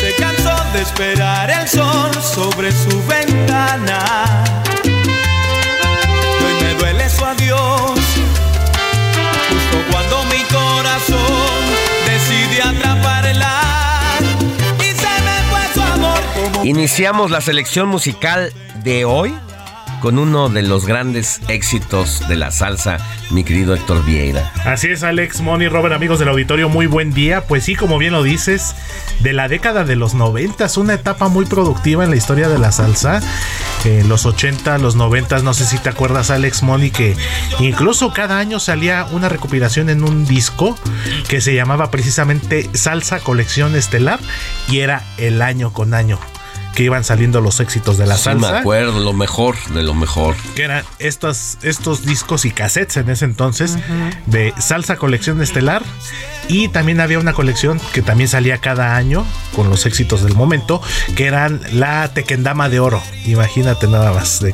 Se 0.00 0.14
cansó 0.14 0.56
de 0.72 0.80
esperar 0.80 1.50
el 1.50 1.68
sol 1.68 2.10
sobre 2.22 2.72
su 2.72 3.04
ventana. 3.06 4.42
Hoy 6.42 6.54
me 6.62 6.74
duele 6.78 7.10
su 7.10 7.22
adiós. 7.22 8.00
Justo 9.50 9.76
cuando 9.90 10.24
mi 10.32 10.42
corazón 10.44 11.62
decide 12.06 12.62
atraparla. 12.62 13.60
Y 14.78 14.94
se 15.02 15.14
me 15.26 15.36
fue 15.50 15.74
su 15.74 15.82
amor 15.82 16.22
como 16.34 16.64
Iniciamos 16.64 17.30
la 17.30 17.42
selección 17.42 17.88
musical 17.88 18.54
de 18.82 19.04
hoy 19.04 19.34
con 20.06 20.20
uno 20.20 20.48
de 20.48 20.62
los 20.62 20.86
grandes 20.86 21.40
éxitos 21.48 22.28
de 22.28 22.36
la 22.36 22.52
salsa, 22.52 22.98
mi 23.30 23.42
querido 23.42 23.74
Héctor 23.74 24.04
Vieira. 24.04 24.52
Así 24.64 24.86
es, 24.86 25.02
Alex, 25.02 25.40
Moni, 25.40 25.66
Robert, 25.66 25.92
amigos 25.92 26.20
del 26.20 26.28
auditorio, 26.28 26.68
muy 26.68 26.86
buen 26.86 27.12
día. 27.12 27.40
Pues 27.48 27.64
sí, 27.64 27.74
como 27.74 27.98
bien 27.98 28.12
lo 28.12 28.22
dices, 28.22 28.76
de 29.18 29.32
la 29.32 29.48
década 29.48 29.82
de 29.82 29.96
los 29.96 30.14
90, 30.14 30.68
una 30.76 30.94
etapa 30.94 31.26
muy 31.26 31.44
productiva 31.44 32.04
en 32.04 32.10
la 32.10 32.16
historia 32.16 32.48
de 32.48 32.56
la 32.56 32.70
salsa. 32.70 33.20
En 33.84 34.08
los 34.08 34.26
80, 34.26 34.78
los 34.78 34.94
90, 34.94 35.40
no 35.40 35.52
sé 35.54 35.64
si 35.64 35.76
te 35.76 35.88
acuerdas, 35.88 36.30
Alex, 36.30 36.62
Moni, 36.62 36.92
que 36.92 37.16
incluso 37.58 38.12
cada 38.12 38.38
año 38.38 38.60
salía 38.60 39.08
una 39.10 39.28
recopilación 39.28 39.90
en 39.90 40.04
un 40.04 40.24
disco 40.24 40.78
que 41.28 41.40
se 41.40 41.52
llamaba 41.52 41.90
precisamente 41.90 42.70
Salsa 42.74 43.18
Colección 43.18 43.74
Estelar 43.74 44.20
y 44.68 44.78
era 44.78 45.02
el 45.18 45.42
año 45.42 45.72
con 45.72 45.94
año 45.94 46.20
que 46.76 46.84
iban 46.84 47.02
saliendo 47.02 47.40
los 47.40 47.58
éxitos 47.58 47.96
de 47.98 48.06
la 48.06 48.16
Sí, 48.16 48.24
salsa. 48.24 48.52
me 48.52 48.58
acuerdo, 48.58 49.00
lo 49.00 49.12
mejor 49.14 49.56
de 49.74 49.82
lo 49.82 49.94
mejor. 49.94 50.36
que 50.54 50.62
eran 50.62 50.84
estos, 51.00 51.56
estos 51.62 52.04
discos 52.04 52.44
y 52.44 52.50
cassettes 52.52 52.98
en 52.98 53.10
ese 53.10 53.24
entonces 53.24 53.76
de 54.26 54.52
Salsa 54.58 54.96
Colección 54.96 55.42
Estelar 55.42 55.82
Y 56.48 56.68
también 56.68 57.00
había 57.00 57.18
una 57.18 57.32
colección 57.32 57.80
que 57.92 58.02
también 58.02 58.28
salía 58.28 58.58
cada 58.58 58.96
año 58.96 59.26
con 59.54 59.68
los 59.68 59.84
éxitos 59.86 60.22
del 60.22 60.34
momento, 60.34 60.80
que 61.16 61.26
eran 61.26 61.60
la 61.72 62.08
Tequendama 62.08 62.68
de 62.68 62.78
Oro. 62.78 63.02
Imagínate 63.24 63.88
nada 63.88 64.12
más. 64.12 64.44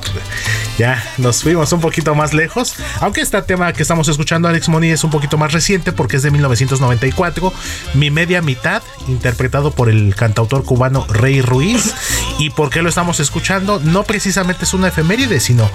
ya 0.79 1.05
nos 1.19 1.43
fuimos 1.43 1.73
un 1.73 1.81
poquito 1.81 2.15
más 2.15 2.33
lejos. 2.33 2.75
Aunque 3.01 3.21
este 3.21 3.41
tema 3.43 3.73
que 3.73 3.83
estamos 3.83 4.09
escuchando, 4.09 4.49
Alex 4.49 4.69
Money, 4.69 4.91
es 4.91 5.05
un 5.05 5.11
poquito 5.11 5.37
más 5.37 5.53
reciente 5.53 5.93
porque 5.93 6.17
es 6.17 6.23
de 6.23 6.31
1994. 6.31 7.53
Mi 7.95 8.11
media 8.11 8.41
mitad, 8.41 8.83
interpretado 9.09 9.73
por 9.73 9.91
el 9.91 10.15
cantautor 10.15 10.65
cubano 10.65 11.07
Rey 11.09 11.43
Ruiz. 11.43 11.95
¿Y 12.39 12.51
por 12.51 12.71
qué 12.71 12.81
lo 12.81 12.89
estamos 12.89 13.21
escuchando? 13.21 13.81
No 13.81 14.05
precisamente 14.05 14.65
es 14.65 14.73
una 14.73 14.89
efeméride, 14.89 15.41
sino 15.41 15.69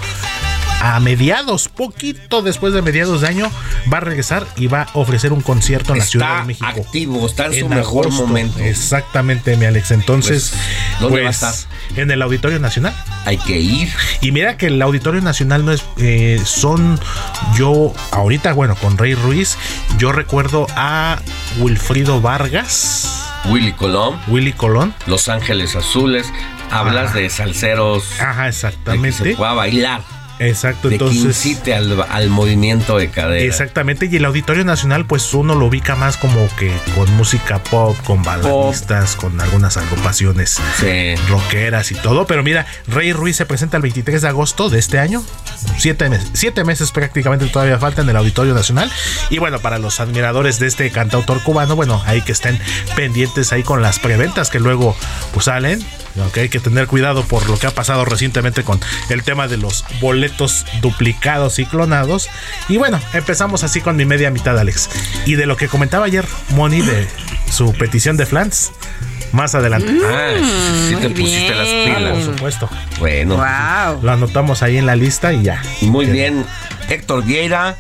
a 0.82 0.99
mediados, 0.99 1.70
poquito 1.70 2.41
después 2.41 2.74
de 2.74 2.82
mediados 2.82 3.22
de 3.22 3.28
año, 3.28 3.51
va 3.91 3.97
a 3.97 4.01
regresar 4.01 4.45
y 4.55 4.68
va 4.68 4.84
a 4.84 4.89
ofrecer 4.93 5.34
un 5.34 5.41
concierto 5.41 5.93
en 5.93 5.99
la 5.99 6.05
Ciudad 6.08 6.41
de 6.41 6.45
México. 6.47 6.68
Activo, 6.68 7.26
está 7.26 7.47
en, 7.47 7.60
su 7.60 7.70
mejor 7.70 8.12
momento. 8.12 8.60
Exactamente, 8.60 9.55
mi 9.58 9.66
Alex. 9.66 9.91
Entonces, 9.91 10.51
pues, 10.51 11.01
¿dónde 11.01 11.24
va 11.24 11.30
a 11.30 11.32
pues, 11.32 11.43
estar? 11.43 11.97
En 11.97 12.12
el 12.12 12.22
Auditorio 12.22 12.60
Nacional. 12.60 12.95
Hay 13.26 13.38
que 13.38 13.60
ir. 13.60 13.89
Y 14.22 14.32
mira 14.32 14.58
que 14.58 14.68
el 14.68 14.82
Auditorio 14.82 15.22
Nacional 15.22 15.66
no 15.66 15.72
es. 15.72 15.84
Eh, 15.97 16.41
son. 16.43 16.99
Yo, 17.55 17.93
ahorita, 18.12 18.53
bueno, 18.53 18.76
con 18.76 18.97
Rey 18.97 19.16
Ruiz, 19.16 19.58
yo 19.97 20.12
recuerdo 20.12 20.68
a 20.76 21.20
Wilfrido 21.60 22.22
Vargas. 22.22 23.26
Willy 23.45 23.74
Colón. 23.74 24.20
Willy 24.28 24.53
Colón. 24.53 24.93
Los 25.05 25.30
Ángeles 25.30 25.76
Azules. 25.76 26.28
Hablas 26.72 27.14
de 27.14 27.30
salseros. 27.30 28.20
Ajá, 28.20 28.47
exactamente. 28.49 29.24
que 29.24 29.30
se 29.32 29.36
pueda 29.36 29.53
bailar. 29.53 30.16
Exacto, 30.39 30.89
de 30.89 30.95
entonces. 30.95 31.21
Que 31.21 31.27
incite 31.27 31.73
al, 31.73 31.99
al, 32.01 32.29
movimiento 32.29 32.97
de 32.97 33.09
cadera. 33.09 33.43
Exactamente, 33.43 34.07
y 34.11 34.15
el 34.15 34.25
Auditorio 34.25 34.63
Nacional, 34.63 35.05
pues 35.05 35.33
uno 35.33 35.55
lo 35.55 35.65
ubica 35.65 35.95
más 35.95 36.17
como 36.17 36.47
que 36.57 36.71
con 36.95 37.11
música 37.15 37.63
pop, 37.63 37.97
con 38.03 38.21
baladistas, 38.23 39.15
pop. 39.15 39.31
con 39.31 39.41
algunas 39.41 39.77
agrupaciones 39.77 40.59
sí. 40.79 41.15
rockeras 41.27 41.91
y 41.91 41.95
todo. 41.95 42.27
Pero 42.27 42.43
mira, 42.43 42.67
Rey 42.88 43.13
Ruiz 43.13 43.35
se 43.35 43.45
presenta 43.45 43.77
el 43.77 43.83
23 43.83 44.21
de 44.21 44.27
agosto 44.27 44.69
de 44.69 44.79
este 44.79 44.99
año. 44.99 45.23
Siete 45.77 46.09
meses, 46.09 46.29
siete 46.33 46.63
meses 46.63 46.91
prácticamente 46.91 47.47
todavía 47.47 47.79
falta 47.79 48.01
en 48.01 48.09
el 48.09 48.15
Auditorio 48.15 48.53
Nacional. 48.53 48.91
Y 49.29 49.39
bueno, 49.39 49.59
para 49.59 49.79
los 49.79 49.99
admiradores 49.99 50.59
de 50.59 50.67
este 50.67 50.91
cantautor 50.91 51.41
cubano, 51.41 51.75
bueno, 51.75 52.01
ahí 52.05 52.21
que 52.21 52.31
estén 52.31 52.59
pendientes 52.95 53.51
ahí 53.53 53.63
con 53.63 53.81
las 53.81 53.99
preventas 53.99 54.49
que 54.49 54.59
luego 54.59 54.95
pues 55.33 55.45
salen. 55.45 55.83
Okay, 56.29 56.43
hay 56.43 56.49
que 56.49 56.59
tener 56.59 56.88
cuidado 56.88 57.23
por 57.23 57.47
lo 57.47 57.59
que 57.59 57.67
ha 57.67 57.71
pasado 57.71 58.03
recientemente 58.03 58.63
con 58.63 58.79
el 59.09 59.21
tema 59.21 59.47
de 59.47 59.57
los 59.57 59.85
boletos 60.01 60.26
duplicados 60.82 61.59
y 61.59 61.65
clonados. 61.65 62.30
Y 62.69 62.78
bueno, 62.78 62.99
empezamos 63.13 63.63
así 63.63 63.82
con 63.82 63.95
mi 63.95 64.05
media 64.05 64.32
mitad, 64.32 64.57
Alex. 64.57 64.89
Y 65.25 65.36
de 65.36 65.45
lo 65.45 65.57
que 65.57 65.67
comentaba 65.67 66.05
ayer 66.05 66.25
Moni 66.49 66.82
de 66.82 67.07
su 67.51 67.73
petición 67.73 68.17
de 68.17 68.25
Flans. 68.25 68.71
Más 69.34 69.55
adelante. 69.55 69.91
Ah, 70.05 70.34
sí 70.88 70.95
te 70.95 71.09
pusiste 71.09 71.51
bien. 71.51 71.57
las 71.57 71.97
pilas. 71.97 72.13
Por 72.13 72.23
supuesto. 72.23 72.69
Bueno. 72.99 73.36
Wow. 73.36 74.01
Lo 74.01 74.11
anotamos 74.11 74.63
ahí 74.63 74.78
en 74.78 74.86
la 74.86 74.95
lista 74.95 75.34
y 75.34 75.43
ya. 75.43 75.61
Muy 75.82 76.05
bien. 76.05 76.45
Héctor 76.89 77.23
Vieira. 77.23 77.78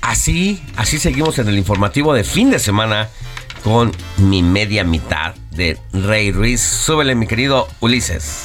Así, 0.00 0.62
así 0.76 0.98
seguimos 0.98 1.38
en 1.38 1.48
el 1.48 1.58
informativo 1.58 2.14
de 2.14 2.24
fin 2.24 2.50
de 2.50 2.58
semana 2.58 3.08
con 3.62 3.92
mi 4.16 4.42
media 4.42 4.84
mitad 4.84 5.34
de 5.50 5.78
Rey 5.92 6.32
Ruiz. 6.32 6.60
Súbele, 6.60 7.14
mi 7.14 7.26
querido 7.26 7.68
Ulises. 7.80 8.44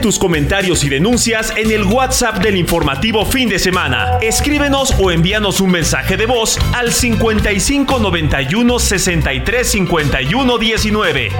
Tus 0.00 0.18
comentarios 0.18 0.84
y 0.84 0.88
denuncias 0.88 1.52
en 1.56 1.72
el 1.72 1.82
WhatsApp 1.82 2.38
del 2.38 2.56
informativo 2.56 3.26
fin 3.26 3.48
de 3.48 3.58
semana. 3.58 4.18
Escríbenos 4.22 4.94
o 4.98 5.10
envíanos 5.10 5.60
un 5.60 5.72
mensaje 5.72 6.16
de 6.16 6.26
voz 6.26 6.56
al 6.72 6.92
55 6.92 7.98
91 7.98 8.78
63 8.78 9.68
51 9.68 10.58
19. 10.58 11.30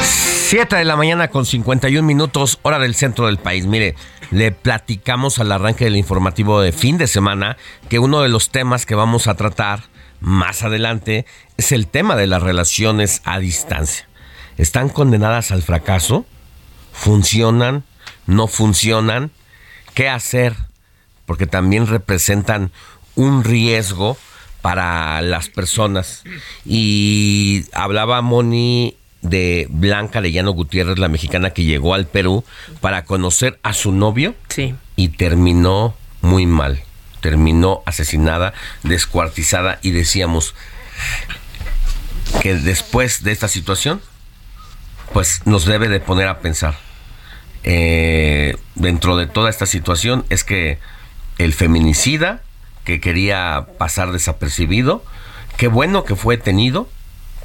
Siete 0.00 0.76
de 0.76 0.84
la 0.84 0.96
mañana 0.96 1.28
con 1.28 1.44
51 1.44 2.06
minutos, 2.06 2.58
hora 2.62 2.78
del 2.78 2.94
centro 2.94 3.26
del 3.26 3.36
país. 3.36 3.66
Mire, 3.66 3.94
le 4.30 4.50
platicamos 4.50 5.38
al 5.38 5.52
arranque 5.52 5.84
del 5.84 5.96
informativo 5.96 6.60
de 6.60 6.72
fin 6.72 6.96
de 6.96 7.06
semana 7.06 7.58
que 7.88 7.98
uno 7.98 8.22
de 8.22 8.30
los 8.30 8.48
temas 8.48 8.86
que 8.86 8.94
vamos 8.94 9.26
a 9.26 9.34
tratar 9.34 9.90
más 10.20 10.62
adelante 10.62 11.26
es 11.56 11.72
el 11.72 11.86
tema 11.86 12.16
de 12.16 12.26
las 12.26 12.42
relaciones 12.42 13.22
a 13.24 13.38
distancia. 13.38 14.08
¿Están 14.58 14.88
condenadas 14.88 15.50
al 15.50 15.62
fracaso? 15.62 16.26
¿Funcionan? 16.92 17.84
¿No 18.26 18.46
funcionan? 18.46 19.30
¿Qué 19.94 20.08
hacer? 20.08 20.54
Porque 21.26 21.46
también 21.46 21.86
representan 21.86 22.70
un 23.14 23.44
riesgo 23.44 24.16
para 24.62 25.22
las 25.22 25.48
personas. 25.48 26.22
Y 26.66 27.64
hablaba 27.72 28.20
Moni 28.20 28.96
de 29.22 29.66
Blanca 29.70 30.20
Leyano 30.20 30.52
Gutiérrez, 30.52 30.98
la 30.98 31.08
mexicana 31.08 31.50
que 31.50 31.64
llegó 31.64 31.94
al 31.94 32.06
Perú 32.06 32.44
para 32.80 33.04
conocer 33.04 33.58
a 33.62 33.72
su 33.72 33.92
novio 33.92 34.34
sí. 34.48 34.74
y 34.96 35.08
terminó 35.08 35.94
muy 36.22 36.46
mal 36.46 36.82
terminó 37.20 37.82
asesinada, 37.86 38.52
descuartizada 38.82 39.78
y 39.82 39.90
decíamos 39.92 40.54
que 42.42 42.54
después 42.54 43.22
de 43.22 43.32
esta 43.32 43.48
situación, 43.48 44.00
pues 45.12 45.42
nos 45.44 45.64
debe 45.64 45.88
de 45.88 46.00
poner 46.00 46.28
a 46.28 46.40
pensar. 46.40 46.76
Eh, 47.62 48.56
dentro 48.74 49.16
de 49.16 49.26
toda 49.26 49.50
esta 49.50 49.66
situación 49.66 50.24
es 50.30 50.44
que 50.44 50.78
el 51.38 51.52
feminicida 51.52 52.42
que 52.84 53.00
quería 53.00 53.66
pasar 53.78 54.12
desapercibido, 54.12 55.04
qué 55.56 55.68
bueno 55.68 56.04
que 56.04 56.16
fue 56.16 56.38
tenido, 56.38 56.88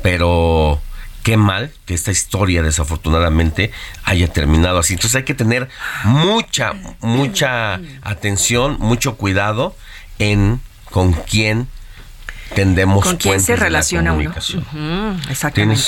pero 0.02 0.82
qué 1.26 1.38
mal 1.38 1.72
que 1.86 1.96
esta 1.96 2.12
historia 2.12 2.62
desafortunadamente 2.62 3.72
haya 4.04 4.28
terminado 4.28 4.78
así. 4.78 4.94
Entonces 4.94 5.16
hay 5.16 5.24
que 5.24 5.34
tener 5.34 5.68
mucha, 6.04 6.74
mucha 7.02 7.82
atención, 8.04 8.78
mucho 8.80 9.18
cuidado 9.18 9.76
en 10.20 10.62
con 10.92 11.14
quién 11.14 11.68
tendemos 12.54 13.04
con 13.04 13.18
quién 13.18 13.42
se 13.42 13.56
relaciona 13.56 14.14
uno. 14.14 14.32
Uh 14.32 15.18
exactamente. 15.32 15.82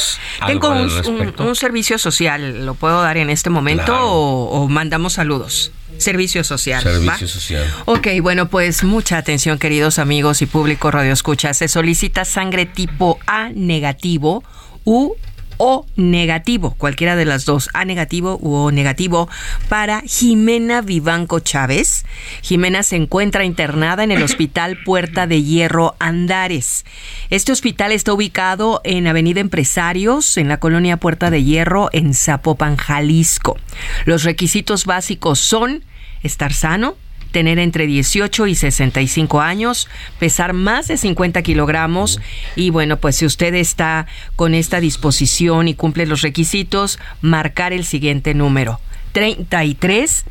Tengo 0.47 0.71
un, 0.71 0.89
un, 1.05 1.33
un, 1.39 1.55
servicio 1.55 1.99
social, 1.99 2.65
¿lo 2.65 2.73
puedo 2.73 2.99
dar 3.03 3.17
en 3.17 3.29
este 3.29 3.51
momento 3.51 3.85
Claro. 3.85 4.11
o, 4.11 4.63
o 4.63 4.67
mandamos 4.67 5.13
saludos? 5.13 5.71
Servicio 5.99 6.43
social. 6.43 6.81
Servicio 6.81 7.27
¿va? 7.27 7.33
social. 7.33 7.73
Ok, 7.85 8.07
bueno, 8.23 8.49
pues 8.49 8.83
mucha 8.83 9.19
atención, 9.19 9.59
queridos 9.59 9.99
amigos 9.99 10.41
y 10.41 10.47
público 10.47 10.89
Radio 10.89 11.13
Escucha. 11.13 11.53
Se 11.53 11.67
solicita 11.67 12.25
sangre 12.25 12.65
tipo 12.65 13.19
A 13.27 13.49
negativo 13.53 14.43
u 14.83 15.15
O 15.57 15.85
negativo, 15.95 16.75
cualquiera 16.77 17.15
de 17.15 17.25
las 17.25 17.45
dos, 17.45 17.69
A 17.73 17.85
negativo 17.85 18.37
u 18.41 18.53
O 18.53 18.71
negativo, 18.71 19.29
para 19.69 20.01
Jimena 20.01 20.81
Vivanco 20.81 21.39
Chávez. 21.39 22.05
Jimena 22.41 22.83
se 22.83 22.95
encuentra 22.95 23.43
internada 23.43 24.03
en 24.03 24.11
el 24.11 24.23
Hospital 24.23 24.77
Puerta 24.85 25.27
de 25.27 25.43
Hierro 25.43 25.95
Andares. 25.99 26.85
Este 27.29 27.51
hospital 27.51 27.91
está 27.91 28.13
ubicado 28.13 28.81
en 28.83 29.07
Avenida 29.07 29.39
Empresarios, 29.39 30.37
en 30.37 30.47
la 30.47 30.59
colonia 30.59 30.97
Puerta 30.97 31.29
de 31.29 31.43
Hierro, 31.43 31.89
en 31.91 32.13
Zapopan, 32.13 32.77
Jalisco. 32.77 33.57
Los 34.05 34.23
requisitos 34.23 34.85
básicos 34.85 35.39
son 35.39 35.83
estar 36.23 36.53
sano, 36.53 36.95
tener 37.31 37.59
entre 37.59 37.87
18 37.87 38.47
y 38.47 38.55
65 38.55 39.41
años, 39.41 39.87
pesar 40.19 40.53
más 40.53 40.87
de 40.87 40.97
50 40.97 41.41
kilogramos 41.41 42.19
y 42.55 42.69
bueno, 42.69 42.97
pues 42.97 43.17
si 43.17 43.25
usted 43.25 43.53
está 43.53 44.07
con 44.35 44.53
esta 44.53 44.79
disposición 44.79 45.67
y 45.67 45.75
cumple 45.75 46.05
los 46.05 46.21
requisitos, 46.21 46.99
marcar 47.21 47.73
el 47.73 47.85
siguiente 47.85 48.33
número. 48.33 48.79
33 49.13 50.25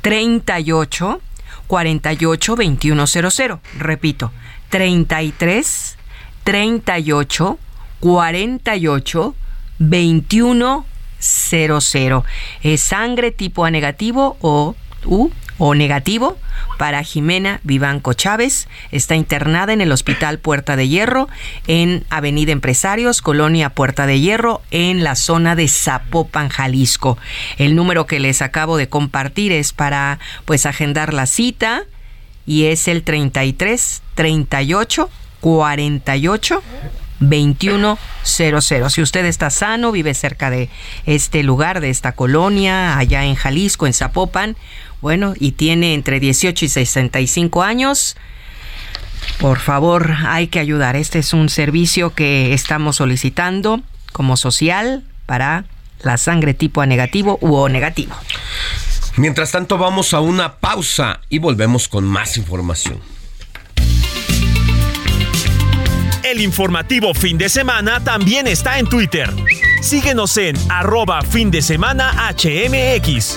38 0.00 1.20
48 1.66 2.56
2100. 2.56 3.60
Repito, 3.78 4.32
33 4.70 5.96
38 6.44 7.58
48 8.00 9.34
2100. 9.78 12.22
Es 12.62 12.82
sangre 12.82 13.30
tipo 13.30 13.64
A 13.64 13.70
negativo 13.70 14.36
o 14.40 14.76
U 15.06 15.30
o 15.58 15.74
negativo 15.74 16.36
para 16.78 17.02
Jimena 17.02 17.60
Vivanco 17.62 18.12
Chávez. 18.12 18.68
Está 18.90 19.14
internada 19.14 19.72
en 19.72 19.80
el 19.80 19.92
Hospital 19.92 20.38
Puerta 20.38 20.76
de 20.76 20.88
Hierro, 20.88 21.28
en 21.66 22.04
Avenida 22.10 22.52
Empresarios, 22.52 23.22
Colonia 23.22 23.70
Puerta 23.70 24.06
de 24.06 24.20
Hierro, 24.20 24.62
en 24.70 25.04
la 25.04 25.14
zona 25.14 25.56
de 25.56 25.68
Zapopan, 25.68 26.48
Jalisco. 26.48 27.18
El 27.58 27.76
número 27.76 28.06
que 28.06 28.20
les 28.20 28.42
acabo 28.42 28.76
de 28.76 28.88
compartir 28.88 29.52
es 29.52 29.72
para 29.72 30.18
pues 30.44 30.66
agendar 30.66 31.14
la 31.14 31.26
cita 31.26 31.84
y 32.46 32.64
es 32.64 32.88
el 32.88 33.02
33 33.02 34.02
38 34.14 35.10
48 35.40 36.62
2100. 37.20 38.90
Si 38.90 39.02
usted 39.02 39.24
está 39.24 39.50
sano, 39.50 39.92
vive 39.92 40.14
cerca 40.14 40.50
de 40.50 40.68
este 41.06 41.42
lugar, 41.42 41.80
de 41.80 41.90
esta 41.90 42.12
colonia, 42.12 42.98
allá 42.98 43.24
en 43.24 43.34
Jalisco, 43.34 43.86
en 43.86 43.92
Zapopan, 43.92 44.56
bueno, 45.04 45.34
y 45.38 45.52
tiene 45.52 45.92
entre 45.92 46.18
18 46.18 46.64
y 46.64 46.68
65 46.70 47.62
años, 47.62 48.16
por 49.38 49.58
favor, 49.58 50.14
hay 50.26 50.46
que 50.46 50.60
ayudar. 50.60 50.96
Este 50.96 51.18
es 51.18 51.34
un 51.34 51.50
servicio 51.50 52.14
que 52.14 52.54
estamos 52.54 52.96
solicitando 52.96 53.82
como 54.14 54.38
social 54.38 55.04
para 55.26 55.66
la 56.00 56.16
sangre 56.16 56.54
tipo 56.54 56.80
A 56.80 56.86
negativo 56.86 57.38
u 57.42 57.54
O 57.54 57.68
negativo. 57.68 58.14
Mientras 59.18 59.52
tanto, 59.52 59.76
vamos 59.76 60.14
a 60.14 60.20
una 60.20 60.54
pausa 60.54 61.20
y 61.28 61.38
volvemos 61.38 61.86
con 61.86 62.04
más 62.04 62.38
información. 62.38 62.98
El 66.22 66.40
informativo 66.40 67.12
fin 67.12 67.36
de 67.36 67.50
semana 67.50 68.02
también 68.02 68.46
está 68.46 68.78
en 68.78 68.86
Twitter. 68.86 69.30
Síguenos 69.82 70.38
en 70.38 70.56
arroba 70.70 71.20
fin 71.20 71.50
de 71.50 71.60
semana 71.60 72.32
HMX. 72.34 73.36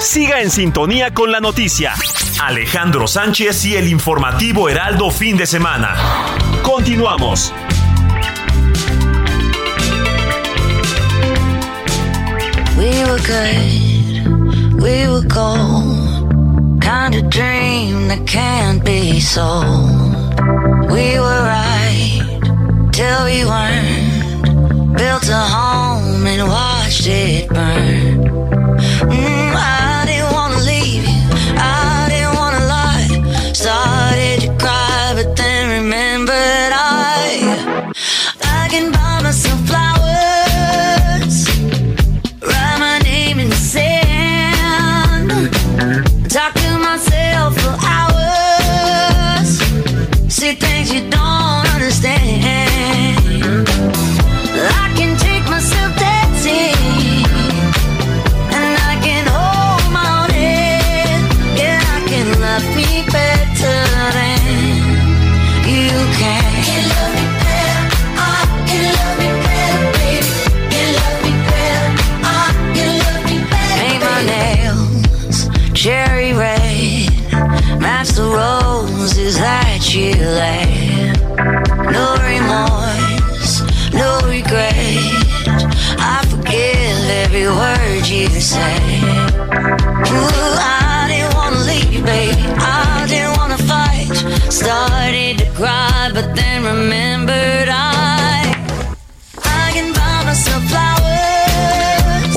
Siga 0.00 0.40
en 0.40 0.50
sintonía 0.50 1.12
con 1.12 1.30
la 1.30 1.40
noticia. 1.40 1.92
Alejandro 2.42 3.06
Sánchez 3.06 3.64
y 3.66 3.76
el 3.76 3.86
informativo 3.88 4.68
Heraldo 4.68 5.10
fin 5.10 5.36
de 5.36 5.46
semana. 5.46 5.94
Continuamos. 6.62 7.52
We 12.78 13.04
were 13.04 13.18
good, 13.18 14.82
we 14.82 15.06
were 15.06 15.26
gold. 15.28 16.80
Kind 16.80 17.14
of 17.14 17.28
dream 17.28 18.08
that 18.08 18.26
can't 18.26 18.82
be 18.82 19.20
sold. 19.20 19.60
We 20.90 21.20
were 21.20 21.42
right 21.44 22.40
till 22.90 23.24
we 23.26 23.44
weren't. 23.44 24.96
Built 24.96 25.28
a 25.28 25.36
home 25.36 26.26
and 26.26 26.48
watched 26.48 27.06
it 27.06 27.48
burn. 27.50 28.30
Mm, 29.10 29.29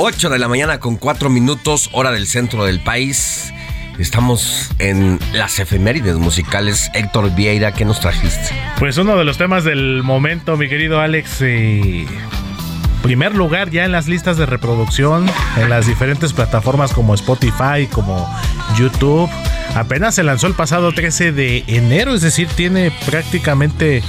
8 0.06 0.30
de 0.30 0.38
la 0.38 0.50
mañana 0.50 0.82
con 0.82 0.98
4 0.98 1.30
minutos, 1.30 1.90
hora 1.94 2.12
del 2.12 2.28
centro 2.28 2.66
del 2.66 2.82
país. 2.82 3.54
Estamos 3.98 4.70
en 4.78 5.18
las 5.32 5.60
efemérides 5.60 6.18
musicales. 6.18 6.92
Héctor 6.94 7.34
Vieira, 7.34 7.72
¿qué 7.72 7.86
nos 7.86 8.02
trajiste? 8.02 8.54
Pues 8.80 8.98
uno 8.98 9.16
de 9.16 9.24
los 9.24 9.38
temas 9.38 9.64
del 9.64 10.04
momento, 10.04 10.58
mi 10.58 10.68
querido 10.68 11.00
Alex. 11.00 11.42
primer 13.02 13.34
lugar 13.34 13.70
ya 13.70 13.86
en 13.86 13.94
las 13.94 14.10
listas 14.10 14.36
de 14.36 14.46
reproducción, 14.46 15.26
en 15.56 15.70
las 15.70 15.88
diferentes 15.88 16.34
plataformas 16.34 16.92
como 16.92 17.14
Spotify, 17.14 17.88
como 17.90 18.30
YouTube. 18.78 19.30
Apenas 19.76 20.16
se 20.16 20.24
lanzó 20.24 20.48
el 20.48 20.54
pasado 20.54 20.92
13 20.92 21.32
de 21.32 21.64
enero, 21.68 22.14
es 22.14 22.22
decir, 22.22 22.48
tiene 22.48 22.92
prácticamente 23.06 24.04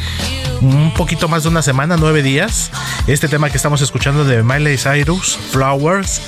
un 0.61 0.93
poquito 0.95 1.29
más 1.29 1.45
de 1.45 1.49
una 1.49 1.63
semana, 1.63 1.97
nueve 1.99 2.23
días. 2.23 2.71
Este 3.07 3.29
tema 3.29 3.51
que 3.51 3.57
estamos 3.57 3.81
escuchando 3.81 4.25
de 4.25 4.43
Miley 4.43 4.77
Cyrus, 4.77 5.39
Flowers, 5.53 6.21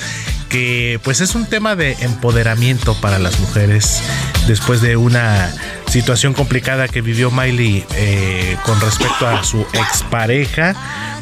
que 0.49 0.99
pues 1.03 1.21
es 1.21 1.35
un 1.35 1.45
tema 1.45 1.75
de 1.75 1.93
empoderamiento 1.99 2.99
para 2.99 3.19
las 3.19 3.39
mujeres 3.39 4.01
después 4.47 4.81
de 4.81 4.97
una 4.97 5.53
situación 5.87 6.33
complicada 6.33 6.87
que 6.87 7.01
vivió 7.01 7.29
Miley 7.31 7.85
eh, 7.95 8.57
con 8.65 8.79
respecto 8.81 9.27
a 9.27 9.43
su 9.43 9.61
expareja, 9.73 10.75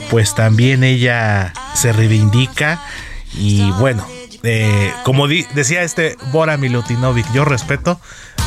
pues 0.10 0.36
también 0.36 0.84
ella 0.84 1.54
se 1.74 1.92
reivindica 1.92 2.82
y 3.34 3.70
bueno, 3.72 4.08
como 5.04 5.28
decía 5.28 5.84
este 5.84 6.18
Bora 6.32 6.58
Milutinovic, 6.58 7.32
yo 7.34 7.46
respeto, 7.46 8.00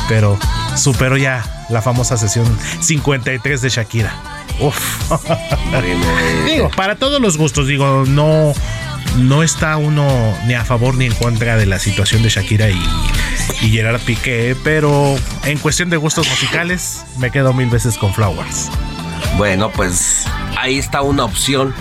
pero 0.07 0.37
superó 0.75 1.17
ya 1.17 1.65
la 1.69 1.81
famosa 1.81 2.17
sesión 2.17 2.45
53 2.81 3.61
de 3.61 3.69
Shakira. 3.69 4.13
Uf. 4.59 4.77
digo, 6.45 6.69
para 6.75 6.95
todos 6.95 7.21
los 7.21 7.37
gustos, 7.37 7.67
digo, 7.67 8.03
no, 8.07 8.53
no 9.17 9.43
está 9.43 9.77
uno 9.77 10.07
ni 10.45 10.53
a 10.53 10.65
favor 10.65 10.95
ni 10.95 11.05
en 11.05 11.13
contra 11.13 11.57
de 11.57 11.65
la 11.65 11.79
situación 11.79 12.23
de 12.23 12.29
Shakira 12.29 12.69
y, 12.69 12.81
y 13.61 13.69
Gerard 13.69 14.01
Piqué, 14.01 14.55
pero 14.63 15.15
en 15.45 15.57
cuestión 15.59 15.89
de 15.89 15.97
gustos 15.97 16.27
musicales, 16.29 17.05
me 17.17 17.31
quedo 17.31 17.53
mil 17.53 17.69
veces 17.69 17.97
con 17.97 18.13
Flowers. 18.13 18.69
Bueno, 19.37 19.69
pues 19.71 20.25
ahí 20.57 20.77
está 20.77 21.01
una 21.01 21.25
opción. 21.25 21.73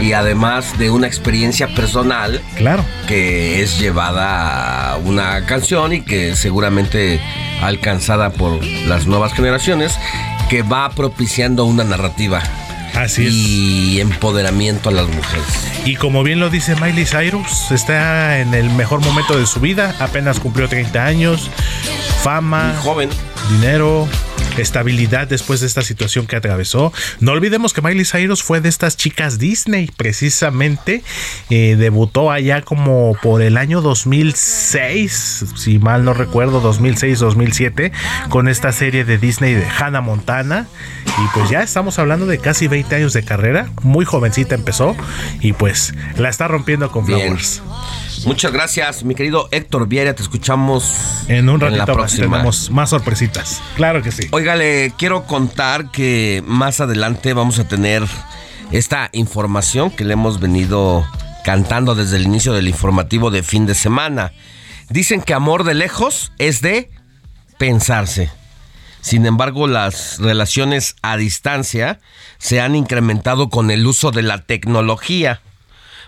Y 0.00 0.12
además 0.12 0.78
de 0.78 0.90
una 0.90 1.06
experiencia 1.06 1.68
personal. 1.68 2.40
Claro. 2.56 2.84
Que 3.06 3.62
es 3.62 3.78
llevada 3.78 4.92
a 4.92 4.96
una 4.96 5.46
canción 5.46 5.92
y 5.92 6.00
que 6.02 6.36
seguramente 6.36 7.20
alcanzada 7.62 8.30
por 8.30 8.64
las 8.64 9.06
nuevas 9.06 9.32
generaciones, 9.32 9.98
que 10.50 10.62
va 10.62 10.90
propiciando 10.90 11.64
una 11.64 11.84
narrativa. 11.84 12.42
Así 12.94 13.26
Y 13.26 14.00
empoderamiento 14.00 14.90
a 14.90 14.92
las 14.92 15.08
mujeres. 15.08 15.46
Y 15.86 15.96
como 15.96 16.22
bien 16.22 16.40
lo 16.40 16.50
dice 16.50 16.76
Miley 16.76 17.06
Cyrus, 17.06 17.70
está 17.70 18.38
en 18.38 18.52
el 18.52 18.68
mejor 18.70 19.00
momento 19.00 19.38
de 19.38 19.46
su 19.46 19.60
vida, 19.60 19.94
apenas 19.98 20.40
cumplió 20.40 20.68
30 20.68 21.04
años, 21.04 21.50
fama, 22.22 22.74
joven, 22.82 23.08
dinero, 23.50 24.06
estabilidad 24.58 25.26
después 25.28 25.60
de 25.60 25.66
esta 25.66 25.82
situación 25.82 26.26
que 26.26 26.36
atravesó. 26.36 26.92
No 27.20 27.32
olvidemos 27.32 27.72
que 27.72 27.82
Miley 27.82 28.04
Cyrus 28.04 28.42
fue 28.42 28.60
de 28.60 28.68
estas 28.68 28.96
chicas 28.96 29.38
Disney, 29.38 29.90
precisamente. 29.96 31.02
Eh, 31.50 31.76
debutó 31.78 32.30
allá 32.30 32.62
como 32.62 33.16
por 33.22 33.42
el 33.42 33.56
año 33.56 33.80
2006, 33.80 35.44
si 35.56 35.78
mal 35.78 36.04
no 36.04 36.14
recuerdo, 36.14 36.62
2006-2007, 36.62 37.92
con 38.28 38.48
esta 38.48 38.72
serie 38.72 39.04
de 39.04 39.18
Disney 39.18 39.54
de 39.54 39.66
Hannah 39.66 40.00
Montana. 40.00 40.66
Y 41.06 41.34
pues 41.34 41.50
ya 41.50 41.62
estamos 41.62 41.98
hablando 41.98 42.26
de 42.26 42.38
casi 42.38 42.68
20 42.68 42.96
años 42.96 43.12
de 43.12 43.24
carrera. 43.24 43.70
Muy 43.82 44.04
jovencita 44.04 44.54
empezó 44.54 44.96
y 45.40 45.52
pues 45.52 45.94
la 46.16 46.28
está 46.28 46.48
rompiendo 46.48 46.90
con 46.90 47.06
Bien. 47.06 47.36
Muchas 48.26 48.52
gracias, 48.52 49.04
mi 49.04 49.14
querido 49.14 49.48
Héctor 49.50 49.88
Viera. 49.88 50.14
Te 50.14 50.22
escuchamos 50.22 50.94
En 51.28 51.48
un 51.48 51.60
la 51.60 51.66
ratito 51.66 51.86
más 51.86 51.96
próxima. 51.96 52.36
tenemos 52.38 52.70
más 52.70 52.90
sorpresitas. 52.90 53.60
Claro 53.76 54.02
que 54.02 54.12
sí. 54.12 54.28
Oiga, 54.30 54.56
le 54.56 54.92
quiero 54.96 55.24
contar 55.24 55.90
que 55.90 56.42
más 56.46 56.80
adelante 56.80 57.32
vamos 57.32 57.58
a 57.58 57.66
tener 57.66 58.04
esta 58.70 59.10
información 59.12 59.90
que 59.90 60.04
le 60.04 60.12
hemos 60.14 60.40
venido 60.40 61.04
cantando 61.44 61.94
desde 61.94 62.16
el 62.16 62.22
inicio 62.24 62.52
del 62.52 62.68
informativo 62.68 63.30
de 63.30 63.42
fin 63.42 63.66
de 63.66 63.74
semana. 63.74 64.32
Dicen 64.88 65.20
que 65.22 65.34
amor 65.34 65.64
de 65.64 65.74
lejos 65.74 66.32
es 66.38 66.60
de 66.62 66.90
pensarse. 67.58 68.30
Sin 69.00 69.26
embargo, 69.26 69.66
las 69.66 70.18
relaciones 70.20 70.94
a 71.02 71.16
distancia 71.16 71.98
se 72.38 72.60
han 72.60 72.76
incrementado 72.76 73.48
con 73.50 73.70
el 73.72 73.84
uso 73.86 74.12
de 74.12 74.22
la 74.22 74.42
tecnología. 74.44 75.40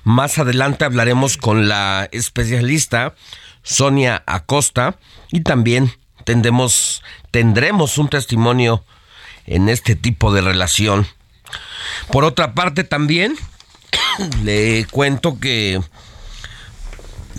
Más 0.05 0.39
adelante 0.39 0.85
hablaremos 0.85 1.39
con 1.39 1.67
la 1.67 2.09
especialista 2.13 3.15
Sonia 3.63 4.23
Acosta 4.27 4.99
y 5.33 5.41
también 5.41 5.91
tendremos, 6.25 7.03
tendremos 7.31 7.97
un 7.97 8.09
testimonio 8.09 8.85
en 9.47 9.71
este 9.71 9.97
tipo 9.97 10.33
de 10.33 10.43
relación. 10.43 11.07
Por 12.13 12.25
otra 12.25 12.53
parte 12.53 12.85
también 12.85 13.35
le 14.43 14.87
cuento 14.91 15.41
que 15.41 15.81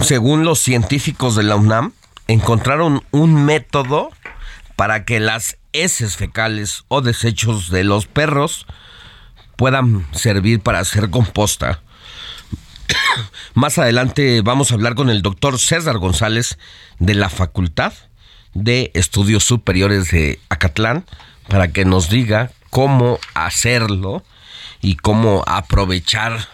según 0.01 0.43
los 0.43 0.59
científicos 0.59 1.35
de 1.35 1.43
la 1.43 1.55
UNAM 1.55 1.93
encontraron 2.27 3.03
un 3.11 3.45
método 3.45 4.09
para 4.75 5.05
que 5.05 5.19
las 5.19 5.57
heces 5.71 6.17
fecales 6.17 6.83
o 6.87 7.01
desechos 7.01 7.69
de 7.69 7.83
los 7.83 8.07
perros 8.07 8.65
puedan 9.55 10.07
servir 10.13 10.61
para 10.61 10.79
hacer 10.79 11.11
composta. 11.11 11.81
Más 13.53 13.77
adelante 13.77 14.41
vamos 14.41 14.71
a 14.71 14.75
hablar 14.75 14.95
con 14.95 15.09
el 15.09 15.21
doctor 15.21 15.59
César 15.59 15.97
González 15.97 16.57
de 16.99 17.15
la 17.15 17.29
Facultad 17.29 17.93
de 18.53 18.91
Estudios 18.93 19.43
Superiores 19.43 20.11
de 20.11 20.39
Acatlán 20.49 21.05
para 21.47 21.69
que 21.69 21.85
nos 21.85 22.09
diga 22.09 22.51
cómo 22.69 23.19
hacerlo 23.33 24.23
y 24.81 24.95
cómo 24.95 25.43
aprovechar 25.47 26.47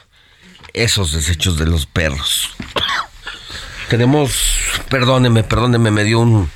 esos 0.73 1.11
desechos 1.11 1.57
de 1.57 1.65
los 1.65 1.85
perros. 1.85 2.49
Tenemos, 3.89 4.33
perdóneme, 4.89 5.43
perdóneme, 5.43 5.91
me 5.91 6.03
dio 6.03 6.19
un, 6.19 6.49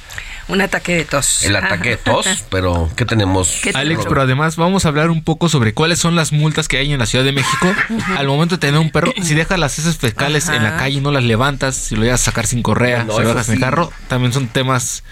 Un 0.48 0.62
ataque 0.62 0.96
de 0.98 1.06
tos. 1.06 1.44
el 1.44 1.56
ataque 1.56 1.90
de 1.90 1.98
tos, 1.98 2.28
pero 2.50 2.90
¿qué 2.96 3.06
tenemos? 3.06 3.62
Alex, 3.74 4.04
pero 4.08 4.22
además 4.22 4.56
vamos 4.58 4.86
a 4.86 4.90
hablar 4.90 5.10
un 5.10 5.24
poco 5.24 5.50
sobre 5.50 5.74
cuáles 5.74 5.98
son 6.00 6.16
las 6.16 6.32
multas 6.32 6.68
que 6.68 6.78
hay 6.78 6.94
en 6.94 7.00
la 7.00 7.06
Ciudad 7.08 7.26
de 7.26 7.32
México. 7.32 7.74
Al 8.16 8.28
momento 8.28 8.56
de 8.56 8.60
tener 8.60 8.80
un 8.80 8.92
perro, 8.92 9.12
si 9.24 9.34
dejas 9.34 9.58
las 9.58 9.78
heces 9.80 9.98
fecales 9.98 10.50
en 10.50 10.64
la 10.64 10.78
calle 10.78 10.98
y 10.98 11.02
no 11.02 11.12
las 11.12 11.24
levantas, 11.24 11.76
si 11.76 11.96
lo 11.96 12.04
llevas 12.04 12.22
a 12.22 12.26
sacar 12.26 12.46
sin 12.46 12.62
correa, 12.62 13.06
Bueno, 13.06 13.14
si 13.18 13.22
lo 13.24 13.30
dejas 13.30 13.48
en 13.50 13.54
el 13.54 13.60
sí. 13.60 13.64
carro, 13.64 13.92
también 14.08 14.34
son 14.34 14.48
temas 14.48 15.04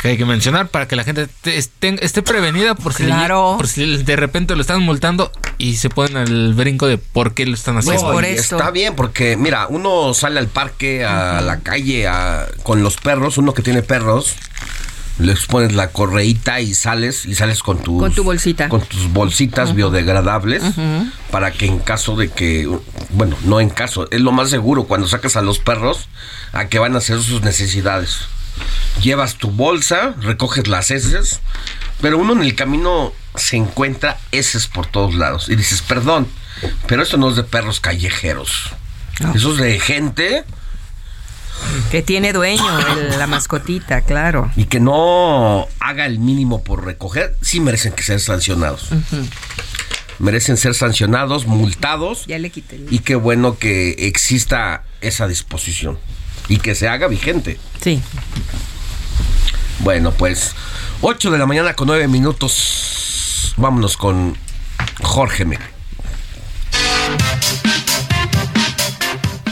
que 0.00 0.08
hay 0.08 0.16
que 0.18 0.24
mencionar 0.24 0.68
para 0.68 0.86
que 0.88 0.96
la 0.96 1.04
gente 1.04 1.26
te- 1.42 1.56
esté, 1.56 2.04
esté 2.04 2.22
prevenida 2.22 2.74
por 2.74 2.92
si, 2.94 3.02
le- 3.04 3.08
Claro. 3.10 3.54
por 3.56 3.66
si 3.68 3.96
de 4.02 4.16
repente 4.16 4.54
lo 4.54 4.60
están 4.60 4.82
multando 4.82 5.32
y 5.58 5.76
se 5.76 5.88
ponen 5.90 6.16
al 6.16 6.54
brinco 6.54 6.86
de 6.86 6.98
por 6.98 7.34
qué 7.34 7.46
lo 7.46 7.54
están 7.54 7.78
haciendo. 7.78 8.12
No, 8.12 8.20
y 8.20 8.24
Está 8.26 8.70
bien, 8.70 8.94
porque 8.94 9.36
mira, 9.36 9.66
uno 9.68 10.12
sale 10.14 10.38
al 10.38 10.48
parque, 10.48 11.04
a 11.04 11.40
la 11.40 11.60
calle, 11.60 12.06
a- 12.06 12.46
con 12.62 12.82
los 12.82 12.96
perros, 12.96 13.38
uno 13.38 13.54
que 13.54 13.62
tiene 13.62 13.82
perros, 13.82 14.34
les 15.18 15.46
pones 15.46 15.72
la 15.74 15.88
correíta 15.88 16.60
y 16.60 16.74
sales, 16.74 17.24
y 17.24 17.34
sales 17.34 17.62
con 17.62 17.78
tus, 17.82 17.98
Con 18.02 18.12
tu 18.12 18.22
bolsita. 18.22 18.68
con 18.68 18.82
tus 18.82 19.10
bolsitas 19.12 19.74
biodegradables, 19.74 20.62
para 21.30 21.52
que 21.52 21.64
en 21.64 21.78
caso 21.78 22.16
de 22.16 22.28
que, 22.28 22.68
bueno, 23.10 23.34
no 23.44 23.60
en 23.60 23.70
caso, 23.70 24.08
es 24.10 24.20
lo 24.20 24.30
más 24.32 24.50
seguro 24.50 24.84
cuando 24.84 25.08
sacas 25.08 25.36
a 25.36 25.40
los 25.42 25.58
perros 25.58 26.08
a 26.52 26.66
que 26.68 26.78
van 26.78 26.94
a 26.94 26.98
hacer 26.98 27.22
sus 27.22 27.40
necesidades. 27.42 28.18
Llevas 29.02 29.34
tu 29.36 29.50
bolsa, 29.50 30.14
recoges 30.20 30.68
las 30.68 30.90
heces, 30.90 31.40
pero 32.00 32.18
uno 32.18 32.32
en 32.32 32.42
el 32.42 32.54
camino 32.54 33.12
se 33.34 33.56
encuentra 33.56 34.18
heces 34.32 34.66
por 34.66 34.86
todos 34.86 35.14
lados. 35.14 35.48
Y 35.48 35.56
dices, 35.56 35.82
perdón, 35.82 36.26
pero 36.86 37.02
esto 37.02 37.16
no 37.18 37.28
es 37.30 37.36
de 37.36 37.44
perros 37.44 37.80
callejeros. 37.80 38.70
Eso 39.34 39.52
es 39.52 39.58
de 39.58 39.78
gente 39.80 40.44
Que 41.90 42.02
tiene 42.02 42.32
dueño, 42.34 42.62
el- 42.96 43.18
la 43.18 43.26
mascotita, 43.26 44.02
claro. 44.02 44.50
y 44.56 44.64
que 44.66 44.78
no 44.80 45.66
haga 45.80 46.04
el 46.06 46.18
mínimo 46.18 46.62
por 46.62 46.84
recoger, 46.84 47.34
sí 47.40 47.60
merecen 47.60 47.92
que 47.92 48.02
sean 48.02 48.20
sancionados. 48.20 48.92
Ujú. 48.92 49.26
Merecen 50.18 50.56
ser 50.56 50.74
sancionados, 50.74 51.46
multados. 51.46 52.24
Ya 52.26 52.38
le 52.38 52.48
quité. 52.50 52.80
Y 52.90 53.00
qué 53.00 53.14
bueno 53.16 53.58
que 53.58 53.90
exista 54.06 54.82
esa 55.02 55.28
disposición 55.28 55.98
y 56.48 56.58
que 56.58 56.74
se 56.74 56.88
haga 56.88 57.08
vigente. 57.08 57.58
Sí. 57.80 58.00
Bueno, 59.80 60.12
pues 60.12 60.54
8 61.02 61.30
de 61.30 61.38
la 61.38 61.46
mañana 61.46 61.74
con 61.74 61.88
9 61.88 62.08
minutos. 62.08 63.54
Vámonos 63.56 63.96
con 63.96 64.36
Jorge 65.02 65.44
Mel. 65.44 65.58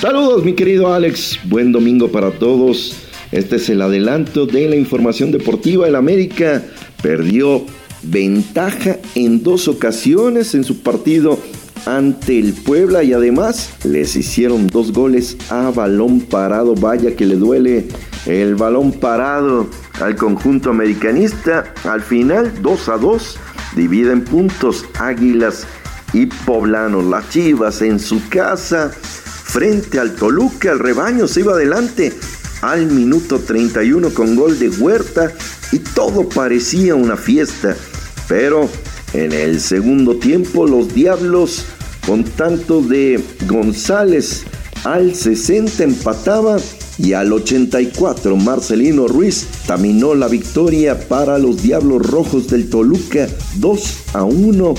Saludos 0.01 0.45
mi 0.45 0.55
querido 0.55 0.93
Alex, 0.93 1.41
buen 1.45 1.73
domingo 1.73 2.13
para 2.13 2.31
todos. 2.33 2.95
Este 3.33 3.57
es 3.57 3.69
el 3.71 3.81
adelanto 3.81 4.47
de 4.47 4.69
la 4.69 4.77
información 4.77 5.33
deportiva. 5.33 5.89
El 5.89 5.97
América 5.97 6.63
perdió 7.03 7.65
ventaja 8.03 8.99
en 9.15 9.43
dos 9.43 9.67
ocasiones 9.67 10.55
en 10.55 10.65
su 10.65 10.83
partido 10.83 11.39
ante 11.87 12.39
el 12.39 12.53
Puebla 12.53 13.03
y 13.03 13.13
además 13.13 13.71
les 13.85 14.17
hicieron 14.17 14.67
dos 14.67 14.93
goles 14.93 15.37
a 15.51 15.71
balón 15.71 16.21
parado. 16.21 16.75
Vaya 16.75 17.15
que 17.15 17.27
le 17.27 17.37
duele 17.37 17.87
el 18.27 18.55
balón 18.55 18.93
parado 18.93 19.67
al 20.01 20.17
conjunto 20.17 20.71
americanista. 20.71 21.73
Al 21.85 22.01
final 22.01 22.53
2 22.63 22.89
a 22.89 22.97
2 22.97 23.39
dividen 23.77 24.25
puntos 24.25 24.85
Águilas 24.99 25.67
y 26.13 26.27
Poblanos. 26.27 27.05
Las 27.05 27.29
Chivas 27.31 27.83
en 27.83 27.99
su 27.99 28.29
casa 28.29 28.91
frente 28.91 29.99
al 29.99 30.15
Toluca. 30.15 30.73
El 30.73 30.79
rebaño 30.79 31.29
se 31.29 31.41
iba 31.41 31.53
adelante 31.53 32.13
al 32.63 32.87
minuto 32.87 33.41
31 33.41 34.11
con 34.11 34.37
gol 34.37 34.59
de 34.59 34.71
Huerta 34.71 35.31
y 35.73 35.79
todo 35.81 36.29
parecía 36.29 36.95
una 36.95 37.17
fiesta. 37.17 37.77
Pero 38.27 38.71
en 39.13 39.33
el 39.33 39.61
segundo 39.61 40.17
tiempo 40.17 40.67
los 40.67 40.95
Diablos 40.95 41.67
con 42.07 42.25
tanto 42.25 42.83
de 42.83 43.23
González 43.49 44.45
al 44.85 45.15
60 45.15 45.83
empataba 45.85 46.59
y 46.99 47.15
al 47.15 47.33
84 47.33 48.37
Marcelino 48.37 49.09
Ruiz 49.09 49.47
taminó 49.67 50.15
la 50.15 50.29
victoria 50.29 51.09
para 51.09 51.39
los 51.39 51.63
Diablos 51.63 52.07
Rojos 52.07 52.49
del 52.49 52.69
Toluca 52.69 53.27
2 53.57 53.97
a 54.13 54.25
1 54.25 54.75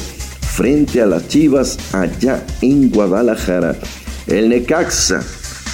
frente 0.56 1.02
a 1.02 1.06
las 1.06 1.28
Chivas 1.28 1.78
allá 1.92 2.46
en 2.62 2.90
Guadalajara. 2.90 3.76
El 4.28 4.50
Necaxa 4.50 5.22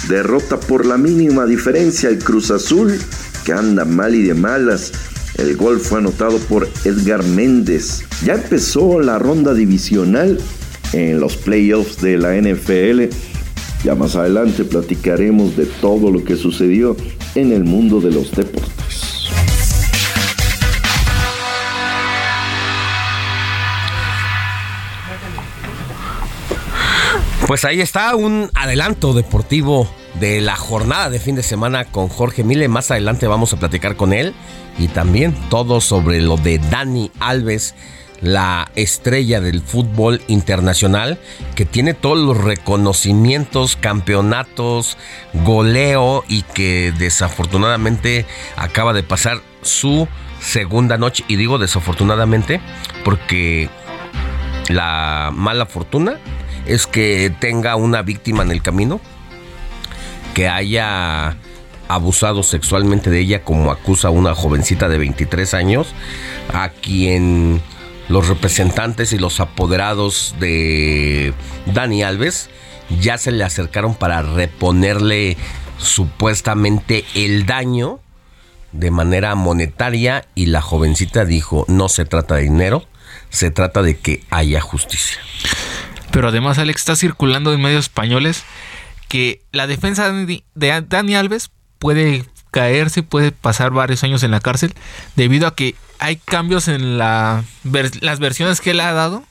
derrota 0.08 0.58
por 0.58 0.86
la 0.86 0.96
mínima 0.96 1.46
diferencia 1.46 2.08
al 2.08 2.18
Cruz 2.18 2.50
Azul, 2.50 2.98
que 3.44 3.52
anda 3.52 3.84
mal 3.84 4.14
y 4.14 4.22
de 4.22 4.34
malas. 4.34 4.92
El 5.36 5.56
gol 5.56 5.78
fue 5.78 5.98
anotado 5.98 6.38
por 6.38 6.68
Edgar 6.84 7.22
Méndez. 7.22 8.02
Ya 8.24 8.34
empezó 8.34 9.00
la 9.00 9.18
ronda 9.18 9.54
divisional 9.54 10.38
en 10.92 11.20
los 11.20 11.36
playoffs 11.36 12.00
de 12.00 12.18
la 12.18 12.34
NFL. 12.34 13.14
Ya 13.84 13.94
más 13.94 14.16
adelante 14.16 14.64
platicaremos 14.64 15.56
de 15.56 15.66
todo 15.66 16.10
lo 16.10 16.24
que 16.24 16.36
sucedió 16.36 16.96
en 17.34 17.52
el 17.52 17.64
mundo 17.64 18.00
de 18.00 18.10
los 18.12 18.30
deportes. 18.30 18.72
Pues 27.46 27.64
ahí 27.64 27.80
está 27.80 28.16
un 28.16 28.48
adelanto 28.54 29.12
deportivo 29.12 29.86
de 30.20 30.40
la 30.40 30.56
jornada 30.56 31.10
de 31.10 31.18
fin 31.18 31.34
de 31.34 31.42
semana 31.42 31.84
con 31.84 32.08
Jorge 32.08 32.44
Mile. 32.44 32.68
Más 32.68 32.90
adelante 32.90 33.26
vamos 33.26 33.52
a 33.52 33.58
platicar 33.58 33.96
con 33.96 34.12
él 34.12 34.32
y 34.78 34.88
también 34.88 35.34
todo 35.50 35.80
sobre 35.80 36.20
lo 36.20 36.36
de 36.36 36.58
Dani 36.58 37.10
Alves, 37.20 37.74
la 38.22 38.70
estrella 38.76 39.40
del 39.40 39.60
fútbol 39.60 40.22
internacional, 40.28 41.18
que 41.56 41.64
tiene 41.64 41.92
todos 41.92 42.18
los 42.18 42.38
reconocimientos, 42.38 43.76
campeonatos, 43.76 44.96
goleo 45.32 46.24
y 46.28 46.42
que 46.42 46.94
desafortunadamente 46.96 48.24
acaba 48.56 48.92
de 48.92 49.02
pasar 49.02 49.40
su 49.62 50.08
segunda 50.40 50.96
noche. 50.96 51.24
Y 51.26 51.36
digo 51.36 51.58
desafortunadamente 51.58 52.60
porque 53.04 53.68
la 54.68 55.30
mala 55.34 55.66
fortuna 55.66 56.18
es 56.64 56.86
que 56.86 57.34
tenga 57.40 57.74
una 57.74 58.02
víctima 58.02 58.44
en 58.44 58.52
el 58.52 58.62
camino, 58.62 59.00
que 60.34 60.48
haya 60.48 61.36
abusado 61.88 62.44
sexualmente 62.44 63.10
de 63.10 63.18
ella 63.18 63.42
como 63.42 63.70
acusa 63.70 64.10
una 64.10 64.34
jovencita 64.34 64.88
de 64.88 64.98
23 64.98 65.54
años, 65.54 65.88
a 66.54 66.68
quien 66.68 67.60
los 68.12 68.28
representantes 68.28 69.14
y 69.14 69.18
los 69.18 69.40
apoderados 69.40 70.34
de 70.38 71.32
Dani 71.64 72.02
Alves 72.02 72.50
ya 73.00 73.16
se 73.16 73.32
le 73.32 73.42
acercaron 73.42 73.94
para 73.94 74.20
reponerle 74.20 75.38
supuestamente 75.78 77.06
el 77.14 77.46
daño 77.46 78.00
de 78.72 78.90
manera 78.90 79.34
monetaria 79.34 80.26
y 80.34 80.46
la 80.46 80.60
jovencita 80.60 81.24
dijo, 81.24 81.64
no 81.68 81.88
se 81.88 82.04
trata 82.04 82.34
de 82.34 82.42
dinero, 82.42 82.86
se 83.30 83.50
trata 83.50 83.80
de 83.80 83.96
que 83.98 84.22
haya 84.28 84.60
justicia. 84.60 85.18
Pero 86.10 86.28
además, 86.28 86.58
Alex, 86.58 86.82
está 86.82 86.96
circulando 86.96 87.54
en 87.54 87.62
medios 87.62 87.86
españoles 87.86 88.44
que 89.08 89.40
la 89.52 89.66
defensa 89.66 90.12
de 90.12 90.84
Dani 90.86 91.14
Alves 91.14 91.50
puede 91.78 92.26
caerse, 92.52 93.02
puede 93.02 93.32
pasar 93.32 93.72
varios 93.72 94.04
años 94.04 94.22
en 94.22 94.30
la 94.30 94.38
cárcel, 94.38 94.74
debido 95.16 95.48
a 95.48 95.56
que 95.56 95.74
hay 95.98 96.16
cambios 96.16 96.68
en 96.68 96.98
la, 96.98 97.42
las 98.00 98.20
versiones 98.20 98.60
que 98.60 98.70
él 98.70 98.80
ha 98.80 98.92
dado 98.92 99.24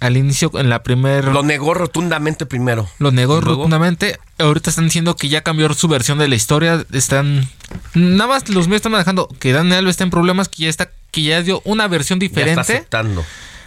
al 0.00 0.16
inicio 0.16 0.50
en 0.54 0.68
la 0.68 0.82
primera... 0.82 1.32
Lo 1.32 1.42
negó 1.42 1.74
rotundamente 1.74 2.46
primero. 2.46 2.88
Lo 2.98 3.12
negó 3.12 3.40
rotundamente. 3.40 4.18
Ahorita 4.38 4.70
están 4.70 4.86
diciendo 4.86 5.14
que 5.14 5.28
ya 5.28 5.42
cambió 5.42 5.72
su 5.72 5.86
versión 5.86 6.18
de 6.18 6.26
la 6.26 6.34
historia. 6.34 6.84
Están... 6.92 7.48
Nada 7.94 8.26
más 8.26 8.48
los 8.48 8.66
medios 8.66 8.78
están 8.78 8.92
manejando 8.92 9.28
que 9.38 9.52
Daniel 9.52 9.78
Alves 9.78 9.92
está 9.92 10.04
en 10.04 10.10
problemas, 10.10 10.48
que 10.48 10.64
ya 10.64 10.68
está 10.68 10.90
que 11.10 11.22
ya 11.22 11.42
dio 11.42 11.62
una 11.64 11.86
versión 11.86 12.18
diferente. 12.18 12.56
Ya 12.56 12.60
está 12.60 12.72
aceptando. 12.74 13.24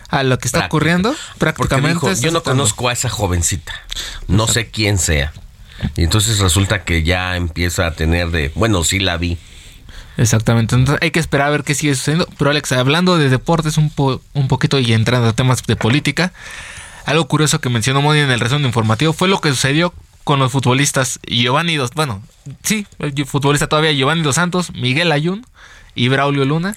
A 0.09 0.23
lo 0.23 0.37
que 0.37 0.47
está 0.47 0.65
ocurriendo. 0.65 1.15
Prácticamente. 1.37 2.15
yo 2.21 2.31
no 2.31 2.43
conozco 2.43 2.89
a 2.89 2.93
esa 2.93 3.09
jovencita. 3.09 3.73
No 4.27 4.47
sé 4.47 4.69
quién 4.69 4.97
sea. 4.97 5.31
Y 5.95 6.03
entonces 6.03 6.39
resulta 6.39 6.83
que 6.83 7.03
ya 7.03 7.35
empieza 7.35 7.87
a 7.87 7.91
tener 7.91 8.31
de... 8.31 8.51
Bueno, 8.55 8.83
sí 8.83 8.99
la 8.99 9.17
vi. 9.17 9.37
Exactamente, 10.17 10.75
entonces 10.75 11.01
hay 11.03 11.11
que 11.11 11.19
esperar 11.19 11.47
a 11.47 11.51
ver 11.51 11.63
qué 11.63 11.75
sigue 11.75 11.93
sucediendo. 11.93 12.27
Pero 12.37 12.49
Alex, 12.49 12.71
hablando 12.71 13.17
de 13.17 13.29
deportes 13.29 13.77
un, 13.77 13.91
un 14.33 14.47
poquito 14.47 14.79
y 14.79 14.93
entrando 14.93 15.27
a 15.27 15.33
temas 15.33 15.63
de 15.63 15.75
política, 15.75 16.33
algo 17.05 17.27
curioso 17.27 17.61
que 17.61 17.69
mencionó 17.69 18.01
Moni 18.01 18.19
en 18.19 18.31
el 18.31 18.39
resumen 18.39 18.65
informativo 18.65 19.13
fue 19.13 19.27
lo 19.27 19.39
que 19.39 19.49
sucedió 19.49 19.93
con 20.23 20.39
los 20.39 20.51
futbolistas 20.51 21.21
Giovanni 21.25 21.77
Dos, 21.77 21.91
bueno, 21.93 22.21
sí, 22.63 22.85
futbolista 23.25 23.67
todavía 23.67 23.93
Giovanni 23.93 24.23
Dos 24.23 24.35
Santos, 24.35 24.73
Miguel 24.73 25.13
Ayun 25.13 25.45
y 25.95 26.09
Braulio 26.09 26.43
Luna, 26.43 26.75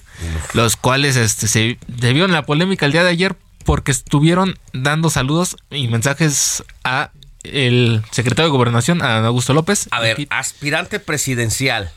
los 0.53 0.77
cuales 0.77 1.17
este, 1.17 1.49
se, 1.49 1.77
en 2.01 2.31
la 2.31 2.45
polémica 2.45 2.85
el 2.85 2.93
día 2.93 3.03
de 3.03 3.09
ayer 3.09 3.35
porque 3.65 3.91
estuvieron 3.91 4.57
dando 4.71 5.09
saludos 5.09 5.57
y 5.69 5.89
mensajes 5.89 6.63
a 6.85 7.11
el 7.43 8.03
secretario 8.11 8.51
de 8.51 8.57
Gobernación, 8.57 9.01
a 9.01 9.25
Augusto 9.25 9.53
López. 9.53 9.87
A 9.91 9.99
ver, 9.99 10.27
aspirante 10.29 10.99
presidencial 10.99 11.91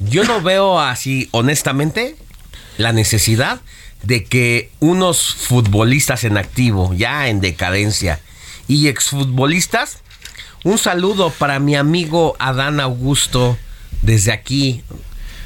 yo 0.00 0.24
no 0.24 0.40
veo 0.40 0.80
así, 0.80 1.28
honestamente, 1.30 2.16
la 2.78 2.92
necesidad 2.92 3.60
de 4.02 4.24
que 4.24 4.70
unos 4.80 5.34
futbolistas 5.34 6.24
en 6.24 6.38
activo, 6.38 6.94
ya 6.94 7.28
en 7.28 7.40
decadencia, 7.40 8.18
y 8.66 8.88
exfutbolistas, 8.88 9.98
un 10.64 10.78
saludo 10.78 11.30
para 11.30 11.58
mi 11.58 11.76
amigo 11.76 12.34
Adán 12.38 12.80
Augusto 12.80 13.58
desde 14.00 14.32
aquí. 14.32 14.82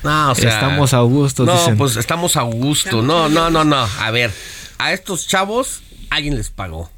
No, 0.05 0.30
o 0.30 0.35
sea, 0.35 0.51
estamos 0.51 0.95
a 0.95 0.99
Augusto. 0.99 1.45
No, 1.45 1.76
pues 1.76 1.97
estamos 1.97 2.37
a 2.37 2.41
Augusto. 2.41 3.03
No, 3.03 3.28
no, 3.28 3.51
no, 3.51 3.64
no. 3.64 3.89
A 3.99 4.11
ver, 4.12 4.32
a 4.78 4.93
estos 4.93 5.26
chavos 5.26 5.82
alguien 6.11 6.37
les 6.37 6.51
pagó. 6.51 6.91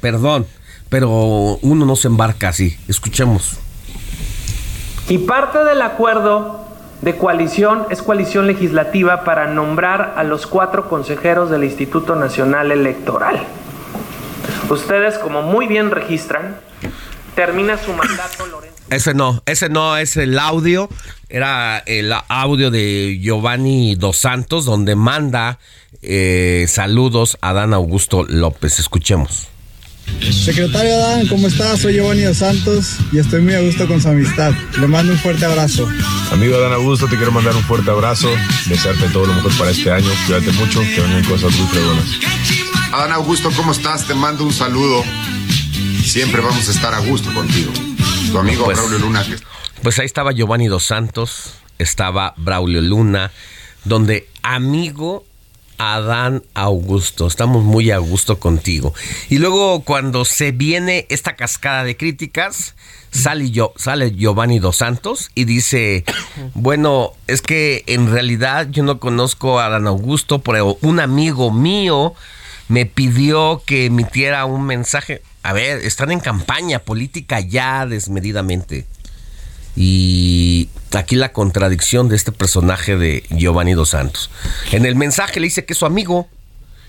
Perdón, 0.00 0.46
pero 0.88 1.58
uno 1.62 1.86
no 1.86 1.96
se 1.96 2.08
embarca 2.08 2.48
así. 2.48 2.78
Escuchemos. 2.88 3.58
Y 5.08 5.18
parte 5.18 5.58
del 5.64 5.82
acuerdo 5.82 6.66
de 7.02 7.16
coalición 7.16 7.86
es 7.90 8.02
coalición 8.02 8.46
legislativa 8.46 9.24
para 9.24 9.46
nombrar 9.46 10.14
a 10.16 10.24
los 10.24 10.46
cuatro 10.46 10.88
consejeros 10.88 11.50
del 11.50 11.64
Instituto 11.64 12.16
Nacional 12.16 12.72
Electoral. 12.72 13.44
Ustedes, 14.70 15.18
como 15.18 15.42
muy 15.42 15.66
bien 15.66 15.90
registran, 15.90 16.56
termina 17.34 17.76
su 17.76 17.92
mandato 17.92 18.46
Lorenzo. 18.50 18.74
Ese 18.90 19.14
no, 19.14 19.42
ese 19.46 19.68
no 19.68 19.96
es 19.96 20.16
el 20.16 20.38
audio, 20.38 20.88
era 21.28 21.78
el 21.78 22.12
audio 22.28 22.70
de 22.70 23.18
Giovanni 23.20 23.94
Dos 23.96 24.18
Santos, 24.18 24.64
donde 24.64 24.94
manda 24.94 25.58
eh, 26.02 26.66
saludos 26.68 27.38
a 27.40 27.52
Dan 27.52 27.74
Augusto 27.74 28.24
López. 28.28 28.78
Escuchemos. 28.78 29.48
Secretario 30.32 30.94
Adán, 30.94 31.26
¿cómo 31.28 31.48
estás? 31.48 31.80
Soy 31.80 31.94
Giovanni 31.94 32.22
Dos 32.22 32.38
Santos 32.38 32.96
y 33.12 33.18
estoy 33.18 33.40
muy 33.42 33.54
a 33.54 33.60
gusto 33.60 33.86
con 33.86 34.00
su 34.00 34.08
amistad. 34.08 34.52
Le 34.78 34.86
mando 34.86 35.12
un 35.12 35.18
fuerte 35.18 35.44
abrazo. 35.44 35.88
Amigo 36.32 36.56
Adán 36.56 36.72
Augusto, 36.72 37.06
te 37.08 37.16
quiero 37.16 37.32
mandar 37.32 37.54
un 37.56 37.62
fuerte 37.64 37.90
abrazo, 37.90 38.28
desearte 38.66 39.08
todo 39.08 39.26
lo 39.26 39.34
mejor 39.34 39.52
para 39.58 39.70
este 39.70 39.90
año, 39.90 40.08
cuídate 40.26 40.52
mucho, 40.52 40.80
que 40.80 41.00
vengan 41.00 41.24
cosas 41.24 41.52
muy 41.56 41.66
fregonas. 41.68 42.04
Adán 42.92 43.12
Augusto, 43.12 43.50
¿cómo 43.56 43.72
estás? 43.72 44.06
Te 44.06 44.14
mando 44.14 44.44
un 44.44 44.52
saludo. 44.52 45.02
Siempre 46.04 46.40
vamos 46.40 46.68
a 46.68 46.70
estar 46.72 46.94
a 46.94 46.98
gusto 47.00 47.32
contigo. 47.34 47.72
Tu 48.30 48.38
amigo 48.38 48.64
Pues- 48.64 48.76
Braulio 48.78 48.98
Luna. 48.98 49.24
Pues 49.82 49.98
ahí 49.98 50.06
estaba 50.06 50.32
Giovanni 50.32 50.68
Dos 50.68 50.84
Santos, 50.84 51.54
estaba 51.78 52.34
Braulio 52.36 52.80
Luna, 52.80 53.30
donde 53.84 54.28
amigo 54.42 55.24
Adán 55.78 56.42
Augusto, 56.54 57.26
estamos 57.26 57.64
muy 57.64 57.90
a 57.90 57.98
gusto 57.98 58.38
contigo. 58.38 58.94
Y 59.28 59.38
luego 59.38 59.80
cuando 59.80 60.24
se 60.24 60.52
viene 60.52 61.06
esta 61.08 61.36
cascada 61.36 61.84
de 61.84 61.96
críticas, 61.96 62.74
sale, 63.10 63.50
yo, 63.50 63.72
sale 63.76 64.12
Giovanni 64.12 64.58
Dos 64.58 64.76
Santos 64.76 65.30
y 65.34 65.44
dice, 65.44 66.04
bueno, 66.54 67.12
es 67.26 67.42
que 67.42 67.84
en 67.86 68.10
realidad 68.10 68.68
yo 68.70 68.82
no 68.82 68.98
conozco 68.98 69.60
a 69.60 69.66
Adán 69.66 69.86
Augusto, 69.86 70.40
pero 70.40 70.78
un 70.82 71.00
amigo 71.00 71.52
mío 71.52 72.14
me 72.68 72.86
pidió 72.86 73.62
que 73.64 73.86
emitiera 73.86 74.44
un 74.44 74.64
mensaje. 74.66 75.22
A 75.42 75.52
ver, 75.52 75.78
están 75.78 76.10
en 76.10 76.20
campaña 76.20 76.78
política 76.78 77.40
ya 77.40 77.86
desmedidamente. 77.86 78.86
Y 79.76 80.68
aquí 80.92 81.16
la 81.16 81.32
contradicción 81.32 82.08
de 82.08 82.16
este 82.16 82.32
personaje 82.32 82.96
de 82.96 83.24
Giovanni 83.30 83.74
Dos 83.74 83.90
Santos. 83.90 84.30
En 84.70 84.86
el 84.86 84.94
mensaje 84.94 85.40
le 85.40 85.46
dice 85.46 85.64
que 85.64 85.72
es 85.72 85.78
su 85.78 85.86
amigo 85.86 86.28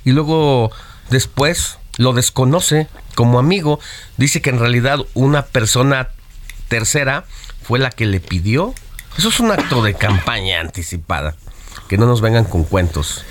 y 0.03 0.11
luego 0.11 0.71
después 1.09 1.77
lo 1.97 2.13
desconoce 2.13 2.87
como 3.15 3.39
amigo. 3.39 3.79
Dice 4.17 4.41
que 4.41 4.51
en 4.51 4.59
realidad 4.59 4.99
una 5.13 5.45
persona 5.45 6.09
tercera 6.67 7.25
fue 7.63 7.79
la 7.79 7.89
que 7.89 8.05
le 8.05 8.19
pidió. 8.19 8.73
Eso 9.17 9.29
es 9.29 9.39
un 9.39 9.51
acto 9.51 9.81
de 9.81 9.95
campaña 9.95 10.59
anticipada. 10.59 11.35
Que 11.89 11.97
no 11.97 12.05
nos 12.05 12.21
vengan 12.21 12.45
con 12.45 12.63
cuentos. 12.63 13.23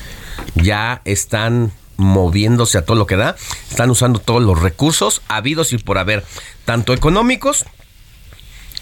Ya 0.54 1.00
están 1.04 1.72
moviéndose 1.96 2.78
a 2.78 2.84
todo 2.84 2.96
lo 2.96 3.06
que 3.06 3.16
da. 3.16 3.36
Están 3.70 3.90
usando 3.90 4.18
todos 4.18 4.42
los 4.42 4.60
recursos 4.60 5.22
habidos 5.28 5.72
y 5.72 5.78
por 5.78 5.98
haber, 5.98 6.24
tanto 6.64 6.92
económicos 6.92 7.64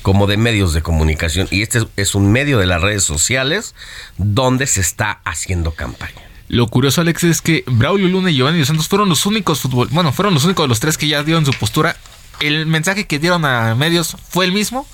como 0.02 0.26
de 0.26 0.36
medios 0.36 0.74
de 0.74 0.82
comunicación. 0.82 1.48
Y 1.50 1.62
este 1.62 1.82
es- 1.96 2.14
un 2.14 2.30
medio 2.30 2.58
de 2.58 2.66
las 2.66 2.80
redes 2.82 3.04
sociales 3.04 3.74
donde 4.18 4.66
se 4.66 4.80
está 4.80 5.20
haciendo 5.24 5.72
campaña. 5.72 6.20
Lo 6.48 6.66
curioso, 6.66 7.00
Alex, 7.00 7.24
es 7.24 7.40
que 7.40 7.64
Braulio 7.66 8.08
Luna 8.08 8.30
y 8.30 8.36
Giovanni 8.36 8.58
Dos 8.58 8.68
Santos 8.68 8.88
fueron 8.88 9.08
los 9.08 9.24
únicos 9.24 9.60
fútbol, 9.60 9.88
bueno, 9.90 10.12
fueron 10.12 10.34
los 10.34 10.44
únicos 10.44 10.64
de 10.64 10.68
los 10.68 10.80
tres 10.80 10.98
que 10.98 11.08
ya 11.08 11.22
dieron 11.22 11.46
su 11.46 11.52
postura. 11.52 11.96
El 12.40 12.66
mensaje 12.66 13.06
que 13.06 13.18
dieron 13.18 13.44
a 13.44 13.74
medios 13.74 14.16
fue 14.28 14.44
el 14.44 14.52
mismo. 14.52 14.86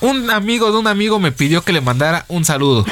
Un 0.00 0.30
amigo 0.30 0.70
de 0.70 0.78
un 0.78 0.86
amigo 0.86 1.18
me 1.18 1.32
pidió 1.32 1.62
que 1.62 1.72
le 1.72 1.80
mandara 1.80 2.24
un 2.28 2.44
saludo. 2.44 2.84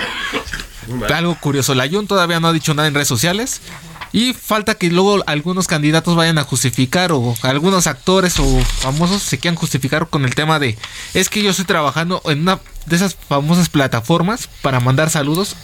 Algo 1.15 1.37
curioso, 1.39 1.75
la 1.75 1.89
Jun 1.89 2.07
todavía 2.07 2.41
no 2.41 2.49
ha 2.49 2.53
dicho 2.53 2.75
nada 2.75 2.89
en 2.89 2.95
redes 2.95 3.09
sociales. 3.09 3.61
Y 4.17 4.33
falta 4.33 4.77
que 4.77 4.89
luego 4.89 5.23
algunos 5.27 5.67
candidatos 5.67 6.17
vayan 6.17 6.39
a 6.39 6.43
justificar 6.43 7.13
o 7.13 7.35
algunos 7.43 7.87
actores 7.87 8.41
o 8.41 8.61
famosos 8.79 9.23
se 9.23 9.39
quieran 9.39 9.57
justificar 9.57 10.09
con 10.09 10.25
el 10.25 10.35
tema 10.35 10.59
de 10.59 10.79
es 11.13 11.29
que 11.29 11.43
yo 11.43 11.51
estoy 11.51 11.67
trabajando 11.67 12.23
en 12.25 12.41
una 12.41 12.59
de 12.87 12.97
esas 12.97 13.15
famosas 13.15 13.69
plataformas 13.69 14.49
para 14.63 14.81
mandar 14.81 15.11
saludos 15.11 15.55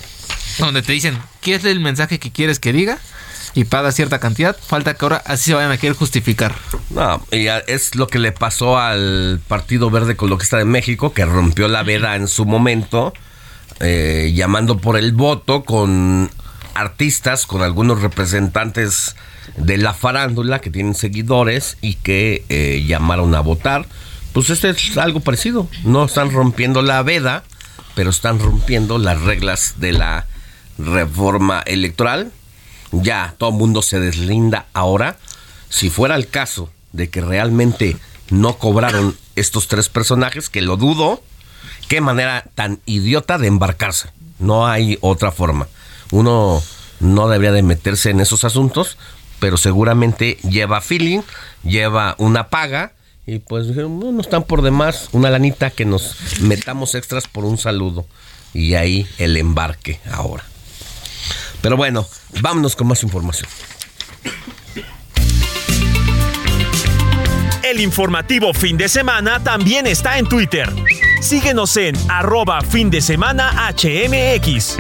donde 0.59 0.83
te 0.83 0.93
dicen 0.93 1.19
qué 1.41 1.55
es 1.55 1.65
el 1.65 1.81
mensaje 1.81 2.19
que 2.19 2.31
quieres 2.31 2.59
que 2.59 2.75
diga 2.75 2.99
y 3.55 3.65
paga 3.65 3.91
cierta 3.91 4.19
cantidad. 4.19 4.55
Falta 4.55 4.93
que 4.93 5.05
ahora 5.07 5.23
así 5.25 5.45
se 5.45 5.55
vayan 5.55 5.73
a 5.73 5.79
querer 5.79 5.97
justificar. 5.97 6.55
No, 6.91 7.25
y 7.31 7.47
es 7.47 7.95
lo 7.95 8.07
que 8.07 8.19
le 8.19 8.33
pasó 8.33 8.79
al 8.79 9.41
Partido 9.49 9.89
Verde 9.89 10.15
Coloquista 10.15 10.59
de 10.59 10.67
México, 10.67 11.15
que 11.15 11.25
rompió 11.25 11.69
la 11.69 11.85
veda 11.85 12.17
en 12.17 12.29
su 12.29 12.45
momento, 12.45 13.15
eh, 13.81 14.31
llamando 14.35 14.77
por 14.77 14.99
el 14.99 15.13
voto 15.13 15.65
con 15.65 16.31
artistas, 16.75 17.47
con 17.47 17.63
algunos 17.63 18.03
representantes 18.03 19.17
de 19.57 19.77
la 19.77 19.95
farándula 19.95 20.61
que 20.61 20.71
tienen 20.71 20.95
seguidores 20.95 21.77
y 21.81 21.95
que 21.95 22.45
eh, 22.49 22.85
llamaron 22.87 23.35
a 23.35 23.41
votar. 23.41 23.87
Pues 24.33 24.51
este 24.51 24.71
es 24.71 24.97
algo 24.97 25.21
parecido. 25.21 25.69
No 25.85 26.05
están 26.05 26.31
rompiendo 26.31 26.83
la 26.83 27.03
veda, 27.03 27.45
pero 27.95 28.11
están 28.11 28.39
rompiendo 28.39 28.99
las 28.99 29.21
reglas 29.21 29.75
de 29.79 29.93
la 29.93 30.27
reforma 30.79 31.61
electoral. 31.61 32.33
Ya 32.93 33.35
todo 33.39 33.51
el 33.51 33.57
mundo 33.57 33.83
se 33.83 34.01
deslinda 34.01 34.67
ahora. 34.73 35.19
Si 35.69 35.91
fuera 35.91 36.17
el 36.17 36.29
caso 36.29 36.71
de 36.93 37.09
que 37.11 37.21
realmente 37.21 37.97
no 38.31 38.59
cobraron 38.59 39.17
estos 39.37 39.69
tres 39.69 39.89
personajes, 39.89 40.49
que 40.49 40.63
lo 40.63 40.77
dudo, 40.77 41.23
qué 41.89 42.01
manera 42.01 42.45
tan 42.55 42.81
idiota 42.87 43.39
de 43.39 43.49
embarcarse. 43.49 44.11
No 44.39 44.67
hay 44.67 44.99
otra 45.01 45.31
forma. 45.31 45.69
Uno 46.13 46.63
no 47.01 47.29
debería 47.29 47.53
de 47.53 47.63
meterse 47.63 48.11
en 48.11 48.21
esos 48.21 48.45
asuntos, 48.45 48.97
pero 49.41 49.57
seguramente 49.57 50.39
lleva 50.49 50.81
feeling, 50.81 51.23
lleva 51.65 52.15
una 52.19 52.49
paga 52.49 52.93
y 53.27 53.39
pues 53.41 53.67
no 53.67 54.21
están 54.21 54.45
por 54.45 54.63
demás 54.63 55.09
una 55.13 55.31
lanita 55.31 55.71
que 55.71 55.85
nos 55.85 56.41
metamos 56.41 56.95
extras 56.95 57.27
por 57.27 57.45
un 57.45 57.59
saludo 57.59 58.07
y 58.55 58.75
ahí 58.75 59.07
el 59.19 59.37
embarque 59.37 60.01
ahora. 60.13 60.45
Pero 61.61 61.77
bueno, 61.77 62.07
vámonos 62.41 62.77
con 62.77 62.89
más 62.89 63.03
información. 63.03 63.49
El 67.63 67.81
informativo 67.81 68.53
fin 68.53 68.77
de 68.77 68.89
semana 68.89 69.43
también 69.43 69.87
está 69.87 70.19
en 70.19 70.29
Twitter. 70.29 70.69
Síguenos 71.23 71.77
en 71.77 71.97
arroba 72.11 72.61
fin 72.61 72.91
de 72.91 73.01
semana 73.01 73.73
HMX. 73.73 74.77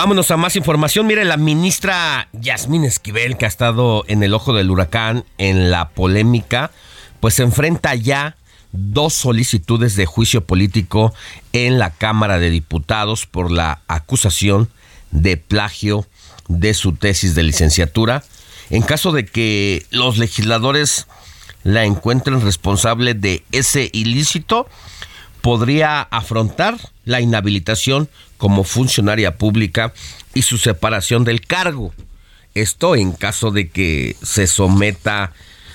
Vámonos 0.00 0.30
a 0.30 0.38
más 0.38 0.56
información. 0.56 1.06
Mire, 1.06 1.26
la 1.26 1.36
ministra 1.36 2.30
Yasmín 2.32 2.84
Esquivel, 2.84 3.36
que 3.36 3.44
ha 3.44 3.48
estado 3.48 4.02
en 4.08 4.22
el 4.22 4.32
ojo 4.32 4.54
del 4.54 4.70
huracán 4.70 5.26
en 5.36 5.70
la 5.70 5.90
polémica, 5.90 6.70
pues 7.20 7.34
se 7.34 7.42
enfrenta 7.42 7.94
ya 7.94 8.34
dos 8.72 9.12
solicitudes 9.12 9.96
de 9.96 10.06
juicio 10.06 10.46
político 10.46 11.12
en 11.52 11.78
la 11.78 11.90
Cámara 11.90 12.38
de 12.38 12.48
Diputados 12.48 13.26
por 13.26 13.50
la 13.52 13.82
acusación 13.88 14.70
de 15.10 15.36
plagio 15.36 16.06
de 16.48 16.72
su 16.72 16.94
tesis 16.94 17.34
de 17.34 17.42
licenciatura. 17.42 18.24
En 18.70 18.80
caso 18.80 19.12
de 19.12 19.26
que 19.26 19.84
los 19.90 20.16
legisladores 20.16 21.08
la 21.62 21.84
encuentren 21.84 22.40
responsable 22.40 23.12
de 23.12 23.44
ese 23.52 23.90
ilícito, 23.92 24.66
podría 25.40 26.02
afrontar 26.02 26.76
la 27.04 27.20
inhabilitación 27.20 28.08
como 28.36 28.64
funcionaria 28.64 29.36
pública 29.36 29.92
y 30.34 30.42
su 30.42 30.58
separación 30.58 31.24
del 31.24 31.46
cargo. 31.46 31.92
Esto 32.54 32.96
en 32.96 33.12
caso 33.12 33.50
de 33.50 33.68
que 33.68 34.16
se 34.22 34.46
someta 34.46 35.32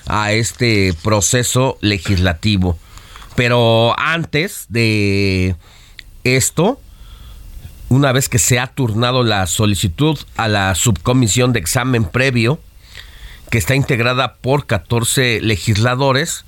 a 0.08 0.32
este 0.34 0.94
proceso 1.04 1.78
legislativo. 1.82 2.78
Pero 3.36 3.98
antes 4.00 4.66
de 4.70 5.56
esto, 6.24 6.80
una 7.90 8.12
vez 8.12 8.30
que 8.30 8.40
se 8.40 8.60
ha 8.60 8.68
turnado 8.68 9.24
la 9.24 9.46
solicitud 9.48 10.18
a 10.38 10.48
la 10.48 10.74
subcomisión 10.76 11.54
de 11.54 11.60
examen 11.60 12.06
previo, 12.06 12.60
que 13.50 13.58
está 13.58 13.76
integrada 13.76 14.36
por 14.36 14.66
14 14.66 15.42
legisladores, 15.42 16.45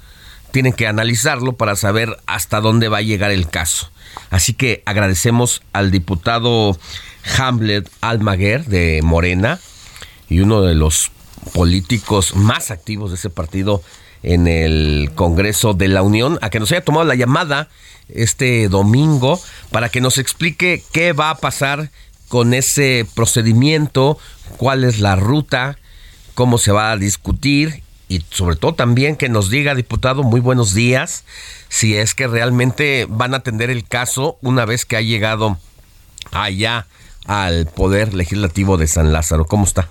tienen 0.57 0.73
que 0.73 0.87
analizarlo 0.87 1.53
para 1.53 1.75
saber 1.75 2.17
hasta 2.25 2.61
dónde 2.61 2.89
va 2.89 2.97
a 2.97 3.03
llegar 3.03 3.29
el 3.29 3.47
caso. 3.47 3.91
Así 4.31 4.55
que 4.55 4.81
agradecemos 4.87 5.61
al 5.71 5.91
diputado 5.91 6.79
Hamlet 7.37 7.87
Almaguer 8.01 8.65
de 8.65 9.01
Morena 9.03 9.59
y 10.27 10.39
uno 10.39 10.63
de 10.63 10.73
los 10.73 11.11
políticos 11.53 12.35
más 12.35 12.71
activos 12.71 13.11
de 13.11 13.17
ese 13.17 13.29
partido 13.29 13.83
en 14.23 14.47
el 14.47 15.11
Congreso 15.13 15.75
de 15.75 15.89
la 15.89 16.01
Unión 16.01 16.39
a 16.41 16.49
que 16.49 16.59
nos 16.59 16.71
haya 16.71 16.83
tomado 16.83 17.05
la 17.05 17.13
llamada 17.13 17.69
este 18.09 18.67
domingo 18.67 19.39
para 19.69 19.89
que 19.89 20.01
nos 20.01 20.17
explique 20.17 20.81
qué 20.91 21.13
va 21.13 21.29
a 21.29 21.37
pasar 21.37 21.91
con 22.29 22.55
ese 22.55 23.05
procedimiento, 23.13 24.17
cuál 24.57 24.85
es 24.85 25.01
la 25.01 25.15
ruta, 25.15 25.77
cómo 26.33 26.57
se 26.57 26.71
va 26.71 26.91
a 26.91 26.97
discutir 26.97 27.83
y 28.09 28.23
sobre 28.29 28.55
todo 28.55 28.73
también 28.73 29.15
que 29.15 29.29
nos 29.29 29.49
diga, 29.49 29.75
diputado, 29.75 30.23
muy 30.23 30.39
buenos 30.39 30.73
días, 30.73 31.25
si 31.69 31.97
es 31.97 32.13
que 32.13 32.27
realmente 32.27 33.05
van 33.09 33.33
a 33.33 33.37
atender 33.37 33.69
el 33.69 33.87
caso 33.87 34.37
una 34.41 34.65
vez 34.65 34.85
que 34.85 34.97
ha 34.97 35.01
llegado 35.01 35.57
allá 36.31 36.87
al 37.25 37.67
Poder 37.67 38.13
Legislativo 38.13 38.77
de 38.77 38.87
San 38.87 39.11
Lázaro. 39.11 39.45
¿Cómo 39.45 39.65
está? 39.65 39.89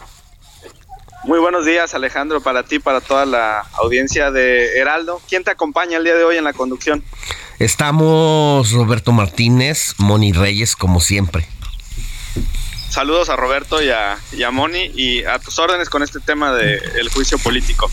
Muy 1.25 1.41
buenos 1.41 1.67
días, 1.67 1.93
Alejandro, 1.93 2.41
para 2.41 2.63
ti, 2.63 2.79
para 2.79 3.01
toda 3.01 3.27
la 3.27 3.65
audiencia 3.83 4.31
de 4.31 4.79
Heraldo. 4.79 5.21
¿Quién 5.29 5.43
te 5.43 5.51
acompaña 5.51 5.99
el 5.99 6.05
día 6.05 6.15
de 6.15 6.25
hoy 6.25 6.37
en 6.37 6.45
la 6.45 6.53
conducción? 6.53 7.03
Estamos 7.59 8.71
Roberto 8.71 9.13
Martínez, 9.13 9.95
Moni 9.99 10.33
Reyes, 10.33 10.77
como 10.77 11.01
siempre. 11.01 11.49
Saludos 12.97 13.29
a 13.29 13.37
Roberto 13.37 13.83
y 13.83 13.91
a, 13.91 14.51
Moni 14.53 14.91
y 14.95 15.23
a 15.25 15.39
tus 15.39 15.59
órdenes 15.59 15.91
con 15.91 16.03
este 16.03 16.19
tema 16.19 16.55
del 16.55 17.11
juicio 17.11 17.37
político. 17.37 17.91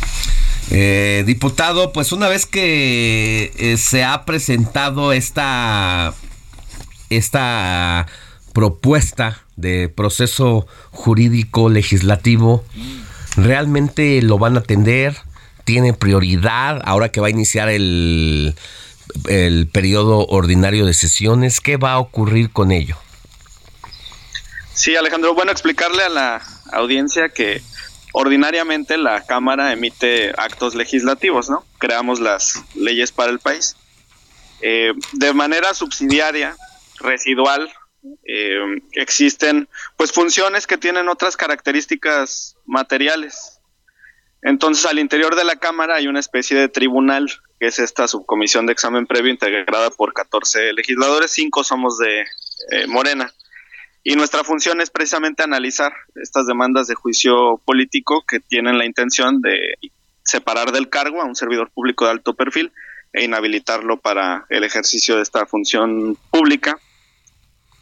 Eh, 0.71 1.25
diputado, 1.27 1.91
pues 1.91 2.13
una 2.13 2.29
vez 2.29 2.45
que 2.45 3.51
eh, 3.57 3.75
se 3.75 4.05
ha 4.05 4.23
presentado 4.23 5.11
esta, 5.11 6.13
esta 7.09 8.07
propuesta 8.53 9.43
de 9.57 9.89
proceso 9.89 10.67
jurídico 10.91 11.67
legislativo, 11.67 12.63
¿realmente 13.35 14.21
lo 14.21 14.37
van 14.37 14.55
a 14.55 14.59
atender? 14.59 15.17
¿Tiene 15.65 15.91
prioridad 15.91 16.81
ahora 16.85 17.09
que 17.09 17.19
va 17.19 17.27
a 17.27 17.31
iniciar 17.31 17.67
el, 17.67 18.55
el 19.27 19.67
periodo 19.67 20.27
ordinario 20.27 20.85
de 20.85 20.93
sesiones? 20.93 21.59
¿Qué 21.59 21.75
va 21.75 21.91
a 21.91 21.99
ocurrir 21.99 22.51
con 22.51 22.71
ello? 22.71 23.02
Sí, 24.73 24.95
Alejandro, 24.95 25.33
bueno, 25.33 25.51
explicarle 25.51 26.03
a 26.03 26.09
la 26.09 26.41
audiencia 26.71 27.29
que 27.29 27.61
ordinariamente 28.13 28.97
la 28.97 29.25
Cámara 29.25 29.71
emite 29.71 30.33
actos 30.37 30.75
legislativos, 30.75 31.49
¿no? 31.49 31.65
Creamos 31.79 32.19
las 32.19 32.63
leyes 32.75 33.11
para 33.11 33.31
el 33.31 33.39
país. 33.39 33.75
Eh, 34.61 34.93
de 35.13 35.33
manera 35.33 35.73
subsidiaria, 35.73 36.55
residual, 36.99 37.71
eh, 38.25 38.81
existen 38.93 39.67
pues 39.97 40.11
funciones 40.11 40.67
que 40.67 40.77
tienen 40.77 41.09
otras 41.09 41.37
características 41.37 42.55
materiales. 42.65 43.59
Entonces, 44.41 44.85
al 44.85 44.99
interior 44.99 45.35
de 45.35 45.45
la 45.45 45.55
Cámara 45.55 45.95
hay 45.95 46.07
una 46.07 46.19
especie 46.19 46.57
de 46.57 46.67
tribunal, 46.67 47.31
que 47.59 47.67
es 47.67 47.79
esta 47.79 48.07
subcomisión 48.07 48.65
de 48.65 48.73
examen 48.73 49.05
previo 49.05 49.31
integrada 49.31 49.89
por 49.89 50.13
14 50.13 50.73
legisladores, 50.73 51.31
cinco 51.31 51.63
somos 51.63 51.97
de 51.97 52.21
eh, 52.71 52.87
Morena. 52.87 53.33
Y 54.03 54.15
nuestra 54.15 54.43
función 54.43 54.81
es 54.81 54.89
precisamente 54.89 55.43
analizar 55.43 55.93
estas 56.15 56.45
demandas 56.45 56.87
de 56.87 56.95
juicio 56.95 57.61
político 57.63 58.23
que 58.27 58.39
tienen 58.39 58.77
la 58.77 58.85
intención 58.85 59.41
de 59.41 59.57
separar 60.23 60.71
del 60.71 60.89
cargo 60.89 61.21
a 61.21 61.25
un 61.25 61.35
servidor 61.35 61.71
público 61.71 62.05
de 62.05 62.11
alto 62.11 62.33
perfil 62.33 62.71
e 63.13 63.23
inhabilitarlo 63.23 63.97
para 63.99 64.45
el 64.49 64.63
ejercicio 64.63 65.15
de 65.15 65.21
esta 65.21 65.45
función 65.45 66.17
pública 66.31 66.77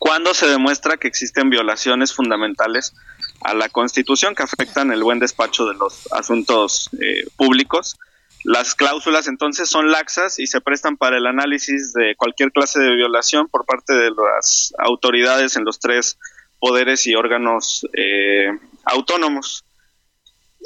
cuando 0.01 0.33
se 0.33 0.47
demuestra 0.47 0.97
que 0.97 1.07
existen 1.07 1.51
violaciones 1.51 2.11
fundamentales 2.13 2.95
a 3.41 3.53
la 3.53 3.69
Constitución 3.69 4.33
que 4.33 4.41
afectan 4.41 4.91
el 4.91 5.03
buen 5.03 5.19
despacho 5.19 5.67
de 5.67 5.75
los 5.75 6.11
asuntos 6.11 6.89
eh, 6.99 7.27
públicos 7.37 7.97
las 8.43 8.75
cláusulas 8.75 9.27
entonces 9.27 9.69
son 9.69 9.91
laxas 9.91 10.39
y 10.39 10.47
se 10.47 10.61
prestan 10.61 10.97
para 10.97 11.17
el 11.17 11.27
análisis 11.27 11.93
de 11.93 12.15
cualquier 12.15 12.51
clase 12.51 12.79
de 12.79 12.95
violación 12.95 13.47
por 13.47 13.65
parte 13.65 13.93
de 13.93 14.09
las 14.09 14.73
autoridades 14.79 15.55
en 15.55 15.65
los 15.65 15.79
tres 15.79 16.17
poderes 16.59 17.05
y 17.07 17.15
órganos 17.15 17.87
eh, 17.93 18.47
autónomos. 18.85 19.63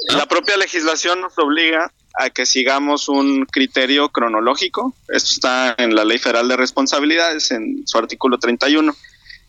La 0.08 0.26
propia 0.26 0.56
legislación 0.56 1.20
nos 1.20 1.38
obliga 1.38 1.92
a 2.18 2.30
que 2.30 2.46
sigamos 2.46 3.08
un 3.08 3.44
criterio 3.46 4.08
cronológico. 4.10 4.94
Esto 5.08 5.30
está 5.30 5.74
en 5.78 5.94
la 5.94 6.04
Ley 6.04 6.18
Federal 6.18 6.48
de 6.48 6.56
Responsabilidades, 6.56 7.50
en 7.50 7.86
su 7.86 7.98
artículo 7.98 8.38
31 8.38 8.94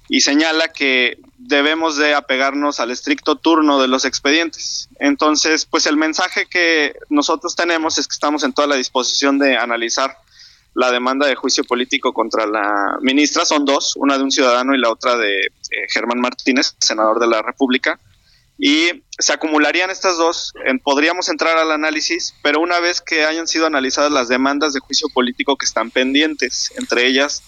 y 0.10 0.22
señala 0.22 0.70
que 0.70 1.20
debemos 1.38 1.98
de 1.98 2.14
apegarnos 2.14 2.80
al 2.80 2.92
estricto 2.92 3.36
turno 3.36 3.82
de 3.82 3.88
los 3.88 4.06
expedientes. 4.06 4.90
Entonces, 5.00 5.66
pues 5.66 5.86
el 5.86 5.98
mensaje 5.98 6.46
que 6.46 6.96
nosotros 7.10 7.56
tenemos 7.56 7.98
es 7.98 8.08
que 8.08 8.14
estamos 8.14 8.44
en 8.44 8.54
toda 8.54 8.68
la 8.68 8.76
disposición 8.76 9.38
de 9.38 9.58
analizar 9.58 10.18
la 10.74 10.92
demanda 10.92 11.28
de 11.28 11.36
juicio 11.36 11.64
político 11.64 12.14
contra 12.14 12.46
la 12.46 12.98
ministra. 13.02 13.44
Son 13.46 13.66
dos, 13.66 13.96
una 13.98 14.18
de 14.18 14.24
un 14.24 14.32
ciudadano 14.32 14.76
y 14.76 14.80
la 14.80 14.92
otra 14.92 15.18
de 15.18 15.40
eh, 15.40 15.88
Germán 15.90 16.20
Martínez, 16.20 16.76
senador 16.80 17.20
de 17.20 17.28
la 17.28 17.42
República. 17.42 18.00
Y 18.60 19.04
se 19.20 19.34
acumularían 19.34 19.92
estas 19.92 20.18
dos, 20.18 20.54
podríamos 20.84 21.30
entrar 21.30 21.58
al 21.58 21.72
análisis, 21.72 22.34
pero 22.42 22.60
una 22.60 22.80
vez 22.80 23.02
que 23.02 23.24
hayan 23.24 23.48
sido 23.48 23.68
analizadas 23.68 24.12
las 24.12 24.30
demandas 24.30 24.74
de 24.74 24.80
juicio 24.80 25.10
político 25.14 25.58
que 25.58 25.66
están 25.66 25.92
pendientes, 25.92 26.72
entre 26.76 27.06
ellas 27.06 27.44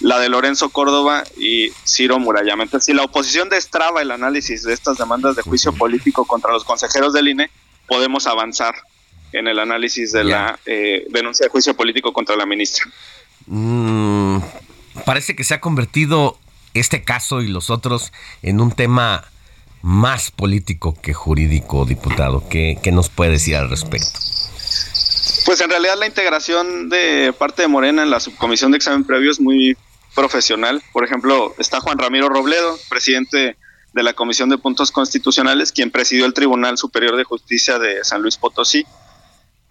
la 0.00 0.18
de 0.18 0.28
Lorenzo 0.28 0.68
Córdoba 0.70 1.24
y 1.36 1.70
Ciro 1.86 2.18
Murayama. 2.18 2.64
Entonces, 2.64 2.86
si 2.86 2.92
la 2.92 3.04
oposición 3.04 3.48
destraba 3.48 4.02
el 4.02 4.10
análisis 4.10 4.62
de 4.62 4.72
estas 4.72 4.98
demandas 4.98 5.36
de 5.36 5.42
juicio 5.42 5.72
político 5.72 6.24
contra 6.24 6.52
los 6.52 6.64
consejeros 6.64 7.12
del 7.12 7.28
INE, 7.28 7.50
podemos 7.86 8.26
avanzar 8.26 8.74
en 9.32 9.48
el 9.48 9.58
análisis 9.58 10.12
de 10.12 10.24
la 10.24 10.58
eh, 10.64 11.06
denuncia 11.10 11.46
de 11.46 11.50
juicio 11.50 11.74
político 11.74 12.12
contra 12.12 12.36
la 12.36 12.46
ministra. 12.46 12.84
Mm, 13.46 14.38
parece 15.04 15.34
que 15.34 15.44
se 15.44 15.54
ha 15.54 15.60
convertido 15.60 16.38
este 16.72 17.02
caso 17.02 17.42
y 17.42 17.48
los 17.48 17.70
otros 17.70 18.12
en 18.42 18.60
un 18.60 18.72
tema 18.72 19.24
más 19.82 20.30
político 20.30 20.96
que 21.00 21.12
jurídico, 21.12 21.84
diputado. 21.84 22.48
¿Qué, 22.48 22.78
qué 22.82 22.90
nos 22.90 23.10
puede 23.10 23.32
decir 23.32 23.56
al 23.56 23.68
respecto? 23.68 24.18
Pues 25.44 25.60
en 25.60 25.70
realidad 25.70 25.96
la 25.98 26.06
integración 26.06 26.88
de 26.88 27.34
parte 27.36 27.62
de 27.62 27.68
Morena 27.68 28.02
en 28.02 28.10
la 28.10 28.20
subcomisión 28.20 28.70
de 28.70 28.78
examen 28.78 29.04
previo 29.04 29.30
es 29.30 29.40
muy 29.40 29.76
profesional. 30.14 30.82
Por 30.92 31.04
ejemplo, 31.04 31.54
está 31.58 31.80
Juan 31.80 31.98
Ramiro 31.98 32.28
Robledo, 32.28 32.78
presidente 32.88 33.56
de 33.92 34.02
la 34.02 34.12
Comisión 34.12 34.48
de 34.48 34.58
Puntos 34.58 34.90
Constitucionales, 34.90 35.72
quien 35.72 35.90
presidió 35.90 36.26
el 36.26 36.34
Tribunal 36.34 36.78
Superior 36.78 37.16
de 37.16 37.24
Justicia 37.24 37.78
de 37.78 38.04
San 38.04 38.22
Luis 38.22 38.36
Potosí. 38.36 38.84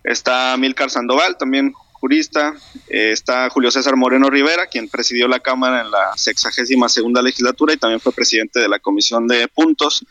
Está 0.03 0.55
Milcar 0.57 0.89
Sandoval, 0.89 1.37
también 1.37 1.73
jurista. 2.03 2.53
Eh, 2.89 3.11
está 3.11 3.49
Julio 3.49 3.71
César 3.71 3.95
Moreno 3.95 4.29
Rivera, 4.29 4.67
quien 4.67 4.89
presidió 4.89 5.27
la 5.27 5.39
Cámara 5.39 5.81
en 5.81 5.91
la 5.91 6.11
sexagésima 6.15 6.89
segunda 6.89 7.21
legislatura 7.21 7.73
y 7.73 7.77
también 7.77 8.01
fue 8.01 8.11
presidente 8.11 8.59
de 8.59 8.67
la 8.67 8.79
Comisión 8.79 9.27
de 9.27 9.47
Puntos. 9.47 10.05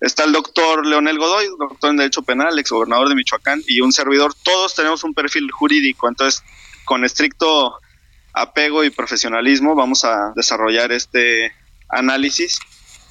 Está 0.00 0.24
el 0.24 0.32
doctor 0.32 0.86
Leonel 0.86 1.18
Godoy, 1.18 1.46
doctor 1.58 1.90
en 1.90 1.96
Derecho 1.96 2.22
Penal, 2.22 2.58
exgobernador 2.58 3.08
de 3.08 3.16
Michoacán, 3.16 3.62
y 3.66 3.80
un 3.80 3.92
servidor. 3.92 4.32
Todos 4.44 4.74
tenemos 4.74 5.02
un 5.04 5.12
perfil 5.12 5.50
jurídico, 5.50 6.08
entonces, 6.08 6.42
con 6.84 7.04
estricto 7.04 7.80
apego 8.32 8.84
y 8.84 8.90
profesionalismo, 8.90 9.74
vamos 9.74 10.04
a 10.04 10.32
desarrollar 10.36 10.92
este 10.92 11.52
análisis 11.88 12.58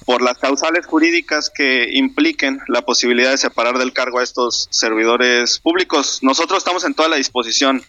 por 0.06 0.22
las 0.22 0.38
causales 0.38 0.86
jurídicas 0.86 1.50
que 1.54 1.90
impliquen 1.92 2.60
la 2.68 2.82
posibilidad 2.82 3.30
de 3.30 3.36
separar 3.36 3.76
del 3.76 3.92
cargo 3.92 4.20
a 4.20 4.22
estos 4.22 4.68
servidores 4.70 5.58
públicos. 5.58 6.20
Nosotros 6.22 6.58
estamos 6.58 6.84
en 6.84 6.94
toda 6.94 7.10
la 7.10 7.16
disposición 7.16 7.82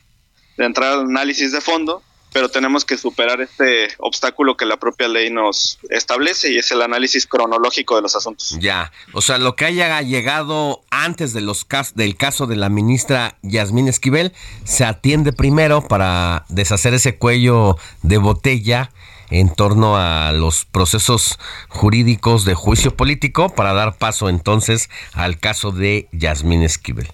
de 0.57 0.65
entrar 0.65 0.91
al 0.91 1.01
análisis 1.05 1.53
de 1.53 1.61
fondo, 1.61 2.03
pero 2.31 2.49
tenemos 2.49 2.85
que 2.85 2.97
superar 2.97 3.41
este 3.41 3.89
obstáculo 3.97 4.57
que 4.57 4.65
la 4.65 4.77
propia 4.77 5.07
ley 5.07 5.29
nos 5.31 5.79
establece 5.89 6.51
y 6.51 6.57
es 6.57 6.71
el 6.71 6.81
análisis 6.81 7.25
cronológico 7.25 7.95
de 7.95 8.01
los 8.01 8.15
asuntos. 8.15 8.57
Ya, 8.59 8.91
o 9.13 9.21
sea, 9.21 9.37
lo 9.37 9.55
que 9.55 9.65
haya 9.65 10.01
llegado 10.01 10.83
antes 10.89 11.33
de 11.33 11.41
los 11.41 11.65
del 11.95 12.15
caso 12.15 12.47
de 12.47 12.55
la 12.55 12.69
ministra 12.69 13.37
Yasmín 13.41 13.87
Esquivel 13.87 14.33
se 14.63 14.85
atiende 14.85 15.33
primero 15.33 15.87
para 15.87 16.45
deshacer 16.49 16.93
ese 16.93 17.17
cuello 17.17 17.77
de 18.01 18.17
botella 18.17 18.91
en 19.29 19.53
torno 19.53 19.95
a 19.97 20.31
los 20.31 20.65
procesos 20.65 21.37
jurídicos 21.67 22.45
de 22.45 22.55
juicio 22.55 22.95
político 22.95 23.49
para 23.49 23.73
dar 23.73 23.97
paso 23.97 24.29
entonces 24.29 24.89
al 25.13 25.39
caso 25.39 25.71
de 25.71 26.07
Yasmín 26.11 26.63
Esquivel. 26.63 27.11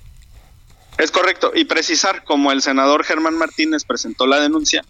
Es 0.97 1.11
correcto, 1.11 1.51
y 1.53 1.65
precisar, 1.65 2.23
como 2.23 2.53
el 2.53 2.61
senador 2.61 3.03
Germán 3.03 3.37
Martínez 3.37 3.83
presentó 3.83 4.27
la 4.27 4.39
denuncia, 4.39 4.85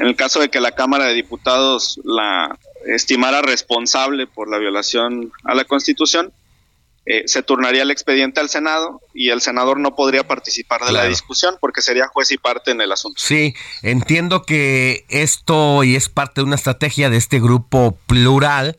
en 0.00 0.06
el 0.06 0.16
caso 0.16 0.40
de 0.40 0.48
que 0.48 0.60
la 0.60 0.72
Cámara 0.72 1.04
de 1.04 1.14
Diputados 1.14 2.00
la 2.04 2.58
estimara 2.86 3.42
responsable 3.42 4.26
por 4.26 4.50
la 4.50 4.56
violación 4.56 5.30
a 5.44 5.54
la 5.54 5.64
Constitución, 5.64 6.32
eh, 7.04 7.24
se 7.26 7.42
turnaría 7.42 7.82
el 7.82 7.90
expediente 7.90 8.40
al 8.40 8.48
Senado 8.48 9.02
y 9.12 9.28
el 9.28 9.42
senador 9.42 9.78
no 9.78 9.94
podría 9.94 10.26
participar 10.26 10.86
de 10.86 10.92
la 10.92 11.04
discusión 11.04 11.56
porque 11.60 11.82
sería 11.82 12.06
juez 12.06 12.32
y 12.32 12.38
parte 12.38 12.70
en 12.70 12.80
el 12.80 12.92
asunto. 12.92 13.20
Sí, 13.20 13.54
entiendo 13.82 14.44
que 14.44 15.04
esto 15.10 15.84
y 15.84 15.96
es 15.96 16.08
parte 16.08 16.40
de 16.40 16.46
una 16.46 16.56
estrategia 16.56 17.10
de 17.10 17.18
este 17.18 17.38
grupo 17.38 17.98
plural 18.06 18.78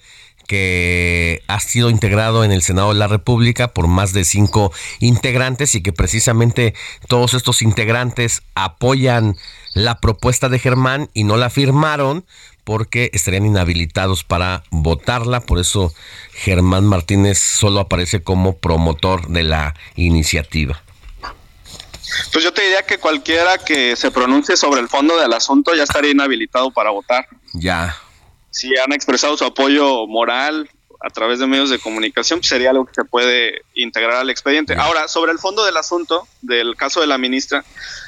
que 0.51 1.43
ha 1.47 1.61
sido 1.61 1.89
integrado 1.89 2.43
en 2.43 2.51
el 2.51 2.61
Senado 2.61 2.89
de 2.89 2.99
la 2.99 3.07
República 3.07 3.69
por 3.69 3.87
más 3.87 4.11
de 4.11 4.25
cinco 4.25 4.73
integrantes 4.99 5.75
y 5.75 5.81
que 5.81 5.93
precisamente 5.93 6.73
todos 7.07 7.35
estos 7.35 7.61
integrantes 7.61 8.41
apoyan 8.53 9.37
la 9.73 10.01
propuesta 10.01 10.49
de 10.49 10.59
Germán 10.59 11.09
y 11.13 11.23
no 11.23 11.37
la 11.37 11.49
firmaron 11.49 12.25
porque 12.65 13.09
estarían 13.13 13.45
inhabilitados 13.45 14.25
para 14.25 14.63
votarla. 14.71 15.39
Por 15.39 15.57
eso 15.57 15.93
Germán 16.33 16.85
Martínez 16.85 17.39
solo 17.39 17.79
aparece 17.79 18.21
como 18.21 18.57
promotor 18.57 19.29
de 19.29 19.43
la 19.43 19.73
iniciativa. 19.95 20.83
Pues 22.33 22.43
yo 22.43 22.51
te 22.51 22.63
diría 22.63 22.83
que 22.83 22.97
cualquiera 22.97 23.57
que 23.57 23.95
se 23.95 24.11
pronuncie 24.11 24.57
sobre 24.57 24.81
el 24.81 24.89
fondo 24.89 25.17
del 25.17 25.31
asunto 25.31 25.73
ya 25.73 25.83
estaría 25.83 26.11
inhabilitado 26.11 26.71
para 26.71 26.89
votar. 26.89 27.25
Ya. 27.53 27.95
Si 28.51 28.77
han 28.77 28.93
expresado 28.93 29.37
su 29.37 29.45
apoyo 29.45 30.05
moral 30.07 30.69
a 31.03 31.09
través 31.09 31.39
de 31.39 31.47
medios 31.47 31.69
de 31.69 31.79
comunicación, 31.79 32.39
pues 32.39 32.49
sería 32.49 32.69
algo 32.69 32.85
que 32.85 32.93
se 32.93 33.05
puede 33.05 33.63
integrar 33.73 34.17
al 34.17 34.29
expediente. 34.29 34.75
Ahora, 34.75 35.07
sobre 35.07 35.31
el 35.31 35.39
fondo 35.39 35.65
del 35.65 35.77
asunto, 35.77 36.27
del 36.41 36.75
caso 36.75 37.01
de 37.01 37.07
la 37.07 37.17
ministra, 37.17 37.65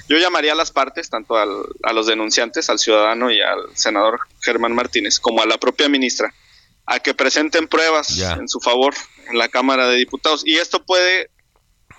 yo 0.08 0.18
llamaría 0.18 0.52
a 0.52 0.56
las 0.56 0.72
partes, 0.72 1.10
tanto 1.10 1.36
a 1.38 1.94
los 1.94 2.06
denunciantes, 2.06 2.70
al 2.70 2.78
ciudadano 2.78 3.32
y 3.32 3.42
al 3.42 3.76
senador 3.76 4.20
Germán 4.42 4.76
Martínez, 4.76 5.20
como 5.20 5.42
a 5.42 5.48
la 5.48 5.58
propia 5.58 5.90
ministra, 5.90 6.34
a 6.86 7.00
que 7.00 7.14
presenten 7.14 7.68
pruebas 7.68 8.20
en 8.20 8.48
su 8.48 8.60
favor 8.60 8.94
en 9.28 9.38
la 9.38 9.50
Cámara 9.50 9.88
de 9.88 9.96
Diputados. 9.96 10.44
Y 10.46 10.58
esto 10.58 10.84
puede 10.84 11.32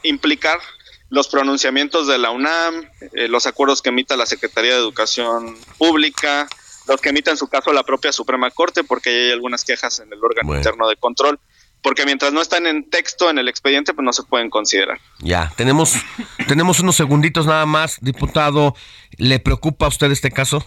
implicar 0.03 0.61
los 1.09 1.29
pronunciamientos 1.29 2.07
de 2.07 2.19
la 2.19 2.31
UNAM, 2.31 2.89
eh, 3.15 3.29
los 3.29 3.47
acuerdos 3.47 3.83
que 3.83 3.89
emita 3.89 4.17
la 4.17 4.27
Secretaría 4.27 4.73
de 4.73 4.79
Educación 4.79 5.57
Pública, 5.79 6.49
los 6.87 7.01
que 7.01 7.11
emita 7.11 7.31
en 7.31 7.37
su 7.37 7.49
caso 7.49 7.73
la 7.73 7.83
propia 7.83 8.13
Suprema 8.13 8.51
Corte, 8.51 8.85
porque 8.85 9.11
hay 9.11 9.31
algunas 9.33 9.65
quejas 9.65 10.01
en 10.01 10.13
el 10.13 10.23
órgano 10.23 10.57
interno 10.57 10.89
de 10.89 10.97
control 10.97 11.39
porque 11.85 12.07
mientras 12.07 12.33
no 12.33 12.41
están 12.41 12.67
en 12.67 12.89
texto 12.89 13.29
en 13.29 13.37
el 13.37 13.47
expediente, 13.47 13.93
pues 13.93 14.03
no 14.07 14.13
se 14.15 14.23
pueden 14.23 14.49
considerar. 14.49 14.99
Ya, 15.19 15.53
tenemos, 15.55 15.93
tenemos 16.49 16.81
unos 16.81 16.97
segunditos 16.97 17.47
nada 17.47 17.67
más, 17.67 17.99
diputado. 18.01 18.75
¿Le 19.19 19.39
preocupa 19.39 19.85
a 19.85 19.89
usted 19.89 20.11
este 20.11 20.31
caso? 20.31 20.67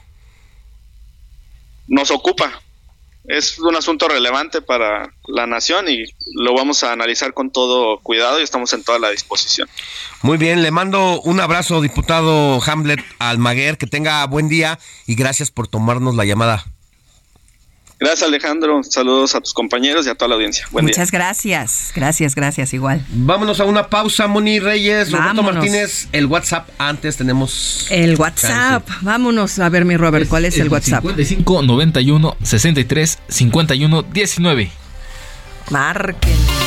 Nos 1.88 2.11
ocupa. 2.11 2.61
Es 3.27 3.59
un 3.59 3.75
asunto 3.75 4.07
relevante 4.07 4.61
para 4.61 5.13
la 5.27 5.45
nación 5.45 5.89
y 5.89 6.05
lo 6.33 6.55
vamos 6.55 6.83
a 6.83 6.93
analizar 6.93 7.33
con 7.33 7.51
todo 7.51 7.99
cuidado 7.99 8.39
y 8.39 8.43
estamos 8.43 8.71
en 8.71 8.83
toda 8.83 8.99
la 8.99 9.09
disposición. 9.09 9.67
Muy 10.21 10.37
bien, 10.37 10.63
le 10.63 10.71
mando 10.71 11.19
un 11.21 11.41
abrazo, 11.41 11.81
diputado 11.81 12.61
Hamlet 12.65 13.01
Almaguer, 13.19 13.77
que 13.77 13.85
tenga 13.85 14.25
buen 14.27 14.47
día 14.47 14.79
y 15.05 15.15
gracias 15.15 15.51
por 15.51 15.67
tomarnos 15.67 16.15
la 16.15 16.23
llamada. 16.23 16.65
Gracias 17.99 18.28
Alejandro, 18.28 18.84
saludos 18.84 19.34
a 19.34 19.41
tus 19.41 19.53
compañeros 19.53 20.06
y 20.06 20.10
a 20.10 20.15
toda 20.15 20.30
la 20.30 20.36
audiencia. 20.36 20.68
Muchas 20.72 21.11
gracias, 21.11 21.91
gracias, 21.95 22.36
gracias 22.36 22.74
igual. 22.74 23.03
Vámonos 23.10 23.60
a 23.60 23.65
una 23.65 23.90
pausa, 23.90 24.28
Moni 24.28 24.60
Reyes, 24.60 25.11
Roberto 25.11 25.41
Martínez, 25.41 26.07
el 26.11 26.28
WhatsApp, 26.28 26.69
antes 26.78 27.18
tenemos... 27.18 27.88
El 27.90 28.15
WhatsApp, 28.15 28.88
vámonos 29.02 29.57
a 29.57 29.69
ver 29.69 29.86
mi 29.86 29.98
Robert, 29.98 30.30
¿cuál 30.30 30.45
es, 30.45 30.60
el, 30.60 30.69
WhatsApp? 30.69 31.02
55 31.02 31.64
91 31.64 32.38
63 32.44 33.19
51 33.28 34.03
19. 34.03 34.72
Marquen. 35.72 36.66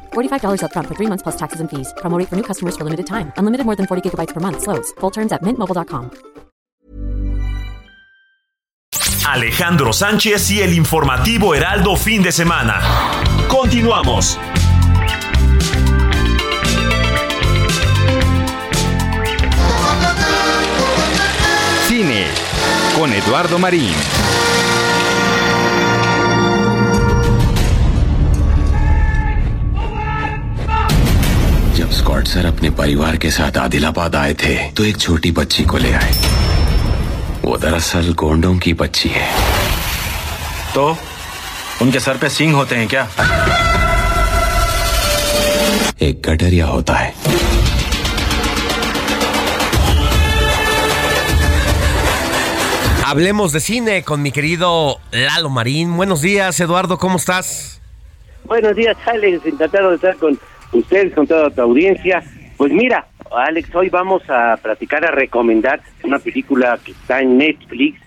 $45 0.13 0.61
upfront 0.63 0.87
for 0.87 0.95
three 0.95 1.07
months 1.07 1.23
plus 1.23 1.35
taxes 1.35 1.59
and 1.59 1.69
fees. 1.69 1.93
Promo 1.97 2.17
rate 2.17 2.29
for 2.29 2.37
new 2.37 2.43
customers 2.43 2.77
for 2.77 2.85
limited 2.85 3.05
time. 3.05 3.33
Unlimited 3.37 3.65
more 3.65 3.75
than 3.75 3.87
40 3.87 4.09
gigabytes 4.09 4.33
per 4.33 4.39
month. 4.39 4.61
Slows. 4.61 4.93
Full 5.01 5.11
terms 5.11 5.33
at 5.33 5.41
mintmobile.com. 5.43 6.11
Alejandro 9.25 9.93
Sánchez 9.93 10.49
y 10.51 10.61
el 10.61 10.73
informativo 10.73 11.55
Heraldo 11.55 11.95
fin 11.95 12.23
de 12.23 12.31
semana. 12.31 12.81
Continuamos. 13.47 14.37
Cine 21.87 22.27
con 22.97 23.13
Eduardo 23.13 23.59
Marín. 23.59 23.93
Scott 32.01 32.27
sir 32.27 32.45
अपने 32.45 32.69
परिवार 32.77 33.15
के 33.23 33.29
साथ 33.31 33.57
आदिलाबाद 33.57 34.15
आए 34.15 34.33
थे 34.43 34.55
तो 34.77 34.83
एक 34.83 34.97
छोटी 34.97 35.31
बच्ची 35.39 35.63
को 35.71 35.77
ले 35.77 35.91
आए 35.93 36.11
वो 37.43 37.57
दरअसल 37.57 38.13
गोंडों 38.21 38.57
की 38.63 38.73
बच्ची 38.81 39.09
है 39.15 39.27
तो 40.73 40.85
उनके 41.81 41.99
सर 41.99 42.17
पे 42.21 42.29
सींग 42.37 42.53
होते 42.55 42.75
हैं 42.75 42.87
क्या 42.93 43.07
एक 46.07 46.21
गडरिया 46.27 46.67
होता 46.67 46.93
है 47.03 47.13
Hablemos 53.05 53.51
de 53.51 53.59
cine 53.59 54.03
con 54.03 54.21
mi 54.23 54.31
querido 54.31 54.97
Lalo 55.11 55.49
Marín. 55.49 55.97
Buenos 55.97 56.21
días, 56.21 56.59
Eduardo, 56.61 56.97
¿cómo 56.97 57.17
estás? 57.17 57.81
Buenos 58.45 58.73
días, 58.75 58.95
Alex. 59.05 59.45
Encantado 59.45 59.89
de 59.89 59.95
estar 59.95 60.15
con 60.15 60.39
ustedes, 60.71 61.13
con 61.13 61.27
toda 61.27 61.49
tu 61.49 61.61
audiencia. 61.61 62.23
Pues 62.57 62.71
mira, 62.71 63.07
Alex, 63.31 63.73
hoy 63.75 63.89
vamos 63.89 64.21
a 64.29 64.57
platicar, 64.61 65.03
a 65.05 65.11
recomendar 65.11 65.81
una 66.03 66.19
película 66.19 66.77
que 66.83 66.91
está 66.91 67.21
en 67.21 67.37
Netflix, 67.37 67.99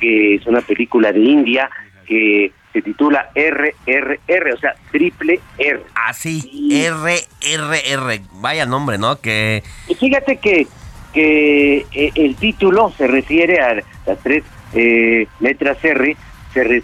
que 0.00 0.36
es 0.36 0.46
una 0.46 0.60
película 0.60 1.12
de 1.12 1.20
India, 1.20 1.68
que 2.06 2.52
se 2.72 2.82
titula 2.82 3.30
RRR, 3.34 4.52
o 4.54 4.56
sea, 4.58 4.74
triple 4.92 5.40
R. 5.58 5.80
Así, 6.06 6.86
RRR. 6.86 8.20
Vaya 8.40 8.66
nombre, 8.66 8.98
¿no? 8.98 9.20
Que 9.20 9.62
Y 9.88 9.94
fíjate 9.94 10.36
que, 10.36 10.66
que 11.12 11.86
eh, 11.92 12.10
el 12.14 12.36
título 12.36 12.92
se 12.96 13.06
refiere 13.06 13.60
a 13.60 13.74
las 14.06 14.18
tres 14.22 14.44
eh, 14.74 15.26
letras 15.40 15.82
R, 15.84 16.16
se, 16.54 16.64
re- 16.64 16.82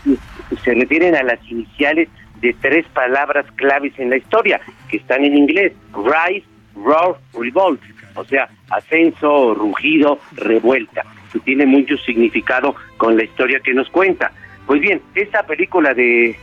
se 0.65 0.75
refieren 0.75 1.15
a 1.15 1.23
las 1.23 1.39
iniciales 1.51 2.09
de 2.45 2.53
tres 2.61 2.85
palabras 2.93 3.47
claves 3.57 3.99
en 3.99 4.11
la 4.11 4.19
historia, 4.19 4.61
que 4.91 4.99
están 4.99 5.25
en 5.25 5.35
inglés, 5.35 5.73
rise, 5.95 6.47
roar, 6.77 7.17
revolt, 7.33 7.81
o 8.17 8.25
sea, 8.27 8.51
ascenso, 8.69 9.55
rugido, 9.55 10.19
revuelta, 10.33 11.05
que 11.33 11.39
tiene 11.39 11.65
mucho 11.65 11.97
significado 11.97 12.77
con 12.99 13.17
la 13.17 13.25
historia 13.25 13.61
que 13.61 13.73
nos 13.73 13.89
cuenta. 13.89 14.31
Pues 14.67 14.83
bien, 14.83 15.01
esta 15.15 15.43
película 15.45 15.95
de 15.95 16.37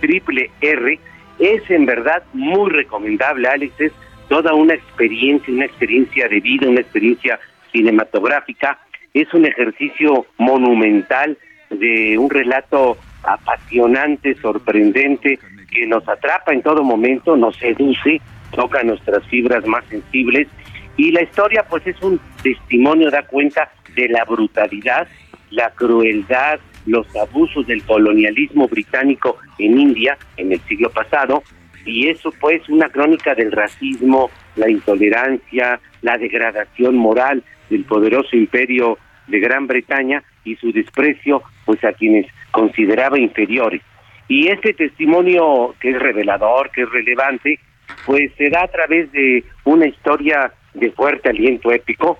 Triple 0.00 0.48
R 0.60 1.00
es 1.40 1.68
en 1.68 1.86
verdad 1.86 2.22
muy 2.34 2.70
recomendable, 2.70 3.48
Alex, 3.48 3.80
es 3.80 3.92
toda 4.28 4.54
una 4.54 4.74
experiencia, 4.74 5.52
una 5.52 5.64
experiencia 5.64 6.28
de 6.28 6.38
vida, 6.38 6.68
una 6.68 6.82
experiencia 6.82 7.40
cinematográfica, 7.72 8.78
es 9.12 9.34
un 9.34 9.44
ejercicio 9.44 10.24
monumental 10.38 11.36
de 11.68 12.16
un 12.16 12.30
relato 12.30 12.96
apasionante, 13.24 14.34
sorprendente, 14.36 15.38
que 15.70 15.86
nos 15.86 16.06
atrapa 16.08 16.52
en 16.52 16.62
todo 16.62 16.82
momento, 16.82 17.36
nos 17.36 17.56
seduce, 17.56 18.20
toca 18.54 18.82
nuestras 18.82 19.24
fibras 19.26 19.66
más 19.66 19.84
sensibles. 19.86 20.48
Y 20.96 21.10
la 21.10 21.22
historia 21.22 21.64
pues 21.68 21.86
es 21.86 22.00
un 22.02 22.20
testimonio, 22.42 23.10
da 23.10 23.22
cuenta 23.22 23.70
de 23.94 24.08
la 24.08 24.24
brutalidad, 24.24 25.08
la 25.50 25.70
crueldad, 25.70 26.60
los 26.86 27.06
abusos 27.16 27.66
del 27.66 27.82
colonialismo 27.84 28.68
británico 28.68 29.38
en 29.58 29.78
India 29.78 30.18
en 30.36 30.52
el 30.52 30.60
siglo 30.62 30.90
pasado. 30.90 31.42
Y 31.84 32.08
eso 32.08 32.32
pues 32.40 32.68
una 32.68 32.88
crónica 32.88 33.34
del 33.34 33.50
racismo, 33.50 34.30
la 34.56 34.70
intolerancia, 34.70 35.80
la 36.02 36.18
degradación 36.18 36.96
moral 36.96 37.42
del 37.70 37.84
poderoso 37.84 38.36
imperio 38.36 38.98
de 39.26 39.40
Gran 39.40 39.66
Bretaña 39.66 40.22
y 40.44 40.56
su 40.56 40.72
desprecio 40.72 41.42
pues 41.64 41.82
a 41.84 41.92
quienes 41.92 42.26
consideraba 42.52 43.18
inferiores. 43.18 43.82
Y 44.28 44.48
este 44.48 44.72
testimonio 44.72 45.74
que 45.80 45.90
es 45.90 45.98
revelador, 45.98 46.70
que 46.70 46.82
es 46.82 46.90
relevante, 46.90 47.58
pues 48.06 48.30
se 48.38 48.48
da 48.48 48.62
a 48.62 48.68
través 48.68 49.10
de 49.12 49.44
una 49.64 49.86
historia 49.86 50.52
de 50.74 50.90
fuerte 50.92 51.28
aliento 51.28 51.72
épico 51.72 52.18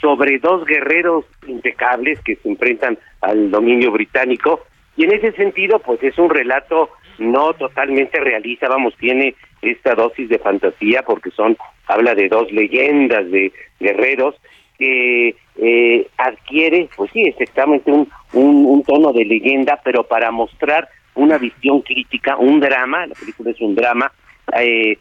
sobre 0.00 0.38
dos 0.38 0.64
guerreros 0.64 1.24
impecables 1.46 2.18
que 2.20 2.36
se 2.36 2.48
enfrentan 2.48 2.98
al 3.20 3.50
dominio 3.50 3.92
británico 3.92 4.60
y 4.96 5.04
en 5.04 5.12
ese 5.12 5.32
sentido 5.32 5.78
pues 5.78 6.02
es 6.02 6.18
un 6.18 6.28
relato 6.28 6.90
no 7.18 7.52
totalmente 7.54 8.18
realista, 8.18 8.68
vamos, 8.68 8.96
tiene 8.96 9.34
esta 9.60 9.94
dosis 9.94 10.28
de 10.28 10.38
fantasía 10.38 11.02
porque 11.02 11.30
son 11.30 11.56
habla 11.86 12.14
de 12.14 12.28
dos 12.28 12.50
leyendas 12.50 13.30
de 13.30 13.52
guerreros 13.78 14.34
que 14.78 15.36
eh, 15.56 16.08
adquiere, 16.16 16.88
pues 16.96 17.10
sí, 17.12 17.22
exactamente 17.22 17.92
un, 17.92 18.08
un, 18.32 18.66
un 18.66 18.82
tono 18.82 19.12
de 19.12 19.24
leyenda, 19.24 19.80
pero 19.84 20.04
para 20.04 20.30
mostrar 20.30 20.88
una 21.14 21.38
visión 21.38 21.82
crítica, 21.82 22.36
un 22.36 22.60
drama, 22.60 23.06
la 23.06 23.14
película 23.14 23.50
es 23.50 23.60
un 23.60 23.74
drama 23.74 24.12
eh, 24.58 24.98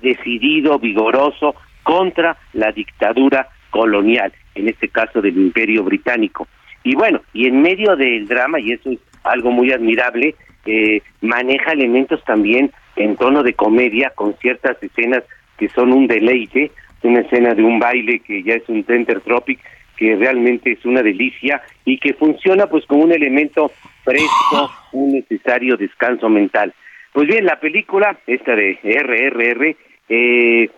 decidido, 0.00 0.78
vigoroso, 0.78 1.54
contra 1.82 2.36
la 2.52 2.72
dictadura 2.72 3.48
colonial, 3.70 4.32
en 4.54 4.68
este 4.68 4.88
caso 4.88 5.20
del 5.20 5.36
imperio 5.36 5.84
británico. 5.84 6.48
Y 6.82 6.94
bueno, 6.94 7.22
y 7.32 7.46
en 7.46 7.62
medio 7.62 7.96
del 7.96 8.26
drama, 8.26 8.60
y 8.60 8.72
eso 8.72 8.90
es 8.90 8.98
algo 9.22 9.50
muy 9.50 9.72
admirable, 9.72 10.34
eh, 10.66 11.02
maneja 11.20 11.72
elementos 11.72 12.22
también 12.24 12.72
en 12.96 13.16
tono 13.16 13.42
de 13.42 13.54
comedia, 13.54 14.10
con 14.14 14.34
ciertas 14.38 14.82
escenas 14.82 15.22
que 15.58 15.68
son 15.68 15.92
un 15.92 16.06
deleite, 16.06 16.70
una 17.02 17.20
escena 17.20 17.54
de 17.54 17.62
un 17.62 17.78
baile 17.78 18.20
que 18.20 18.42
ya 18.42 18.54
es 18.54 18.68
un 18.68 18.82
Tenter 18.82 19.20
Tropic, 19.20 19.60
que 19.96 20.16
realmente 20.16 20.72
es 20.72 20.84
una 20.84 21.02
delicia 21.02 21.62
y 21.84 21.98
que 21.98 22.14
funciona 22.14 22.66
pues 22.66 22.84
como 22.86 23.04
un 23.04 23.12
elemento 23.12 23.70
fresco, 24.02 24.70
un 24.92 25.12
necesario 25.12 25.76
descanso 25.76 26.28
mental. 26.28 26.72
Pues 27.12 27.28
bien, 27.28 27.44
la 27.44 27.60
película, 27.60 28.18
esta 28.26 28.56
de 28.56 28.78
RRR, 28.82 29.76
eh, 30.08 30.70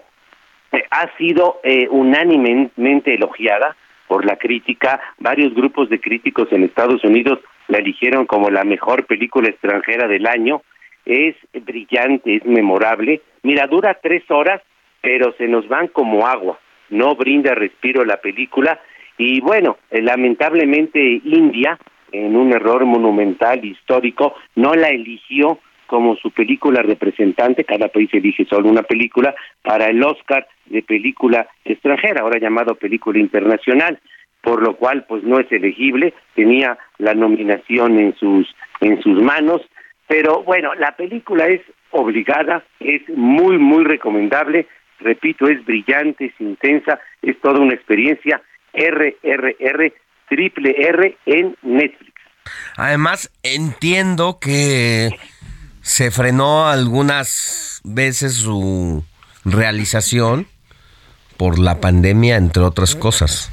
ha 0.91 1.17
sido 1.17 1.61
eh, 1.63 1.89
unánimemente 1.91 3.15
elogiada 3.15 3.77
por 4.07 4.25
la 4.25 4.37
crítica. 4.37 5.01
Varios 5.19 5.55
grupos 5.55 5.89
de 5.89 6.01
críticos 6.01 6.49
en 6.53 6.65
Estados 6.65 7.03
Unidos 7.05 7.41
la 7.69 7.79
eligieron 7.79 8.27
como 8.27 8.51
la 8.51 8.65
mejor 8.65 9.07
película 9.07 9.49
extranjera 9.49 10.07
del 10.09 10.27
año. 10.27 10.63
Es 11.05 11.37
brillante, 11.53 12.37
es 12.37 12.45
memorable. 12.45 13.23
Mira, 13.43 13.67
dura 13.67 13.99
tres 14.03 14.29
horas, 14.31 14.61
pero 15.01 15.33
se 15.39 15.49
nos 15.49 15.69
van 15.69 15.89
como 15.89 16.27
agua. 16.27 16.59
No 16.91 17.15
brinda 17.15 17.55
respiro 17.55 18.05
la 18.05 18.19
película. 18.19 18.81
Y 19.19 19.41
bueno, 19.41 19.79
eh, 19.91 20.03
lamentablemente 20.03 21.01
India, 21.25 21.79
en 22.13 22.37
un 22.37 22.53
error 22.53 22.85
monumental 22.85 23.65
histórico, 23.65 24.35
no 24.55 24.75
la 24.75 24.89
eligió 24.89 25.59
como 25.87 26.17
su 26.17 26.31
película 26.31 26.83
representante, 26.83 27.65
cada 27.65 27.89
país 27.89 28.13
elige 28.13 28.45
solo 28.45 28.69
una 28.69 28.83
película, 28.83 29.35
para 29.63 29.87
el 29.87 30.03
Oscar 30.03 30.47
de 30.67 30.83
película 30.83 31.49
extranjera, 31.65 32.23
ahora 32.23 32.41
llamado 32.41 32.75
película 32.75 33.19
internacional, 33.19 34.01
por 34.43 34.63
lo 34.63 34.77
cual 34.77 35.05
pues 35.09 35.23
no 35.23 35.39
es 35.39 35.51
elegible, 35.51 36.13
tenía 36.35 36.79
la 36.99 37.15
nominación 37.15 37.99
en 37.99 38.15
sus 38.17 38.55
en 38.81 39.01
sus 39.03 39.23
manos, 39.23 39.63
pero 40.07 40.43
bueno, 40.43 40.75
la 40.75 40.95
película 40.97 41.47
es 41.47 41.63
obligada, 41.91 42.65
es 42.81 43.03
muy 43.09 43.59
muy 43.59 43.85
recomendable, 43.85 44.67
repito, 45.01 45.49
es 45.49 45.65
brillante, 45.65 46.27
es 46.27 46.41
intensa, 46.41 47.01
es 47.23 47.39
toda 47.41 47.61
una 47.61 47.75
experiencia 47.75 48.43
RRR 48.77 49.93
triple 50.29 50.75
R 50.79 51.17
en 51.27 51.57
Netflix. 51.63 52.13
Además, 52.77 53.31
entiendo 53.43 54.39
que 54.41 55.11
se 55.83 56.11
frenó 56.11 56.69
algunas 56.69 57.81
veces 57.85 58.35
su 58.35 59.05
realización 59.45 60.47
por 61.37 61.59
la 61.59 61.81
pandemia, 61.81 62.37
entre 62.37 62.63
otras 62.63 62.95
cosas. 62.95 63.53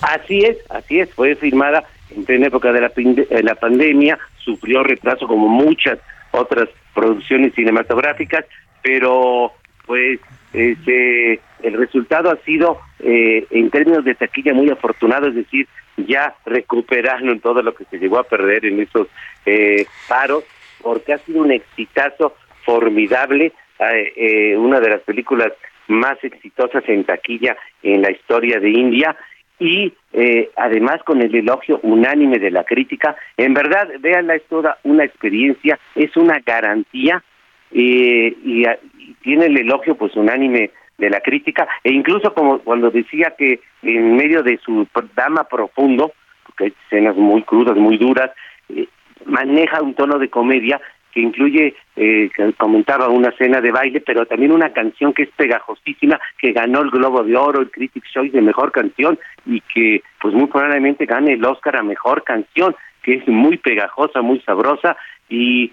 Así 0.00 0.40
es, 0.44 0.58
así 0.70 1.00
es, 1.00 1.12
fue 1.14 1.34
firmada 1.36 1.84
en 2.10 2.24
plena 2.24 2.48
época 2.48 2.72
de 2.72 2.80
la, 2.80 2.92
eh, 2.96 3.42
la 3.42 3.54
pandemia, 3.54 4.18
sufrió 4.44 4.82
retraso 4.82 5.26
como 5.26 5.48
muchas 5.48 5.98
otras 6.32 6.68
producciones 6.94 7.54
cinematográficas, 7.54 8.44
pero 8.82 9.52
pues 9.86 10.20
este, 10.52 11.40
el 11.62 11.74
resultado 11.74 12.30
ha 12.30 12.36
sido 12.44 12.80
eh, 13.00 13.46
en 13.50 13.70
términos 13.70 14.04
de 14.04 14.14
taquilla 14.14 14.52
muy 14.52 14.70
afortunado, 14.70 15.28
es 15.28 15.34
decir, 15.34 15.66
ya 15.96 16.34
recuperaron 16.46 17.40
todo 17.40 17.62
lo 17.62 17.74
que 17.74 17.84
se 17.84 17.98
llegó 17.98 18.18
a 18.18 18.24
perder 18.24 18.66
en 18.66 18.80
esos 18.80 19.08
eh, 19.46 19.86
paros, 20.08 20.44
porque 20.82 21.12
ha 21.12 21.18
sido 21.18 21.42
un 21.42 21.52
exitazo 21.52 22.34
formidable, 22.64 23.52
eh, 23.78 24.12
eh, 24.16 24.56
una 24.56 24.80
de 24.80 24.90
las 24.90 25.00
películas 25.02 25.52
más 25.88 26.22
exitosas 26.22 26.84
en 26.88 27.04
taquilla 27.04 27.56
en 27.82 28.02
la 28.02 28.10
historia 28.10 28.60
de 28.60 28.70
India 28.70 29.16
y 29.58 29.92
eh, 30.12 30.50
además 30.56 31.02
con 31.04 31.22
el 31.22 31.34
elogio 31.34 31.78
unánime 31.82 32.38
de 32.38 32.50
la 32.50 32.64
crítica. 32.64 33.16
En 33.36 33.54
verdad, 33.54 33.88
véanla, 34.00 34.36
es 34.36 34.44
toda 34.48 34.78
una 34.82 35.04
experiencia, 35.04 35.78
es 35.94 36.16
una 36.16 36.40
garantía 36.44 37.22
eh, 37.70 38.34
y, 38.44 38.64
y 38.66 39.14
tiene 39.22 39.46
el 39.46 39.58
elogio 39.58 39.94
pues 39.94 40.14
unánime 40.16 40.70
de 41.02 41.10
la 41.10 41.20
crítica 41.20 41.66
e 41.82 41.90
incluso 41.90 42.32
como 42.32 42.60
cuando 42.60 42.90
decía 42.90 43.34
que 43.36 43.60
en 43.82 44.16
medio 44.16 44.42
de 44.44 44.56
su 44.58 44.86
drama 45.16 45.44
profundo, 45.44 46.12
porque 46.46 46.64
hay 46.64 46.74
escenas 46.86 47.16
muy 47.16 47.42
crudas, 47.42 47.76
muy 47.76 47.98
duras, 47.98 48.30
eh, 48.68 48.86
maneja 49.26 49.82
un 49.82 49.94
tono 49.94 50.18
de 50.20 50.30
comedia 50.30 50.80
que 51.12 51.20
incluye, 51.20 51.74
eh, 51.96 52.30
comentaba 52.56 53.08
una 53.08 53.28
escena 53.30 53.60
de 53.60 53.72
baile, 53.72 54.00
pero 54.00 54.24
también 54.26 54.52
una 54.52 54.72
canción 54.72 55.12
que 55.12 55.24
es 55.24 55.30
pegajosísima, 55.36 56.18
que 56.38 56.52
ganó 56.52 56.80
el 56.80 56.90
Globo 56.90 57.22
de 57.22 57.36
Oro, 57.36 57.60
el 57.60 57.70
Critics' 57.70 58.10
Choice 58.12 58.34
de 58.34 58.40
Mejor 58.40 58.70
Canción 58.72 59.18
y 59.44 59.60
que 59.60 60.02
pues 60.20 60.32
muy 60.34 60.46
probablemente 60.46 61.04
gane 61.04 61.32
el 61.32 61.44
Oscar 61.44 61.76
a 61.76 61.82
Mejor 61.82 62.22
Canción, 62.22 62.74
que 63.02 63.14
es 63.14 63.28
muy 63.28 63.58
pegajosa, 63.58 64.22
muy 64.22 64.40
sabrosa 64.40 64.96
y 65.28 65.72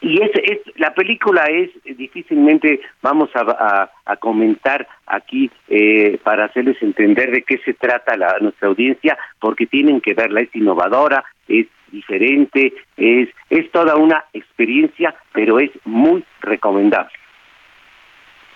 y 0.00 0.22
es, 0.22 0.30
es 0.34 0.58
la 0.76 0.94
película 0.94 1.44
es 1.44 1.70
difícilmente 1.96 2.80
vamos 3.02 3.30
a 3.34 4.16
comentar 4.18 4.86
aquí 5.06 5.50
eh, 5.68 6.18
para 6.22 6.46
hacerles 6.46 6.80
entender 6.82 7.30
de 7.30 7.42
qué 7.42 7.58
se 7.64 7.74
trata 7.74 8.16
la, 8.16 8.36
nuestra 8.40 8.68
audiencia 8.68 9.18
porque 9.38 9.66
tienen 9.66 10.00
que 10.00 10.14
verla 10.14 10.40
es 10.40 10.54
innovadora 10.54 11.24
es 11.48 11.66
diferente 11.92 12.72
es 12.96 13.28
es 13.50 13.70
toda 13.72 13.96
una 13.96 14.24
experiencia 14.32 15.14
pero 15.32 15.58
es 15.60 15.70
muy 15.84 16.24
recomendable 16.40 17.12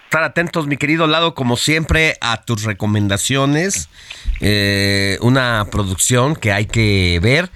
estar 0.05 0.23
atentos, 0.23 0.69
mi 0.69 0.77
querido 0.77 1.09
Lado, 1.09 1.35
como 1.35 1.57
siempre, 1.57 2.15
a 2.21 2.45
tus 2.45 2.63
recomendaciones. 2.63 3.89
Eh, 4.41 5.19
una 5.23 5.67
producción 5.73 6.37
que 6.37 6.53
hay 6.53 6.67
que 6.67 7.19
ver, 7.21 7.51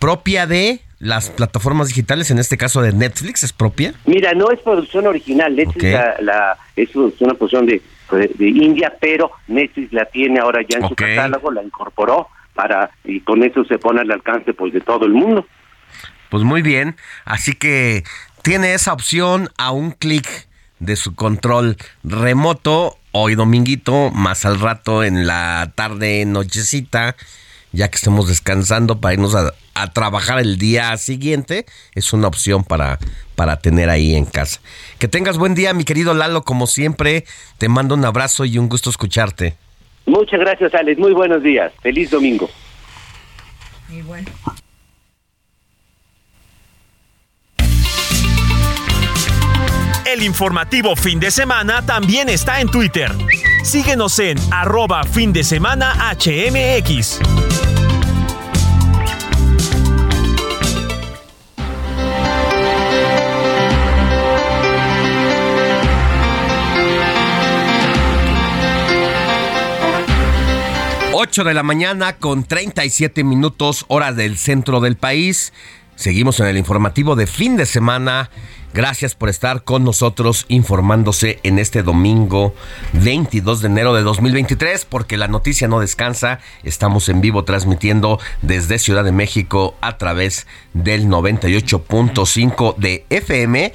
propia 0.00 0.48
de 0.48 0.80
las 1.02 1.30
plataformas 1.30 1.88
digitales, 1.88 2.30
en 2.30 2.38
este 2.38 2.56
caso 2.56 2.80
de 2.80 2.92
Netflix, 2.92 3.42
¿es 3.42 3.52
propia? 3.52 3.92
Mira, 4.06 4.34
no 4.34 4.52
es 4.52 4.60
producción 4.60 5.04
original, 5.08 5.56
Netflix 5.56 5.82
la, 5.92 6.14
la- 6.20 6.56
es 6.76 6.94
una 6.94 7.34
producción 7.34 7.66
de, 7.66 7.82
de 8.12 8.48
India, 8.48 8.94
pero 9.00 9.32
Netflix 9.48 9.92
la 9.92 10.04
tiene 10.04 10.38
ahora 10.38 10.60
ya 10.62 10.78
en 10.78 10.88
su 10.88 10.94
catálogo, 10.94 11.50
la 11.50 11.62
incorporó 11.64 12.28
para 12.54 12.90
y 13.02 13.18
con 13.20 13.42
eso 13.42 13.64
se 13.64 13.78
pone 13.78 14.00
al 14.00 14.12
alcance 14.12 14.54
pues 14.54 14.72
de 14.72 14.80
todo 14.80 15.04
el 15.04 15.12
mundo. 15.12 15.44
Pues 16.30 16.44
muy 16.44 16.62
bien, 16.62 16.94
así 17.24 17.52
que 17.54 18.04
tiene 18.42 18.72
esa 18.74 18.92
opción 18.92 19.48
a 19.58 19.72
un 19.72 19.90
clic 19.90 20.26
de 20.78 20.94
su 20.94 21.16
control 21.16 21.76
remoto 22.04 22.96
hoy 23.10 23.34
dominguito, 23.34 24.10
más 24.12 24.44
al 24.46 24.60
rato 24.60 25.02
en 25.02 25.26
la 25.26 25.72
tarde, 25.74 26.24
nochecita, 26.26 27.16
ya 27.72 27.88
que 27.88 27.96
estemos 27.96 28.28
descansando 28.28 29.00
para 29.00 29.14
irnos 29.14 29.34
a, 29.34 29.52
a 29.74 29.92
trabajar 29.92 30.38
el 30.38 30.58
día 30.58 30.96
siguiente, 30.96 31.66
es 31.94 32.12
una 32.12 32.28
opción 32.28 32.64
para, 32.64 32.98
para 33.34 33.58
tener 33.58 33.90
ahí 33.90 34.14
en 34.14 34.26
casa. 34.26 34.60
Que 34.98 35.08
tengas 35.08 35.38
buen 35.38 35.54
día, 35.54 35.72
mi 35.74 35.84
querido 35.84 36.14
Lalo, 36.14 36.42
como 36.42 36.66
siempre, 36.66 37.24
te 37.58 37.68
mando 37.68 37.94
un 37.94 38.04
abrazo 38.04 38.44
y 38.44 38.58
un 38.58 38.68
gusto 38.68 38.90
escucharte. 38.90 39.56
Muchas 40.06 40.40
gracias, 40.40 40.74
Alex. 40.74 40.98
Muy 40.98 41.12
buenos 41.12 41.42
días. 41.42 41.72
Feliz 41.82 42.10
domingo. 42.10 42.50
El 50.06 50.22
informativo 50.22 50.96
fin 50.96 51.20
de 51.20 51.30
semana 51.30 51.84
también 51.86 52.28
está 52.28 52.60
en 52.60 52.68
Twitter. 52.68 53.10
Síguenos 53.62 54.18
en 54.18 54.38
arroba 54.50 55.04
fin 55.04 55.32
de 55.32 55.44
semana 55.44 55.94
HMX. 56.18 57.20
Ocho 71.14 71.44
de 71.44 71.54
la 71.54 71.62
mañana 71.62 72.16
con 72.16 72.42
37 72.42 73.22
minutos 73.22 73.84
hora 73.86 74.12
del 74.12 74.38
centro 74.38 74.80
del 74.80 74.96
país. 74.96 75.52
Seguimos 75.96 76.40
en 76.40 76.46
el 76.46 76.56
informativo 76.56 77.16
de 77.16 77.26
fin 77.26 77.56
de 77.56 77.66
semana. 77.66 78.30
Gracias 78.74 79.14
por 79.14 79.28
estar 79.28 79.64
con 79.64 79.84
nosotros 79.84 80.46
informándose 80.48 81.38
en 81.42 81.58
este 81.58 81.82
domingo 81.82 82.54
22 82.94 83.60
de 83.60 83.66
enero 83.66 83.94
de 83.94 84.02
2023 84.02 84.86
porque 84.86 85.18
la 85.18 85.28
noticia 85.28 85.68
no 85.68 85.78
descansa. 85.80 86.40
Estamos 86.62 87.10
en 87.10 87.20
vivo 87.20 87.44
transmitiendo 87.44 88.18
desde 88.40 88.78
Ciudad 88.78 89.04
de 89.04 89.12
México 89.12 89.76
a 89.82 89.98
través 89.98 90.46
del 90.72 91.06
98.5 91.06 92.76
de 92.76 93.04
FM 93.10 93.74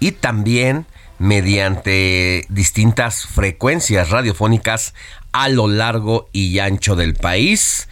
y 0.00 0.12
también 0.12 0.86
mediante 1.18 2.46
distintas 2.48 3.26
frecuencias 3.26 4.10
radiofónicas 4.10 4.94
a 5.32 5.48
lo 5.48 5.68
largo 5.68 6.28
y 6.32 6.58
ancho 6.58 6.96
del 6.96 7.14
país. 7.14 7.88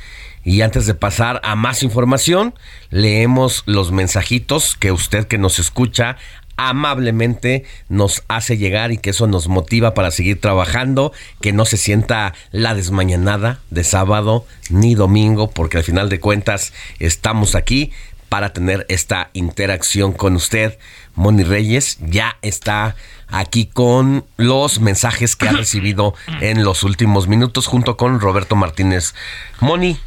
Y 0.47 0.62
antes 0.62 0.86
de 0.86 0.94
pasar 0.94 1.40
a 1.43 1.56
más 1.56 1.82
información, 1.82 2.55
leemos 2.90 3.64
los 3.66 3.90
mensajitos 3.90 4.77
que 4.77 4.93
usted 4.93 5.27
que 5.27 5.39
nos 5.39 5.59
escucha 5.59 6.18
amablemente 6.56 7.64
nos 7.89 8.23
hace 8.28 8.56
llegar 8.56 8.93
y 8.93 8.98
que 8.98 9.10
eso 9.10 9.27
nos 9.27 9.48
motiva 9.48 9.93
para 9.93 10.12
seguir 10.12 10.40
trabajando, 10.40 11.12
que 11.40 11.52
no 11.52 11.64
se 11.64 11.77
sienta 11.77 12.32
la 12.52 12.74
desmañanada 12.74 13.59
de 13.70 13.82
sábado 13.82 14.47
ni 14.70 14.94
domingo, 14.94 15.51
porque 15.51 15.78
al 15.78 15.85
final 15.85 16.09
de 16.09 16.20
cuentas 16.20 16.73
estamos 17.01 17.56
aquí 17.56 17.90
para 18.28 18.52
tener 18.52 18.86
esta 18.89 19.31
interacción 19.32 20.12
con 20.12 20.36
usted. 20.36 20.78
Moni 21.16 21.43
Reyes 21.43 21.98
ya 22.01 22.39
está 22.40 22.94
aquí 23.27 23.66
con 23.66 24.24
los 24.36 24.78
mensajes 24.78 25.35
que 25.35 25.48
ha 25.48 25.52
recibido 25.52 26.14
en 26.40 26.62
los 26.62 26.85
últimos 26.85 27.27
minutos 27.27 27.66
junto 27.66 27.97
con 27.97 28.20
Roberto 28.20 28.55
Martínez. 28.56 29.12
Moni, 29.60 29.98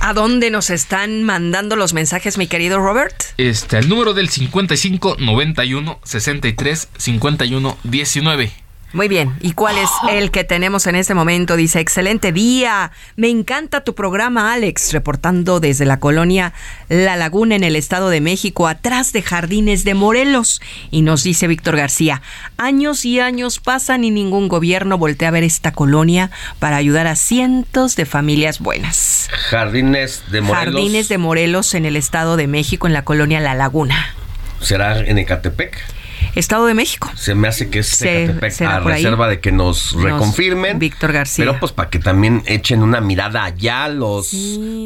¿A 0.00 0.14
dónde 0.14 0.50
nos 0.50 0.70
están 0.70 1.22
mandando 1.22 1.76
los 1.76 1.94
mensajes, 1.94 2.38
mi 2.38 2.46
querido 2.46 2.78
Robert? 2.78 3.14
Este, 3.38 3.78
el 3.78 3.88
número 3.88 4.14
del 4.14 4.28
55 4.28 5.16
91 5.18 6.00
63 6.04 6.88
51 6.96 7.78
19. 7.84 8.63
Muy 8.94 9.08
bien. 9.08 9.34
¿Y 9.40 9.52
cuál 9.52 9.76
es 9.76 9.90
el 10.10 10.30
que 10.30 10.44
tenemos 10.44 10.86
en 10.86 10.94
este 10.94 11.14
momento? 11.14 11.56
Dice, 11.56 11.80
excelente 11.80 12.30
día. 12.30 12.92
Me 13.16 13.28
encanta 13.28 13.82
tu 13.82 13.94
programa, 13.96 14.52
Alex, 14.52 14.92
reportando 14.92 15.58
desde 15.58 15.84
la 15.84 15.98
colonia 15.98 16.54
La 16.88 17.16
Laguna 17.16 17.56
en 17.56 17.64
el 17.64 17.74
Estado 17.74 18.08
de 18.08 18.20
México, 18.20 18.68
atrás 18.68 19.12
de 19.12 19.22
Jardines 19.22 19.84
de 19.84 19.94
Morelos. 19.94 20.62
Y 20.92 21.02
nos 21.02 21.24
dice 21.24 21.48
Víctor 21.48 21.76
García, 21.76 22.22
años 22.56 23.04
y 23.04 23.18
años 23.18 23.58
pasan 23.58 24.04
y 24.04 24.12
ningún 24.12 24.46
gobierno 24.46 24.96
voltea 24.96 25.28
a 25.28 25.32
ver 25.32 25.42
esta 25.42 25.72
colonia 25.72 26.30
para 26.60 26.76
ayudar 26.76 27.08
a 27.08 27.16
cientos 27.16 27.96
de 27.96 28.06
familias 28.06 28.60
buenas. 28.60 29.28
Jardines 29.50 30.22
de 30.30 30.40
Morelos. 30.40 30.74
Jardines 30.74 31.08
de 31.08 31.18
Morelos 31.18 31.74
en 31.74 31.84
el 31.84 31.96
Estado 31.96 32.36
de 32.36 32.46
México, 32.46 32.86
en 32.86 32.92
la 32.92 33.04
colonia 33.04 33.40
La 33.40 33.54
Laguna. 33.54 34.14
¿Será 34.60 35.00
en 35.00 35.18
Ecatepec? 35.18 36.03
Estado 36.34 36.66
de 36.66 36.74
México. 36.74 37.10
Se 37.16 37.34
me 37.34 37.46
hace 37.48 37.70
que 37.70 37.78
es 37.80 37.88
Se- 37.88 38.26
a 38.66 38.80
reserva 38.80 39.28
de 39.28 39.40
que 39.40 39.52
nos 39.52 39.94
Nos- 39.94 40.02
reconfirmen. 40.02 40.78
Víctor 40.78 41.12
García. 41.12 41.44
Pero 41.44 41.60
pues 41.60 41.72
para 41.72 41.90
que 41.90 41.98
también 41.98 42.42
echen 42.46 42.82
una 42.82 43.00
mirada 43.00 43.44
allá 43.44 43.88
los 43.88 44.34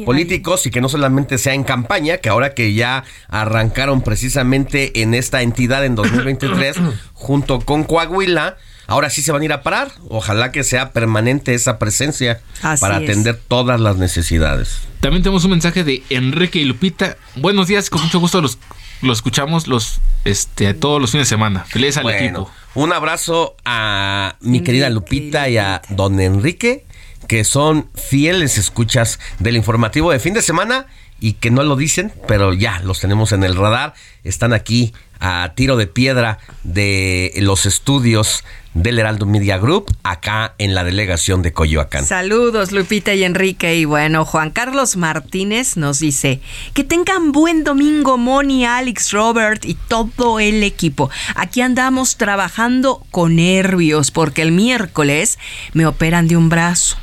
políticos 0.05 0.65
y 0.65 0.71
que 0.71 0.81
no 0.81 0.89
solamente 0.89 1.37
sea 1.37 1.53
en 1.53 1.63
campaña, 1.63 2.17
que 2.17 2.29
ahora 2.29 2.53
que 2.53 2.73
ya 2.73 3.03
arrancaron 3.29 4.01
precisamente 4.01 5.01
en 5.01 5.13
esta 5.13 5.41
entidad 5.41 5.85
en 5.85 5.95
2023 5.95 6.77
junto 7.13 7.59
con 7.61 7.83
Coahuila, 7.83 8.57
ahora 8.87 9.09
sí 9.09 9.21
se 9.21 9.31
van 9.31 9.41
a 9.41 9.45
ir 9.45 9.53
a 9.53 9.63
parar. 9.63 9.91
Ojalá 10.09 10.51
que 10.51 10.63
sea 10.63 10.91
permanente 10.91 11.53
esa 11.53 11.79
presencia 11.79 12.41
Así 12.61 12.81
para 12.81 12.97
es. 12.97 13.03
atender 13.09 13.39
todas 13.47 13.79
las 13.79 13.97
necesidades. 13.97 14.79
También 14.99 15.23
tenemos 15.23 15.43
un 15.45 15.51
mensaje 15.51 15.83
de 15.83 16.03
Enrique 16.09 16.59
y 16.59 16.65
Lupita. 16.65 17.17
Buenos 17.35 17.67
días, 17.67 17.89
con 17.89 18.01
mucho 18.03 18.19
gusto 18.19 18.41
los, 18.41 18.57
los 19.01 19.17
escuchamos 19.19 19.67
los 19.67 19.99
este 20.25 20.73
todos 20.73 20.99
los 21.01 21.11
fines 21.11 21.27
de 21.27 21.35
semana. 21.35 21.65
Feliz 21.65 21.97
al 21.97 22.03
Bueno, 22.03 22.19
equipo. 22.19 22.51
un 22.75 22.91
abrazo 22.93 23.55
a 23.65 24.35
mi 24.41 24.61
querida 24.61 24.89
Lupita 24.89 25.49
y 25.49 25.57
a 25.57 25.81
don 25.89 26.19
Enrique, 26.19 26.85
que 27.27 27.43
son 27.43 27.89
fieles 27.95 28.57
escuchas 28.57 29.19
del 29.39 29.55
informativo 29.55 30.11
de 30.11 30.19
fin 30.19 30.33
de 30.33 30.41
semana 30.41 30.87
y 31.19 31.33
que 31.33 31.51
no 31.51 31.63
lo 31.63 31.75
dicen, 31.75 32.13
pero 32.27 32.53
ya 32.53 32.79
los 32.79 32.99
tenemos 32.99 33.31
en 33.31 33.43
el 33.43 33.55
radar. 33.55 33.93
Están 34.23 34.53
aquí 34.53 34.93
a 35.19 35.51
tiro 35.55 35.75
de 35.77 35.87
piedra 35.87 36.39
de 36.63 37.33
los 37.37 37.65
estudios 37.65 38.43
del 38.73 38.99
Heraldo 38.99 39.25
Media 39.25 39.57
Group 39.57 39.85
acá 40.03 40.53
en 40.57 40.75
la 40.75 40.83
delegación 40.83 41.41
de 41.41 41.51
Coyoacán. 41.51 42.05
Saludos 42.05 42.71
Lupita 42.71 43.13
y 43.13 43.23
Enrique 43.23 43.75
y 43.75 43.85
bueno, 43.85 44.25
Juan 44.25 44.51
Carlos 44.51 44.95
Martínez 44.95 45.75
nos 45.75 45.99
dice 45.99 46.39
que 46.73 46.83
tengan 46.83 47.31
buen 47.31 47.63
domingo 47.63 48.17
Moni, 48.17 48.65
Alex, 48.65 49.11
Robert 49.11 49.65
y 49.65 49.73
todo 49.73 50.39
el 50.39 50.63
equipo. 50.63 51.09
Aquí 51.35 51.61
andamos 51.61 52.17
trabajando 52.17 53.03
con 53.11 53.35
nervios 53.35 54.11
porque 54.11 54.41
el 54.43 54.51
miércoles 54.51 55.39
me 55.73 55.85
operan 55.85 56.27
de 56.27 56.37
un 56.37 56.49
brazo. 56.49 56.97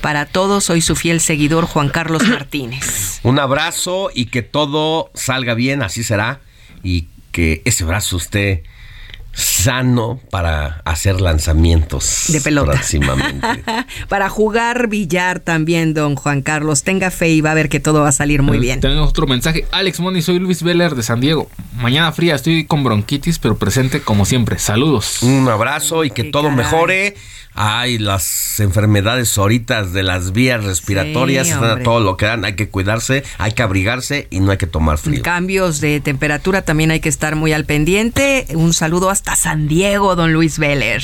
Para 0.00 0.24
todos, 0.24 0.64
soy 0.64 0.80
su 0.80 0.96
fiel 0.96 1.20
seguidor 1.20 1.66
Juan 1.66 1.90
Carlos 1.90 2.22
Martínez. 2.28 3.20
Un 3.22 3.38
abrazo 3.38 4.10
y 4.14 4.26
que 4.26 4.42
todo 4.42 5.10
salga 5.14 5.54
bien, 5.54 5.82
así 5.82 6.02
será. 6.04 6.40
Y 6.82 7.08
que 7.32 7.62
ese 7.64 7.84
brazo 7.84 8.16
esté 8.16 8.64
sano 9.32 10.20
para 10.30 10.82
hacer 10.84 11.20
lanzamientos 11.20 12.24
De 12.28 12.40
pelota. 12.40 12.72
próximamente. 12.72 13.46
Para 14.08 14.28
jugar 14.28 14.88
billar 14.88 15.38
también, 15.40 15.94
don 15.94 16.16
Juan 16.16 16.42
Carlos. 16.42 16.82
Tenga 16.82 17.10
fe 17.10 17.28
y 17.30 17.40
va 17.40 17.52
a 17.52 17.54
ver 17.54 17.68
que 17.68 17.78
todo 17.78 18.00
va 18.02 18.08
a 18.08 18.12
salir 18.12 18.42
muy 18.42 18.58
bien. 18.58 18.80
Tenemos 18.80 19.08
otro 19.08 19.26
mensaje. 19.26 19.66
Alex 19.70 20.00
Moni, 20.00 20.20
soy 20.20 20.40
Luis 20.40 20.62
Veller 20.62 20.94
de 20.94 21.02
San 21.02 21.20
Diego. 21.20 21.48
Mañana 21.76 22.10
fría, 22.12 22.34
estoy 22.34 22.64
con 22.64 22.82
bronquitis, 22.82 23.38
pero 23.38 23.56
presente 23.56 24.00
como 24.00 24.24
siempre. 24.24 24.58
Saludos. 24.58 25.22
Un 25.22 25.48
abrazo 25.48 26.04
y 26.04 26.10
que 26.10 26.24
todo 26.24 26.50
mejore. 26.50 27.14
Ay, 27.62 27.98
las 27.98 28.58
enfermedades 28.58 29.36
ahorita 29.36 29.82
de 29.84 30.02
las 30.02 30.32
vías 30.32 30.64
respiratorias 30.64 31.46
Sí, 31.46 31.52
están 31.52 31.68
a 31.68 31.72
hombre. 31.72 31.84
todo 31.84 32.00
lo 32.00 32.16
que 32.16 32.24
dan. 32.24 32.46
Hay 32.46 32.54
que 32.54 32.70
cuidarse, 32.70 33.22
hay 33.36 33.52
que 33.52 33.62
abrigarse 33.62 34.28
y 34.30 34.40
no 34.40 34.50
hay 34.50 34.56
que 34.56 34.66
tomar 34.66 34.96
frío. 34.96 35.20
Cambios 35.22 35.82
de 35.82 36.00
temperatura 36.00 36.62
también 36.62 36.90
hay 36.90 37.00
que 37.00 37.10
estar 37.10 37.36
muy 37.36 37.52
al 37.52 37.66
pendiente. 37.66 38.46
Un 38.54 38.72
saludo 38.72 39.10
hasta 39.10 39.36
San 39.36 39.68
Diego, 39.68 40.16
don 40.16 40.32
Luis 40.32 40.58
Veller. 40.58 41.02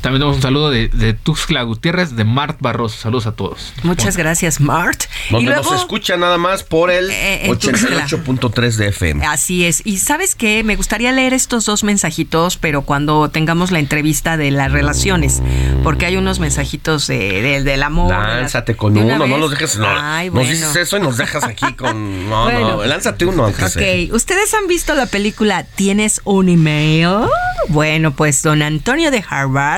También 0.00 0.20
tenemos 0.20 0.36
un 0.36 0.42
saludo 0.42 0.70
de, 0.70 0.88
de 0.88 1.12
Tuxtla 1.14 1.62
Gutiérrez, 1.62 2.16
de 2.16 2.24
Mart 2.24 2.58
Barroso. 2.60 2.96
Saludos 2.98 3.26
a 3.26 3.32
todos. 3.32 3.72
Muchas 3.82 4.16
gracias, 4.16 4.60
Mart. 4.60 5.04
Y 5.28 5.32
Donde 5.34 5.50
luego, 5.52 5.70
nos 5.70 5.80
escucha 5.80 6.16
nada 6.16 6.38
más 6.38 6.62
por 6.62 6.90
el 6.90 7.10
Eh, 7.10 7.46
en 7.46 7.58
Tuxtla. 7.58 8.06
88.3 8.06 8.76
de 8.76 8.88
FM. 8.88 9.24
Así 9.26 9.64
es. 9.64 9.82
Y 9.84 9.98
sabes 9.98 10.34
qué, 10.34 10.62
me 10.64 10.76
gustaría 10.76 11.12
leer 11.12 11.34
estos 11.34 11.64
dos 11.66 11.84
mensajitos, 11.84 12.56
pero 12.56 12.82
cuando 12.82 13.28
tengamos 13.30 13.70
la 13.70 13.78
entrevista 13.78 14.36
de 14.36 14.50
las 14.50 14.72
relaciones, 14.72 15.42
porque 15.82 16.06
hay 16.06 16.16
unos 16.16 16.38
mensajitos 16.38 17.06
de, 17.06 17.42
de- 17.42 17.62
del 17.62 17.82
amor. 17.82 18.10
Lánzate 18.12 18.76
con 18.76 18.94
¿De 18.94 19.00
una 19.00 19.16
uno, 19.16 19.26
no 19.26 19.38
los 19.38 19.50
dejes. 19.50 19.76
No, 19.78 19.86
Ay, 19.88 20.30
nos 20.30 20.48
dices 20.48 20.74
eso 20.76 20.96
y 20.96 21.00
nos 21.00 21.16
dejas 21.16 21.44
aquí 21.44 21.72
con. 21.74 22.22
No, 22.32 22.44
Bueno. 22.44 22.60
no, 22.76 22.84
lánzate 22.84 23.24
uno, 23.24 23.44
aunque 23.44 23.68
sea. 23.68 23.82
Ok, 24.06 24.14
¿ustedes 24.14 24.54
han 24.54 24.66
visto 24.66 24.94
la 24.94 25.06
película 25.06 25.64
¿Tienes 25.64 26.20
un 26.24 26.48
email? 26.48 27.26
Bueno, 27.68 28.12
pues 28.12 28.42
don 28.42 28.62
Antonio 28.62 29.10
de 29.10 29.24
Harvard 29.28 29.71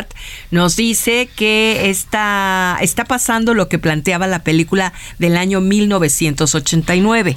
nos 0.50 0.76
dice 0.76 1.28
que 1.36 1.88
está, 1.90 2.76
está 2.80 3.04
pasando 3.04 3.54
lo 3.54 3.68
que 3.68 3.78
planteaba 3.78 4.26
la 4.26 4.40
película 4.42 4.92
del 5.18 5.36
año 5.36 5.60
1989. 5.60 7.36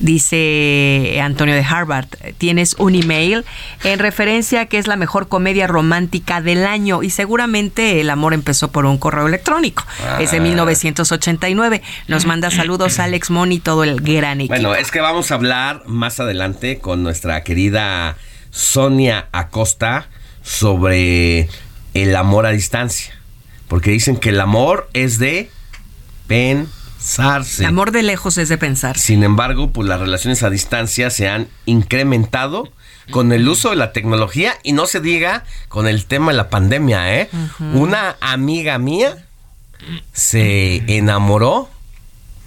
Dice 0.00 1.20
Antonio 1.22 1.54
de 1.54 1.62
Harvard, 1.62 2.06
tienes 2.38 2.74
un 2.78 2.94
email 2.94 3.44
en 3.84 3.98
referencia 3.98 4.62
a 4.62 4.66
que 4.66 4.78
es 4.78 4.86
la 4.86 4.96
mejor 4.96 5.28
comedia 5.28 5.66
romántica 5.66 6.40
del 6.40 6.64
año 6.64 7.02
y 7.02 7.10
seguramente 7.10 8.00
el 8.00 8.08
amor 8.08 8.32
empezó 8.32 8.72
por 8.72 8.86
un 8.86 8.96
correo 8.96 9.26
electrónico. 9.26 9.84
Es 10.18 10.30
de 10.30 10.38
Ah. 10.38 10.40
1989. 10.40 11.82
Nos 12.08 12.24
manda 12.24 12.50
saludos 12.50 12.98
Alex 12.98 13.28
Moni 13.28 13.56
y 13.56 13.60
todo 13.60 13.84
el 13.84 14.00
gran 14.00 14.40
equipo. 14.40 14.54
Bueno, 14.54 14.74
es 14.74 14.90
que 14.90 15.00
vamos 15.00 15.30
a 15.30 15.34
hablar 15.34 15.82
más 15.84 16.18
adelante 16.18 16.78
con 16.78 17.02
nuestra 17.02 17.44
querida 17.44 18.16
Sonia 18.50 19.28
Acosta 19.32 20.08
sobre 20.42 21.48
el 21.94 22.16
amor 22.16 22.46
a 22.46 22.50
distancia. 22.50 23.14
Porque 23.68 23.90
dicen 23.90 24.16
que 24.16 24.30
el 24.30 24.40
amor 24.40 24.90
es 24.92 25.18
de 25.18 25.50
pensarse. 26.26 27.62
El 27.62 27.68
amor 27.68 27.92
de 27.92 28.02
lejos 28.02 28.38
es 28.38 28.48
de 28.48 28.58
pensar. 28.58 28.98
Sin 28.98 29.22
embargo, 29.22 29.70
pues 29.70 29.88
las 29.88 30.00
relaciones 30.00 30.42
a 30.42 30.50
distancia 30.50 31.10
se 31.10 31.28
han 31.28 31.48
incrementado 31.66 32.72
con 33.10 33.32
el 33.32 33.48
uso 33.48 33.70
de 33.70 33.76
la 33.76 33.92
tecnología 33.92 34.54
y 34.62 34.72
no 34.72 34.86
se 34.86 35.00
diga 35.00 35.44
con 35.68 35.88
el 35.88 36.06
tema 36.06 36.30
de 36.30 36.36
la 36.36 36.48
pandemia, 36.48 37.20
¿eh? 37.20 37.30
Una 37.74 38.16
amiga 38.20 38.78
mía 38.78 39.26
se 40.12 40.82
enamoró 40.86 41.68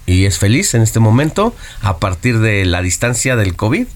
y 0.06 0.24
es 0.24 0.38
feliz 0.38 0.74
en 0.74 0.82
este 0.82 1.00
momento 1.00 1.54
a 1.82 1.98
partir 1.98 2.38
de 2.38 2.64
la 2.64 2.82
distancia 2.82 3.36
del 3.36 3.56
COVID. 3.56 3.86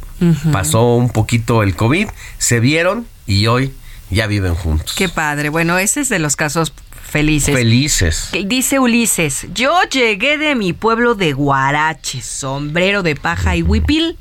Pasó 0.53 0.95
un 0.97 1.11
poquito 1.11 1.63
el 1.63 1.77
COVID, 1.77 2.09
se 2.39 2.61
vieron 2.61 3.07
y 3.27 3.47
hoy 3.47 3.73
ya 4.11 4.27
viven 4.27 4.55
juntos. 4.55 4.95
Qué 4.97 5.09
padre. 5.09 5.49
Bueno, 5.49 5.79
ese 5.79 6.01
es 6.01 6.09
de 6.09 6.19
los 6.19 6.37
casos 6.37 6.73
felices. 7.03 7.55
Felices. 7.55 8.29
Que 8.33 8.45
Dice 8.45 8.79
Ulises, 8.79 9.47
yo 9.55 9.79
llegué 9.91 10.39
de 10.39 10.55
mi 10.55 10.73
pueblo 10.73 11.15
de 11.15 11.33
Guaraches, 11.33 12.25
sombrero 12.25 13.03
de 13.03 13.17
paja 13.17 13.57
y 13.57 13.63
huipil. 13.63 14.17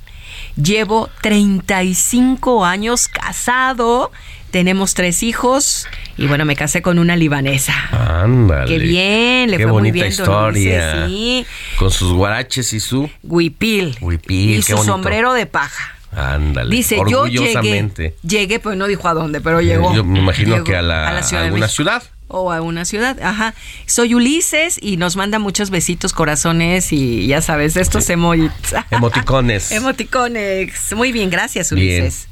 Llevo 0.56 1.10
35 1.22 2.66
años 2.66 3.08
casado, 3.08 4.12
tenemos 4.52 4.96
tres 4.96 5.22
hijos 5.22 5.88
y 6.18 6.26
bueno, 6.28 6.46
me 6.46 6.56
casé 6.56 6.82
con 6.82 6.98
una 6.98 7.16
libanesa. 7.16 7.74
Ándale. 7.92 8.66
Qué 8.68 8.80
bien, 8.80 9.52
le 9.52 9.58
Qué 9.58 9.64
fue 9.64 9.72
muy 9.74 9.92
bonita 9.92 10.06
bien, 10.06 10.18
don 10.18 10.56
historia. 10.56 10.94
Ulises, 11.06 11.10
sí. 11.10 11.46
Con 11.78 11.92
sus 11.92 12.14
guaraches 12.14 12.74
y 12.74 12.80
su 12.80 13.10
Huipil. 13.24 13.98
huipil, 14.02 14.52
y 14.52 14.56
qué 14.58 14.62
su 14.64 14.78
bonito. 14.78 14.94
sombrero 14.94 15.34
de 15.34 15.46
paja. 15.46 15.97
Ándale. 16.16 16.76
Dice, 16.76 16.98
yo 17.10 17.26
llegué, 17.28 17.40
orgullosamente. 17.40 18.16
llegué, 18.24 18.60
pues 18.60 18.78
no 18.78 18.88
dijo 18.88 19.08
a 19.08 19.14
dónde, 19.14 19.42
pero 19.42 19.62
llegó. 19.62 19.94
Yo 19.94 20.04
me 20.04 20.20
imagino 20.20 20.54
Llegó 20.56 20.64
que 20.64 20.76
a 20.76 20.82
la, 20.82 21.22
Ciudad 21.24 21.42
de 21.42 21.48
alguna 21.48 21.66
México. 21.66 21.76
ciudad. 21.76 22.04
O 22.30 22.52
a 22.52 22.62
una 22.62 22.84
ciudad, 22.86 23.18
ajá. 23.22 23.54
Soy 23.86 24.14
Ulises 24.14 24.78
y 24.82 24.98
nos 24.98 25.16
manda 25.16 25.40
muchos 25.40 25.70
besitos, 25.70 26.12
corazones 26.14 26.92
y 26.92 27.28
ya 27.28 27.42
sabes, 27.42 27.78
estos 27.78 28.10
emojis. 28.10 28.52
Emoticones. 28.92 29.72
Emoticones. 29.72 30.94
Muy 30.96 31.12
bien, 31.12 31.30
gracias, 31.30 31.72
Bien. 31.72 32.04
Ulises. 32.04 32.28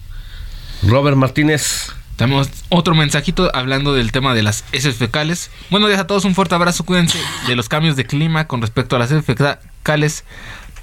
Robert 0.84 1.16
Martínez. 1.18 1.92
Tenemos 2.18 2.50
otro 2.70 2.96
mensajito 2.96 3.52
hablando 3.54 3.94
del 3.94 4.14
tema 4.14 4.34
de 4.34 4.42
las 4.44 4.64
heces 4.72 4.96
fecales. 4.96 5.52
Bueno, 5.70 5.88
días 5.88 6.00
a 6.00 6.08
todos 6.08 6.24
un 6.24 6.34
fuerte 6.34 6.56
abrazo. 6.56 6.86
Cuídense 6.86 7.18
de 7.48 7.56
los 7.58 7.68
cambios 7.68 7.98
de 7.98 8.06
clima 8.06 8.48
con 8.48 8.62
respecto 8.62 8.96
a 8.96 9.00
las 9.00 9.12
heces 9.12 9.26
fecales 9.26 10.24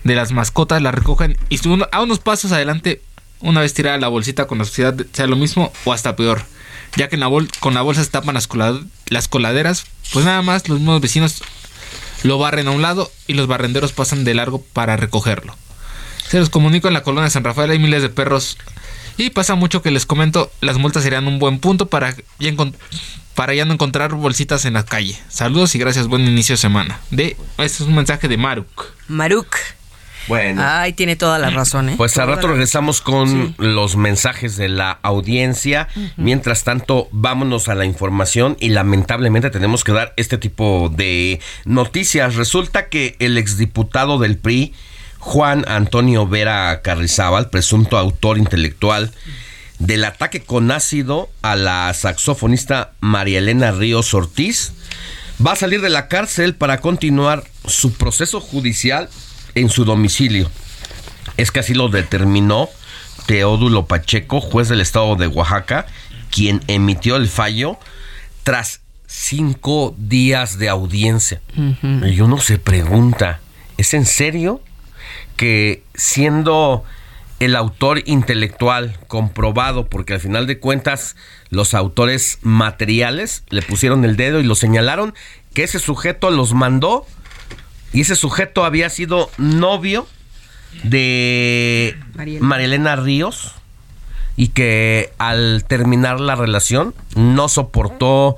de 0.04 0.14
las 0.14 0.32
mascotas. 0.32 0.82
Las 0.82 0.94
recogen 0.94 1.36
y 1.48 1.58
a 1.90 2.00
unos 2.02 2.18
pasos 2.18 2.52
adelante, 2.52 3.02
una 3.40 3.60
vez 3.60 3.74
tirada 3.74 3.98
la 3.98 4.08
bolsita 4.08 4.46
con 4.46 4.58
la 4.58 4.64
sociedad, 4.64 4.94
sea 5.12 5.26
lo 5.26 5.36
mismo 5.36 5.72
o 5.84 5.92
hasta 5.92 6.16
peor. 6.16 6.44
Ya 6.96 7.08
que 7.08 7.16
la 7.16 7.30
con 7.60 7.74
la 7.74 7.82
bolsa 7.82 8.04
se 8.04 8.10
tapan 8.10 8.34
las, 8.34 8.48
las 9.08 9.28
coladeras, 9.28 9.86
pues 10.12 10.24
nada 10.24 10.42
más 10.42 10.68
los 10.68 10.78
mismos 10.78 11.00
vecinos 11.00 11.42
lo 12.22 12.38
barren 12.38 12.68
a 12.68 12.70
un 12.70 12.82
lado 12.82 13.10
y 13.26 13.34
los 13.34 13.46
barrenderos 13.46 13.92
pasan 13.92 14.24
de 14.24 14.34
largo 14.34 14.62
para 14.72 14.96
recogerlo. 14.96 15.56
Se 16.28 16.38
los 16.38 16.50
comunico 16.50 16.88
en 16.88 16.94
la 16.94 17.02
colonia 17.02 17.24
de 17.24 17.30
San 17.30 17.44
Rafael, 17.44 17.70
hay 17.70 17.78
miles 17.78 18.02
de 18.02 18.08
perros. 18.08 18.58
Y 19.18 19.30
pasa 19.30 19.54
mucho 19.54 19.82
que 19.82 19.90
les 19.90 20.06
comento, 20.06 20.50
las 20.60 20.78
multas 20.78 21.02
serían 21.02 21.26
un 21.26 21.38
buen 21.38 21.58
punto 21.58 21.86
para 21.86 22.16
ya, 22.38 22.54
para 23.34 23.54
ya 23.54 23.64
no 23.64 23.74
encontrar 23.74 24.14
bolsitas 24.14 24.64
en 24.64 24.74
la 24.74 24.84
calle. 24.84 25.18
Saludos 25.28 25.74
y 25.74 25.78
gracias, 25.78 26.06
buen 26.06 26.26
inicio 26.26 26.54
de 26.54 26.58
semana. 26.58 27.00
De, 27.10 27.36
este 27.58 27.82
es 27.82 27.88
un 27.88 27.94
mensaje 27.94 28.28
de 28.28 28.38
Maruk. 28.38 28.86
Maruk. 29.08 29.54
Bueno. 30.28 30.62
Ay, 30.64 30.92
tiene 30.92 31.16
toda 31.16 31.38
la 31.38 31.50
razón, 31.50 31.90
¿eh? 31.90 31.94
Pues 31.96 32.16
al 32.18 32.28
rato 32.28 32.48
regresamos 32.48 33.00
con 33.00 33.54
los 33.58 33.96
mensajes 33.96 34.56
de 34.56 34.68
la 34.68 34.98
audiencia. 35.02 35.88
Mientras 36.16 36.64
tanto, 36.64 37.08
vámonos 37.10 37.68
a 37.68 37.74
la 37.74 37.84
información 37.84 38.56
y 38.60 38.70
lamentablemente 38.70 39.50
tenemos 39.50 39.84
que 39.84 39.92
dar 39.92 40.14
este 40.16 40.38
tipo 40.38 40.92
de 40.94 41.40
noticias. 41.64 42.36
Resulta 42.36 42.88
que 42.88 43.16
el 43.18 43.38
exdiputado 43.38 44.18
del 44.18 44.38
PRI, 44.38 44.74
Juan 45.18 45.64
Antonio 45.68 46.26
Vera 46.26 46.80
Carrizábal, 46.82 47.50
presunto 47.50 47.98
autor 47.98 48.38
intelectual 48.38 49.12
del 49.78 50.04
ataque 50.04 50.42
con 50.42 50.70
ácido 50.70 51.28
a 51.42 51.56
la 51.56 51.92
saxofonista 51.94 52.92
María 53.00 53.38
Elena 53.38 53.72
Ríos 53.72 54.14
Ortiz, 54.14 54.72
va 55.44 55.52
a 55.52 55.56
salir 55.56 55.80
de 55.80 55.90
la 55.90 56.06
cárcel 56.06 56.54
para 56.54 56.80
continuar 56.80 57.44
su 57.66 57.92
proceso 57.94 58.40
judicial 58.40 59.08
en 59.54 59.68
su 59.68 59.84
domicilio. 59.84 60.50
Es 61.36 61.50
que 61.50 61.60
así 61.60 61.74
lo 61.74 61.88
determinó 61.88 62.68
Teodulo 63.26 63.86
Pacheco, 63.86 64.40
juez 64.40 64.68
del 64.68 64.80
estado 64.80 65.16
de 65.16 65.26
Oaxaca, 65.26 65.86
quien 66.30 66.60
emitió 66.66 67.16
el 67.16 67.28
fallo 67.28 67.78
tras 68.42 68.80
cinco 69.06 69.94
días 69.98 70.58
de 70.58 70.68
audiencia. 70.68 71.40
Y 71.82 72.20
uno 72.20 72.38
se 72.38 72.58
pregunta, 72.58 73.40
¿es 73.76 73.94
en 73.94 74.06
serio 74.06 74.60
que 75.36 75.82
siendo 75.94 76.84
el 77.44 77.56
autor 77.56 78.02
intelectual 78.06 78.96
comprobado, 79.08 79.88
porque 79.88 80.14
al 80.14 80.20
final 80.20 80.46
de 80.46 80.60
cuentas 80.60 81.16
los 81.50 81.74
autores 81.74 82.38
materiales 82.42 83.42
le 83.50 83.62
pusieron 83.62 84.04
el 84.04 84.16
dedo 84.16 84.38
y 84.38 84.44
lo 84.44 84.54
señalaron, 84.54 85.12
que 85.52 85.64
ese 85.64 85.80
sujeto 85.80 86.30
los 86.30 86.54
mandó 86.54 87.04
y 87.92 88.00
ese 88.00 88.16
sujeto 88.16 88.64
había 88.64 88.88
sido 88.90 89.30
novio 89.38 90.06
de 90.84 91.96
Marielena 92.40 92.96
Ríos 92.96 93.52
y 94.36 94.48
que 94.48 95.12
al 95.18 95.64
terminar 95.68 96.20
la 96.20 96.34
relación 96.34 96.94
no 97.14 97.48
soportó 97.48 98.36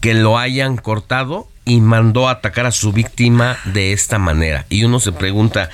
que 0.00 0.14
lo 0.14 0.38
hayan 0.38 0.76
cortado 0.76 1.48
y 1.64 1.80
mandó 1.80 2.28
a 2.28 2.32
atacar 2.32 2.66
a 2.66 2.72
su 2.72 2.92
víctima 2.92 3.58
de 3.64 3.92
esta 3.92 4.18
manera. 4.18 4.66
Y 4.68 4.84
uno 4.84 5.00
se 5.00 5.12
pregunta, 5.12 5.70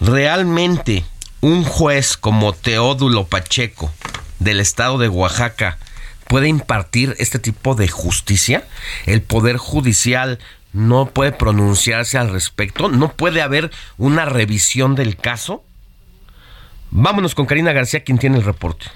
¿realmente 0.00 1.04
un 1.40 1.64
juez 1.64 2.16
como 2.16 2.52
Teodulo 2.52 3.26
Pacheco 3.26 3.90
del 4.38 4.60
estado 4.60 4.98
de 4.98 5.08
Oaxaca 5.08 5.78
puede 6.28 6.48
impartir 6.48 7.16
este 7.18 7.38
tipo 7.38 7.74
de 7.74 7.88
justicia? 7.88 8.64
¿El 9.06 9.22
Poder 9.22 9.56
Judicial 9.56 10.38
no 10.72 11.06
puede 11.06 11.32
pronunciarse 11.32 12.18
al 12.18 12.30
respecto? 12.30 12.88
¿No 12.88 13.12
puede 13.12 13.42
haber 13.42 13.70
una 13.98 14.24
revisión 14.24 14.94
del 14.94 15.16
caso? 15.16 15.64
Vámonos 16.90 17.34
con 17.34 17.46
Karina 17.46 17.72
García, 17.72 18.04
quien 18.04 18.18
tiene 18.18 18.36
el 18.38 18.44
reporte. 18.44 18.86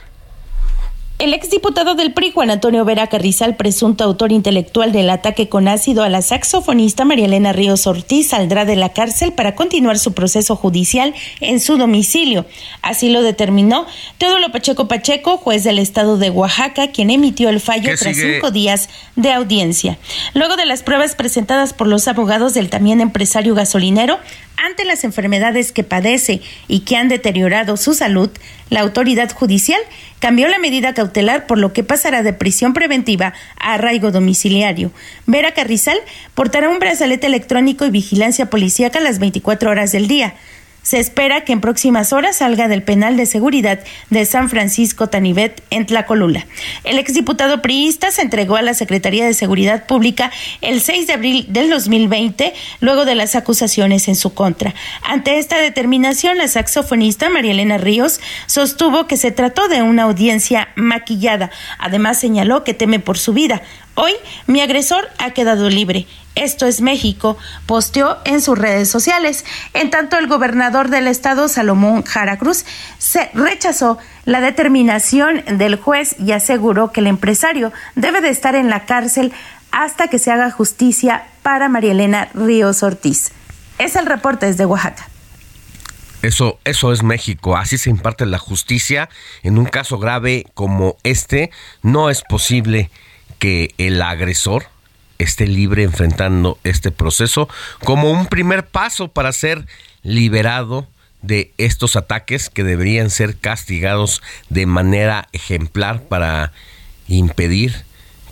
El 1.18 1.32
exdiputado 1.32 1.94
del 1.94 2.12
PRI, 2.12 2.30
Juan 2.32 2.50
Antonio 2.50 2.84
Vera 2.84 3.06
Carrizal, 3.06 3.56
presunto 3.56 4.04
autor 4.04 4.32
intelectual 4.32 4.92
del 4.92 5.08
ataque 5.08 5.48
con 5.48 5.66
ácido 5.66 6.02
a 6.02 6.10
la 6.10 6.20
saxofonista 6.20 7.06
María 7.06 7.24
Elena 7.24 7.54
Ríos 7.54 7.86
Ortiz, 7.86 8.28
saldrá 8.28 8.66
de 8.66 8.76
la 8.76 8.90
cárcel 8.90 9.32
para 9.32 9.54
continuar 9.54 9.98
su 9.98 10.12
proceso 10.12 10.56
judicial 10.56 11.14
en 11.40 11.58
su 11.60 11.78
domicilio. 11.78 12.44
Así 12.82 13.08
lo 13.08 13.22
determinó 13.22 13.86
Teodoro 14.18 14.52
Pacheco 14.52 14.88
Pacheco, 14.88 15.38
juez 15.38 15.64
del 15.64 15.78
estado 15.78 16.18
de 16.18 16.28
Oaxaca, 16.28 16.88
quien 16.88 17.08
emitió 17.08 17.48
el 17.48 17.60
fallo 17.60 17.96
tras 17.98 18.14
cinco 18.14 18.50
días 18.50 18.90
de 19.14 19.32
audiencia. 19.32 19.96
Luego 20.34 20.56
de 20.56 20.66
las 20.66 20.82
pruebas 20.82 21.14
presentadas 21.14 21.72
por 21.72 21.86
los 21.86 22.08
abogados 22.08 22.52
del 22.52 22.68
también 22.68 23.00
empresario 23.00 23.54
gasolinero, 23.54 24.18
ante 24.56 24.84
las 24.84 25.04
enfermedades 25.04 25.72
que 25.72 25.84
padece 25.84 26.40
y 26.68 26.80
que 26.80 26.96
han 26.96 27.08
deteriorado 27.08 27.76
su 27.76 27.94
salud, 27.94 28.30
la 28.70 28.80
autoridad 28.80 29.30
judicial 29.32 29.80
cambió 30.18 30.48
la 30.48 30.58
medida 30.58 30.94
cautelar 30.94 31.46
por 31.46 31.58
lo 31.58 31.72
que 31.72 31.84
pasará 31.84 32.22
de 32.22 32.32
prisión 32.32 32.72
preventiva 32.72 33.34
a 33.58 33.74
arraigo 33.74 34.10
domiciliario. 34.10 34.90
Vera 35.26 35.52
Carrizal 35.52 35.98
portará 36.34 36.68
un 36.68 36.78
brazalete 36.78 37.26
electrónico 37.26 37.84
y 37.84 37.90
vigilancia 37.90 38.50
policíaca 38.50 39.00
las 39.00 39.18
24 39.18 39.70
horas 39.70 39.92
del 39.92 40.08
día. 40.08 40.34
Se 40.86 41.00
espera 41.00 41.40
que 41.40 41.52
en 41.52 41.60
próximas 41.60 42.12
horas 42.12 42.36
salga 42.36 42.68
del 42.68 42.84
penal 42.84 43.16
de 43.16 43.26
seguridad 43.26 43.80
de 44.10 44.24
San 44.24 44.48
Francisco 44.48 45.08
Tanivet 45.08 45.60
en 45.70 45.84
Tlacolula. 45.84 46.46
El 46.84 47.00
exdiputado 47.00 47.60
priista 47.60 48.12
se 48.12 48.22
entregó 48.22 48.54
a 48.54 48.62
la 48.62 48.72
Secretaría 48.72 49.26
de 49.26 49.34
Seguridad 49.34 49.86
Pública 49.86 50.30
el 50.60 50.80
6 50.80 51.08
de 51.08 51.12
abril 51.14 51.46
del 51.48 51.70
2020, 51.70 52.54
luego 52.78 53.04
de 53.04 53.16
las 53.16 53.34
acusaciones 53.34 54.06
en 54.06 54.14
su 54.14 54.32
contra. 54.32 54.76
Ante 55.02 55.38
esta 55.38 55.58
determinación, 55.58 56.38
la 56.38 56.46
saxofonista 56.46 57.30
María 57.30 57.50
Elena 57.50 57.78
Ríos 57.78 58.20
sostuvo 58.46 59.08
que 59.08 59.16
se 59.16 59.32
trató 59.32 59.66
de 59.66 59.82
una 59.82 60.04
audiencia 60.04 60.68
maquillada. 60.76 61.50
Además, 61.80 62.20
señaló 62.20 62.62
que 62.62 62.74
teme 62.74 63.00
por 63.00 63.18
su 63.18 63.32
vida. 63.32 63.60
Hoy 63.98 64.12
mi 64.46 64.60
agresor 64.60 65.08
ha 65.18 65.30
quedado 65.30 65.70
libre. 65.70 66.06
Esto 66.34 66.66
es 66.66 66.82
México, 66.82 67.38
posteó 67.64 68.18
en 68.26 68.42
sus 68.42 68.58
redes 68.58 68.90
sociales. 68.90 69.46
En 69.72 69.88
tanto, 69.88 70.18
el 70.18 70.26
gobernador 70.26 70.90
del 70.90 71.06
estado, 71.06 71.48
Salomón 71.48 72.02
Jara 72.02 72.36
Cruz, 72.36 72.66
se 72.98 73.30
rechazó 73.32 73.96
la 74.26 74.42
determinación 74.42 75.42
del 75.56 75.76
juez 75.76 76.14
y 76.18 76.32
aseguró 76.32 76.92
que 76.92 77.00
el 77.00 77.06
empresario 77.06 77.72
debe 77.94 78.20
de 78.20 78.28
estar 78.28 78.54
en 78.54 78.68
la 78.68 78.84
cárcel 78.84 79.32
hasta 79.70 80.08
que 80.08 80.18
se 80.18 80.30
haga 80.30 80.50
justicia 80.50 81.24
para 81.42 81.70
María 81.70 81.92
Elena 81.92 82.28
Ríos 82.34 82.82
Ortiz. 82.82 83.32
Es 83.78 83.96
el 83.96 84.04
reporte 84.04 84.44
desde 84.44 84.66
Oaxaca. 84.66 85.08
Eso, 86.20 86.58
eso 86.64 86.92
es 86.92 87.02
México. 87.02 87.56
Así 87.56 87.78
se 87.78 87.88
imparte 87.88 88.26
la 88.26 88.38
justicia. 88.38 89.08
En 89.42 89.56
un 89.56 89.64
caso 89.64 89.98
grave 89.98 90.44
como 90.52 90.98
este, 91.02 91.50
no 91.82 92.10
es 92.10 92.20
posible 92.20 92.90
que 93.38 93.74
el 93.78 94.00
agresor 94.02 94.68
esté 95.18 95.46
libre 95.46 95.82
enfrentando 95.82 96.58
este 96.64 96.90
proceso 96.90 97.48
como 97.84 98.10
un 98.10 98.26
primer 98.26 98.66
paso 98.66 99.08
para 99.08 99.32
ser 99.32 99.66
liberado 100.02 100.86
de 101.22 101.52
estos 101.58 101.96
ataques 101.96 102.50
que 102.50 102.64
deberían 102.64 103.10
ser 103.10 103.36
castigados 103.36 104.22
de 104.48 104.66
manera 104.66 105.28
ejemplar 105.32 106.02
para 106.02 106.52
impedir 107.08 107.84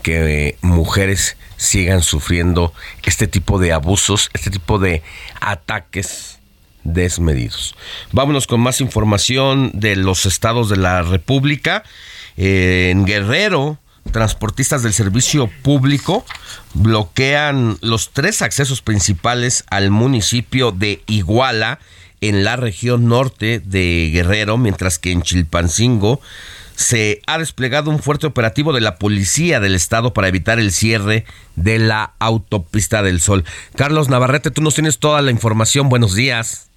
que 0.03 0.57
mujeres 0.61 1.37
sigan 1.57 2.03
sufriendo 2.03 2.75
este 3.05 3.27
tipo 3.27 3.59
de 3.59 3.73
abusos, 3.73 4.31
este 4.35 4.51
tipo 4.51 4.79
de 4.79 5.03
ataques 5.41 6.39
desmedidos. 6.85 7.75
Vámonos 8.13 8.47
con 8.47 8.61
más 8.61 8.81
información 8.81 9.71
de 9.73 9.97
los 9.97 10.27
estados 10.27 10.69
de 10.69 10.77
la 10.77 11.03
República. 11.03 11.83
en 12.37 13.05
Guerrero, 13.05 13.79
transportistas 14.11 14.83
del 14.83 14.93
servicio 14.93 15.51
público 15.63 16.25
bloquean 16.75 17.79
los 17.81 18.11
tres 18.13 18.43
accesos 18.43 18.83
principales 18.83 19.65
al 19.71 19.91
municipio 19.91 20.73
de 20.73 21.03
Iguala 21.07 21.79
en 22.21 22.45
la 22.45 22.57
región 22.57 23.09
norte 23.09 23.61
de 23.65 24.11
Guerrero, 24.13 24.57
mientras 24.57 24.99
que 24.99 25.13
en 25.13 25.23
Chilpancingo 25.23 26.21
se 26.77 27.21
ha 27.27 27.39
desplegado 27.39 27.91
un 27.91 28.01
fuerte 28.01 28.27
operativo 28.27 28.73
de 28.73 28.81
la 28.81 28.97
policía 28.97 29.61
del 29.61 29.75
estado 29.75 30.13
para 30.13 30.29
evitar 30.29 30.59
el 30.59 30.73
cierre 30.73 31.25
de 31.57 31.79
la 31.79 32.15
autopista 32.19 33.03
del 33.03 33.21
Sol. 33.21 33.45
Carlos 33.77 34.09
Navarrete, 34.09 34.51
tú 34.51 34.63
nos 34.63 34.75
tienes 34.75 34.99
toda 34.99 35.23
la 35.23 35.31
información. 35.31 35.89
Buenos 35.89 36.15
días. 36.15 36.71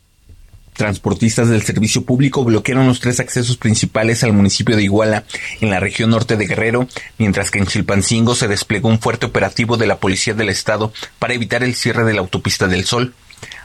Transportistas 0.77 1.49
del 1.49 1.63
servicio 1.63 2.03
público 2.03 2.43
bloquearon 2.43 2.85
los 2.85 2.99
tres 2.99 3.19
accesos 3.19 3.57
principales 3.57 4.23
al 4.23 4.31
municipio 4.31 4.75
de 4.75 4.83
Iguala, 4.83 5.23
en 5.59 5.71
la 5.71 5.79
región 5.79 6.11
norte 6.11 6.37
de 6.37 6.45
Guerrero, 6.45 6.87
mientras 7.17 7.49
que 7.49 7.57
en 7.57 7.65
Chilpancingo 7.65 8.35
se 8.35 8.47
desplegó 8.47 8.87
un 8.87 8.99
fuerte 8.99 9.25
operativo 9.25 9.77
de 9.77 9.87
la 9.87 9.97
Policía 9.97 10.35
del 10.35 10.49
Estado 10.49 10.93
para 11.17 11.33
evitar 11.33 11.63
el 11.63 11.73
cierre 11.73 12.03
de 12.03 12.13
la 12.13 12.19
autopista 12.19 12.67
del 12.67 12.85
Sol. 12.85 13.15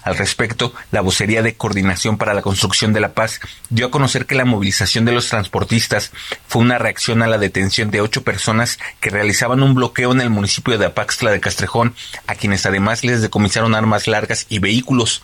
Al 0.05 0.16
respecto, 0.16 0.74
la 0.90 1.02
vocería 1.02 1.43
de 1.43 1.55
Coordinación 1.55 2.16
para 2.16 2.32
la 2.32 2.40
Construcción 2.40 2.94
de 2.94 3.01
la 3.01 3.12
Paz 3.12 3.40
dio 3.68 3.86
a 3.86 3.90
conocer 3.90 4.24
que 4.24 4.34
la 4.34 4.47
movilización 4.47 5.05
de 5.05 5.12
los 5.12 5.28
transportistas 5.28 6.12
fue 6.48 6.62
una 6.62 6.78
reacción 6.78 7.22
a 7.22 7.26
la 7.26 7.36
detención 7.36 7.90
de 7.90 8.01
ocho 8.01 8.22
personas 8.22 8.78
que 9.01 9.10
realizaban 9.10 9.62
un 9.62 9.74
bloqueo 9.74 10.12
en 10.12 10.22
el 10.22 10.30
municipio 10.30 10.78
de 10.78 10.86
Apaxtla 10.86 11.30
de 11.30 11.40
Castrejón, 11.40 11.94
a 12.26 12.34
quienes 12.36 12.64
además 12.64 13.05
les 13.05 13.20
decomisaron 13.20 13.74
armas 13.74 14.09
largas 14.09 14.47
y 14.48 14.60
vehículos. 14.60 15.22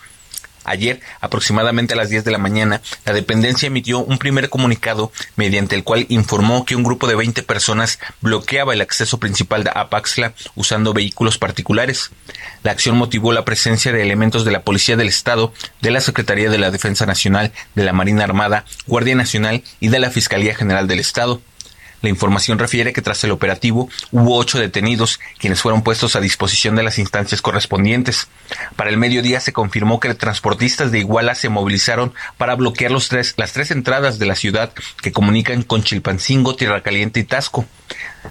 Ayer, 0.69 1.01
aproximadamente 1.19 1.95
a 1.95 1.97
las 1.97 2.09
10 2.09 2.23
de 2.25 2.29
la 2.29 2.37
mañana, 2.37 2.83
la 3.03 3.13
dependencia 3.13 3.65
emitió 3.65 3.97
un 3.97 4.19
primer 4.19 4.49
comunicado 4.49 5.11
mediante 5.35 5.75
el 5.75 5.83
cual 5.83 6.05
informó 6.09 6.63
que 6.63 6.75
un 6.75 6.83
grupo 6.83 7.07
de 7.07 7.15
20 7.15 7.41
personas 7.41 7.97
bloqueaba 8.21 8.73
el 8.73 8.81
acceso 8.81 9.19
principal 9.19 9.63
de 9.63 9.71
Apaxla 9.73 10.35
usando 10.53 10.93
vehículos 10.93 11.39
particulares. 11.39 12.11
La 12.61 12.71
acción 12.71 12.97
motivó 12.97 13.33
la 13.33 13.45
presencia 13.45 13.91
de 13.91 14.03
elementos 14.03 14.45
de 14.45 14.51
la 14.51 14.61
Policía 14.61 14.95
del 14.95 15.07
Estado, 15.07 15.51
de 15.81 15.89
la 15.89 16.01
Secretaría 16.01 16.51
de 16.51 16.59
la 16.59 16.69
Defensa 16.69 17.07
Nacional, 17.07 17.51
de 17.73 17.83
la 17.83 17.93
Marina 17.93 18.23
Armada, 18.23 18.65
Guardia 18.85 19.15
Nacional 19.15 19.63
y 19.79 19.87
de 19.87 19.97
la 19.97 20.11
Fiscalía 20.11 20.53
General 20.53 20.87
del 20.87 20.99
Estado. 20.99 21.41
La 22.01 22.09
información 22.09 22.59
refiere 22.59 22.93
que 22.93 23.01
tras 23.01 23.23
el 23.23 23.31
operativo 23.31 23.89
hubo 24.11 24.37
ocho 24.37 24.59
detenidos, 24.59 25.19
quienes 25.37 25.61
fueron 25.61 25.83
puestos 25.83 26.15
a 26.15 26.21
disposición 26.21 26.75
de 26.75 26.83
las 26.83 26.99
instancias 26.99 27.41
correspondientes. 27.41 28.27
Para 28.75 28.89
el 28.89 28.97
mediodía 28.97 29.39
se 29.39 29.53
confirmó 29.53 29.99
que 29.99 30.13
transportistas 30.13 30.91
de 30.91 30.99
Iguala 30.99 31.35
se 31.35 31.49
movilizaron 31.49 32.13
para 32.37 32.55
bloquear 32.55 32.91
las 32.91 33.09
tres 33.09 33.71
entradas 33.71 34.19
de 34.19 34.25
la 34.25 34.35
ciudad 34.35 34.71
que 35.01 35.11
comunican 35.11 35.63
con 35.63 35.83
Chilpancingo, 35.83 36.55
Tierra 36.55 36.81
Caliente 36.81 37.19
y 37.19 37.23
Tasco. 37.23 37.65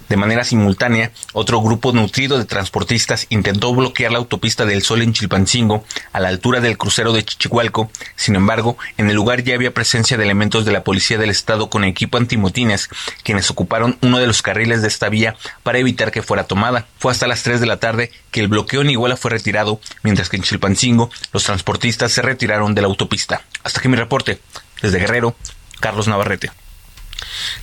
De 0.07 0.17
manera 0.17 0.43
simultánea, 0.43 1.11
otro 1.33 1.61
grupo 1.61 1.91
nutrido 1.91 2.37
de 2.37 2.45
transportistas 2.45 3.27
intentó 3.29 3.73
bloquear 3.73 4.11
la 4.11 4.19
autopista 4.19 4.65
del 4.65 4.81
Sol 4.81 5.01
en 5.01 5.13
Chilpancingo, 5.13 5.83
a 6.13 6.19
la 6.19 6.29
altura 6.29 6.61
del 6.61 6.77
crucero 6.77 7.13
de 7.13 7.23
Chichihualco. 7.23 7.91
Sin 8.15 8.35
embargo, 8.35 8.77
en 8.97 9.09
el 9.09 9.15
lugar 9.15 9.43
ya 9.43 9.55
había 9.55 9.73
presencia 9.73 10.17
de 10.17 10.23
elementos 10.23 10.65
de 10.65 10.71
la 10.71 10.83
Policía 10.83 11.17
del 11.17 11.29
Estado 11.29 11.69
con 11.69 11.83
equipo 11.83 12.17
antimotines, 12.17 12.89
quienes 13.23 13.49
ocuparon 13.49 13.97
uno 14.01 14.19
de 14.19 14.27
los 14.27 14.41
carriles 14.41 14.81
de 14.81 14.87
esta 14.87 15.09
vía 15.09 15.35
para 15.63 15.79
evitar 15.79 16.11
que 16.11 16.21
fuera 16.21 16.45
tomada. 16.45 16.87
Fue 16.97 17.11
hasta 17.11 17.27
las 17.27 17.43
3 17.43 17.59
de 17.59 17.67
la 17.67 17.79
tarde 17.79 18.11
que 18.31 18.39
el 18.39 18.47
bloqueo 18.47 18.81
en 18.81 18.89
Iguala 18.89 19.17
fue 19.17 19.31
retirado, 19.31 19.81
mientras 20.03 20.29
que 20.29 20.37
en 20.37 20.43
Chilpancingo 20.43 21.09
los 21.33 21.43
transportistas 21.43 22.11
se 22.11 22.21
retiraron 22.21 22.75
de 22.75 22.81
la 22.81 22.87
autopista. 22.87 23.41
Hasta 23.63 23.79
aquí 23.79 23.89
mi 23.89 23.97
reporte. 23.97 24.39
Desde 24.81 24.99
Guerrero, 24.99 25.35
Carlos 25.79 26.07
Navarrete. 26.07 26.51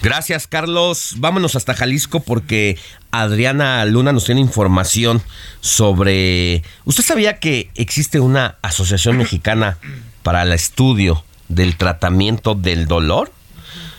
Gracias, 0.02 0.46
Carlos. 0.46 1.14
Vámonos 1.18 1.56
hasta 1.56 1.74
Jalisco 1.74 2.20
porque 2.20 2.78
Adriana 3.10 3.84
Luna 3.84 4.12
nos 4.12 4.24
tiene 4.24 4.40
información 4.40 5.22
sobre... 5.60 6.62
¿Usted 6.84 7.02
sabía 7.02 7.38
que 7.38 7.70
existe 7.74 8.20
una 8.20 8.56
asociación 8.62 9.16
mexicana 9.16 9.78
para 10.22 10.42
el 10.42 10.52
estudio 10.52 11.24
del 11.48 11.76
tratamiento 11.76 12.54
del 12.54 12.86
dolor? 12.86 13.32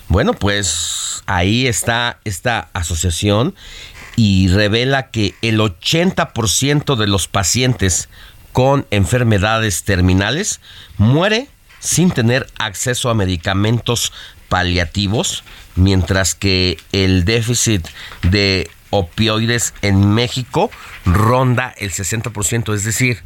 Bueno, 0.10 0.34
pues 0.34 1.24
ahí 1.26 1.68
está 1.68 2.20
esta 2.24 2.70
asociación 2.74 3.56
y 4.16 4.48
revela 4.48 5.12
que 5.12 5.36
el 5.42 5.60
80% 5.60 6.96
de 6.96 7.08
los 7.08 7.28
pacientes 7.28 8.10
con 8.54 8.88
enfermedades 8.90 9.84
terminales 9.84 10.62
muere 10.98 11.50
sin 11.80 12.10
tener 12.12 12.48
acceso 12.58 13.10
a 13.10 13.14
medicamentos 13.14 14.12
paliativos, 14.50 15.44
mientras 15.76 16.36
que 16.36 16.78
el 16.92 17.26
déficit 17.26 17.88
de 18.24 18.70
opioides 18.90 19.74
en 19.82 20.14
México 20.14 20.72
ronda 21.06 21.74
el 21.78 21.92
60%. 21.92 22.74
Es 22.74 22.84
decir, 22.84 23.24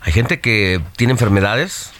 hay 0.00 0.12
gente 0.12 0.40
que 0.40 0.80
tiene 0.96 1.12
enfermedades 1.12 1.90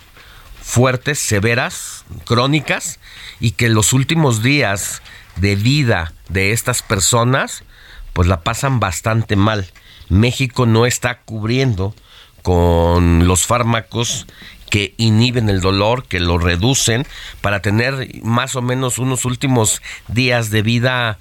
fuertes, 0.65 1.19
severas, 1.19 2.05
crónicas, 2.25 2.99
y 3.39 3.53
que 3.53 3.69
los 3.69 3.93
últimos 3.93 4.43
días 4.43 5.03
de 5.37 5.57
vida 5.57 6.13
de 6.29 6.53
estas 6.53 6.83
personas, 6.83 7.65
pues 8.13 8.29
la 8.29 8.41
pasan 8.41 8.81
bastante 8.81 9.37
mal. 9.37 9.69
México 10.09 10.65
no 10.65 10.87
está 10.87 11.21
cubriendo 11.21 11.95
con 12.43 13.27
los 13.27 13.47
fármacos 13.47 14.27
que 14.75 14.93
inhiben 14.97 15.49
el 15.49 15.61
dolor, 15.61 16.05
que 16.05 16.19
lo 16.19 16.37
reducen, 16.37 17.07
para 17.41 17.63
tener 17.63 18.11
más 18.25 18.57
o 18.57 18.61
menos 18.61 18.99
unos 18.99 19.25
últimos 19.25 19.81
días 20.09 20.51
de 20.51 20.63
vida 20.63 21.21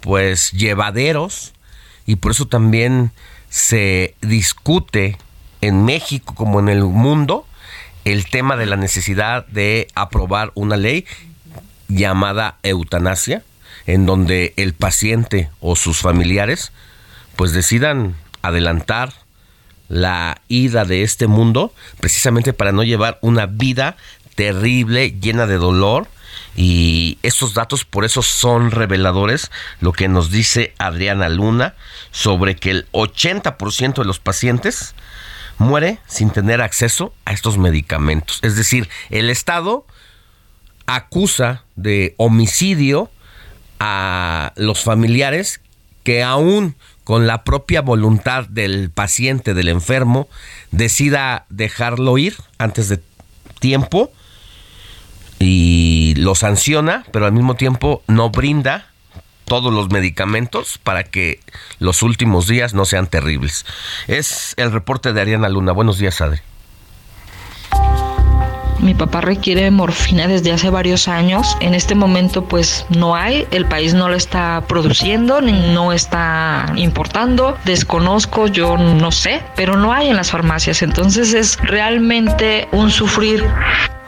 pues 0.00 0.50
llevaderos. 0.50 1.52
Y 2.06 2.16
por 2.16 2.32
eso 2.32 2.48
también 2.48 3.12
se 3.50 4.16
discute 4.20 5.16
en 5.60 5.84
México 5.84 6.34
como 6.34 6.58
en 6.58 6.68
el 6.68 6.82
mundo 6.82 7.46
el 8.04 8.28
tema 8.28 8.56
de 8.56 8.66
la 8.66 8.74
necesidad 8.74 9.46
de 9.46 9.86
aprobar 9.94 10.50
una 10.56 10.76
ley 10.76 11.06
llamada 11.86 12.56
eutanasia, 12.64 13.44
en 13.86 14.06
donde 14.06 14.54
el 14.56 14.74
paciente 14.74 15.50
o 15.60 15.76
sus 15.76 15.98
familiares 15.98 16.72
pues 17.36 17.52
decidan 17.52 18.16
adelantar 18.42 19.12
la 19.88 20.42
ida 20.48 20.84
de 20.84 21.02
este 21.02 21.26
mundo 21.26 21.72
precisamente 22.00 22.52
para 22.52 22.72
no 22.72 22.82
llevar 22.82 23.18
una 23.22 23.46
vida 23.46 23.96
terrible, 24.34 25.10
llena 25.20 25.46
de 25.46 25.56
dolor. 25.56 26.06
Y 26.54 27.18
estos 27.22 27.54
datos 27.54 27.84
por 27.84 28.04
eso 28.04 28.22
son 28.22 28.70
reveladores, 28.70 29.50
lo 29.80 29.92
que 29.92 30.08
nos 30.08 30.30
dice 30.30 30.74
Adriana 30.78 31.28
Luna 31.28 31.74
sobre 32.10 32.56
que 32.56 32.70
el 32.70 32.86
80% 32.92 33.94
de 33.94 34.04
los 34.04 34.18
pacientes 34.18 34.94
muere 35.58 35.98
sin 36.06 36.30
tener 36.30 36.60
acceso 36.60 37.12
a 37.24 37.32
estos 37.32 37.58
medicamentos. 37.58 38.40
Es 38.42 38.56
decir, 38.56 38.88
el 39.10 39.30
Estado 39.30 39.86
acusa 40.86 41.64
de 41.76 42.14
homicidio 42.16 43.10
a 43.78 44.52
los 44.56 44.82
familiares 44.82 45.60
que 46.02 46.22
aún 46.22 46.76
con 47.08 47.26
la 47.26 47.42
propia 47.42 47.80
voluntad 47.80 48.44
del 48.50 48.90
paciente, 48.90 49.54
del 49.54 49.70
enfermo, 49.70 50.28
decida 50.72 51.46
dejarlo 51.48 52.18
ir 52.18 52.36
antes 52.58 52.90
de 52.90 53.00
tiempo 53.60 54.12
y 55.38 56.12
lo 56.18 56.34
sanciona, 56.34 57.06
pero 57.10 57.24
al 57.24 57.32
mismo 57.32 57.54
tiempo 57.54 58.02
no 58.08 58.28
brinda 58.28 58.90
todos 59.46 59.72
los 59.72 59.90
medicamentos 59.90 60.76
para 60.76 61.02
que 61.02 61.40
los 61.78 62.02
últimos 62.02 62.46
días 62.46 62.74
no 62.74 62.84
sean 62.84 63.06
terribles. 63.06 63.64
Es 64.06 64.52
el 64.58 64.70
reporte 64.70 65.14
de 65.14 65.20
Ariana 65.22 65.48
Luna. 65.48 65.72
Buenos 65.72 65.96
días, 65.96 66.20
Adri. 66.20 66.40
Mi 68.80 68.94
papá 68.94 69.20
requiere 69.20 69.70
morfina 69.70 70.28
desde 70.28 70.52
hace 70.52 70.70
varios 70.70 71.08
años. 71.08 71.56
En 71.60 71.74
este 71.74 71.94
momento 71.94 72.44
pues 72.44 72.86
no 72.88 73.16
hay, 73.16 73.46
el 73.50 73.66
país 73.66 73.94
no 73.94 74.08
lo 74.08 74.14
está 74.14 74.62
produciendo, 74.66 75.40
no 75.40 75.92
está 75.92 76.72
importando, 76.76 77.56
desconozco, 77.64 78.46
yo 78.46 78.76
no 78.76 79.10
sé, 79.10 79.42
pero 79.56 79.76
no 79.76 79.92
hay 79.92 80.08
en 80.08 80.16
las 80.16 80.30
farmacias. 80.30 80.82
Entonces 80.82 81.34
es 81.34 81.58
realmente 81.62 82.68
un 82.72 82.90
sufrir. 82.90 83.44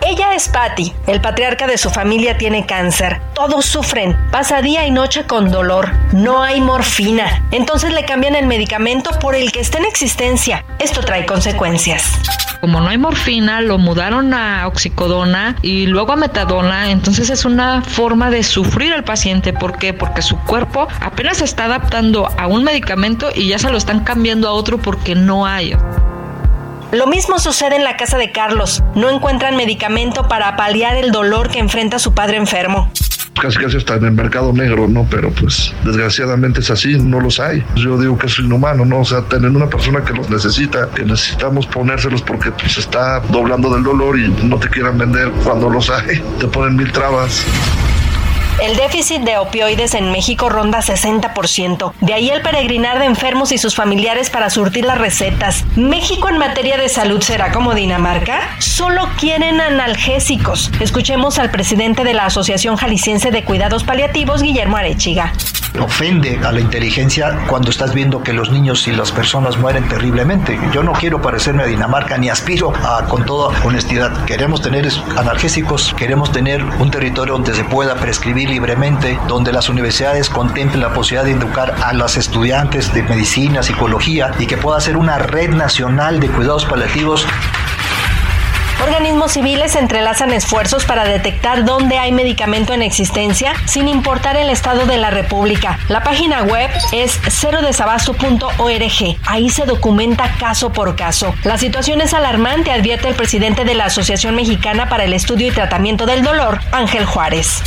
Ella 0.03 0.35
es 0.35 0.49
Patty. 0.49 0.95
El 1.07 1.21
patriarca 1.21 1.67
de 1.67 1.77
su 1.77 1.91
familia 1.91 2.39
tiene 2.39 2.65
cáncer. 2.65 3.21
Todos 3.35 3.67
sufren. 3.67 4.17
Pasa 4.31 4.63
día 4.63 4.87
y 4.87 4.91
noche 4.91 5.25
con 5.25 5.51
dolor. 5.51 5.93
No 6.13 6.43
hay 6.43 6.61
morfina. 6.61 7.45
Entonces 7.51 7.93
le 7.93 8.05
cambian 8.07 8.35
el 8.35 8.47
medicamento 8.47 9.11
por 9.21 9.35
el 9.35 9.53
que 9.53 9.61
está 9.61 9.79
en 9.79 9.85
existencia. 9.85 10.65
Esto 10.79 11.03
trae 11.03 11.27
consecuencias. 11.27 12.19
Como 12.61 12.81
no 12.81 12.89
hay 12.89 12.99
morfina, 12.99 13.63
lo 13.63 13.79
mudaron 13.79 14.35
a 14.35 14.67
oxicodona 14.67 15.57
y 15.63 15.87
luego 15.87 16.13
a 16.13 16.17
metadona. 16.17 16.91
Entonces 16.91 17.31
es 17.31 17.47
una 17.47 17.81
forma 17.83 18.31
de 18.31 18.43
sufrir 18.43 18.93
al 18.93 19.03
paciente. 19.03 19.55
¿Por 19.55 19.79
qué? 19.79 19.95
Porque 19.95 20.21
su 20.21 20.37
cuerpo 20.41 20.87
apenas 21.01 21.39
se 21.39 21.45
está 21.45 21.65
adaptando 21.65 22.29
a 22.37 22.47
un 22.47 22.63
medicamento 22.63 23.31
y 23.35 23.49
ya 23.49 23.59
se 23.59 23.71
lo 23.71 23.79
están 23.79 24.01
cambiando 24.01 24.47
a 24.47 24.53
otro 24.53 24.77
porque 24.77 25.15
no 25.15 25.47
hay. 25.47 25.75
Lo 26.93 27.07
mismo 27.07 27.39
sucede 27.39 27.77
en 27.77 27.85
la 27.85 27.97
casa 27.97 28.19
de 28.19 28.31
Carlos. 28.31 28.83
No 28.95 29.09
encuentran 29.09 29.57
medicamento 29.57 30.29
para 30.29 30.57
paliar 30.57 30.97
el 30.97 31.13
dolor 31.13 31.49
que 31.49 31.61
enfrenta 31.61 31.99
su 31.99 32.13
padre 32.13 32.37
enfermo 32.37 32.91
casi 33.41 33.59
casi 33.59 33.77
está 33.77 33.95
en 33.95 34.05
el 34.05 34.13
mercado 34.13 34.53
negro, 34.53 34.89
¿no? 34.89 35.07
Pero 35.11 35.31
pues 35.31 35.73
desgraciadamente 35.85 36.61
es 36.61 36.71
así, 36.71 36.99
no 36.99 37.21
los 37.21 37.41
hay. 37.41 37.65
Yo 37.77 37.99
digo 37.99 38.19
que 38.19 38.27
es 38.27 38.39
inhumano, 38.39 38.85
¿no? 38.85 39.01
O 39.01 39.05
sea, 39.05 39.23
tener 39.23 39.51
una 39.51 39.69
persona 39.69 40.03
que 40.03 40.13
los 40.13 40.29
necesita, 40.31 40.89
que 40.91 41.05
necesitamos 41.05 41.67
ponérselos 41.67 42.23
porque 42.23 42.51
pues 42.53 42.79
está 42.79 43.21
doblando 43.31 43.73
del 43.73 43.83
dolor 43.83 44.19
y 44.19 44.29
no 44.45 44.59
te 44.59 44.69
quieran 44.69 44.99
vender 44.99 45.31
cuando 45.45 45.69
los 45.71 45.91
hay, 45.91 46.23
te 46.39 46.47
ponen 46.47 46.77
mil 46.77 46.91
trabas. 46.93 47.45
El 48.63 48.77
déficit 48.77 49.23
de 49.23 49.39
opioides 49.39 49.95
en 49.95 50.11
México 50.13 50.49
ronda 50.49 50.81
60%. 50.81 51.93
De 52.01 52.15
ahí 52.15 52.31
el 52.31 52.43
peregrinar 52.43 52.99
de 52.99 53.07
enfermos 53.07 53.53
y 53.53 53.59
sus 53.59 53.75
familiares 53.75 54.31
para 54.31 54.51
surtir 54.51 54.85
las 54.85 54.99
recetas. 54.99 55.65
¿México 55.77 56.29
en 56.29 56.39
materia 56.39 56.77
de 56.77 56.89
salud 56.89 57.21
será 57.23 57.53
como 57.53 57.75
Dinamarca? 57.75 58.57
Solo 58.59 59.09
quieren 59.19 59.61
analgésicos. 59.61 60.71
Escuchemos 60.81 61.39
al 61.39 61.51
presidente 61.51 62.05
de 62.05 62.15
la 62.15 62.27
Asociación 62.27 62.77
Jalisciense 62.77 63.31
de 63.31 63.45
Cuidados 63.45 63.85
Paliativos, 63.85 64.43
Guillermo 64.43 64.77
Arechiga. 64.77 65.33
Ofende 65.79 66.41
a 66.45 66.51
la 66.51 66.61
inteligencia 66.61 67.45
cuando 67.47 67.71
estás 67.71 67.95
viendo 67.95 68.23
que 68.23 68.33
los 68.33 68.51
niños 68.51 68.89
y 68.89 68.93
las 68.93 69.13
personas 69.13 69.57
mueren 69.57 69.89
terriblemente. 69.89 70.59
Yo 70.73 70.83
no 70.83 70.93
quiero 70.93 71.23
parecerme 71.23 71.63
a 71.63 71.67
Dinamarca 71.67 72.19
ni 72.19 72.29
aspiro 72.29 72.73
a, 72.83 73.05
con 73.07 73.25
toda 73.25 73.57
honestidad. 73.65 74.25
Queremos 74.25 74.63
tener 74.63 74.89
analgésicos, 75.17 75.95
queremos 75.97 76.33
tener 76.33 76.65
un 76.65 76.91
territorio 76.91 77.35
donde 77.35 77.55
se 77.55 77.65
pueda 77.65 77.95
prescribir 77.95 78.40
libremente, 78.47 79.19
donde 79.29 79.53
las 79.53 79.69
universidades 79.69 80.31
contemplen 80.31 80.81
la 80.81 80.93
posibilidad 80.93 81.25
de 81.25 81.33
educar 81.33 81.75
a 81.83 81.93
los 81.93 82.17
estudiantes 82.17 82.93
de 82.95 83.03
medicina, 83.03 83.63
psicología 83.63 84.33
y 84.39 84.47
que 84.47 84.57
pueda 84.57 84.81
ser 84.81 84.97
una 84.97 85.19
red 85.19 85.51
nacional 85.51 86.21
de 86.21 86.29
cuidados 86.29 86.65
paliativos 86.65 87.27
Organismos 88.83 89.33
civiles 89.33 89.77
entrelazan 89.77 90.33
esfuerzos 90.33 90.87
para 90.87 91.05
detectar 91.05 91.65
dónde 91.65 91.99
hay 91.99 92.13
medicamento 92.13 92.73
en 92.73 92.81
existencia 92.81 93.53
sin 93.67 93.89
importar 93.89 94.37
el 94.37 94.49
estado 94.49 94.87
de 94.87 94.97
la 94.97 95.11
República. 95.11 95.79
La 95.89 96.03
página 96.03 96.43
web 96.43 96.71
es 96.91 97.21
cerodesabasto.org. 97.29 99.19
Ahí 99.27 99.51
se 99.51 99.67
documenta 99.67 100.35
caso 100.39 100.73
por 100.73 100.97
caso. 100.97 101.35
La 101.45 101.59
situación 101.59 102.01
es 102.01 102.15
alarmante, 102.15 102.73
advierte 102.73 103.09
el 103.09 103.15
presidente 103.15 103.65
de 103.65 103.75
la 103.75 103.85
Asociación 103.87 104.35
Mexicana 104.35 104.89
para 104.89 105.05
el 105.05 105.13
Estudio 105.13 105.49
y 105.49 105.51
Tratamiento 105.51 106.07
del 106.07 106.23
Dolor, 106.23 106.61
Ángel 106.73 107.05
Juárez. 107.05 107.63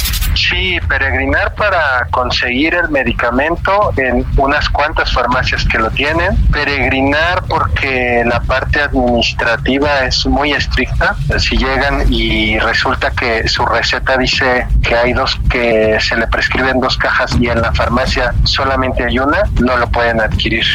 Sí, 0.50 0.78
peregrinar 0.90 1.56
para 1.56 2.08
conseguir 2.12 2.76
el 2.76 2.90
medicamento 2.90 3.94
en 3.96 4.26
unas 4.38 4.68
cuantas 4.70 5.14
farmacias 5.14 5.66
que 5.66 5.78
lo 5.78 5.90
tienen. 5.92 6.36
Peregrinar 6.52 7.44
porque 7.48 8.24
la 8.26 8.42
parte 8.42 8.82
administrativa 8.82 10.06
es 10.06 10.26
muy 10.26 10.52
estricta. 10.52 11.16
Si 11.38 11.58
llegan 11.58 12.12
y 12.12 12.60
resulta 12.60 13.12
que 13.12 13.48
su 13.48 13.66
receta 13.66 14.18
dice 14.18 14.68
que 14.82 14.96
hay 14.96 15.14
dos 15.14 15.40
que 15.50 15.98
se 16.02 16.18
le 16.18 16.28
prescriben 16.28 16.80
dos 16.82 16.98
cajas 16.98 17.36
y 17.40 17.48
en 17.48 17.62
la 17.62 17.72
farmacia 17.72 18.34
solamente 18.44 19.06
hay 19.06 19.20
una, 19.20 19.44
no 19.62 19.78
lo 19.78 19.88
pueden 19.90 20.20
adquirir. 20.20 20.66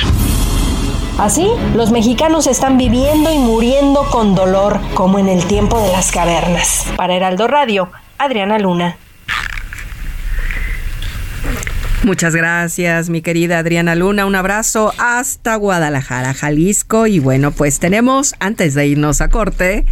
Así, 1.18 1.50
los 1.74 1.90
mexicanos 1.90 2.46
están 2.46 2.78
viviendo 2.78 3.32
y 3.32 3.38
muriendo 3.38 4.04
con 4.04 4.36
dolor, 4.36 4.78
como 4.94 5.18
en 5.18 5.28
el 5.28 5.44
tiempo 5.46 5.80
de 5.80 5.90
las 5.90 6.12
cavernas. 6.12 6.86
Para 6.96 7.14
Heraldo 7.14 7.48
Radio, 7.48 7.90
Adriana 8.18 8.58
Luna. 8.58 8.96
Muchas 12.04 12.34
gracias, 12.34 13.10
mi 13.10 13.22
querida 13.22 13.58
Adriana 13.58 13.94
Luna. 13.94 14.24
Un 14.24 14.36
abrazo 14.36 14.94
hasta 14.98 15.56
Guadalajara, 15.56 16.32
Jalisco. 16.32 17.06
Y 17.06 17.18
bueno, 17.18 17.50
pues 17.50 17.80
tenemos, 17.80 18.34
antes 18.38 18.74
de 18.74 18.86
irnos 18.86 19.20
a 19.20 19.28
corte, 19.28 19.84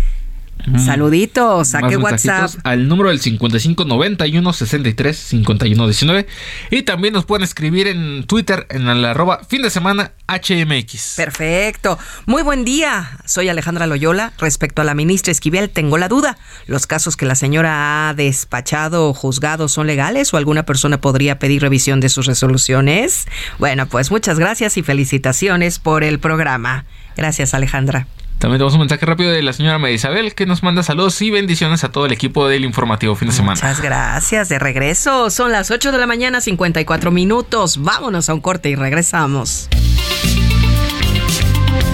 Saluditos, 0.84 1.74
¿a 1.76 1.82
qué 1.82 1.96
WhatsApp? 1.96 2.50
Al 2.64 2.88
número 2.88 3.10
del 3.10 3.20
5591 3.20 4.52
63 4.52 5.16
51 5.16 5.84
19. 5.86 6.26
Y 6.70 6.82
también 6.82 7.14
nos 7.14 7.24
pueden 7.24 7.44
escribir 7.44 7.86
en 7.86 8.24
Twitter 8.24 8.66
en 8.70 8.88
el 8.88 9.04
arroba 9.04 9.42
fin 9.48 9.62
de 9.62 9.70
semana 9.70 10.12
HMX. 10.26 11.14
Perfecto. 11.16 11.98
Muy 12.26 12.42
buen 12.42 12.64
día. 12.64 13.18
Soy 13.24 13.48
Alejandra 13.48 13.86
Loyola. 13.86 14.32
Respecto 14.38 14.82
a 14.82 14.84
la 14.84 14.94
ministra 14.94 15.30
Esquivel, 15.30 15.70
tengo 15.70 15.98
la 15.98 16.08
duda. 16.08 16.36
¿Los 16.66 16.86
casos 16.86 17.16
que 17.16 17.26
la 17.26 17.36
señora 17.36 18.08
ha 18.08 18.14
despachado 18.14 19.08
o 19.08 19.14
juzgado 19.14 19.68
son 19.68 19.86
legales 19.86 20.34
o 20.34 20.36
alguna 20.36 20.64
persona 20.64 21.00
podría 21.00 21.38
pedir 21.38 21.62
revisión 21.62 22.00
de 22.00 22.08
sus 22.08 22.26
resoluciones? 22.26 23.26
Bueno, 23.58 23.86
pues 23.86 24.10
muchas 24.10 24.38
gracias 24.38 24.76
y 24.76 24.82
felicitaciones 24.82 25.78
por 25.78 26.02
el 26.02 26.18
programa. 26.18 26.86
Gracias, 27.16 27.54
Alejandra. 27.54 28.08
También 28.38 28.58
tenemos 28.58 28.74
un 28.74 28.80
mensaje 28.80 29.06
rápido 29.06 29.30
de 29.30 29.42
la 29.42 29.52
señora 29.52 29.78
María 29.78 29.94
Isabel 29.94 30.34
que 30.34 30.44
nos 30.44 30.62
manda 30.62 30.82
saludos 30.82 31.20
y 31.22 31.30
bendiciones 31.30 31.84
a 31.84 31.90
todo 31.90 32.04
el 32.06 32.12
equipo 32.12 32.46
del 32.48 32.64
informativo 32.64 33.14
fin 33.14 33.28
de 33.28 33.34
semana. 33.34 33.54
Muchas 33.54 33.80
gracias. 33.80 34.48
De 34.48 34.58
regreso. 34.58 35.30
Son 35.30 35.52
las 35.52 35.70
8 35.70 35.90
de 35.90 35.98
la 35.98 36.06
mañana, 36.06 36.40
54 36.40 37.10
minutos. 37.10 37.82
Vámonos 37.82 38.28
a 38.28 38.34
un 38.34 38.40
corte 38.40 38.68
y 38.68 38.74
regresamos. 38.74 39.68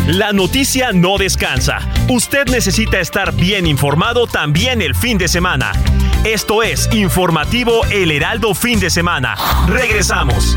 La 0.09 0.33
noticia 0.33 0.91
no 0.93 1.17
descansa. 1.17 1.79
Usted 2.09 2.49
necesita 2.49 2.99
estar 2.99 3.33
bien 3.35 3.67
informado 3.67 4.27
también 4.27 4.83
el 4.83 4.97
fin 4.97 5.17
de 5.17 5.29
semana. 5.29 5.71
Esto 6.25 6.65
es 6.65 6.89
Informativo 6.93 7.85
El 7.87 8.11
Heraldo 8.11 8.55
Fin 8.55 8.81
de 8.81 8.91
Semana. 8.91 9.37
Regresamos. 9.69 10.57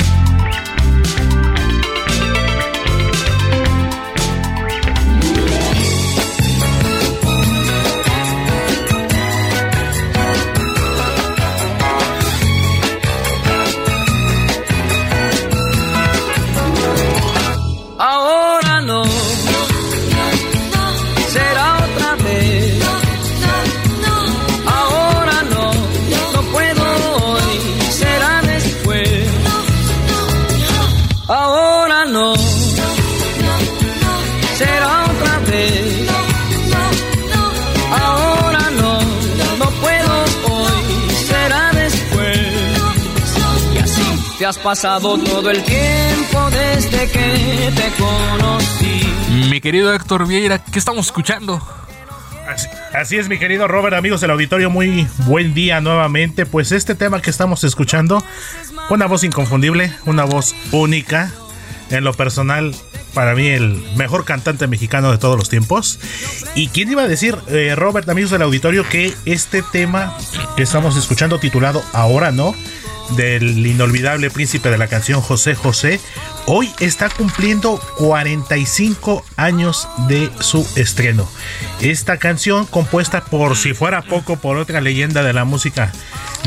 Has 44.51 44.57
pasado 44.57 45.17
todo 45.17 45.49
el 45.49 45.63
tiempo 45.63 46.49
desde 46.51 47.09
que 47.09 47.71
te 47.73 47.89
conocí. 47.97 49.01
Mi 49.49 49.61
querido 49.61 49.93
Héctor 49.93 50.27
Vieira, 50.27 50.59
¿qué 50.59 50.77
estamos 50.77 51.05
escuchando? 51.05 51.65
Así, 52.49 52.67
así 52.93 53.17
es, 53.17 53.29
mi 53.29 53.39
querido 53.39 53.69
Robert, 53.69 53.95
amigos 53.95 54.19
del 54.19 54.31
auditorio, 54.31 54.69
muy 54.69 55.07
buen 55.19 55.53
día 55.53 55.79
nuevamente. 55.79 56.45
Pues 56.45 56.73
este 56.73 56.95
tema 56.95 57.21
que 57.21 57.29
estamos 57.29 57.63
escuchando, 57.63 58.21
una 58.89 59.05
voz 59.05 59.23
inconfundible, 59.23 59.93
una 60.05 60.25
voz 60.25 60.53
única, 60.73 61.31
en 61.89 62.03
lo 62.03 62.13
personal, 62.13 62.75
para 63.13 63.35
mí 63.35 63.47
el 63.47 63.81
mejor 63.95 64.25
cantante 64.25 64.67
mexicano 64.67 65.13
de 65.13 65.17
todos 65.17 65.37
los 65.37 65.47
tiempos. 65.47 65.97
¿Y 66.55 66.67
quién 66.67 66.91
iba 66.91 67.03
a 67.03 67.07
decir, 67.07 67.37
eh, 67.47 67.73
Robert, 67.77 68.09
amigos 68.09 68.31
del 68.31 68.41
auditorio, 68.41 68.83
que 68.89 69.13
este 69.23 69.61
tema 69.61 70.17
que 70.57 70.63
estamos 70.63 70.97
escuchando 70.97 71.39
titulado 71.39 71.81
Ahora 71.93 72.33
no, 72.33 72.53
del 73.15 73.65
inolvidable 73.65 74.29
príncipe 74.29 74.69
de 74.69 74.77
la 74.77 74.87
canción 74.87 75.21
José 75.21 75.55
José, 75.55 75.99
hoy 76.45 76.71
está 76.79 77.09
cumpliendo 77.09 77.79
45 77.97 79.23
años 79.37 79.87
de 80.07 80.29
su 80.39 80.67
estreno. 80.75 81.27
Esta 81.81 82.17
canción 82.17 82.65
compuesta 82.65 83.23
por 83.23 83.55
si 83.55 83.73
fuera 83.73 84.01
poco 84.01 84.37
por 84.37 84.57
otra 84.57 84.81
leyenda 84.81 85.23
de 85.23 85.33
la 85.33 85.45
música 85.45 85.91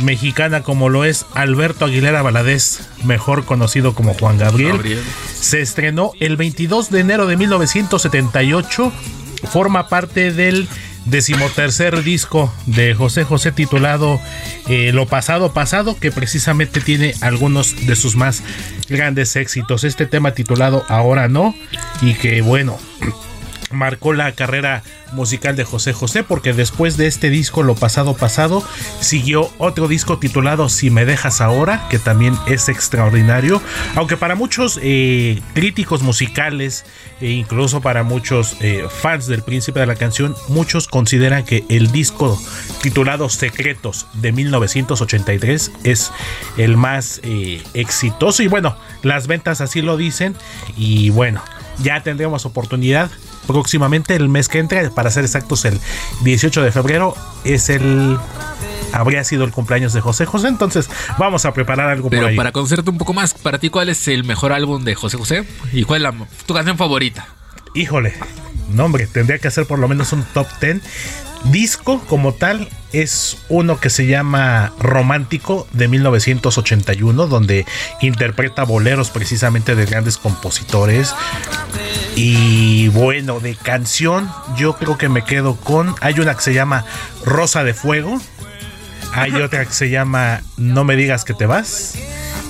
mexicana 0.03 0.63
como 0.63 0.89
lo 0.89 1.05
es 1.05 1.27
Alberto 1.35 1.85
Aguilera 1.85 2.23
Valadez, 2.23 2.89
mejor 3.05 3.45
conocido 3.45 3.95
como 3.95 4.15
Juan 4.15 4.39
Gabriel, 4.39 4.73
Gabriel. 4.73 5.03
se 5.39 5.61
estrenó 5.61 6.13
el 6.21 6.37
22 6.37 6.91
de 6.91 7.01
enero 7.01 7.27
de 7.27 7.37
1978, 7.37 8.93
forma 9.51 9.89
parte 9.89 10.33
del 10.33 10.69
decimotercer 11.05 12.03
disco 12.03 12.53
de 12.67 12.95
José 12.95 13.25
José 13.25 13.53
titulado 13.53 14.21
eh, 14.69 14.93
Lo 14.93 15.07
pasado 15.07 15.53
pasado, 15.53 15.99
que 15.99 16.11
precisamente 16.11 16.81
tiene 16.81 17.15
algunos 17.21 17.87
de 17.87 17.97
sus 17.97 18.17
más 18.17 18.43
grandes 18.89 19.37
éxitos. 19.37 19.85
Este 19.85 20.07
tema 20.07 20.33
titulado 20.33 20.85
Ahora 20.89 21.29
no, 21.29 21.55
y 22.01 22.15
que 22.15 22.41
bueno, 22.41 22.79
marcó 23.71 24.13
la 24.13 24.33
carrera 24.33 24.83
musical 25.13 25.57
de 25.57 25.65
José 25.65 25.93
José 25.93 26.23
porque 26.23 26.53
después 26.53 26.97
de 26.97 27.07
este 27.07 27.31
disco 27.31 27.63
Lo 27.63 27.75
pasado 27.75 28.15
pasado 28.15 28.65
siguió 29.01 29.51
otro 29.59 29.89
disco 29.89 30.19
titulado 30.19 30.69
Si 30.69 30.91
me 30.91 31.05
dejas 31.05 31.41
ahora 31.41 31.87
que 31.89 31.99
también 31.99 32.37
es 32.47 32.69
extraordinario. 32.69 33.61
Aunque 33.95 34.17
para 34.17 34.35
muchos 34.35 34.79
eh, 34.83 35.41
críticos 35.55 36.03
musicales 36.03 36.85
e 37.21 37.31
incluso 37.31 37.81
para 37.81 38.03
muchos 38.03 38.57
eh, 38.61 38.87
fans 38.89 39.27
del 39.27 39.43
príncipe 39.43 39.81
de 39.81 39.87
la 39.87 39.95
canción 39.95 40.35
muchos 40.49 40.89
consideran 40.89 41.45
que 41.45 41.65
el 41.69 41.93
disco 41.93 42.41
titulado 42.83 43.29
Secretos 43.29 44.07
de 44.15 44.33
1983 44.33 45.73
es 45.85 46.13
el 46.57 46.77
más 46.77 47.21
eh, 47.23 47.63
exitoso. 47.75 48.43
Y 48.43 48.49
bueno 48.49 48.77
las 49.03 49.27
ventas 49.27 49.61
así 49.61 49.83
lo 49.83 49.97
dicen 49.97 50.35
y 50.77 51.11
bueno 51.11 51.43
ya 51.79 52.03
tendremos 52.03 52.47
oportunidad 52.47 53.11
próximamente 53.47 54.15
el 54.17 54.29
mes 54.29 54.49
que 54.49 54.59
entra, 54.59 54.89
para 54.91 55.11
ser 55.11 55.25
exactos 55.25 55.65
el 55.65 55.79
18 56.23 56.63
de 56.63 56.73
febrero, 56.73 57.15
es 57.45 57.69
el 57.69 58.19
habría 58.93 59.25
sido 59.25 59.45
el 59.45 59.51
cumpleaños 59.51 59.93
de 59.93 60.01
José 60.01 60.25
José, 60.25 60.47
entonces 60.49 60.89
vamos 61.19 61.45
a 61.45 61.53
preparar 61.53 61.91
algo 61.91 62.09
Pero 62.11 62.23
por 62.23 62.31
ahí. 62.31 62.37
para 62.37 62.53
conocerte 62.53 62.91
un 62.91 62.99
poco 62.99 63.13
más, 63.13 63.35
para 63.35 63.59
ti, 63.59 63.69
¿cuál 63.69 63.89
es 63.89 64.07
el 64.09 64.23
mejor 64.25 64.53
álbum 64.53 64.85
de 64.85 64.95
José 64.95 65.17
José? 65.19 65.45
¿Y 65.73 65.83
cuál 65.85 66.05
es 66.07 66.15
la- 66.15 66.27
tu 66.47 66.55
canción 66.55 66.79
favorita? 66.79 67.27
Híjole, 67.75 68.15
no 68.73 68.85
hombre, 68.85 69.07
tendría 69.09 69.39
que 69.41 69.49
hacer 69.49 69.67
por 69.67 69.81
lo 69.81 69.89
menos 69.89 70.13
un 70.13 70.23
top 70.33 70.47
10. 70.61 70.81
Disco 71.45 72.01
como 72.09 72.33
tal 72.33 72.69
es 72.93 73.39
uno 73.49 73.79
que 73.79 73.91
se 73.91 74.07
llama 74.07 74.73
Romántico 74.79 75.67
de 75.73 75.89
1981, 75.89 77.27
donde 77.27 77.67
interpreta 78.01 78.65
boleros 78.65 79.11
precisamente 79.11 79.75
de 79.75 79.85
grandes 79.85 80.17
compositores. 80.17 81.15
Y 82.17 82.89
bueno, 82.89 83.41
de 83.41 83.57
canción 83.57 84.31
yo 84.57 84.77
creo 84.77 84.97
que 84.97 85.09
me 85.09 85.25
quedo 85.25 85.57
con... 85.57 85.95
Hay 86.01 86.19
una 86.21 86.35
que 86.35 86.43
se 86.43 86.55
llama 86.55 86.85
Rosa 87.25 87.65
de 87.65 87.75
Fuego. 87.75 88.21
Hay 89.13 89.35
otra 89.35 89.65
que 89.65 89.73
se 89.73 89.91
llama 89.91 90.43
No 90.57 90.85
me 90.85 90.97
digas 90.97 91.25
que 91.25 91.35
te 91.35 91.47
vas. 91.47 91.95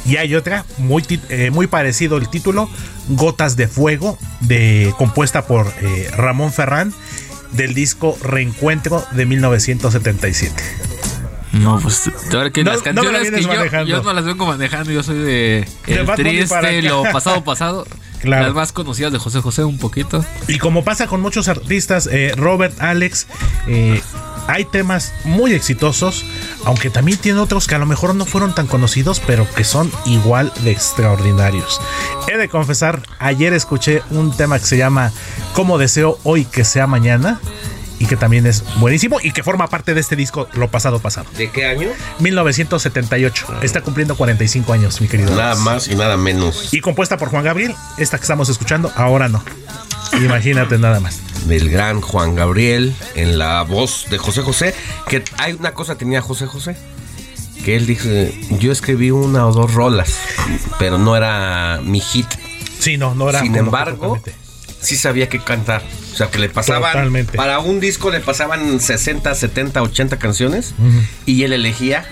Y 0.06 0.18
hay 0.18 0.34
otra 0.34 0.64
muy, 0.78 1.02
eh, 1.30 1.50
muy 1.50 1.66
parecido 1.66 2.18
el 2.18 2.28
título, 2.28 2.68
Gotas 3.08 3.56
de 3.56 3.68
Fuego, 3.68 4.18
de, 4.40 4.92
compuesta 4.98 5.46
por 5.46 5.72
eh, 5.80 6.10
Ramón 6.14 6.52
Ferrán, 6.52 6.92
del 7.54 7.74
disco 7.74 8.16
Reencuentro 8.22 9.04
de 9.12 9.26
1977. 9.26 10.62
No, 11.52 11.78
pues 11.80 12.10
ahora 12.32 12.50
que 12.50 12.64
No- 12.64 12.72
las 12.72 12.78
no 12.80 12.84
canciones 12.84 13.12
que 13.12 13.30
vienes 13.30 13.42
yo, 13.42 13.48
manejando. 13.48 13.88
yo 13.88 14.02
no 14.02 14.12
las 14.12 14.24
vengo 14.24 14.44
manejando, 14.46 14.90
yo 14.90 15.02
soy 15.04 15.18
de 15.18 15.68
El 15.86 16.06
Triste, 16.16 16.82
lo 16.82 17.02
pasado 17.04 17.42
pasado. 17.44 17.86
Claro. 18.24 18.46
Las 18.46 18.54
más 18.54 18.72
conocidas 18.72 19.12
de 19.12 19.18
José 19.18 19.42
José 19.42 19.64
un 19.64 19.76
poquito. 19.76 20.24
Y 20.48 20.56
como 20.58 20.82
pasa 20.82 21.06
con 21.06 21.20
muchos 21.20 21.46
artistas, 21.48 22.08
eh, 22.10 22.32
Robert, 22.34 22.80
Alex, 22.80 23.26
eh, 23.68 24.00
hay 24.46 24.64
temas 24.64 25.12
muy 25.24 25.52
exitosos, 25.52 26.24
aunque 26.64 26.90
también 26.90 27.18
tiene 27.18 27.38
otros 27.38 27.66
que 27.66 27.74
a 27.74 27.78
lo 27.78 27.86
mejor 27.86 28.14
no 28.14 28.26
fueron 28.26 28.54
tan 28.54 28.66
conocidos, 28.66 29.20
pero 29.26 29.46
que 29.54 29.64
son 29.64 29.90
igual 30.06 30.52
de 30.62 30.70
extraordinarios. 30.70 31.80
He 32.28 32.36
de 32.36 32.48
confesar, 32.48 33.02
ayer 33.18 33.52
escuché 33.52 34.02
un 34.10 34.36
tema 34.36 34.58
que 34.58 34.66
se 34.66 34.76
llama 34.76 35.12
Como 35.54 35.78
deseo 35.78 36.18
hoy 36.24 36.44
que 36.44 36.64
sea 36.64 36.86
mañana. 36.86 37.40
Y 37.96 38.06
que 38.06 38.16
también 38.16 38.44
es 38.44 38.64
buenísimo 38.80 39.18
y 39.22 39.30
que 39.30 39.44
forma 39.44 39.68
parte 39.68 39.94
de 39.94 40.00
este 40.00 40.16
disco 40.16 40.48
Lo 40.54 40.68
pasado 40.68 40.98
pasado. 40.98 41.26
¿De 41.38 41.48
qué 41.50 41.64
año? 41.64 41.88
1978. 42.18 43.60
Está 43.62 43.82
cumpliendo 43.82 44.16
45 44.16 44.72
años, 44.72 45.00
mi 45.00 45.06
querido. 45.06 45.34
Nada 45.34 45.54
más 45.54 45.86
y 45.86 45.94
nada 45.94 46.16
menos. 46.16 46.74
Y 46.74 46.80
compuesta 46.80 47.16
por 47.18 47.28
Juan 47.30 47.44
Gabriel, 47.44 47.74
esta 47.96 48.18
que 48.18 48.22
estamos 48.22 48.48
escuchando, 48.48 48.92
ahora 48.96 49.28
no. 49.28 49.44
Imagínate 50.22 50.78
nada 50.78 51.00
más. 51.00 51.20
Del 51.46 51.70
gran 51.70 52.00
Juan 52.00 52.34
Gabriel 52.34 52.94
en 53.14 53.38
la 53.38 53.62
voz 53.62 54.06
de 54.10 54.18
José 54.18 54.42
José. 54.42 54.74
Que 55.08 55.22
hay 55.38 55.52
una 55.54 55.74
cosa 55.74 55.96
tenía 55.96 56.20
José 56.20 56.46
José. 56.46 56.76
Que 57.64 57.76
él 57.76 57.86
dice, 57.86 58.34
yo 58.60 58.72
escribí 58.72 59.10
una 59.10 59.46
o 59.46 59.52
dos 59.52 59.72
rolas, 59.72 60.18
pero 60.78 60.98
no 60.98 61.16
era 61.16 61.80
mi 61.82 62.00
hit. 62.00 62.26
Sí, 62.78 62.98
no, 62.98 63.14
no 63.14 63.30
era 63.30 63.40
Sin 63.40 63.54
que 63.54 63.60
embargo, 63.60 64.20
sí 64.80 64.96
sabía 64.96 65.30
qué 65.30 65.38
cantar. 65.38 65.82
O 66.12 66.16
sea, 66.16 66.30
que 66.30 66.38
le 66.38 66.50
pasaban. 66.50 66.92
Totalmente. 66.92 67.36
Para 67.36 67.58
un 67.60 67.80
disco 67.80 68.10
le 68.10 68.20
pasaban 68.20 68.80
60, 68.80 69.34
70, 69.34 69.82
80 69.82 70.18
canciones. 70.18 70.74
Y 71.26 71.42
él 71.44 71.52
elegía. 71.52 72.06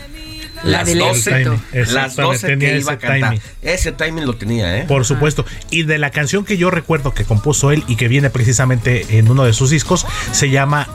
La 0.65 0.79
las 0.79 0.87
del 0.87 0.99
12, 1.01 1.31
éxito. 1.31 1.51
las 1.51 1.75
Exactamente, 1.89 2.23
12 2.23 2.47
tenía 2.47 2.69
que 2.71 2.79
iba 2.79 2.93
a 2.93 2.95
ese 2.95 3.01
cantar. 3.07 3.21
timing. 3.31 3.41
Ese 3.63 3.93
timing 3.93 4.27
lo 4.27 4.35
tenía, 4.35 4.79
¿eh? 4.79 4.85
Por 4.87 5.05
supuesto. 5.05 5.45
Y 5.71 5.83
de 5.85 5.99
la 5.99 6.11
canción 6.11 6.45
que 6.45 6.57
yo 6.57 6.71
recuerdo 6.71 7.13
que 7.15 7.25
compuso 7.25 7.71
él 7.73 7.83
y 7.89 7.97
que 7.97 8.09
viene 8.09 8.31
precisamente 8.31 9.19
en 9.19 9.29
uno 9.31 9.45
de 9.45 9.53
sus 9.53 9.71
discos, 9.71 10.07
se 10.33 10.51
llama 10.51 10.89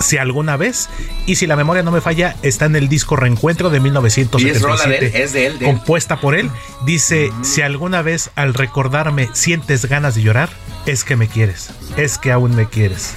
Si 0.00 0.16
alguna 0.18 0.56
vez. 0.56 0.88
Y 1.26 1.34
si 1.34 1.48
la 1.48 1.56
memoria 1.56 1.82
no 1.82 1.90
me 1.90 2.00
falla, 2.00 2.36
está 2.42 2.66
en 2.66 2.76
el 2.76 2.88
disco 2.88 3.16
Reencuentro 3.16 3.70
de 3.70 3.80
1977. 3.80 4.46
Y 4.46 4.56
es 4.56 4.62
rola 4.62 4.86
de 4.86 4.98
él, 4.98 5.12
es 5.24 5.32
de 5.32 5.46
él, 5.46 5.58
de 5.58 5.68
él. 5.68 5.74
Compuesta 5.74 6.20
por 6.20 6.36
él. 6.36 6.48
Dice, 6.86 7.30
si 7.42 7.62
alguna 7.62 8.02
vez 8.02 8.30
al 8.36 8.54
recordarme 8.54 9.28
sientes 9.32 9.86
ganas 9.86 10.14
de 10.14 10.22
llorar, 10.22 10.48
es 10.86 11.02
que 11.02 11.16
me 11.16 11.26
quieres. 11.26 11.70
Es 11.96 12.18
que 12.18 12.30
aún 12.30 12.54
me 12.54 12.68
quieres. 12.68 13.14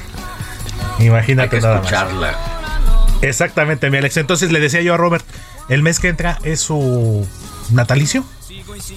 Imagínate 0.99 1.57
Hay 1.57 1.61
que 1.61 1.68
nada 1.68 1.76
más. 1.82 1.86
escucharla. 1.86 2.36
Exactamente, 3.22 3.90
mi 3.91 3.98
Alex. 3.98 4.18
Entonces 4.18 4.52
le 4.52 4.60
decía 4.60 4.82
yo 4.82 4.95
a 4.95 4.98
Robert, 4.98 5.23
el 5.70 5.82
mes 5.84 6.00
que 6.00 6.10
entra 6.10 6.40
es 6.44 6.60
su 6.62 7.26
natalicio. 7.72 8.24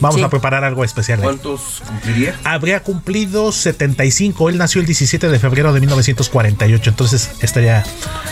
Vamos 0.01 0.17
Sí. 0.17 0.23
a 0.23 0.29
preparar 0.29 0.65
algo 0.65 0.85
especial. 0.85 1.21
¿Cuántos 1.21 1.83
cumpliría? 1.87 2.39
Habría 2.45 2.83
cumplido 2.83 3.51
75. 3.53 4.49
Él 4.49 4.59
nació 4.59 4.81
el 4.81 4.87
17 4.87 5.29
de 5.29 5.39
febrero 5.39 5.73
de 5.73 5.81
1948. 5.81 6.91
Entonces 6.91 7.31
estaría, 7.41 7.85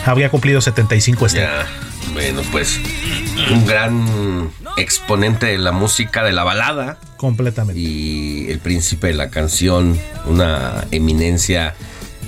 habría 0.04 0.30
cumplido 0.30 0.60
75 0.60 1.26
este. 1.26 1.40
Ya, 1.40 1.66
bueno, 2.12 2.42
pues 2.50 2.78
un 3.50 3.66
gran 3.66 4.50
exponente 4.76 5.46
de 5.46 5.58
la 5.58 5.72
música, 5.72 6.22
de 6.22 6.32
la 6.32 6.44
balada. 6.44 6.98
Completamente. 7.16 7.80
Y 7.80 8.50
el 8.50 8.58
príncipe 8.58 9.08
de 9.08 9.14
la 9.14 9.30
canción, 9.30 9.98
una 10.26 10.84
eminencia 10.90 11.74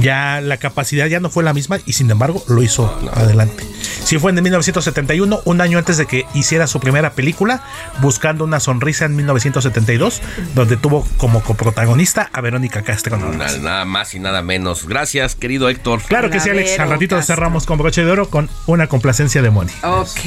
Ya 0.00 0.40
la 0.40 0.56
capacidad 0.56 1.06
ya 1.06 1.20
no 1.20 1.30
fue 1.30 1.44
la 1.44 1.52
misma 1.52 1.78
y 1.86 1.92
sin 1.92 2.10
embargo 2.10 2.42
lo 2.48 2.62
hizo 2.62 2.92
adelante. 3.14 3.64
Sí 4.04 4.18
fue 4.18 4.30
en 4.30 4.42
1971, 4.42 5.40
un 5.44 5.60
año 5.60 5.78
antes 5.78 5.96
de 5.96 6.06
que 6.06 6.26
hiciera 6.34 6.66
su 6.66 6.78
primera 6.80 7.12
película, 7.12 7.62
Buscando 8.00 8.44
una 8.44 8.60
sonrisa 8.60 9.04
en 9.06 9.16
1972, 9.16 10.20
donde 10.54 10.76
tuvo 10.76 11.06
como 11.16 11.42
coprotagonista 11.42 12.30
a 12.32 12.40
Verónica 12.40 12.82
Castro. 12.82 13.16
nada 13.16 13.32
más. 13.32 13.38
Nada, 13.38 13.58
nada 13.58 13.84
más 13.84 14.14
y 14.14 14.20
nada 14.20 14.42
menos. 14.42 14.86
Gracias, 14.86 15.34
querido 15.34 15.68
Héctor. 15.68 16.02
Claro 16.02 16.30
que 16.30 16.40
sí, 16.40 16.50
Alex. 16.50 16.78
Al 16.78 16.90
ratito 16.90 17.20
cerramos 17.22 17.66
con 17.66 17.78
broche 17.78 18.04
de 18.04 18.10
oro 18.10 18.28
con 18.28 18.48
una 18.66 18.86
complacencia 18.86 19.42
de 19.42 19.50
Moni. 19.50 19.72
Ok, 19.82 20.20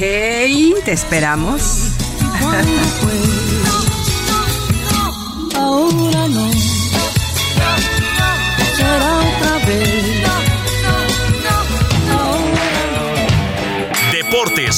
te 0.84 0.92
esperamos. 0.92 1.92
Ahora 5.54 6.28
no. 6.28 6.69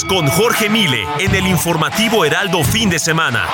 Con 0.09 0.27
Jorge 0.27 0.71
Mile 0.71 1.07
en 1.19 1.35
el 1.35 1.47
informativo 1.47 2.25
Heraldo 2.25 2.65
fin 2.65 2.89
de 2.89 2.99
semana. 2.99 3.47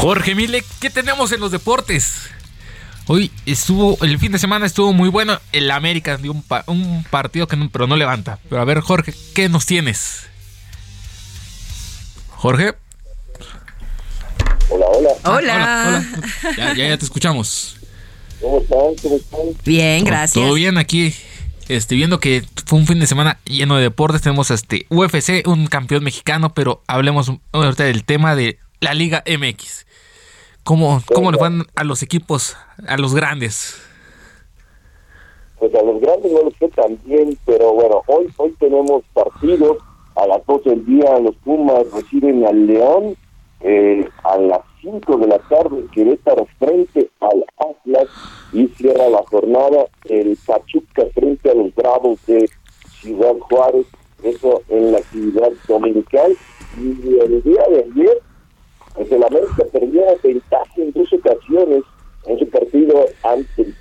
Jorge 0.00 0.34
Mile, 0.34 0.64
¿qué 0.80 0.90
tenemos 0.90 1.30
en 1.32 1.40
los 1.40 1.52
deportes? 1.52 2.28
Hoy 3.06 3.30
estuvo, 3.46 3.96
el 4.02 4.18
fin 4.18 4.32
de 4.32 4.38
semana 4.38 4.66
estuvo 4.66 4.92
muy 4.92 5.08
bueno. 5.08 5.40
El 5.52 5.70
América 5.70 6.16
dio 6.16 6.32
un, 6.32 6.42
pa- 6.42 6.64
un 6.66 7.04
partido 7.10 7.46
que 7.46 7.56
pero 7.70 7.86
no 7.86 7.96
levanta. 7.96 8.38
Pero 8.48 8.60
a 8.60 8.64
ver, 8.64 8.80
Jorge, 8.80 9.14
¿qué 9.34 9.48
nos 9.48 9.66
tienes? 9.66 10.26
Jorge. 12.30 12.74
Hola, 14.74 14.86
hola. 14.86 15.10
Hola. 15.26 16.04
Ya, 16.56 16.74
ya, 16.74 16.88
ya 16.88 16.96
te 16.96 17.04
escuchamos. 17.04 17.76
¿Cómo 18.40 18.58
están? 18.58 18.78
¿Cómo 19.02 19.16
están? 19.16 19.40
Bien, 19.66 20.02
gracias. 20.02 20.32
Todo 20.32 20.54
bien 20.54 20.78
aquí. 20.78 21.14
Este, 21.68 21.94
viendo 21.94 22.20
que 22.20 22.42
fue 22.64 22.78
un 22.78 22.86
fin 22.86 22.98
de 22.98 23.06
semana 23.06 23.38
lleno 23.44 23.76
de 23.76 23.82
deportes, 23.82 24.22
tenemos 24.22 24.50
este 24.50 24.86
UFC, 24.88 25.46
un 25.46 25.66
campeón 25.66 26.04
mexicano, 26.04 26.54
pero 26.54 26.80
hablemos 26.86 27.30
ahorita 27.52 27.84
del 27.84 28.04
tema 28.04 28.34
de 28.34 28.58
la 28.80 28.94
Liga 28.94 29.22
MX. 29.26 29.86
¿Cómo, 30.64 31.02
cómo 31.12 31.32
le 31.32 31.38
van 31.38 31.64
a 31.76 31.84
los 31.84 32.02
equipos, 32.02 32.56
a 32.86 32.96
los 32.96 33.14
grandes? 33.14 33.76
Pues 35.58 35.74
a 35.74 35.82
los 35.82 36.00
grandes 36.00 36.32
no 36.32 36.44
les 36.44 36.56
fue 36.56 36.68
tan 36.70 36.98
bien, 37.04 37.36
pero 37.44 37.74
bueno, 37.74 38.02
hoy 38.06 38.26
hoy 38.38 38.54
tenemos 38.58 39.02
partidos. 39.12 39.76
A 40.16 40.26
las 40.26 40.44
12 40.46 40.70
del 40.70 40.86
día 40.86 41.18
los 41.20 41.34
Pumas 41.36 41.84
reciben 41.92 42.46
al 42.46 42.66
León. 42.66 43.16
Eh, 43.62 44.08
a 44.24 44.38
las 44.38 44.60
5 44.80 45.16
de 45.18 45.26
la 45.26 45.38
tarde 45.38 45.84
Querétaro 45.92 46.46
frente 46.58 47.10
al 47.20 47.44
Atlas 47.58 48.08
y 48.52 48.66
cierra 48.68 49.08
la 49.08 49.22
jornada 49.24 49.86
el 50.04 50.36
Pachuca 50.44 51.04
frente 51.14 51.50
a 51.50 51.54
los 51.54 51.74
Bravos 51.74 52.18
de 52.26 52.48
Ciudad 53.00 53.38
Juárez. 53.38 53.86
Eso 54.22 54.62
en 54.68 54.92
la 54.92 54.98
actividad 54.98 55.50
dominical. 55.68 56.36
Y 56.78 57.18
el 57.18 57.42
día 57.42 57.62
de 57.70 57.84
ayer 57.90 58.22
pues 58.94 59.10
el 59.10 59.24
América 59.24 59.64
perdió 59.72 60.02
ventaja 60.22 60.72
en 60.76 60.92
dos 60.92 61.12
ocasiones 61.12 61.82
en 62.26 62.38
su 62.38 62.48
partido 62.50 63.04
ante 63.24 63.71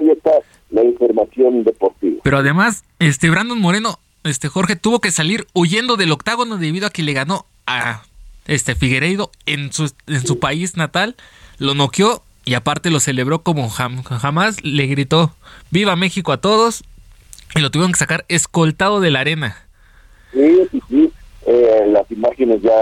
ahí 0.00 0.10
está 0.10 0.30
la 0.70 0.84
información 0.84 1.64
deportiva 1.64 2.20
Pero 2.22 2.38
además, 2.38 2.84
este 2.98 3.30
Brandon 3.30 3.58
Moreno, 3.60 3.98
este 4.24 4.48
Jorge 4.48 4.76
tuvo 4.76 5.00
que 5.00 5.10
salir 5.10 5.46
huyendo 5.54 5.96
del 5.96 6.12
octágono 6.12 6.56
debido 6.58 6.86
a 6.86 6.90
que 6.90 7.02
le 7.02 7.12
ganó 7.12 7.46
a 7.66 8.02
este 8.46 8.74
Figueiredo 8.74 9.30
en 9.46 9.72
su 9.72 9.90
en 10.06 10.26
su 10.26 10.38
país 10.38 10.76
natal, 10.76 11.16
lo 11.58 11.74
noqueó 11.74 12.22
y 12.44 12.54
aparte 12.54 12.90
lo 12.90 12.98
celebró 13.00 13.40
como 13.42 13.68
jam- 13.70 14.02
jamás 14.04 14.62
le 14.64 14.86
gritó 14.86 15.32
"Viva 15.70 15.96
México 15.96 16.32
a 16.32 16.40
todos" 16.40 16.82
y 17.54 17.60
lo 17.60 17.70
tuvieron 17.70 17.92
que 17.92 17.98
sacar 17.98 18.24
escoltado 18.28 19.00
de 19.00 19.10
la 19.10 19.20
arena. 19.20 19.56
Sí, 20.32 20.56
sí, 20.70 20.82
sí. 20.88 21.12
Eh, 21.46 21.86
las 21.88 22.10
imágenes 22.10 22.60
ya 22.62 22.72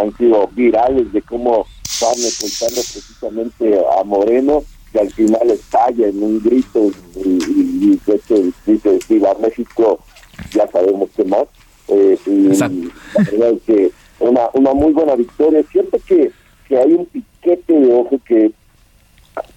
han 0.00 0.16
sido 0.16 0.46
virales 0.48 1.12
de 1.12 1.20
cómo 1.22 1.66
van 2.00 2.14
escoltando 2.18 2.80
precisamente 2.80 3.78
a 4.00 4.04
Moreno, 4.04 4.62
que 4.92 4.98
al 5.00 5.10
final 5.10 5.50
estalla 5.50 6.08
en 6.08 6.22
un 6.22 6.40
grito 6.42 6.90
y, 7.24 7.28
y, 7.28 8.00
y 8.06 8.12
hecho 8.12 8.34
dice, 8.66 8.98
viva 9.08 9.34
México, 9.40 9.98
ya 10.52 10.66
sabemos 10.68 11.10
qué 11.16 11.24
más. 11.24 11.44
Eh, 11.88 12.18
y 12.26 12.48
la 12.48 12.68
verdad 13.32 13.50
es 13.52 13.62
que 13.62 13.90
una, 14.20 14.48
una 14.54 14.72
muy 14.74 14.92
buena 14.92 15.14
victoria. 15.14 15.60
Es 15.60 15.68
cierto 15.68 15.98
que, 16.06 16.30
que 16.68 16.76
hay 16.78 16.92
un 16.92 17.06
piquete 17.06 17.72
de 17.72 17.92
ojo 17.94 18.18
que 18.26 18.50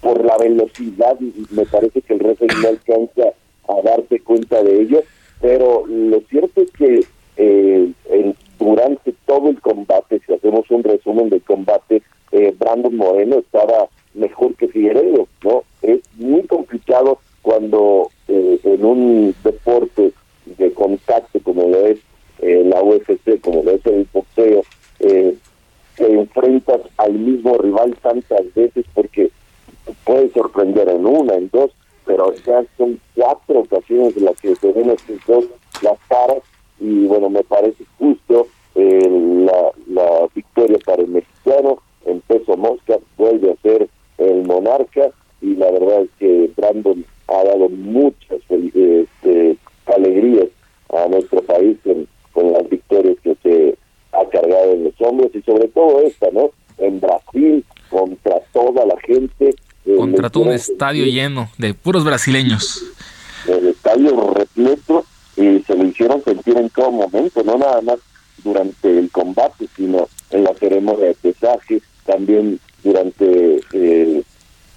por 0.00 0.24
la 0.24 0.36
velocidad 0.38 1.16
y 1.20 1.32
me 1.50 1.64
parece 1.66 2.00
que 2.02 2.14
el 2.14 2.20
referee 2.20 2.56
no 2.62 2.68
alcanza 2.68 3.22
a 3.68 3.82
darse 3.82 4.20
cuenta 4.20 4.62
de 4.62 4.82
ello, 4.82 5.02
pero 5.40 5.84
lo 5.86 6.20
cierto 6.30 6.60
es 6.62 6.70
que 6.72 7.00
eh, 7.36 7.90
en- 8.10 8.36
durante 8.58 9.12
todo 9.26 9.48
el 9.48 9.60
combate, 9.60 10.20
si 10.24 10.32
hacemos 10.32 10.70
un 10.70 10.84
resumen 10.84 11.30
del 11.30 11.42
combate, 11.42 12.02
eh, 12.30 12.54
Brandon 12.58 12.94
Moreno 12.96 13.38
estaba 13.38 13.88
mejor 14.14 14.54
que 14.54 14.68
Figueredo, 14.68 15.26
¿no? 15.42 15.64
Es 15.82 16.00
muy 16.16 16.42
complicado 16.46 17.18
cuando 17.42 18.10
eh, 18.28 18.58
en 18.64 18.84
un 18.84 19.34
deporte 19.42 20.12
de 20.46 20.72
contacto 20.72 21.40
como 21.42 21.68
lo 21.68 21.86
es 21.86 21.98
eh, 22.40 22.62
la 22.64 22.82
UFC, 22.82 23.40
como 23.40 23.62
lo 23.62 23.72
es 23.72 23.84
el 23.86 24.06
boxeo, 24.12 24.62
eh, 25.00 25.36
te 25.96 26.12
enfrentas 26.12 26.80
al 26.96 27.12
mismo 27.12 27.56
rival 27.58 27.96
tantas 28.02 28.52
veces 28.54 28.84
porque 28.94 29.30
puede 30.04 30.30
sorprender 30.30 30.88
en 30.88 31.06
una, 31.06 31.34
en 31.34 31.50
dos, 31.52 31.70
pero 32.04 32.34
ya 32.46 32.64
son 32.76 32.98
cuatro 33.14 33.60
ocasiones 33.60 34.16
en 34.16 34.24
las 34.24 34.40
que 34.40 34.54
se 34.56 34.72
ven 34.72 34.90
estos 34.90 35.18
dos 35.26 35.44
las 35.82 35.98
caras 36.08 36.38
y 36.80 37.06
bueno, 37.06 37.28
me 37.28 37.42
parece 37.44 37.84
justo 37.98 38.46
eh, 38.74 39.46
la, 39.46 39.72
la 39.88 40.28
victoria 40.34 40.78
para 40.84 41.02
el 41.02 41.08
mexicano 41.08 41.78
en 42.06 42.20
peso 42.22 42.56
mosca, 42.56 42.98
vuelve 43.16 43.52
a 43.52 43.62
ser 43.62 43.88
el 44.30 44.44
monarca 44.46 45.10
y 45.40 45.54
la 45.56 45.70
verdad 45.70 46.02
es 46.02 46.10
que 46.18 46.50
Brandon 46.56 47.04
ha 47.28 47.44
dado 47.44 47.68
muchas 47.68 48.38
este, 48.48 49.56
alegrías 49.86 50.48
a 50.92 51.08
nuestro 51.08 51.42
país 51.42 51.76
con, 51.82 52.06
con 52.32 52.52
las 52.52 52.68
victorias 52.68 53.16
que 53.22 53.36
se 53.42 53.76
ha 54.12 54.28
cargado 54.28 54.72
en 54.72 54.84
los 54.84 54.94
hombros 55.00 55.30
y 55.34 55.42
sobre 55.42 55.68
todo 55.68 56.00
esta, 56.00 56.28
¿no? 56.32 56.50
En 56.78 57.00
Brasil, 57.00 57.64
contra 57.88 58.40
toda 58.52 58.86
la 58.86 58.96
gente. 59.00 59.54
Contra 59.96 60.30
todo 60.30 60.44
un 60.44 60.52
estadio 60.52 61.04
lleno 61.06 61.50
de 61.58 61.74
puros 61.74 62.04
brasileños. 62.04 62.82
el 63.48 63.68
estadio 63.68 64.32
repleto 64.32 65.04
y 65.36 65.60
se 65.60 65.74
lo 65.74 65.84
hicieron 65.84 66.22
sentir 66.22 66.56
en 66.56 66.68
todo 66.70 66.90
momento, 66.90 67.42
no 67.42 67.56
nada 67.56 67.80
más 67.80 67.98
durante 68.44 68.98
el 68.98 69.10
combate, 69.10 69.66
sino 69.76 70.08
en 70.30 70.44
la 70.44 70.54
ceremonia 70.54 71.06
de 71.06 71.14
pesaje, 71.14 71.80
también 72.04 72.60
durante 72.82 73.60
eh, 73.72 74.22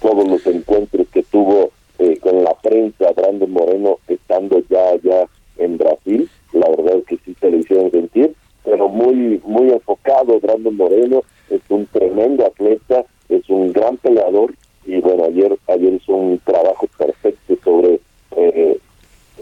todos 0.00 0.28
los 0.28 0.46
encuentros 0.46 1.06
que 1.12 1.22
tuvo 1.24 1.70
eh, 1.98 2.18
con 2.18 2.44
la 2.44 2.54
prensa, 2.54 3.12
Brandon 3.12 3.50
Moreno 3.50 3.98
estando 4.08 4.62
ya 4.68 4.90
allá 4.90 5.26
en 5.58 5.78
Brasil, 5.78 6.28
la 6.52 6.68
verdad 6.68 6.98
es 6.98 7.04
que 7.06 7.18
sí 7.24 7.34
se 7.40 7.50
lo 7.50 7.58
hicieron 7.58 7.90
sentir, 7.90 8.34
pero 8.64 8.88
muy 8.88 9.40
muy 9.44 9.70
enfocado 9.70 10.38
Brandon 10.40 10.76
Moreno, 10.76 11.22
es 11.50 11.62
un 11.68 11.86
tremendo 11.86 12.46
atleta, 12.46 13.04
es 13.28 13.48
un 13.48 13.72
gran 13.72 13.96
peleador 13.96 14.54
y 14.84 15.00
bueno, 15.00 15.24
ayer 15.24 15.56
ayer 15.68 15.94
hizo 15.94 16.14
un 16.14 16.38
trabajo 16.44 16.86
perfecto 16.98 17.56
sobre 17.64 18.00
eh, 18.36 18.78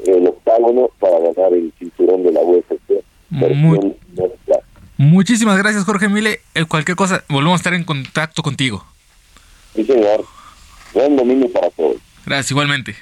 el 0.06 0.26
octágono 0.26 0.90
para 0.98 1.18
ganar 1.18 1.52
el 1.52 1.72
cinturón 1.78 2.22
de 2.22 2.32
la 2.32 2.42
UFC. 2.42 3.02
Muy. 3.30 3.94
Muchísimas 4.96 5.58
gracias, 5.58 5.84
Jorge 5.84 6.08
Mile. 6.08 6.40
Eh, 6.54 6.64
cualquier 6.66 6.96
cosa, 6.96 7.24
volvemos 7.28 7.54
a 7.54 7.60
estar 7.60 7.74
en 7.74 7.84
contacto 7.84 8.42
contigo. 8.42 8.86
Sí, 9.74 9.84
señor. 9.84 10.24
Buen 10.92 11.16
domingo 11.16 11.50
para 11.50 11.70
todos. 11.70 11.96
Gracias, 12.24 12.50
igualmente. 12.52 12.96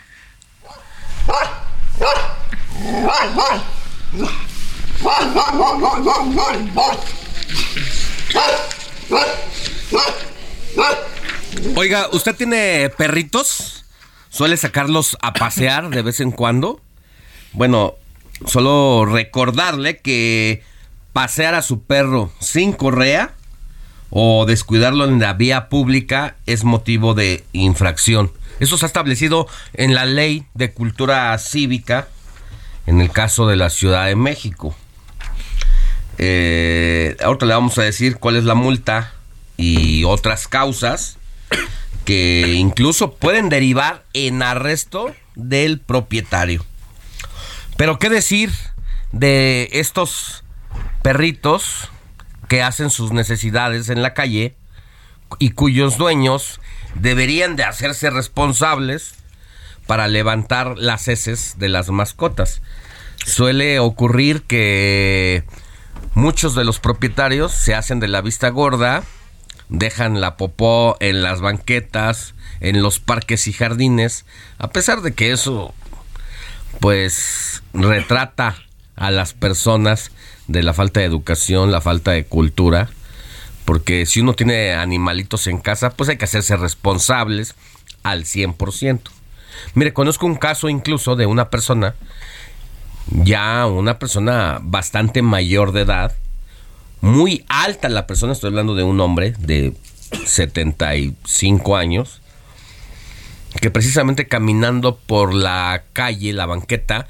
Oiga, 11.77 12.09
¿usted 12.12 12.35
tiene 12.35 12.90
perritos? 12.97 13.85
¿Suele 14.31 14.56
sacarlos 14.56 15.19
a 15.20 15.35
pasear 15.35 15.90
de 15.90 16.02
vez 16.02 16.20
en 16.20 16.31
cuando? 16.31 16.81
Bueno, 17.52 17.94
solo 18.47 19.05
recordarle 19.05 19.98
que 19.98 20.62
pasear 21.13 21.55
a 21.55 21.63
su 21.63 21.83
perro 21.83 22.33
sin 22.41 22.73
correa 22.73 23.35
o 24.11 24.45
descuidarlo 24.47 25.05
en 25.05 25.21
la 25.21 25.33
vía 25.33 25.69
pública 25.69 26.37
es 26.47 26.65
motivo 26.65 27.15
de 27.15 27.45
infracción. 27.53 28.33
Eso 28.61 28.77
se 28.77 28.85
ha 28.85 28.87
establecido 28.87 29.49
en 29.73 29.95
la 29.95 30.05
ley 30.05 30.47
de 30.55 30.73
cultura 30.73 31.37
cívica 31.39 32.09
en 32.87 33.01
el 33.01 33.11
caso 33.11 33.47
de 33.47 33.57
la 33.57 33.71
Ciudad 33.71 34.07
de 34.07 34.17
México. 34.17 34.77
Eh, 36.19 37.17
ahorita 37.23 37.47
le 37.47 37.55
vamos 37.55 37.79
a 37.79 37.83
decir 37.83 38.19
cuál 38.19 38.37
es 38.37 38.45
la 38.45 38.55
multa 38.55 39.13
y 39.57 40.05
otras 40.05 40.47
causas 40.47 41.17
que 42.05 42.55
incluso 42.57 43.15
pueden 43.15 43.49
derivar 43.49 44.05
en 44.13 44.43
arresto 44.43 45.15
del 45.35 45.81
propietario. 45.81 46.65
Pero 47.77 47.99
qué 47.99 48.11
decir 48.11 48.53
de 49.13 49.69
estos 49.73 50.41
perritos 51.03 51.91
que 52.49 52.62
hacen 52.62 52.91
sus 52.91 53.12
necesidades 53.12 53.89
en 53.89 54.03
la 54.03 54.15
calle 54.15 54.55
y 55.39 55.51
cuyos 55.51 55.99
dueños 55.99 56.61
deberían 56.95 57.57
de 57.57 57.65
hacerse 57.65 58.11
responsables 58.11 59.15
para 59.87 60.09
levantar 60.09 60.79
las 60.79 61.09
heces 61.09 61.57
de 61.59 61.69
las 61.69 61.91
mascotas. 61.91 62.62
Suele 63.24 63.79
ocurrir 63.79 64.43
que 64.43 65.45
muchos 66.15 66.55
de 66.55 66.65
los 66.65 66.79
propietarios 66.79 67.53
se 67.53 67.74
hacen 67.74 68.01
de 68.01 68.09
la 68.09 68.20
vista 68.20 68.49
gorda, 68.49 69.03
dejan 69.69 70.20
la 70.20 70.37
popó 70.37 70.97
en 71.01 71.23
las 71.23 71.41
banquetas, 71.41 72.35
en 72.61 72.83
los 72.83 73.01
parques 73.01 73.47
y 73.47 73.53
jardines, 73.53 74.24
a 74.59 74.70
pesar 74.70 75.01
de 75.03 75.12
que 75.12 75.33
eso 75.33 75.74
pues 76.81 77.62
retrata 77.73 78.57
a 78.97 79.11
las 79.11 79.35
personas 79.35 80.11
de 80.48 80.62
la 80.62 80.74
falta 80.74 81.01
de 81.01 81.06
educación, 81.06 81.70
la 81.70 81.81
falta 81.81 82.12
de 82.12 82.24
cultura, 82.24 82.90
porque 83.64 84.06
si 84.06 84.20
uno 84.20 84.35
tiene 84.35 84.74
animalitos 84.74 85.47
en 85.47 85.59
casa, 85.59 85.90
pues 85.90 86.09
hay 86.09 86.16
que 86.16 86.24
hacerse 86.24 86.56
responsables 86.56 87.55
al 88.02 88.24
100%. 88.24 89.01
Mire, 89.74 89.93
conozco 89.93 90.27
un 90.27 90.36
caso 90.36 90.69
incluso 90.69 91.16
de 91.16 91.27
una 91.27 91.51
persona, 91.51 91.94
ya 93.06 93.66
una 93.66 93.98
persona 93.98 94.59
bastante 94.62 95.23
mayor 95.23 95.73
de 95.73 95.82
edad, 95.82 96.14
muy 97.01 97.44
alta 97.48 97.89
la 97.89 98.06
persona, 98.06 98.32
estoy 98.32 98.48
hablando 98.48 98.74
de 98.74 98.85
un 98.85 99.01
hombre 99.01 99.35
de 99.39 99.74
75 100.24 101.77
años, 101.77 102.20
que 103.60 103.70
precisamente 103.70 104.28
caminando 104.28 104.97
por 104.97 105.35
la 105.35 105.85
calle, 105.93 106.32
la 106.32 106.47
banqueta, 106.47 107.06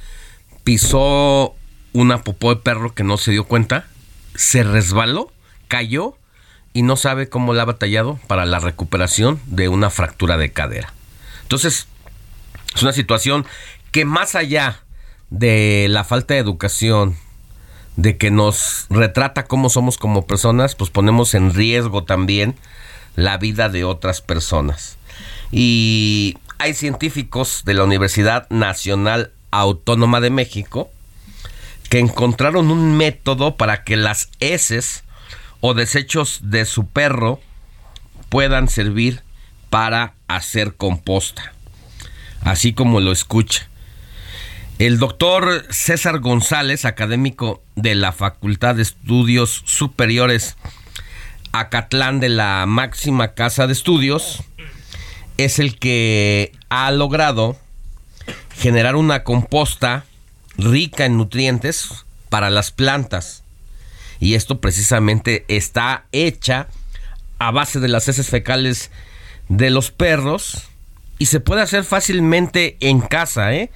pisó 0.65 1.55
una 1.93 2.23
popó 2.23 2.55
de 2.55 2.61
perro 2.61 2.95
que 2.95 3.05
no 3.05 3.17
se 3.17 3.31
dio 3.31 3.45
cuenta, 3.45 3.87
se 4.35 4.63
resbaló, 4.63 5.33
cayó 5.69 6.17
y 6.73 6.83
no 6.83 6.97
sabe 6.97 7.29
cómo 7.29 7.55
la 7.55 7.63
ha 7.63 7.67
batallado 7.67 8.19
para 8.27 8.47
la 8.47 8.59
recuperación 8.59 9.41
de 9.47 9.69
una 9.69 9.91
fractura 9.91 10.37
de 10.37 10.53
cadera. 10.53 10.93
Entonces, 11.43 11.87
es 12.75 12.83
una 12.83 12.93
situación 12.93 13.45
que 13.91 14.05
más 14.05 14.35
allá 14.35 14.81
de 15.31 15.87
la 15.91 16.05
falta 16.05 16.35
de 16.35 16.41
educación, 16.41 17.17
de 17.97 18.17
que 18.17 18.31
nos 18.31 18.87
retrata 18.89 19.45
cómo 19.45 19.69
somos 19.69 19.99
como 19.99 20.27
personas, 20.27 20.75
pues 20.75 20.91
ponemos 20.91 21.35
en 21.35 21.53
riesgo 21.53 22.05
también 22.05 22.55
la 23.17 23.37
vida 23.37 23.69
de 23.69 23.85
otras 23.85 24.23
personas. 24.23 24.97
Y 25.51 26.39
hay 26.59 26.73
científicos 26.73 27.63
de 27.67 27.75
la 27.75 27.85
Universidad 27.85 28.49
Nacional 28.49 29.33
Autónoma 29.51 30.21
de 30.21 30.31
México 30.31 30.91
que 31.93 31.99
encontraron 31.99 32.71
un 32.71 32.97
método 32.97 33.57
para 33.59 33.85
que 33.85 33.99
las 33.99 34.31
heces 34.41 35.05
o 35.61 35.75
desechos 35.75 36.41
de 36.43 36.65
su 36.65 36.87
perro 36.87 37.39
puedan 38.31 38.71
servir 38.71 39.21
para 39.69 40.15
hacer 40.27 40.73
composta, 40.77 41.53
así 42.41 42.73
como 42.73 43.01
lo 43.01 43.13
escucha. 43.13 43.69
El 44.79 44.99
doctor 44.99 45.67
César 45.69 46.21
González, 46.21 46.87
académico 46.87 47.63
de 47.77 47.95
la 47.95 48.13
Facultad 48.13 48.77
de 48.77 48.85
Estudios 48.85 49.63
Superiores 49.67 50.57
Acatlán 51.53 52.21
de 52.21 52.31
la 52.31 52.65
máxima 52.65 53.35
casa 53.35 53.67
de 53.67 53.75
estudios, 53.75 54.43
es 55.37 55.59
el 55.59 55.79
que 55.79 56.53
ha 56.71 56.91
logrado 56.91 57.59
generar 58.57 58.97
una 58.97 59.25
composta 59.25 60.07
rica 60.57 61.05
en 61.05 61.17
nutrientes 61.17 62.05
para 62.29 62.51
las 62.51 62.71
plantas. 62.71 63.43
Y 64.21 64.35
esto 64.35 64.61
precisamente 64.61 65.45
está 65.49 66.05
hecha 66.13 66.69
a 67.39 67.51
base 67.51 67.81
de 67.81 67.89
las 67.89 68.09
heces 68.09 68.29
fecales 68.29 68.91
de 69.49 69.71
los 69.71 69.91
perros 69.91 70.69
y 71.19 71.27
se 71.27 71.41
puede 71.41 71.63
hacer 71.63 71.85
fácilmente 71.85 72.77
en 72.81 73.01
casa, 73.01 73.53
¿eh? 73.53 73.71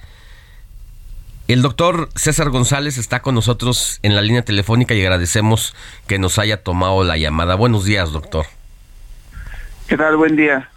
El 1.47 1.61
doctor 1.61 2.09
César 2.15 2.49
González 2.49 2.97
está 2.97 3.21
con 3.21 3.35
nosotros 3.35 3.99
en 4.03 4.15
la 4.15 4.21
línea 4.21 4.41
telefónica 4.41 4.93
y 4.93 5.01
agradecemos 5.01 5.73
que 6.05 6.19
nos 6.19 6.39
haya 6.39 6.61
tomado 6.61 7.05
la 7.05 7.15
llamada. 7.15 7.55
Buenos 7.55 7.85
días, 7.85 8.11
doctor. 8.11 8.47
¿Qué 9.87 9.95
tal? 9.95 10.17
Buen 10.17 10.35
día. 10.35 10.69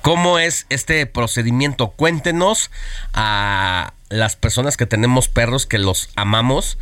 ¿Cómo 0.00 0.38
es 0.38 0.64
este 0.70 1.04
procedimiento? 1.04 1.88
Cuéntenos 1.88 2.70
a 3.12 3.92
las 4.10 4.36
personas 4.36 4.76
que 4.76 4.86
tenemos 4.86 5.28
perros, 5.28 5.66
que 5.66 5.78
los 5.78 6.10
amamos, 6.16 6.78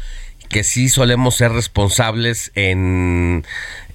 que 0.48 0.64
sí 0.64 0.88
solemos 0.88 1.36
ser 1.36 1.52
responsables 1.52 2.50
en 2.54 3.44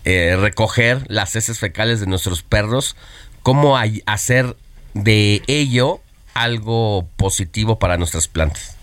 eh, 0.06 0.38
recoger 0.40 1.04
las 1.08 1.36
heces 1.36 1.60
fecales 1.60 2.00
de 2.00 2.08
nuestros 2.08 2.44
perros, 2.44 2.96
cómo 3.42 3.78
hacer 4.06 4.56
de 4.94 5.42
ello 5.48 6.00
algo 6.34 7.08
positivo 7.18 7.80
para 7.80 7.98
nuestras 7.98 8.28
plantas. 8.28 8.78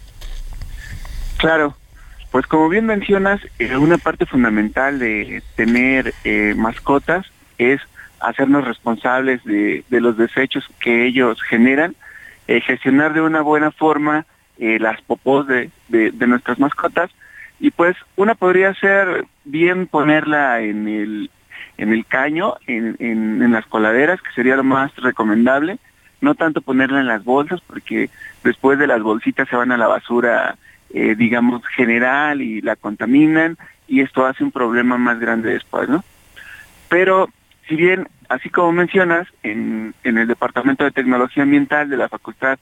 Claro, 1.38 1.74
pues 2.30 2.46
como 2.46 2.68
bien 2.68 2.86
mencionas, 2.86 3.40
eh, 3.58 3.76
una 3.76 3.98
parte 3.98 4.26
fundamental 4.26 4.98
de 4.98 5.42
tener 5.56 6.14
eh, 6.24 6.54
mascotas 6.56 7.26
es 7.58 7.80
hacernos 8.20 8.64
responsables 8.64 9.42
de, 9.44 9.84
los 9.90 10.16
desechos 10.16 10.64
que 10.80 11.06
ellos 11.06 11.40
generan, 11.42 11.96
eh, 12.46 12.60
gestionar 12.60 13.14
de 13.14 13.20
una 13.20 13.40
buena 13.40 13.70
forma 13.70 14.26
las 14.60 15.00
popós 15.02 15.46
de, 15.46 15.70
nuestras 16.26 16.58
mascotas 16.58 17.10
y 17.58 17.70
pues 17.70 17.96
una 18.16 18.34
podría 18.34 18.74
ser 18.74 19.26
bien 19.44 19.86
ponerla 19.86 20.60
en 20.60 20.86
el, 20.86 21.30
en 21.78 21.92
el 21.92 22.04
caño, 22.04 22.56
en, 22.66 22.96
en 22.98 23.52
las 23.52 23.66
coladeras, 23.66 24.20
que 24.20 24.32
sería 24.32 24.56
lo 24.56 24.64
más 24.64 24.94
recomendable, 24.96 25.78
no 26.20 26.34
tanto 26.34 26.60
ponerla 26.60 27.00
en 27.00 27.06
las 27.06 27.24
bolsas 27.24 27.60
porque 27.66 28.10
después 28.44 28.78
de 28.78 28.86
las 28.86 29.02
bolsitas 29.02 29.48
se 29.48 29.56
van 29.56 29.72
a 29.72 29.78
la 29.78 29.88
basura 29.88 30.56
eh, 30.92 31.14
digamos, 31.16 31.64
general 31.68 32.42
y 32.42 32.60
la 32.62 32.74
contaminan 32.74 33.56
y 33.86 34.00
esto 34.00 34.26
hace 34.26 34.42
un 34.42 34.50
problema 34.50 34.98
más 34.98 35.20
grande 35.20 35.52
después, 35.52 35.88
¿no? 35.88 36.02
Pero 36.88 37.28
si 37.68 37.76
bien, 37.76 38.08
así 38.28 38.50
como 38.50 38.72
mencionas, 38.72 39.28
en, 39.44 39.94
en 40.02 40.18
el 40.18 40.26
Departamento 40.26 40.82
de 40.82 40.90
Tecnología 40.90 41.44
Ambiental 41.44 41.88
de 41.88 41.96
la 41.96 42.08
Facultad 42.08 42.58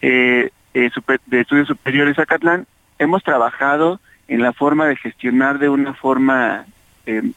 eh, 0.00 0.48
eh, 0.84 0.90
de 1.26 1.40
Estudios 1.40 1.68
Superiores 1.68 2.18
Acatlán, 2.18 2.66
hemos 2.98 3.22
trabajado 3.22 4.00
en 4.28 4.42
la 4.42 4.52
forma 4.52 4.86
de 4.86 4.96
gestionar 4.96 5.58
de 5.58 5.68
una 5.68 5.94
forma 5.94 6.66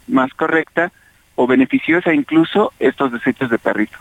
más 0.07 0.33
correcta 0.33 0.91
o 1.35 1.45
beneficiosa 1.45 2.11
incluso 2.11 2.73
estos 2.79 3.11
desechos 3.11 3.51
de 3.51 3.59
perrito 3.59 3.99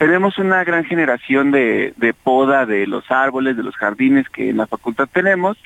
tenemos 0.00 0.38
una 0.38 0.64
gran 0.64 0.86
generación 0.86 1.50
de, 1.50 2.14
poda 2.24 2.64
de 2.64 2.86
los 2.86 3.10
árboles, 3.10 3.58
de 3.58 3.62
los 3.62 3.76
jardines 3.76 4.26
que 4.30 4.48
en 4.48 4.56
la 4.56 4.66
facultad 4.66 5.10
tenemos 5.12 5.58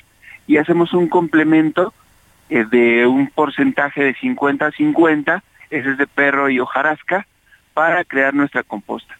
y 0.45 0.57
hacemos 0.57 0.93
un 0.93 1.07
complemento 1.07 1.93
eh, 2.49 2.65
de 2.69 3.07
un 3.07 3.27
porcentaje 3.27 4.03
de 4.03 4.13
50 4.13 4.65
a 4.65 4.71
50, 4.71 5.41
ese 5.69 5.89
es 5.89 5.97
de 5.97 6.05
perro 6.05 6.49
y 6.49 6.59
hojarasca, 6.59 7.25
para 7.73 8.03
crear 8.03 8.33
nuestra 8.33 8.63
composta. 8.63 9.17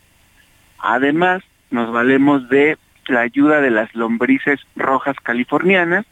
Además, 0.80 1.44
nos 1.72 1.94
valemos 1.94 2.50
de 2.50 2.78
la 3.08 3.22
ayuda 3.22 3.62
de 3.62 3.72
las 3.72 3.94
lombrices 3.96 4.60
rojas 4.76 5.16
californianas, 5.22 6.06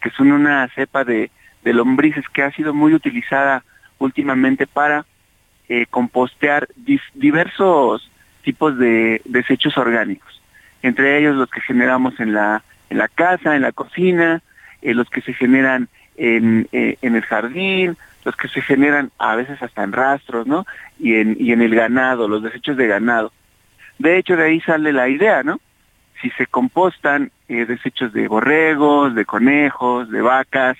que 0.00 0.10
son 0.10 0.32
una 0.32 0.68
cepa 0.68 1.04
de, 1.04 1.30
de 1.62 1.72
lombrices 1.74 2.28
que 2.28 2.42
ha 2.42 2.52
sido 2.52 2.74
muy 2.74 2.94
utilizada 2.94 3.64
últimamente 3.98 4.66
para 4.66 5.04
eh, 5.68 5.86
compostear 5.90 6.68
diversos 7.14 8.10
tipos 8.42 8.78
de 8.78 9.20
desechos 9.24 9.76
orgánicos, 9.76 10.40
entre 10.82 11.18
ellos 11.18 11.36
los 11.36 11.50
que 11.50 11.60
generamos 11.60 12.18
en 12.18 12.32
la, 12.32 12.62
en 12.88 12.98
la 12.98 13.08
casa, 13.08 13.54
en 13.54 13.62
la 13.62 13.72
cocina, 13.72 14.42
eh, 14.82 14.94
los 14.94 15.08
que 15.10 15.20
se 15.20 15.34
generan 15.34 15.88
en, 16.16 16.68
eh, 16.72 16.96
en 17.02 17.14
el 17.14 17.22
jardín, 17.22 17.96
los 18.24 18.36
que 18.36 18.48
se 18.48 18.62
generan 18.62 19.10
a 19.18 19.36
veces 19.36 19.62
hasta 19.62 19.82
en 19.82 19.92
rastros, 19.92 20.46
¿no? 20.46 20.66
Y 20.98 21.14
en, 21.14 21.36
y 21.38 21.52
en 21.52 21.62
el 21.62 21.74
ganado, 21.74 22.28
los 22.28 22.42
desechos 22.42 22.76
de 22.76 22.86
ganado. 22.86 23.32
De 23.98 24.18
hecho, 24.18 24.36
de 24.36 24.44
ahí 24.44 24.60
sale 24.60 24.92
la 24.92 25.08
idea, 25.08 25.42
¿no? 25.42 25.60
Si 26.20 26.30
se 26.30 26.46
compostan 26.46 27.32
eh, 27.48 27.64
desechos 27.66 28.12
de 28.12 28.28
borregos, 28.28 29.14
de 29.14 29.24
conejos, 29.24 30.10
de 30.10 30.20
vacas, 30.20 30.76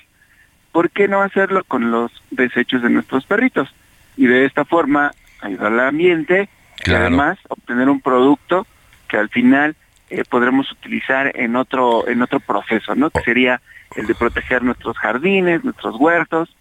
¿por 0.72 0.90
qué 0.90 1.08
no 1.08 1.22
hacerlo 1.22 1.64
con 1.64 1.90
los 1.90 2.12
desechos 2.30 2.82
de 2.82 2.90
nuestros 2.90 3.24
perritos? 3.24 3.68
Y 4.16 4.26
de 4.26 4.44
esta 4.44 4.64
forma 4.64 5.12
ayudar 5.40 5.72
al 5.72 5.80
ambiente 5.80 6.48
y 6.84 6.90
además 6.92 7.38
obtener 7.48 7.88
un 7.88 8.00
producto 8.00 8.66
que 9.08 9.16
al 9.16 9.28
final 9.28 9.76
eh, 10.10 10.24
podremos 10.28 10.70
utilizar 10.72 11.32
en 11.36 11.56
otro 11.56 12.08
en 12.08 12.22
otro 12.22 12.40
proceso, 12.40 12.94
¿no? 12.94 13.10
Que 13.10 13.20
sería 13.20 13.60
el 13.96 14.06
de 14.06 14.14
proteger 14.14 14.62
nuestros 14.62 14.96
jardines, 14.98 15.64
nuestros 15.64 15.96
huertos, 15.96 16.54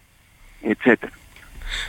etcétera. 0.62 1.12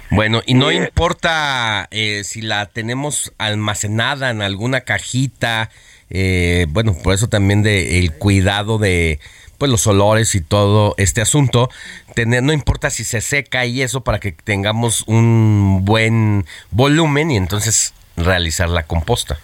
Bueno, 0.09 0.41
y 0.45 0.53
no 0.53 0.69
eh, 0.69 0.75
importa 0.75 1.87
eh, 1.91 2.23
si 2.23 2.41
la 2.41 2.67
tenemos 2.67 3.33
almacenada 3.37 4.29
en 4.29 4.41
alguna 4.41 4.81
cajita, 4.81 5.69
eh, 6.11 6.67
bueno, 6.69 6.95
por 7.03 7.13
eso 7.13 7.27
también 7.27 7.63
de 7.63 7.99
el 7.99 8.13
cuidado 8.13 8.77
de 8.77 9.19
pues 9.57 9.69
los 9.69 9.85
olores 9.85 10.33
y 10.33 10.41
todo 10.41 10.95
este 10.97 11.21
asunto, 11.21 11.69
tener 12.15 12.41
no 12.41 12.51
importa 12.51 12.89
si 12.89 13.03
se 13.03 13.21
seca 13.21 13.65
y 13.65 13.81
eso 13.81 14.03
para 14.03 14.19
que 14.19 14.31
tengamos 14.31 15.03
un 15.07 15.81
buen 15.83 16.45
volumen 16.71 17.29
y 17.29 17.37
entonces 17.37 17.93
realizar 18.17 18.69
la 18.69 18.83
composta. 18.83 19.37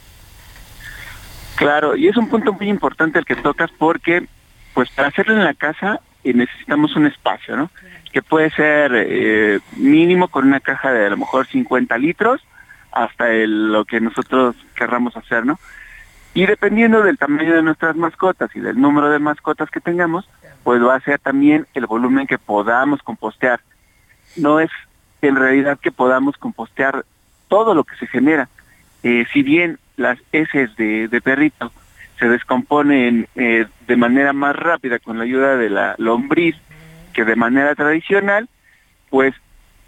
Claro, 1.55 1.95
y 1.95 2.07
es 2.07 2.17
un 2.17 2.29
punto 2.29 2.53
muy 2.53 2.67
importante 2.67 3.19
el 3.19 3.25
que 3.25 3.35
tocas 3.35 3.69
porque 3.77 4.25
pues 4.73 4.89
para 4.89 5.09
hacerlo 5.09 5.33
en 5.33 5.43
la 5.43 5.53
casa 5.53 6.01
necesitamos 6.23 6.95
un 6.95 7.05
espacio, 7.05 7.55
¿no? 7.55 7.69
que 8.11 8.23
puede 8.23 8.49
ser 8.49 8.91
eh, 8.95 9.59
mínimo 9.75 10.27
con 10.27 10.47
una 10.47 10.59
caja 10.59 10.91
de 10.91 11.05
a 11.05 11.09
lo 11.09 11.17
mejor 11.17 11.45
50 11.45 11.95
litros 11.99 12.41
hasta 12.91 13.31
el, 13.31 13.71
lo 13.71 13.85
que 13.85 13.99
nosotros 13.99 14.55
querramos 14.75 15.15
hacer, 15.15 15.45
¿no? 15.45 15.59
Y 16.37 16.45
dependiendo 16.45 17.01
del 17.01 17.17
tamaño 17.17 17.55
de 17.55 17.63
nuestras 17.63 17.95
mascotas 17.95 18.55
y 18.55 18.59
del 18.59 18.79
número 18.79 19.09
de 19.09 19.17
mascotas 19.17 19.71
que 19.71 19.79
tengamos, 19.79 20.29
pues 20.61 20.79
va 20.83 20.93
a 20.93 20.99
ser 20.99 21.17
también 21.17 21.65
el 21.73 21.87
volumen 21.87 22.27
que 22.27 22.37
podamos 22.37 23.01
compostear. 23.01 23.59
No 24.35 24.59
es 24.59 24.69
en 25.23 25.35
realidad 25.35 25.79
que 25.79 25.91
podamos 25.91 26.37
compostear 26.37 27.05
todo 27.47 27.73
lo 27.73 27.83
que 27.85 27.95
se 27.95 28.05
genera. 28.05 28.49
Eh, 29.01 29.25
si 29.33 29.41
bien 29.41 29.79
las 29.95 30.19
heces 30.31 30.75
de, 30.75 31.09
perrito 31.23 31.71
se 32.19 32.29
descomponen 32.29 33.27
eh, 33.33 33.65
de 33.87 33.95
manera 33.95 34.31
más 34.31 34.55
rápida 34.55 34.99
con 34.99 35.17
la 35.17 35.23
ayuda 35.23 35.57
de 35.57 35.71
la 35.71 35.95
lombriz, 35.97 36.55
que 37.13 37.25
de 37.25 37.35
manera 37.35 37.73
tradicional, 37.73 38.47
pues 39.09 39.33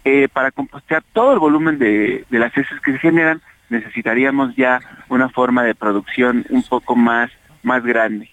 eh, 0.04 0.26
para 0.26 0.50
compostear 0.50 1.04
todo 1.12 1.32
el 1.32 1.38
volumen 1.38 1.78
de, 1.78 2.24
las 2.28 2.50
heces 2.56 2.80
que 2.80 2.90
se 2.90 2.98
generan, 2.98 3.40
necesitaríamos 3.70 4.54
ya 4.56 4.80
una 5.08 5.28
forma 5.28 5.64
de 5.64 5.74
producción 5.74 6.44
un 6.50 6.62
poco 6.62 6.96
más, 6.96 7.30
más 7.62 7.84
grande. 7.84 8.30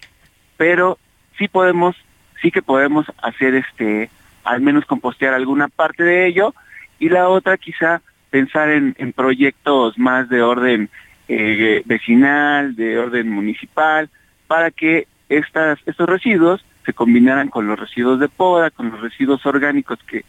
Pero 0.56 0.98
sí 1.36 1.48
podemos, 1.48 1.96
sí 2.42 2.50
que 2.50 2.62
podemos 2.62 3.06
hacer 3.22 3.54
este, 3.54 4.10
al 4.44 4.60
menos 4.60 4.84
compostear 4.84 5.34
alguna 5.34 5.68
parte 5.68 6.02
de 6.02 6.26
ello, 6.26 6.54
y 6.98 7.08
la 7.08 7.28
otra 7.28 7.56
quizá 7.56 8.02
pensar 8.30 8.70
en, 8.70 8.94
proyectos 9.12 9.98
más 9.98 10.28
de 10.28 10.42
orden 10.42 10.90
eh, 11.28 11.82
vecinal, 11.86 12.74
de 12.76 12.98
orden 12.98 13.30
municipal, 13.30 14.10
para 14.46 14.70
que 14.70 15.06
estas, 15.28 15.78
estos 15.86 16.08
residuos 16.08 16.64
se 16.84 16.92
combinaran 16.92 17.48
con 17.48 17.66
los 17.66 17.78
residuos 17.78 18.18
de 18.18 18.28
poda, 18.28 18.70
con 18.70 18.90
los 18.90 19.00
residuos 19.00 19.44
orgánicos 19.46 19.98
que, 20.04 20.24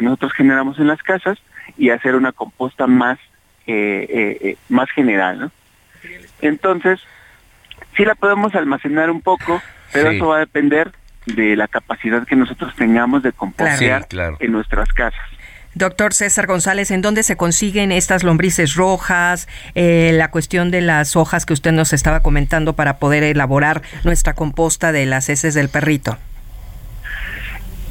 nosotros 0.00 0.32
generamos 0.32 0.80
en 0.80 0.88
las 0.88 1.00
casas 1.04 1.38
y 1.78 1.90
hacer 1.90 2.16
una 2.16 2.32
composta 2.32 2.88
más, 2.88 3.18
eh, 3.66 4.38
eh, 4.40 4.56
más 4.68 4.90
general. 4.90 5.50
Entonces, 6.40 7.00
sí 7.96 8.04
la 8.04 8.14
podemos 8.14 8.54
almacenar 8.54 9.10
un 9.10 9.20
poco, 9.20 9.62
pero 9.92 10.10
eso 10.10 10.28
va 10.28 10.36
a 10.36 10.40
depender 10.40 10.92
de 11.26 11.56
la 11.56 11.68
capacidad 11.68 12.26
que 12.26 12.36
nosotros 12.36 12.74
tengamos 12.76 13.22
de 13.22 13.32
compostear 13.32 14.06
en 14.40 14.52
nuestras 14.52 14.92
casas. 14.92 15.24
Doctor 15.74 16.14
César 16.14 16.46
González, 16.46 16.92
¿en 16.92 17.02
dónde 17.02 17.24
se 17.24 17.36
consiguen 17.36 17.90
estas 17.90 18.22
lombrices 18.22 18.76
rojas? 18.76 19.48
Eh, 19.74 20.12
la 20.14 20.30
cuestión 20.30 20.70
de 20.70 20.80
las 20.80 21.16
hojas 21.16 21.46
que 21.46 21.52
usted 21.52 21.72
nos 21.72 21.92
estaba 21.92 22.20
comentando 22.20 22.74
para 22.74 22.98
poder 22.98 23.24
elaborar 23.24 23.82
nuestra 24.04 24.34
composta 24.34 24.92
de 24.92 25.06
las 25.06 25.28
heces 25.28 25.54
del 25.54 25.68
perrito. 25.68 26.16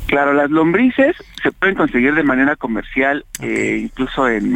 Claro, 0.07 0.34
las 0.34 0.51
lombrices 0.51 1.15
se 1.41 1.51
pueden 1.51 1.75
conseguir 1.75 2.13
de 2.13 2.23
manera 2.23 2.55
comercial, 2.55 3.25
eh, 3.41 3.80
incluso 3.81 4.27
en, 4.27 4.51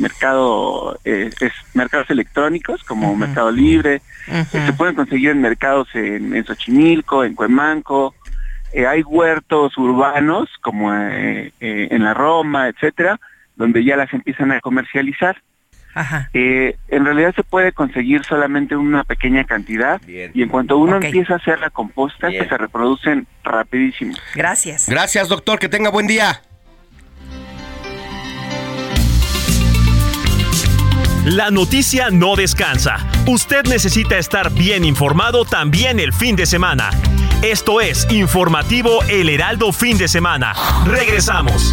mercado, 0.00 0.98
eh, 1.04 1.30
es, 1.40 1.52
mercados 1.74 2.08
electrónicos 2.10 2.82
como 2.84 3.14
Mercado 3.14 3.50
Libre. 3.50 4.00
se 4.50 4.72
pueden 4.72 4.94
conseguir 4.94 5.30
en 5.30 5.40
mercados 5.40 5.88
en, 5.94 6.34
en 6.34 6.44
Xochimilco, 6.44 7.24
en 7.24 7.34
Cuemanco, 7.34 8.14
eh, 8.72 8.86
hay 8.86 9.02
huertos 9.02 9.76
urbanos 9.76 10.48
como 10.62 10.94
eh, 10.94 11.52
eh, 11.60 11.88
en 11.90 12.04
la 12.04 12.14
Roma, 12.14 12.68
etcétera, 12.68 13.20
donde 13.54 13.84
ya 13.84 13.96
las 13.96 14.12
empiezan 14.14 14.50
a 14.50 14.60
comercializar. 14.60 15.36
En 15.94 17.04
realidad 17.04 17.34
se 17.34 17.42
puede 17.42 17.72
conseguir 17.72 18.24
solamente 18.24 18.76
una 18.76 19.04
pequeña 19.04 19.44
cantidad 19.44 20.00
y 20.06 20.42
en 20.42 20.48
cuanto 20.48 20.78
uno 20.78 20.96
empieza 20.96 21.34
a 21.34 21.36
hacer 21.36 21.60
la 21.60 21.70
composta, 21.70 22.28
pues 22.28 22.48
se 22.48 22.58
reproducen 22.58 23.26
rapidísimo. 23.44 24.14
Gracias. 24.34 24.88
Gracias, 24.88 25.28
doctor. 25.28 25.58
Que 25.58 25.68
tenga 25.68 25.90
buen 25.90 26.06
día. 26.06 26.40
La 31.24 31.52
noticia 31.52 32.10
no 32.10 32.34
descansa. 32.34 32.96
Usted 33.28 33.64
necesita 33.66 34.18
estar 34.18 34.50
bien 34.50 34.84
informado 34.84 35.44
también 35.44 36.00
el 36.00 36.12
fin 36.12 36.34
de 36.34 36.46
semana. 36.46 36.90
Esto 37.42 37.80
es 37.80 38.10
Informativo 38.10 39.04
El 39.08 39.28
Heraldo 39.28 39.72
Fin 39.72 39.98
de 39.98 40.08
Semana. 40.08 40.52
Regresamos. 40.84 41.72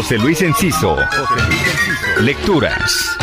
José 0.00 0.16
Luis 0.16 0.40
Enciso. 0.42 0.96
Lecturas. 2.20 3.18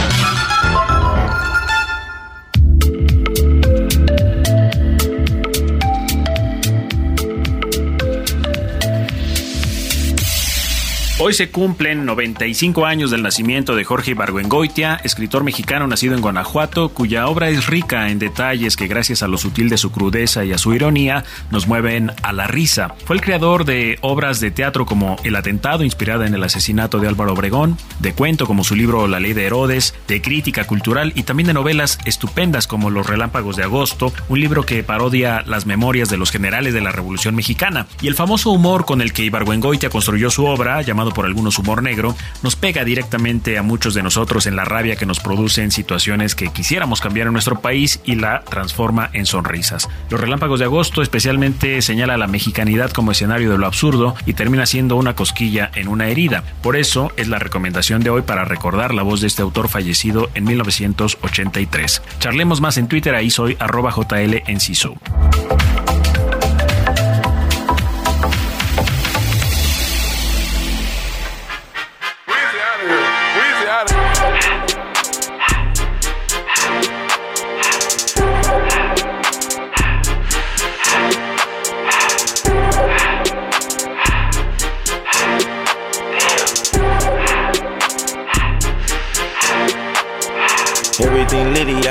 Hoy 11.18 11.34
se 11.34 11.50
cumplen 11.50 12.06
95 12.06 12.86
años 12.86 13.10
del 13.10 13.24
nacimiento 13.24 13.74
de 13.74 13.86
Jorge 13.86 14.12
Ibargüengoitia, 14.12 15.00
escritor 15.02 15.46
mexicano 15.46 15.88
nacido 15.88 16.14
en 16.14 16.20
Guanajuato, 16.20 16.90
cuya 16.90 17.28
obra 17.28 17.48
es 17.48 17.68
rica 17.68 18.10
en 18.10 18.20
detalles 18.20 18.76
que 18.76 18.88
gracias 18.88 19.24
a 19.24 19.30
lo 19.30 19.38
sutil 19.38 19.70
de 19.70 19.78
su 19.78 19.94
crudeza 19.94 20.44
y 20.44 20.52
a 20.52 20.58
su 20.58 20.74
ironía 20.74 21.24
nos 21.52 21.68
mueven 21.68 22.12
a 22.22 22.34
la 22.34 22.48
risa. 22.48 22.96
Fue 23.06 23.16
el 23.16 23.22
creador 23.22 23.64
de 23.64 23.98
obras 24.02 24.42
de 24.42 24.52
teatro 24.52 24.86
como 24.86 25.16
El 25.24 25.38
atentado, 25.38 25.86
inspirada 25.86 26.28
en 26.28 26.34
el 26.34 26.44
asesinato 26.44 27.00
de 27.00 27.08
Álvaro 27.08 27.32
Obregón, 27.32 27.78
de 28.00 28.12
cuento 28.12 28.46
como 28.46 28.66
su 28.66 28.76
libro 28.76 29.08
La 29.08 29.22
ley 29.22 29.32
de 29.32 29.46
Herodes, 29.46 29.96
de 30.10 30.22
crítica 30.22 30.68
cultural 30.68 31.14
y 31.16 31.24
también 31.24 31.48
de 31.48 31.54
novelas 31.54 31.98
estupendas 32.04 32.68
como 32.68 32.90
Los 32.90 33.08
relámpagos 33.08 33.56
de 33.56 33.64
agosto, 33.64 34.12
un 34.28 34.42
libro 34.42 34.66
que 34.66 34.84
parodia 34.84 35.44
las 35.48 35.66
memorias 35.66 36.10
de 36.10 36.18
los 36.18 36.30
generales 36.30 36.74
de 36.74 36.82
la 36.82 36.92
Revolución 36.92 37.36
Mexicana, 37.36 37.88
y 38.02 38.08
el 38.08 38.16
famoso 38.16 38.52
humor 38.52 38.84
con 38.84 39.00
el 39.00 39.14
que 39.14 39.24
Ibargüengoitia 39.24 39.90
construyó 39.90 40.30
su 40.30 40.44
obra, 40.46 40.82
llamado 40.82 41.05
por 41.12 41.26
algunos 41.26 41.60
humor 41.60 41.84
negro, 41.84 42.16
nos 42.44 42.56
pega 42.56 42.84
directamente 42.84 43.58
a 43.58 43.64
muchos 43.64 43.94
de 43.94 44.04
nosotros 44.04 44.46
en 44.46 44.56
la 44.56 44.66
rabia 44.66 44.96
que 44.96 45.06
nos 45.06 45.20
producen 45.20 45.72
situaciones 45.72 46.36
que 46.36 46.52
quisiéramos 46.52 47.02
cambiar 47.02 47.28
en 47.28 47.34
nuestro 47.34 47.60
país 47.60 48.00
y 48.04 48.16
la 48.16 48.42
transforma 48.42 49.10
en 49.14 49.26
sonrisas. 49.26 49.90
Los 50.10 50.20
relámpagos 50.20 50.60
de 50.60 50.66
agosto 50.66 51.02
especialmente 51.02 51.82
señala 51.82 52.18
la 52.18 52.28
mexicanidad 52.28 52.92
como 52.92 53.12
escenario 53.12 53.52
de 53.52 53.58
lo 53.58 53.68
absurdo 53.68 54.16
y 54.26 54.34
termina 54.34 54.66
siendo 54.66 54.96
una 54.96 55.16
cosquilla 55.16 55.72
en 55.76 55.88
una 55.88 56.08
herida. 56.08 56.44
Por 56.62 56.76
eso 56.76 57.12
es 57.18 57.28
la 57.28 57.40
recomendación 57.40 58.04
de 58.04 58.10
hoy 58.10 58.22
para 58.22 58.46
recordar 58.46 58.94
la 58.94 59.04
voz 59.04 59.22
de 59.22 59.28
este 59.28 59.42
autor 59.42 59.70
fallecido 59.70 60.30
en 60.34 60.46
1983. 60.46 62.02
Charlemos 62.20 62.62
más 62.62 62.78
en 62.78 62.88
Twitter, 62.88 63.16
ahí 63.16 63.30
soy 63.30 63.58
arroba 63.60 63.92
JL. 63.92 64.36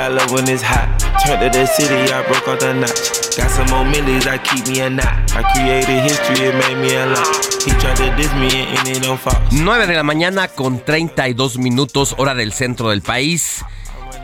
I 0.05 0.09
love 0.09 0.31
when 0.31 0.47
it's 0.47 0.61
hot. 0.61 0.85
Turn 1.25 1.39
to 1.41 1.49
the 1.49 1.65
city, 1.65 1.97
I 2.13 2.21
broke 2.27 2.47
out 2.47 2.59
the 2.59 2.75
notch. 2.75 3.33
Got 3.35 3.49
some 3.49 3.65
more 3.73 3.83
millies 3.83 4.25
that 4.25 4.43
keep 4.45 4.67
me 4.67 4.81
a 4.81 4.89
knot. 4.89 5.33
I 5.33 5.41
created 5.49 5.97
history, 6.05 6.45
it 6.45 6.53
made 6.53 6.77
me 6.77 6.93
a 6.93 7.07
lot. 7.07 7.25
He 7.65 7.71
tried 7.81 7.97
to 7.97 8.13
diss 8.15 8.31
me 8.37 8.69
and 8.69 8.87
it 8.87 9.01
don't 9.01 9.19
fall. 9.19 9.33
9 9.51 9.87
de 9.87 9.95
la 9.95 10.03
mañana 10.03 10.47
con 10.47 10.77
32 10.77 11.57
minutos, 11.57 12.13
hora 12.19 12.35
del 12.35 12.53
centro 12.53 12.89
del 12.89 13.01
país. 13.01 13.65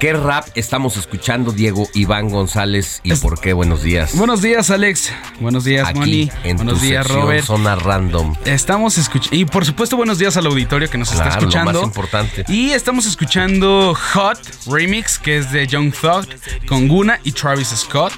¿Qué 0.02 0.14
rap 0.14 0.48
estamos 0.56 0.98
escuchando, 0.98 1.52
Diego 1.52 1.88
Iván 1.94 2.30
González? 2.30 3.02
¿Y 3.04 3.14
por 3.14 3.40
qué? 3.40 3.54
Buenos 3.54 3.84
días. 3.84 4.16
Buenos 4.18 4.42
días, 4.42 4.72
Alex. 4.72 5.12
Buenos 5.40 5.64
días, 5.64 5.88
Aquí, 5.88 6.00
Moni. 6.00 6.32
en 6.44 6.58
Buenos 6.58 6.80
tu 6.80 6.86
días, 6.88 7.08
Robert. 7.08 7.46
Zona 7.46 7.76
Random. 7.76 8.34
Estamos 8.46 8.98
escuchando. 8.98 9.36
Y 9.36 9.46
por 9.46 9.64
supuesto, 9.64 9.98
buenos 9.98 10.18
días 10.18 10.36
al 10.38 10.48
auditorio 10.48 10.90
que 10.90 10.98
nos 10.98 11.12
Claro, 11.12 11.30
está 11.30 11.40
lo 11.40 11.48
escuchando. 11.48 11.74
más 11.74 11.84
importante. 11.84 12.46
Y 12.48 12.72
estamos 12.72 13.06
escuchando 13.06 13.96
Hot 14.14 14.40
Remix, 14.66 15.20
que 15.20 15.38
es 15.38 15.52
de 15.52 15.68
Young 15.68 15.94
Thug 15.94 16.26
con 16.68 16.88
Guna 16.88 17.20
y 17.24 17.34
Travis 17.34 17.68
Scott, 17.68 18.14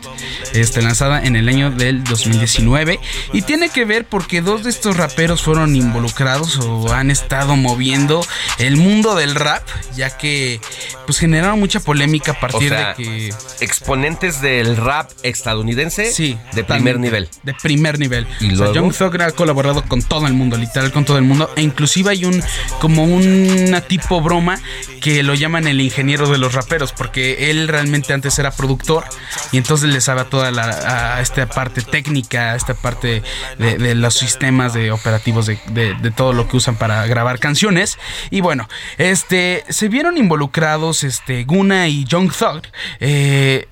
este, 0.54 0.82
lanzada 0.82 1.22
en 1.22 1.36
el 1.36 1.50
año 1.50 1.70
del 1.70 2.02
2019. 2.06 2.98
Y 3.34 3.42
tiene 3.42 3.68
que 3.68 3.84
ver 3.84 4.06
porque 4.06 4.42
dos 4.42 4.64
de 4.64 4.70
estos 4.70 4.96
raperos 4.96 5.42
fueron 5.42 5.76
involucrados 5.76 6.60
o 6.60 6.94
han 6.94 7.12
estado 7.12 7.58
moviendo 7.58 8.26
el 8.58 8.78
mundo 8.78 9.16
del 9.16 9.36
rap, 9.36 9.68
ya 9.98 10.18
que 10.18 10.62
pues 11.06 11.20
generaron 11.20 11.60
mucha 11.74 11.86
polémica 11.86 12.34
a 12.34 12.40
partir 12.40 12.72
O 12.72 12.76
sea, 12.76 12.94
de 12.94 13.04
que 13.04 13.34
exponentes 13.62 14.42
del 14.42 14.78
rap 14.78 15.10
estadounidense 15.24 16.12
Sí, 16.12 16.38
de 16.54 16.64
primer 16.64 17.00
nivel. 17.00 17.30
De 17.44 17.54
primer 17.54 17.98
nivel. 18.00 18.28
¿Y 18.40 18.54
O 18.54 18.58
sea? 18.58 18.72
Young 18.74 18.94
Thug 18.94 19.22
ha 19.22 19.32
colaborado 19.32 19.84
con 19.84 20.02
todo 20.04 20.28
el 20.28 20.34
mundo, 20.34 20.58
literal 20.58 20.92
con 20.92 21.06
todo 21.06 21.18
el 21.18 21.24
mundo. 21.24 21.50
E 21.56 21.62
inclusive 21.62 22.12
hay 22.12 22.26
un 22.26 22.44
como 22.80 23.04
una 23.06 23.82
tipo 23.82 24.22
broma 24.22 24.60
que 25.02 25.24
lo 25.24 25.34
llaman 25.34 25.68
el 25.68 25.82
ingeniero 25.82 26.30
de 26.30 26.38
los 26.38 26.54
raperos, 26.54 26.92
porque 26.94 27.50
él 27.50 27.68
realmente 27.68 28.14
antes 28.14 28.38
era 28.40 28.52
productor 28.52 29.04
y 29.52 29.58
entonces 29.58 29.90
le 29.90 30.00
sabe 30.02 30.22
a 30.22 30.26
toda 30.26 30.52
la, 30.52 31.16
a 31.18 31.22
esta 31.22 31.48
parte 31.48 31.82
técnica, 31.82 32.52
a 32.52 32.56
esta 32.56 32.74
parte 32.74 33.24
de, 33.58 33.78
de 33.78 33.96
los 33.96 34.14
sistemas 34.14 34.74
de 34.74 34.92
operativos 34.92 35.46
de, 35.48 35.60
de- 35.72 35.94
de 35.96 36.12
todo 36.12 36.34
lo 36.34 36.48
que 36.48 36.58
usan 36.58 36.76
para 36.76 37.06
grabar 37.08 37.40
canciones. 37.40 37.98
Y 38.30 38.42
bueno, 38.42 38.70
este 38.98 39.64
se 39.70 39.90
vieron 39.90 40.18
involucrados 40.18 41.04
este 41.04 41.44
Y 41.72 42.04
Young 42.06 42.32
Thug. 42.32 42.64
eh, 43.00 43.68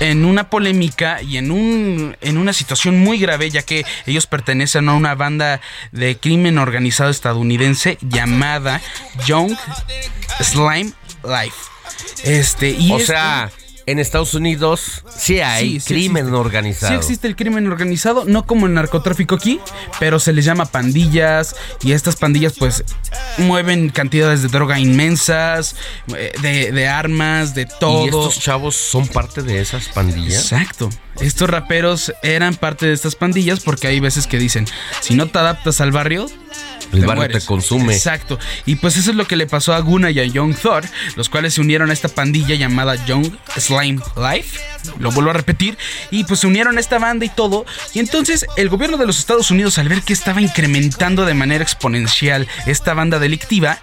en 0.00 0.24
una 0.24 0.50
polémica 0.50 1.22
y 1.22 1.38
en 1.38 1.50
un 1.50 2.16
en 2.20 2.36
una 2.36 2.52
situación 2.52 2.98
muy 2.98 3.18
grave 3.18 3.50
ya 3.50 3.62
que 3.62 3.84
ellos 4.04 4.26
pertenecen 4.26 4.88
a 4.88 4.94
una 4.94 5.14
banda 5.14 5.60
de 5.92 6.18
crimen 6.18 6.58
organizado 6.58 7.10
estadounidense 7.10 7.98
llamada 8.02 8.80
Young 9.26 9.56
Slime 10.40 10.92
Life. 11.24 11.56
Este 12.24 12.70
y 12.70 12.92
o 12.92 12.98
sea, 12.98 13.50
en 13.86 13.98
Estados 14.00 14.34
Unidos 14.34 15.04
sí 15.16 15.40
hay 15.40 15.74
Sí, 15.74 15.80
sí 15.80 15.94
crimen 15.94 16.24
existe. 16.24 16.36
organizado. 16.36 16.92
Sí 16.92 16.98
existe 16.98 17.26
el 17.28 17.36
crimen 17.36 17.66
organizado, 17.68 18.24
no 18.26 18.44
como 18.46 18.66
el 18.66 18.74
narcotráfico 18.74 19.36
aquí, 19.36 19.60
pero 20.00 20.18
se 20.18 20.32
les 20.32 20.44
llama 20.44 20.66
pandillas 20.66 21.54
y 21.82 21.92
estas 21.92 22.16
pandillas 22.16 22.54
pues 22.58 22.84
mueven 23.38 23.88
cantidades 23.90 24.42
de 24.42 24.48
droga 24.48 24.78
inmensas, 24.78 25.76
eh, 26.16 26.32
de, 26.42 26.72
de 26.72 26.88
armas, 26.88 27.54
de 27.54 27.66
todo. 27.66 28.02
¿Y 28.04 28.08
estos 28.08 28.40
chavos 28.40 28.76
son 28.76 29.06
parte 29.08 29.42
de 29.42 29.60
esas 29.60 29.88
pandillas? 29.88 30.42
Exacto. 30.42 30.90
Estos 31.20 31.48
raperos 31.48 32.12
eran 32.22 32.56
parte 32.56 32.86
de 32.86 32.92
estas 32.92 33.14
pandillas 33.14 33.60
porque 33.60 33.86
hay 33.86 34.00
veces 34.00 34.26
que 34.26 34.38
dicen, 34.38 34.66
si 35.00 35.14
no 35.14 35.26
te 35.28 35.38
adaptas 35.38 35.80
al 35.80 35.90
barrio, 35.92 36.26
El 36.92 37.00
te 37.00 37.06
barrio 37.06 37.22
mueres". 37.22 37.42
te 37.42 37.46
consume. 37.46 37.94
Exacto. 37.94 38.38
Y 38.64 38.76
pues 38.76 38.96
eso 38.96 39.10
es 39.10 39.16
lo 39.16 39.26
que 39.26 39.36
le 39.36 39.46
pasó 39.46 39.74
a 39.74 39.80
Guna 39.80 40.10
y 40.10 40.20
a 40.20 40.24
Young 40.24 40.54
Thor, 40.56 40.84
los 41.16 41.28
cuales 41.28 41.54
se 41.54 41.60
unieron 41.60 41.90
a 41.90 41.92
esta 41.92 42.08
pandilla 42.08 42.54
llamada 42.54 42.94
Young 43.06 43.30
Slime 43.56 44.00
Life. 44.16 44.60
Lo 44.98 45.10
vuelvo 45.10 45.30
a 45.30 45.34
repetir. 45.34 45.76
Y 46.10 46.24
pues 46.24 46.40
se 46.40 46.46
unieron 46.46 46.76
a 46.76 46.80
esta 46.80 46.98
banda 46.98 47.24
y 47.24 47.28
todo. 47.28 47.66
Y 47.94 47.98
entonces 47.98 48.46
el 48.56 48.68
gobierno 48.68 48.96
de 48.96 49.06
los 49.06 49.18
Estados 49.18 49.50
Unidos, 49.50 49.78
al 49.78 49.88
ver 49.88 50.02
que 50.02 50.12
estaba 50.12 50.40
incrementando 50.40 51.24
de 51.24 51.34
manera 51.34 51.62
exponencial 51.62 52.48
esta 52.66 52.94
banda 52.94 53.18
delictiva, 53.18 53.78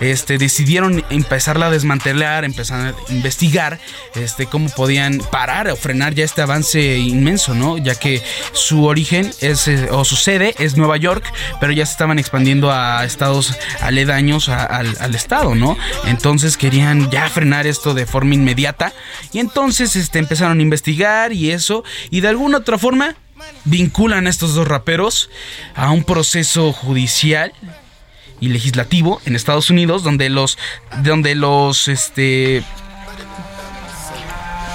este, 0.00 0.38
decidieron 0.38 1.04
empezarla 1.10 1.66
a 1.66 1.70
desmantelar, 1.70 2.44
empezar 2.44 2.94
a 2.94 3.12
investigar 3.12 3.78
este, 4.14 4.46
cómo 4.46 4.68
podían 4.70 5.18
parar 5.18 5.68
o 5.68 5.76
frenar 5.76 6.14
ya 6.14 6.24
este 6.24 6.42
avance 6.42 6.98
inmenso, 6.98 7.54
¿no? 7.54 7.78
Ya 7.78 7.94
que 7.94 8.22
su 8.52 8.84
origen 8.84 9.30
es, 9.40 9.68
eh, 9.68 9.88
o 9.90 10.04
su 10.04 10.16
sede 10.16 10.54
es 10.58 10.76
Nueva 10.76 10.96
York, 10.96 11.24
pero 11.60 11.72
ya 11.72 11.84
se 11.86 11.92
estaban 11.92 12.18
expandiendo 12.18 12.70
a 12.72 13.04
estados 13.04 13.54
aledaños 13.80 14.48
al 14.48 15.14
estado, 15.14 15.54
¿no? 15.54 15.76
Entonces 16.04 16.56
querían 16.56 17.10
ya 17.10 17.28
frenar 17.28 17.66
esto 17.66 17.94
de 17.94 18.06
forma 18.06 18.34
inmediata 18.34 18.92
y 19.32 19.38
entonces 19.38 19.96
este, 19.96 20.18
empezaron 20.18 20.58
a 20.58 20.62
investigar 20.62 21.32
y 21.32 21.50
eso, 21.50 21.84
y 22.10 22.20
de 22.20 22.28
alguna 22.28 22.58
otra 22.58 22.78
forma 22.78 23.16
vinculan 23.64 24.26
a 24.26 24.30
estos 24.30 24.54
dos 24.54 24.68
raperos 24.68 25.30
a 25.74 25.90
un 25.90 26.04
proceso 26.04 26.72
judicial 26.72 27.52
y 28.40 28.48
legislativo 28.48 29.20
en 29.26 29.36
Estados 29.36 29.70
Unidos 29.70 30.02
donde 30.02 30.28
los 30.30 30.58
donde 31.02 31.34
los 31.34 31.88
este 31.88 32.64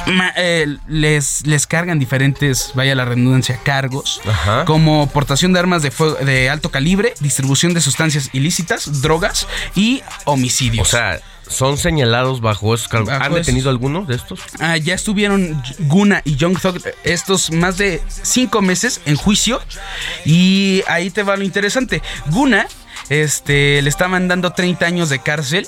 ma- 0.07 0.33
eh, 0.37 0.77
les, 0.87 1.45
les 1.47 1.65
cargan 1.67 1.97
diferentes, 1.99 2.71
vaya 2.75 2.95
la 2.95 3.05
redundancia, 3.05 3.59
cargos, 3.63 4.21
como 4.65 5.07
portación 5.09 5.53
de 5.53 5.59
armas 5.59 5.81
de, 5.81 5.91
fuego, 5.91 6.15
de 6.15 6.49
alto 6.49 6.69
calibre, 6.69 7.13
distribución 7.19 7.73
de 7.73 7.81
sustancias 7.81 8.29
ilícitas, 8.33 9.01
drogas 9.01 9.47
y 9.75 10.01
homicidios. 10.25 10.87
O 10.87 10.91
sea, 10.91 11.19
son 11.47 11.77
señalados 11.77 12.41
bajo 12.41 12.73
esos 12.73 12.87
cargos. 12.87 13.09
¿Han 13.09 13.33
detenido 13.33 13.69
esos- 13.69 13.69
alguno 13.69 14.03
de 14.05 14.15
estos? 14.15 14.39
Ah, 14.59 14.77
ya 14.77 14.95
estuvieron 14.95 15.61
Guna 15.79 16.21
y 16.25 16.35
Young 16.35 16.59
Thug 16.59 16.81
estos 17.03 17.51
más 17.51 17.77
de 17.77 18.01
cinco 18.07 18.61
meses 18.61 19.01
en 19.05 19.15
juicio. 19.15 19.61
Y 20.25 20.83
ahí 20.87 21.09
te 21.11 21.21
va 21.23 21.37
lo 21.37 21.43
interesante. 21.43 22.01
Guna 22.27 22.67
este, 23.09 23.81
le 23.81 23.89
estaban 23.89 24.27
dando 24.27 24.53
30 24.53 24.85
años 24.85 25.09
de 25.09 25.19
cárcel. 25.19 25.67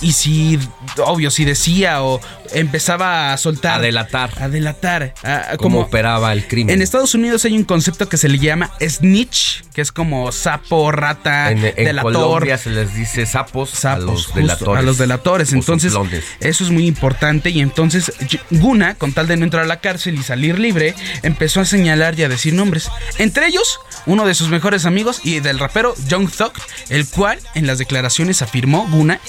Y 0.00 0.12
si, 0.12 0.58
obvio, 1.04 1.30
si 1.30 1.44
decía 1.44 2.02
o 2.04 2.20
empezaba 2.52 3.32
a 3.32 3.36
soltar. 3.36 3.78
A 3.80 3.82
delatar. 3.82 4.30
A 4.40 4.48
delatar. 4.48 5.14
a- 5.22 5.52
a 5.52 5.56
¿Cómo 5.56 5.76
como, 5.76 5.80
operaba 5.86 6.32
el 6.32 6.46
crimen? 6.46 6.74
en 6.74 6.82
Estados 6.82 7.14
Unidos 7.14 7.44
hay 7.44 7.54
un 7.56 7.64
concepto 7.64 8.08
que 8.08 8.16
se 8.16 8.28
le 8.28 8.38
llama 8.38 8.70
snitch, 8.80 9.64
que 9.72 9.80
es 9.80 9.92
como 9.92 10.32
sapo, 10.32 10.90
rata, 10.92 11.50
En, 11.50 11.64
en 11.64 11.74
delator. 11.74 12.12
Colombia 12.12 12.58
se 12.58 12.70
les 12.70 12.94
dice 12.94 13.26
sapos, 13.26 13.72
a 13.74 13.76
Sapos, 13.76 14.04
los 14.04 14.26
justo, 14.26 14.40
delatores. 14.40 14.78
a 14.78 14.82
los 14.82 14.98
delatores. 14.98 15.52
Entonces, 15.52 15.92
eso 16.40 16.64
es 16.64 16.70
muy 16.70 16.86
importante. 16.86 17.50
Y 17.50 17.60
entonces, 17.60 18.12
Guna, 18.50 18.94
con 18.94 19.12
tal 19.12 19.26
de 19.28 19.36
no 19.36 19.44
entrar 19.44 19.64
a 19.64 19.66
la 19.66 19.80
cárcel 19.80 20.14
y 20.16 20.22
salir 20.22 20.58
libre, 20.58 20.94
empezó 21.22 21.60
a 21.60 21.64
señalar 21.64 22.18
y 22.18 22.24
a 22.24 22.28
decir 22.28 22.54
nombres. 22.54 22.88
Entre 23.18 23.46
ellos, 23.46 23.80
uno 24.06 24.26
de 24.26 24.34
sus 24.34 24.48
mejores 24.48 24.84
amigos 24.86 25.20
y 25.24 25.40
del 25.40 25.58
rapero 25.58 25.94
Young 26.08 26.30
Thug, 26.30 26.52
el 26.88 27.06
cual 27.08 27.38
en 27.54 27.66
las 27.66 27.78
declaraciones 27.78 28.42
afirmó 28.42 28.86
Guna 28.90 29.20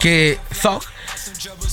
que 0.00 0.38
Thug 0.62 0.82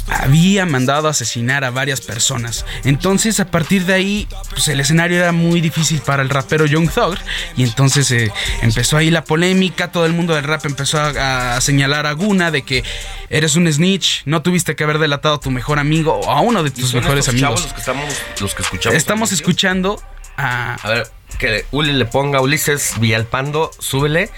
había 0.08 0.66
mandado 0.66 1.08
a 1.08 1.12
asesinar 1.12 1.64
a 1.64 1.70
varias 1.72 2.02
personas. 2.02 2.66
Entonces, 2.84 3.40
a 3.40 3.46
partir 3.52 3.86
de 3.86 3.94
ahí, 3.94 4.28
pues 4.52 4.68
el 4.68 4.80
escenario 4.80 5.18
era 5.18 5.32
muy 5.32 5.62
difícil 5.62 6.00
para 6.02 6.24
el 6.24 6.30
rapero 6.30 6.66
Young 6.66 6.90
Thug. 6.92 7.18
Y 7.58 7.64
entonces 7.64 8.10
eh, 8.12 8.32
empezó 8.62 8.98
ahí 8.98 9.10
la 9.12 9.24
polémica. 9.24 9.92
Todo 9.92 10.06
el 10.06 10.14
mundo 10.14 10.36
del 10.36 10.44
rap 10.44 10.66
empezó 10.66 11.00
a, 11.00 11.56
a 11.56 11.62
señalar 11.62 12.06
a 12.06 12.14
Guna 12.14 12.52
de 12.52 12.64
que 12.64 12.84
eres 13.30 13.56
un 13.56 13.72
snitch, 13.72 14.24
no 14.26 14.42
tuviste 14.42 14.76
que 14.76 14.84
haber 14.84 15.00
delatado 15.00 15.36
a 15.36 15.40
tu 15.40 15.52
mejor 15.52 15.80
amigo 15.80 16.14
o 16.14 16.32
a 16.32 16.42
uno 16.42 16.64
de 16.64 16.70
¿Y 16.70 16.72
tus 16.72 16.94
mejores 16.94 17.28
amigos. 17.28 17.42
chavos 17.60 17.64
los 17.64 17.74
que, 17.74 17.80
estamos, 17.80 18.16
los 18.42 18.56
que 18.56 18.62
escuchamos? 18.62 18.96
Estamos 18.98 19.30
al 19.30 19.34
inicio? 19.34 19.44
escuchando 19.44 20.02
a. 20.38 20.76
A 20.76 20.90
ver, 20.90 21.12
que 21.40 21.66
Uli 21.72 21.92
le 21.94 22.06
ponga 22.06 22.42
Ulises 22.42 22.94
Villalpando, 23.00 23.72
súbele. 23.80 24.30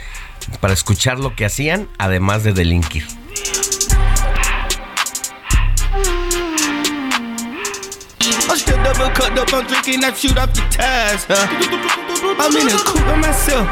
para 0.62 0.74
escuchar 0.74 1.20
lo 1.20 1.36
que 1.36 1.46
hacían, 1.46 1.90
además 1.98 2.44
de 2.44 2.54
delinquir. 2.54 3.06
Double 8.98 9.40
up, 9.40 9.54
I'm 9.54 9.66
drinking, 9.68 10.04
I 10.04 10.12
shoot 10.14 10.38
off 10.38 10.54
the 10.54 10.66
tires, 10.74 11.26
huh? 11.30 11.46
I'm 12.42 12.54
in 12.58 12.68
a 12.74 12.78
coupe 12.82 13.06
by 13.06 13.16
myself. 13.22 13.70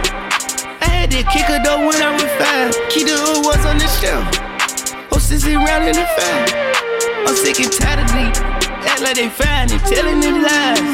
I 0.82 0.86
had 0.86 1.10
to 1.12 1.24
kick 1.34 1.50
her 1.50 1.58
though 1.64 1.82
when 1.88 1.98
I 1.98 2.14
was 2.14 2.30
five. 2.38 2.74
Key 2.90 3.04
the 3.04 3.18
hood 3.18 3.42
was 3.42 3.62
on 3.66 3.78
the 3.82 3.90
shelf. 3.98 4.26
Hostess 5.10 5.46
is 5.46 5.56
round 5.56 5.90
in 5.90 5.98
the 5.98 6.06
fire. 6.06 6.46
I'm 7.26 7.36
sick 7.36 7.60
and 7.60 7.74
tired 7.74 8.06
of 8.06 8.10
these. 8.14 8.38
Act 8.86 9.02
like 9.02 9.18
they 9.18 9.30
fine 9.30 9.72
and 9.74 9.82
telling 9.90 10.22
them 10.22 10.46
lies. 10.46 10.86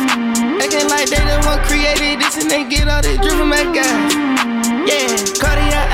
Acting 0.63 0.87
like 0.87 1.11
they 1.11 1.19
the 1.19 1.37
one 1.43 1.59
created 1.67 2.23
this 2.23 2.39
and 2.39 2.49
they 2.49 2.63
get 2.63 2.87
all 2.87 3.01
this 3.01 3.19
drip 3.19 3.35
from 3.35 3.49
my 3.49 3.67
guys. 3.67 4.15
Yeah, 4.87 5.11
Cartier 5.43 5.85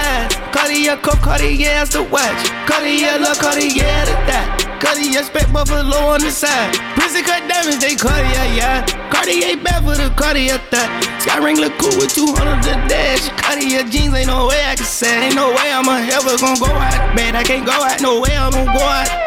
Cartier 0.67 0.97
coke, 0.97 1.21
Cartier 1.21 1.69
as 1.79 1.89
the 1.91 2.03
watch, 2.03 2.43
Cartier 2.67 3.17
look, 3.19 3.39
Cartier 3.39 4.03
the 4.03 4.15
that. 4.27 4.59
Cartier 4.83 5.23
spec 5.23 5.47
buffalo 5.53 5.95
on 6.11 6.19
the 6.19 6.27
side. 6.29 6.75
Prison 6.91 7.23
cut 7.23 7.47
diamonds, 7.47 7.79
they 7.79 7.95
Cartier, 7.95 8.51
yeah. 8.51 8.83
Cartier 9.07 9.55
bad 9.63 9.79
for 9.87 9.95
the 9.95 10.11
Cartier 10.19 10.59
thought. 10.67 10.91
Sky 11.23 11.39
ring 11.39 11.55
look 11.55 11.71
cool 11.79 11.95
with 11.95 12.11
200 12.11 12.35
the 12.67 12.75
dash. 12.91 13.31
Cartier 13.39 13.87
jeans, 13.87 14.11
ain't 14.11 14.27
no 14.27 14.47
way 14.47 14.59
I 14.67 14.75
can 14.75 14.83
say. 14.83 15.31
Ain't 15.31 15.35
no 15.35 15.55
way 15.55 15.71
I'm 15.71 15.87
ever 15.87 16.35
gonna 16.35 16.59
go 16.59 16.67
out. 16.67 17.15
Man, 17.15 17.37
I 17.37 17.43
can't 17.43 17.65
go 17.65 17.71
out, 17.71 18.01
no 18.01 18.19
way 18.19 18.35
I'm 18.35 18.51
gonna 18.51 18.67
go 18.67 18.83
out. 18.83 19.26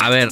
A 0.00 0.08
ver, 0.08 0.28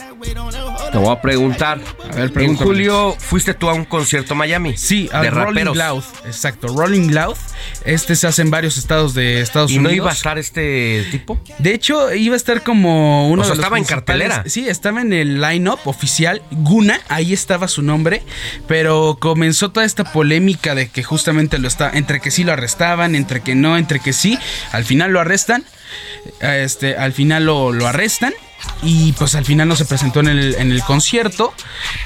te 0.93 0.98
voy 0.98 1.10
a 1.10 1.20
preguntar. 1.20 1.80
A 2.12 2.16
ver, 2.16 2.32
en 2.36 2.56
julio 2.56 3.16
fuiste 3.18 3.55
tú 3.55 3.68
a 3.68 3.74
un 3.74 3.85
concierto 3.85 4.35
en 4.35 4.39
Miami. 4.39 4.76
Sí, 4.76 5.09
a 5.12 5.22
de 5.22 5.30
Rolling 5.30 5.47
raperos. 5.47 5.76
Loud, 5.76 6.05
exacto, 6.26 6.68
Rolling 6.68 7.10
Loud. 7.12 7.36
Este 7.85 8.14
se 8.16 8.26
hace 8.26 8.43
en 8.43 8.51
varios 8.51 8.76
estados 8.76 9.14
de 9.14 9.40
Estados 9.40 9.70
¿Y 9.70 9.78
Unidos. 9.78 9.93
no 9.93 9.97
iba 9.97 10.10
a 10.10 10.14
estar 10.14 10.39
este 10.39 11.06
tipo? 11.10 11.40
De 11.59 11.74
hecho, 11.74 12.12
iba 12.14 12.35
a 12.35 12.36
estar 12.36 12.62
como 12.62 13.28
uno 13.28 13.43
O 13.43 13.44
sea, 13.44 13.52
de 13.52 13.56
los 13.56 13.64
estaba 13.64 13.78
en 13.78 13.85
cartelera. 13.85 14.44
Sí, 14.47 14.68
estaba 14.68 15.01
en 15.01 15.12
el 15.12 15.40
line-up 15.40 15.80
oficial. 15.85 16.43
Guna, 16.51 17.01
ahí 17.09 17.32
estaba 17.32 17.68
su 17.68 17.82
nombre. 17.82 18.22
Pero 18.66 19.18
comenzó 19.20 19.70
toda 19.70 19.86
esta 19.86 20.05
polémica 20.12 20.74
de 20.74 20.89
que 20.89 21.02
justamente 21.02 21.59
lo 21.59 21.68
está. 21.68 21.90
Entre 21.90 22.20
que 22.20 22.30
sí 22.30 22.44
lo 22.44 22.52
arrestaban, 22.52 23.14
entre 23.14 23.40
que 23.40 23.55
no, 23.55 23.76
entre 23.76 24.01
que 24.01 24.12
sí. 24.12 24.39
Al 24.72 24.85
final 24.85 25.10
lo 25.10 25.20
arrestan. 25.20 25.64
Este, 26.40 26.97
al 26.97 27.12
final 27.12 27.47
lo, 27.47 27.73
lo 27.73 27.86
arrestan. 27.86 28.32
Y 28.82 29.12
pues 29.12 29.35
al 29.35 29.44
final 29.44 29.69
no 29.69 29.77
se 29.77 29.85
presentó 29.85 30.20
en 30.20 30.28
el, 30.28 30.55
en 30.56 30.73
el 30.73 30.82
concierto. 30.82 31.55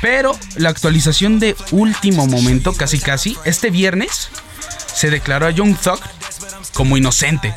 Pero 0.01 0.39
la 0.57 0.69
actualización 0.69 1.39
de 1.39 1.57
último 1.71 2.27
momento, 2.27 2.75
casi 2.75 2.99
casi, 2.99 3.37
este 3.45 3.71
viernes 3.71 4.29
se 4.95 5.11
declaró 5.11 5.47
a 5.47 5.51
Young 5.51 5.77
Thug 5.77 6.01
como 6.75 6.97
inocente 6.97 7.55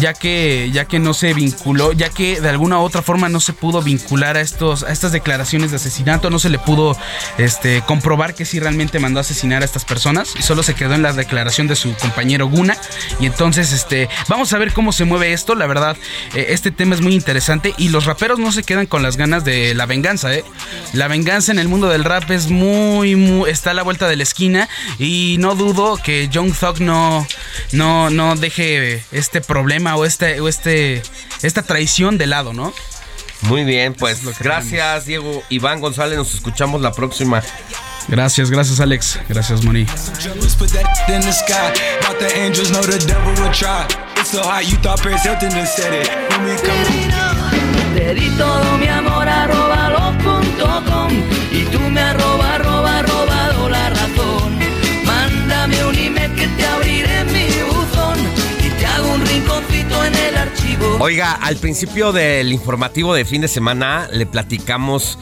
ya 0.00 0.14
que 0.14 0.70
ya 0.72 0.84
que 0.86 0.98
no 0.98 1.14
se 1.14 1.34
vinculó, 1.34 1.92
ya 1.92 2.10
que 2.10 2.40
de 2.40 2.48
alguna 2.48 2.78
u 2.78 2.82
otra 2.82 3.02
forma 3.02 3.28
no 3.28 3.40
se 3.40 3.52
pudo 3.52 3.82
vincular 3.82 4.36
a 4.36 4.40
estos 4.40 4.82
a 4.82 4.92
estas 4.92 5.12
declaraciones 5.12 5.70
de 5.70 5.76
asesinato, 5.76 6.30
no 6.30 6.38
se 6.38 6.48
le 6.48 6.58
pudo 6.58 6.96
este 7.38 7.82
comprobar 7.86 8.34
que 8.34 8.44
sí 8.44 8.58
realmente 8.60 8.98
mandó 8.98 9.20
a 9.20 9.22
asesinar 9.22 9.62
a 9.62 9.64
estas 9.64 9.84
personas 9.84 10.34
y 10.38 10.42
solo 10.42 10.62
se 10.62 10.74
quedó 10.74 10.94
en 10.94 11.02
la 11.02 11.12
declaración 11.12 11.66
de 11.68 11.76
su 11.76 11.94
compañero 11.96 12.48
Guna 12.48 12.76
y 13.20 13.26
entonces 13.26 13.72
este 13.72 14.08
vamos 14.28 14.52
a 14.52 14.58
ver 14.58 14.72
cómo 14.72 14.92
se 14.92 15.04
mueve 15.04 15.32
esto, 15.32 15.54
la 15.54 15.66
verdad 15.66 15.96
eh, 16.34 16.46
este 16.50 16.70
tema 16.70 16.94
es 16.94 17.00
muy 17.00 17.14
interesante 17.14 17.74
y 17.78 17.88
los 17.88 18.06
raperos 18.06 18.38
no 18.38 18.52
se 18.52 18.62
quedan 18.62 18.86
con 18.86 19.02
las 19.02 19.16
ganas 19.16 19.44
de 19.44 19.74
la 19.74 19.86
venganza, 19.86 20.34
¿eh? 20.34 20.44
La 20.92 21.08
venganza 21.08 21.52
en 21.52 21.58
el 21.58 21.68
mundo 21.68 21.88
del 21.88 22.04
rap 22.04 22.30
es 22.30 22.48
muy, 22.48 23.16
muy 23.16 23.50
está 23.50 23.70
a 23.70 23.74
la 23.74 23.82
vuelta 23.82 24.08
de 24.08 24.16
la 24.16 24.22
esquina 24.22 24.68
y 24.98 25.36
no 25.38 25.54
dudo 25.54 25.96
que 25.96 26.28
Young 26.28 26.52
Thug 26.52 26.80
no 26.80 27.26
no 27.72 28.10
no 28.10 28.34
deje 28.34 29.04
este 29.12 29.40
problema 29.40 29.51
o 29.56 30.04
este 30.04 30.40
o 30.40 30.48
este 30.48 31.02
esta 31.42 31.62
traición 31.62 32.18
de 32.18 32.26
lado, 32.26 32.52
¿no? 32.52 32.72
Muy 33.42 33.64
bien, 33.64 33.94
pues 33.94 34.38
gracias 34.38 35.06
Diego 35.06 35.42
Iván 35.48 35.80
González, 35.80 36.16
nos 36.16 36.34
escuchamos 36.34 36.80
la 36.80 36.92
próxima. 36.92 37.42
Gracias, 38.08 38.50
gracias 38.50 38.80
Alex, 38.80 39.18
gracias 39.28 39.64
Moni. 39.64 39.86
Oiga, 61.00 61.32
al 61.32 61.56
principio 61.56 62.12
del 62.12 62.52
informativo 62.52 63.14
de 63.14 63.24
fin 63.24 63.40
de 63.40 63.48
semana 63.48 64.08
le 64.12 64.24
platicamos 64.26 65.18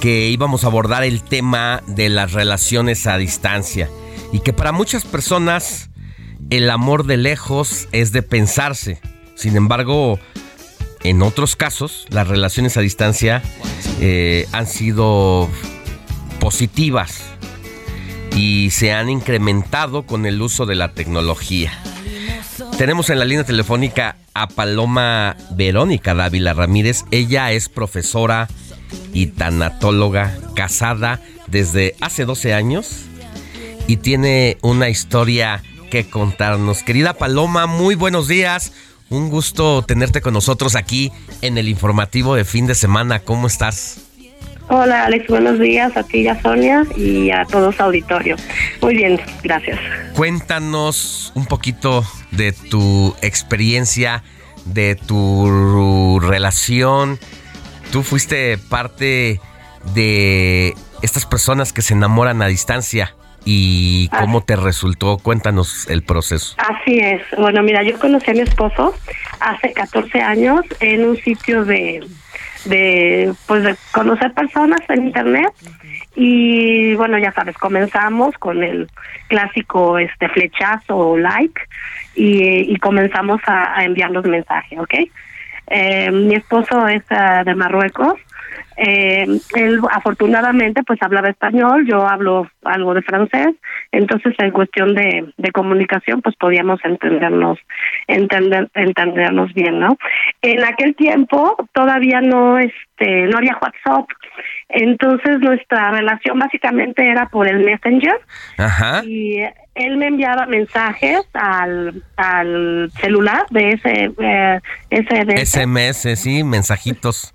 que 0.00 0.28
íbamos 0.28 0.64
a 0.64 0.68
abordar 0.68 1.04
el 1.04 1.22
tema 1.22 1.82
de 1.86 2.08
las 2.08 2.32
relaciones 2.32 3.06
a 3.06 3.16
distancia 3.18 3.88
y 4.32 4.40
que 4.40 4.52
para 4.52 4.72
muchas 4.72 5.04
personas 5.04 5.90
el 6.50 6.68
amor 6.70 7.06
de 7.06 7.16
lejos 7.16 7.88
es 7.92 8.12
de 8.12 8.22
pensarse. 8.22 9.00
Sin 9.36 9.56
embargo, 9.56 10.18
en 11.02 11.22
otros 11.22 11.54
casos, 11.54 12.06
las 12.10 12.28
relaciones 12.28 12.76
a 12.76 12.80
distancia 12.80 13.42
eh, 14.00 14.46
han 14.52 14.66
sido 14.66 15.48
positivas 16.40 17.22
y 18.34 18.70
se 18.70 18.92
han 18.92 19.08
incrementado 19.10 20.02
con 20.04 20.26
el 20.26 20.42
uso 20.42 20.66
de 20.66 20.74
la 20.74 20.92
tecnología. 20.92 21.72
Tenemos 22.78 23.10
en 23.10 23.18
la 23.18 23.24
línea 23.24 23.44
telefónica 23.44 24.16
a 24.34 24.48
Paloma 24.48 25.36
Verónica 25.52 26.14
Dávila 26.14 26.52
Ramírez. 26.52 27.04
Ella 27.10 27.52
es 27.52 27.68
profesora 27.68 28.48
y 29.12 29.26
tanatóloga 29.26 30.36
casada 30.54 31.20
desde 31.46 31.96
hace 32.00 32.24
12 32.24 32.54
años 32.54 33.06
y 33.86 33.96
tiene 33.96 34.58
una 34.62 34.88
historia 34.88 35.62
que 35.90 36.08
contarnos. 36.08 36.82
Querida 36.82 37.14
Paloma, 37.14 37.66
muy 37.66 37.94
buenos 37.94 38.28
días. 38.28 38.72
Un 39.08 39.28
gusto 39.28 39.82
tenerte 39.82 40.20
con 40.20 40.34
nosotros 40.34 40.76
aquí 40.76 41.10
en 41.42 41.58
el 41.58 41.68
informativo 41.68 42.36
de 42.36 42.44
fin 42.44 42.66
de 42.66 42.76
semana. 42.76 43.20
¿Cómo 43.20 43.48
estás? 43.48 44.09
Hola 44.72 45.06
Alex, 45.06 45.26
buenos 45.26 45.58
días 45.58 45.96
a 45.96 46.04
ti 46.04 46.18
y 46.20 46.28
a 46.28 46.40
Sonia 46.40 46.86
y 46.96 47.32
a 47.32 47.44
todos 47.44 47.80
auditorio. 47.80 48.36
Muy 48.80 48.94
bien, 48.94 49.20
gracias. 49.42 49.80
Cuéntanos 50.14 51.32
un 51.34 51.46
poquito 51.46 52.04
de 52.30 52.52
tu 52.52 53.16
experiencia, 53.20 54.22
de 54.66 54.94
tu 54.94 56.20
relación. 56.20 57.18
Tú 57.90 58.04
fuiste 58.04 58.58
parte 58.58 59.40
de 59.92 60.74
estas 61.02 61.26
personas 61.26 61.72
que 61.72 61.82
se 61.82 61.94
enamoran 61.94 62.40
a 62.40 62.46
distancia 62.46 63.16
y 63.44 64.08
cómo 64.20 64.44
te 64.44 64.54
resultó. 64.54 65.18
Cuéntanos 65.18 65.88
el 65.90 66.04
proceso. 66.04 66.54
Así 66.58 67.00
es. 67.00 67.22
Bueno, 67.36 67.64
mira, 67.64 67.82
yo 67.82 67.98
conocí 67.98 68.30
a 68.30 68.34
mi 68.34 68.42
esposo 68.42 68.94
hace 69.40 69.72
14 69.72 70.20
años 70.20 70.60
en 70.78 71.06
un 71.06 71.16
sitio 71.16 71.64
de, 71.64 72.06
de 72.64 73.32
pues 73.46 73.64
de 73.64 73.76
conocer 73.92 74.32
personas 74.32 74.80
en 74.88 75.06
internet 75.06 75.52
y 76.14 76.94
bueno, 76.94 77.18
ya 77.18 77.32
sabes, 77.32 77.56
comenzamos 77.56 78.36
con 78.38 78.62
el 78.62 78.88
clásico 79.28 79.98
este 79.98 80.28
flechazo 80.28 80.96
o 80.96 81.16
like 81.16 81.60
y, 82.14 82.72
y 82.72 82.76
comenzamos 82.76 83.40
a, 83.46 83.78
a 83.78 83.84
enviar 83.84 84.10
los 84.10 84.24
mensajes, 84.24 84.78
¿ok? 84.78 84.94
Eh, 85.70 86.10
mi 86.10 86.34
esposo 86.34 86.88
es 86.88 87.02
ah, 87.10 87.44
de 87.44 87.54
Marruecos. 87.54 88.14
Eh, 88.76 89.26
él 89.54 89.80
afortunadamente 89.90 90.82
pues 90.84 91.00
hablaba 91.02 91.28
español, 91.28 91.86
yo 91.86 92.06
hablo 92.06 92.48
algo 92.64 92.94
de 92.94 93.02
francés, 93.02 93.48
entonces 93.92 94.34
en 94.38 94.50
cuestión 94.52 94.94
de, 94.94 95.32
de 95.36 95.52
comunicación 95.52 96.22
pues 96.22 96.34
podíamos 96.36 96.80
entendernos, 96.84 97.58
entender, 98.06 98.70
entendernos 98.74 99.52
bien, 99.52 99.80
¿no? 99.80 99.98
En 100.42 100.64
aquel 100.64 100.94
tiempo 100.94 101.56
todavía 101.74 102.20
no 102.20 102.58
este 102.58 103.26
no 103.26 103.38
había 103.38 103.58
WhatsApp, 103.60 104.08
entonces 104.68 105.40
nuestra 105.40 105.90
relación 105.90 106.38
básicamente 106.38 107.08
era 107.08 107.26
por 107.26 107.48
el 107.48 107.64
Messenger 107.64 108.18
Ajá. 108.58 109.02
y 109.04 109.40
él 109.74 109.96
me 109.96 110.06
enviaba 110.06 110.46
mensajes 110.46 111.22
al, 111.32 112.02
al 112.16 112.90
celular 113.00 113.44
de 113.50 113.70
ese 113.70 114.10
eh, 114.18 114.60
ese 114.90 115.24
de 115.24 115.44
SMS, 115.44 116.18
sí, 116.18 116.44
mensajitos. 116.44 117.34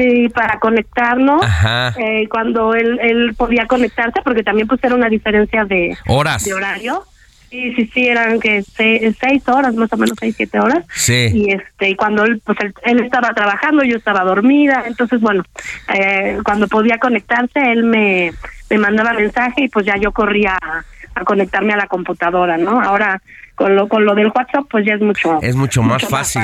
Sí, 0.00 0.28
para 0.30 0.58
conectarnos. 0.58 1.42
Ajá. 1.44 1.94
eh, 1.98 2.26
cuando 2.28 2.74
él, 2.74 2.98
él 3.02 3.34
podía 3.36 3.66
conectarse, 3.66 4.20
porque 4.24 4.42
también 4.42 4.66
pues 4.68 4.82
era 4.82 4.94
una 4.94 5.08
diferencia 5.08 5.64
de, 5.64 5.96
Horas. 6.06 6.44
de 6.44 6.54
horario. 6.54 7.04
Sí, 7.50 7.74
sí, 7.74 7.90
sí, 7.92 8.06
eran 8.06 8.38
que 8.38 8.62
se- 8.62 9.12
seis 9.20 9.42
horas, 9.48 9.74
más 9.74 9.92
o 9.92 9.96
menos 9.96 10.16
seis, 10.20 10.34
siete 10.36 10.60
horas. 10.60 10.84
Sí. 10.94 11.30
Y 11.34 11.52
este, 11.52 11.88
y 11.90 11.96
cuando 11.96 12.22
él, 12.24 12.40
pues 12.44 12.56
él, 12.60 12.72
él 12.84 13.00
estaba 13.00 13.34
trabajando, 13.34 13.82
yo 13.82 13.96
estaba 13.96 14.22
dormida. 14.22 14.84
Entonces, 14.86 15.20
bueno, 15.20 15.42
eh, 15.92 16.38
cuando 16.44 16.68
podía 16.68 16.98
conectarse, 16.98 17.58
él 17.72 17.82
me, 17.82 18.32
me 18.70 18.78
mandaba 18.78 19.14
mensaje 19.14 19.64
y 19.64 19.68
pues 19.68 19.84
ya 19.84 19.96
yo 19.96 20.12
corría 20.12 20.56
a, 20.62 20.84
a 21.14 21.24
conectarme 21.24 21.72
a 21.72 21.76
la 21.76 21.86
computadora, 21.86 22.56
¿no? 22.56 22.80
Ahora 22.80 23.22
con 23.54 23.76
lo 23.76 23.88
con 23.88 24.04
lo 24.04 24.14
del 24.14 24.28
WhatsApp 24.28 24.66
pues 24.70 24.86
ya 24.86 24.94
es 24.94 25.00
mucho 25.00 25.38
es 25.42 25.56
mucho 25.56 25.82
más 25.82 26.04
fácil. 26.06 26.42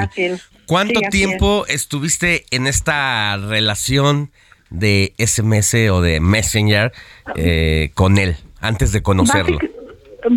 ¿Cuánto 0.67 1.01
tiempo 1.11 1.65
estuviste 1.69 2.45
en 2.51 2.67
esta 2.67 3.37
relación 3.37 4.31
de 4.71 5.15
SMS 5.19 5.75
o 5.91 6.01
de 6.01 6.19
Messenger 6.21 6.93
eh, 7.37 7.93
con 7.95 8.19
él 8.19 8.37
antes 8.61 8.93
de 8.93 9.03
conocerlo? 9.03 9.59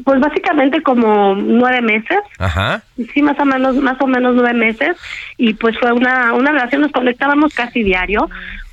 Pues 0.03 0.19
básicamente 0.19 0.81
como 0.81 1.35
nueve 1.35 1.81
meses. 1.81 2.19
Ajá. 2.37 2.83
Sí, 3.13 3.21
más 3.21 3.39
o 3.39 3.45
menos, 3.45 3.75
más 3.77 3.99
o 4.01 4.07
menos 4.07 4.35
nueve 4.35 4.53
meses. 4.53 4.97
Y 5.37 5.53
pues 5.53 5.77
fue 5.79 5.91
una, 5.91 6.33
una 6.33 6.51
relación, 6.51 6.81
nos 6.81 6.91
conectábamos 6.91 7.53
casi 7.53 7.83
diario. 7.83 8.29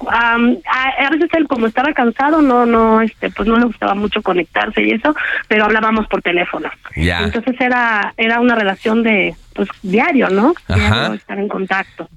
a, 0.08 0.38
veces 1.10 1.30
él 1.34 1.46
como 1.48 1.66
estaba 1.66 1.92
cansado, 1.92 2.42
no, 2.42 2.66
no, 2.66 3.00
este, 3.00 3.30
pues 3.30 3.48
no 3.48 3.56
le 3.56 3.66
gustaba 3.66 3.94
mucho 3.94 4.22
conectarse 4.22 4.82
y 4.82 4.92
eso, 4.92 5.14
pero 5.48 5.64
hablábamos 5.64 6.06
por 6.08 6.22
teléfono. 6.22 6.70
Ya. 6.96 7.22
Entonces 7.22 7.54
era, 7.60 8.12
era 8.16 8.40
una 8.40 8.54
relación 8.54 9.02
de, 9.02 9.34
pues 9.54 9.68
diario, 9.82 10.28
¿no? 10.28 10.54
Diario 10.68 11.14
estar 11.14 11.38
en 11.38 11.48
contacto. 11.48 12.08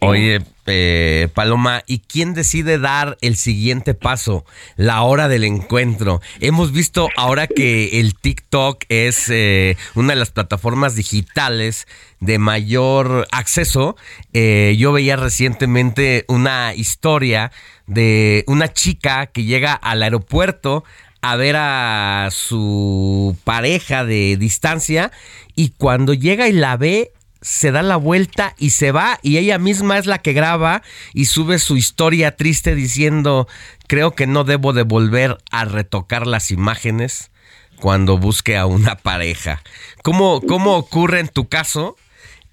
Oye, 0.00 0.42
eh, 0.66 1.28
Paloma, 1.32 1.82
¿y 1.86 2.00
quién 2.00 2.34
decide 2.34 2.78
dar 2.78 3.16
el 3.22 3.36
siguiente 3.36 3.94
paso? 3.94 4.44
La 4.76 5.02
hora 5.02 5.26
del 5.26 5.44
encuentro. 5.44 6.20
Hemos 6.40 6.72
visto 6.72 7.08
ahora 7.16 7.46
que 7.46 7.98
el 8.00 8.14
TikTok 8.14 8.84
es 8.90 9.30
eh, 9.30 9.78
una 9.94 10.12
de 10.12 10.18
las 10.18 10.30
plataformas 10.30 10.96
digitales 10.96 11.86
de 12.20 12.38
mayor 12.38 13.26
acceso. 13.32 13.96
Eh, 14.34 14.76
yo 14.78 14.92
veía 14.92 15.16
recientemente 15.16 16.26
una 16.28 16.74
historia 16.74 17.50
de 17.86 18.44
una 18.48 18.72
chica 18.72 19.26
que 19.26 19.44
llega 19.44 19.72
al 19.72 20.02
aeropuerto 20.02 20.84
a 21.22 21.36
ver 21.36 21.56
a 21.56 22.28
su 22.30 23.36
pareja 23.44 24.04
de 24.04 24.36
distancia 24.36 25.10
y 25.54 25.70
cuando 25.70 26.12
llega 26.12 26.48
y 26.48 26.52
la 26.52 26.76
ve 26.76 27.12
se 27.40 27.70
da 27.70 27.82
la 27.82 27.96
vuelta 27.96 28.54
y 28.58 28.70
se 28.70 28.92
va 28.92 29.18
y 29.22 29.38
ella 29.38 29.58
misma 29.58 29.98
es 29.98 30.06
la 30.06 30.18
que 30.18 30.32
graba 30.32 30.82
y 31.12 31.26
sube 31.26 31.58
su 31.58 31.76
historia 31.76 32.36
triste 32.36 32.74
diciendo 32.74 33.46
creo 33.86 34.14
que 34.14 34.26
no 34.26 34.44
debo 34.44 34.72
de 34.72 34.82
volver 34.82 35.38
a 35.50 35.64
retocar 35.64 36.26
las 36.26 36.50
imágenes 36.50 37.30
cuando 37.76 38.18
busque 38.18 38.56
a 38.56 38.66
una 38.66 38.96
pareja. 38.96 39.62
¿Cómo, 40.02 40.40
cómo 40.40 40.76
ocurre 40.76 41.20
en 41.20 41.28
tu 41.28 41.48
caso 41.48 41.96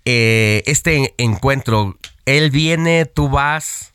eh, 0.05 0.63
este 0.65 1.13
encuentro? 1.17 1.97
Él 2.25 2.51
viene, 2.51 3.05
tú 3.05 3.29
vas. 3.29 3.92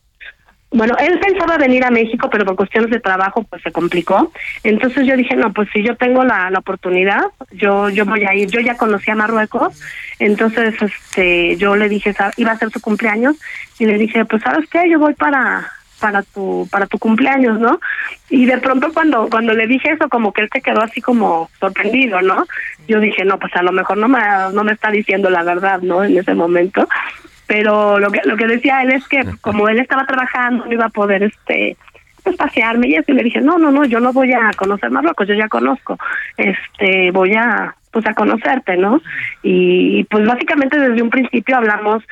Bueno, 0.71 0.95
él 0.99 1.19
pensaba 1.19 1.57
venir 1.57 1.83
a 1.85 1.91
México, 1.91 2.29
pero 2.31 2.45
por 2.45 2.57
cuestiones 2.57 2.91
de 2.91 3.01
trabajo 3.01 3.43
pues 3.45 3.63
se 3.63 3.73
complicó. 3.73 4.31
Entonces 4.63 5.07
yo 5.07 5.17
dije, 5.17 5.35
no, 5.35 5.53
pues 5.53 5.69
si 5.73 5.83
yo 5.83 5.97
tengo 5.97 6.25
la, 6.25 6.51
la 6.51 6.59
oportunidad, 6.59 7.23
yo 7.53 7.89
yo 7.89 8.05
voy 8.05 8.25
a 8.25 8.35
ir. 8.35 8.51
Yo 8.51 8.61
ya 8.61 8.77
conocí 8.77 9.11
a 9.11 9.15
Marruecos, 9.15 9.81
entonces 10.19 10.75
este 10.81 11.57
yo 11.57 11.75
le 11.75 11.89
dije, 11.89 12.15
iba 12.37 12.53
a 12.53 12.59
ser 12.59 12.71
su 12.71 12.81
cumpleaños 12.83 13.37
y 13.79 13.87
le 13.87 13.97
dije, 13.97 14.27
pues 14.27 14.43
sabes 14.43 14.69
qué, 14.69 14.91
yo 14.91 14.99
voy 14.99 15.15
para 15.15 15.73
para 16.01 16.23
tu 16.23 16.69
para 16.71 16.87
tu 16.87 16.99
cumpleaños, 16.99 17.59
¿no? 17.59 17.81
Y 18.29 18.45
de 18.45 18.59
pronto 18.59 18.93
cuando 18.93 19.29
cuando 19.31 19.55
le 19.55 19.67
dije 19.67 19.93
eso 19.93 20.11
como 20.11 20.35
que 20.35 20.43
él 20.43 20.51
se 20.53 20.61
quedó 20.61 20.83
así 20.83 21.01
como 21.01 21.49
sorprendido, 21.59 22.21
¿no? 22.21 22.47
Yo 22.87 23.01
dije, 23.01 23.25
no, 23.25 23.39
pues 23.39 23.57
a 23.57 23.63
lo 23.63 23.73
mejor 23.73 23.97
no 23.97 24.09
me 24.09 24.21
no 24.53 24.65
me 24.65 24.73
está 24.73 24.91
diciendo 24.91 25.31
la 25.31 25.43
verdad, 25.43 25.81
¿no? 25.81 26.05
En 26.05 26.19
ese 26.19 26.35
momento 26.35 26.87
pero 27.49 27.99
lo 27.99 28.13
que 28.13 28.21
lo 28.25 28.37
que 28.37 28.47
decía 28.47 28.83
él 28.83 28.93
es 28.93 29.09
que 29.09 29.25
como 29.41 29.69
él 29.69 29.81
estaba 29.81 30.07
trabajando 30.07 30.67
no 30.67 30.73
iba 30.73 30.85
a 30.85 30.91
poder 30.91 31.25
este 31.25 31.77
pues 32.23 32.37
pasearme 32.37 32.89
y 32.89 32.95
eso 32.95 33.11
y 33.11 33.15
le 33.15 33.25
dije 33.25 33.41
no 33.41 33.59
no 33.59 33.73
no 33.73 33.85
yo 33.85 33.99
no 33.99 34.13
voy 34.13 34.33
a 34.35 34.51
conocer 34.57 34.91
Marruecos 34.91 35.27
yo 35.27 35.35
ya 35.35 35.49
conozco 35.49 35.99
este 36.37 37.11
voy 37.11 37.35
a 37.35 37.75
pues 37.91 38.07
a 38.07 38.13
conocerte 38.13 38.77
no 38.77 39.01
y 39.43 40.05
pues 40.05 40.27
básicamente 40.27 40.79
desde 40.79 41.03
un 41.03 41.09
principio 41.09 41.57
hablamos 41.57 42.05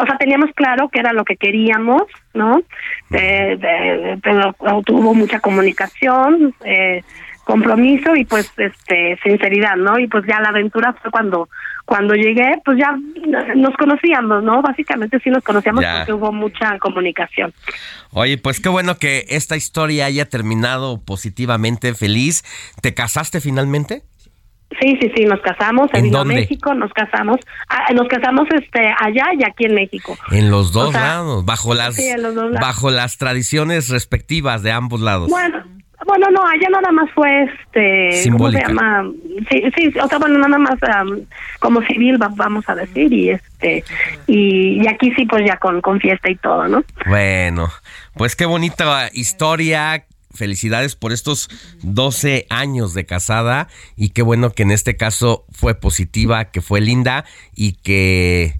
o 0.00 0.06
sea 0.06 0.16
teníamos 0.16 0.50
claro 0.54 0.88
que 0.88 1.00
era 1.00 1.12
lo 1.12 1.24
que 1.24 1.36
queríamos 1.36 2.02
no 2.32 2.62
de, 3.10 3.56
de, 3.56 4.18
pero 4.22 4.54
tuvo 4.84 5.12
mucha 5.12 5.40
comunicación 5.40 6.54
eh, 6.64 7.02
compromiso 7.44 8.16
y 8.16 8.24
pues 8.24 8.50
este 8.56 9.18
sinceridad 9.22 9.76
no 9.76 9.98
y 9.98 10.08
pues 10.08 10.24
ya 10.26 10.40
la 10.40 10.48
aventura 10.48 10.94
fue 11.00 11.10
cuando 11.10 11.48
cuando 11.84 12.14
llegué, 12.14 12.62
pues 12.64 12.78
ya 12.78 12.96
nos 13.56 13.74
conocíamos, 13.76 14.42
¿no? 14.42 14.62
Básicamente 14.62 15.18
sí 15.22 15.28
nos 15.28 15.44
conocíamos 15.44 15.84
porque 15.84 16.14
hubo 16.14 16.32
mucha 16.32 16.78
comunicación. 16.78 17.52
Oye, 18.10 18.38
pues 18.38 18.60
qué 18.60 18.70
bueno 18.70 18.96
que 18.96 19.26
esta 19.28 19.56
historia 19.56 20.06
haya 20.06 20.26
terminado 20.28 21.02
positivamente, 21.04 21.94
feliz. 21.94 22.42
¿Te 22.80 22.94
casaste 22.94 23.40
finalmente? 23.40 24.02
Sí, 24.80 24.98
sí, 25.00 25.12
sí, 25.14 25.24
nos 25.24 25.40
casamos, 25.40 25.88
¿En 25.92 26.10
México, 26.26 26.74
nos 26.74 26.92
casamos, 26.92 27.36
ah, 27.68 27.92
nos 27.92 28.08
casamos 28.08 28.48
este 28.50 28.80
allá 28.80 29.26
y 29.38 29.44
aquí 29.44 29.66
en 29.66 29.74
México. 29.74 30.16
En 30.32 30.50
los 30.50 30.72
dos 30.72 30.92
lados, 30.92 31.44
bajo 31.44 31.74
las 31.74 31.96
los 32.18 32.34
dos 32.34 32.50
lados. 32.50 32.60
bajo 32.60 32.90
las 32.90 33.16
tradiciones 33.16 33.88
respectivas 33.88 34.62
de 34.62 34.72
ambos 34.72 35.00
lados. 35.00 35.30
Bueno, 35.30 35.62
bueno, 36.06 36.28
no, 36.30 36.46
allá 36.46 36.68
nada 36.70 36.92
más 36.92 37.10
fue 37.12 37.44
este, 37.44 38.30
¿cómo 38.30 38.50
se 38.50 38.60
llama? 38.60 39.10
Sí, 39.50 39.62
sí, 39.76 39.98
o 39.98 40.08
sea, 40.08 40.18
bueno, 40.18 40.38
nada 40.38 40.58
más 40.58 40.78
como 41.60 41.82
civil 41.82 42.18
vamos 42.18 42.68
a 42.68 42.74
decir 42.74 43.12
y 43.12 43.30
este 43.30 43.84
y, 44.26 44.86
aquí 44.86 45.12
sí 45.14 45.26
pues 45.26 45.44
ya 45.46 45.56
con 45.56 45.80
con 45.80 46.00
fiesta 46.00 46.30
y 46.30 46.36
todo, 46.36 46.68
¿no? 46.68 46.84
Bueno, 47.06 47.70
pues 48.14 48.36
qué 48.36 48.46
bonita 48.46 49.08
historia. 49.12 50.04
Felicidades 50.32 50.96
por 50.96 51.12
estos 51.12 51.48
12 51.82 52.46
años 52.50 52.92
de 52.92 53.06
casada 53.06 53.68
y 53.96 54.08
qué 54.08 54.22
bueno 54.22 54.50
que 54.50 54.64
en 54.64 54.72
este 54.72 54.96
caso 54.96 55.44
fue 55.52 55.76
positiva, 55.76 56.46
que 56.46 56.60
fue 56.60 56.80
linda 56.80 57.24
y 57.54 57.74
que 57.74 58.54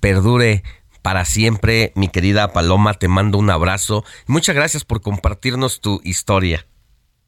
perdure 0.00 0.64
para 1.00 1.24
siempre. 1.24 1.92
Mi 1.94 2.08
querida 2.08 2.52
Paloma, 2.52 2.94
te 2.94 3.06
mando 3.06 3.38
un 3.38 3.50
abrazo. 3.50 4.04
Muchas 4.26 4.56
gracias 4.56 4.84
por 4.84 5.00
compartirnos 5.00 5.80
tu 5.80 6.00
historia. 6.02 6.66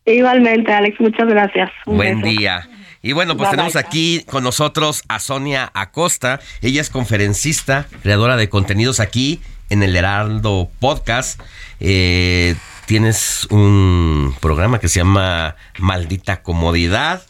Igualmente, 0.07 0.73
Alex, 0.73 1.01
muchas 1.01 1.29
gracias. 1.29 1.71
Buen 1.87 2.21
día. 2.21 2.69
Y 3.03 3.13
bueno, 3.13 3.37
pues 3.37 3.51
tenemos 3.51 3.77
aquí 3.77 4.25
con 4.27 4.45
nosotros 4.45 5.03
a 5.09 5.19
Sonia 5.19 5.71
Acosta. 5.75 6.41
Ella 6.63 6.81
es 6.81 6.91
conferencista, 6.91 7.87
creadora 8.03 8.37
de 8.37 8.49
contenidos 8.49 9.01
aquí 9.01 9.41
en 9.71 9.83
el 9.83 9.95
Heraldo 9.95 10.71
Podcast. 10.79 11.41
Eh, 11.81 12.55
tienes 12.87 13.47
un 13.51 14.35
programa 14.41 14.79
que 14.79 14.89
se 14.89 15.01
llama 15.01 15.57
Maldita 15.79 16.43
Comodidad. 16.43 17.23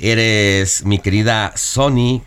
Eres 0.00 0.84
mi 0.84 0.98
querida 0.98 1.52
Sony, 1.56 2.22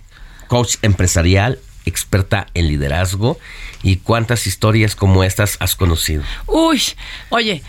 coach 0.47 0.75
empresarial, 0.81 1.59
experta 1.85 2.47
en 2.53 2.67
liderazgo. 2.67 3.37
¿Y 3.83 3.97
cuántas 3.97 4.47
historias 4.47 4.95
como 4.95 5.23
estas 5.23 5.57
has 5.59 5.75
conocido? 5.75 6.23
Uy, 6.47 6.81
oye, 7.29 7.61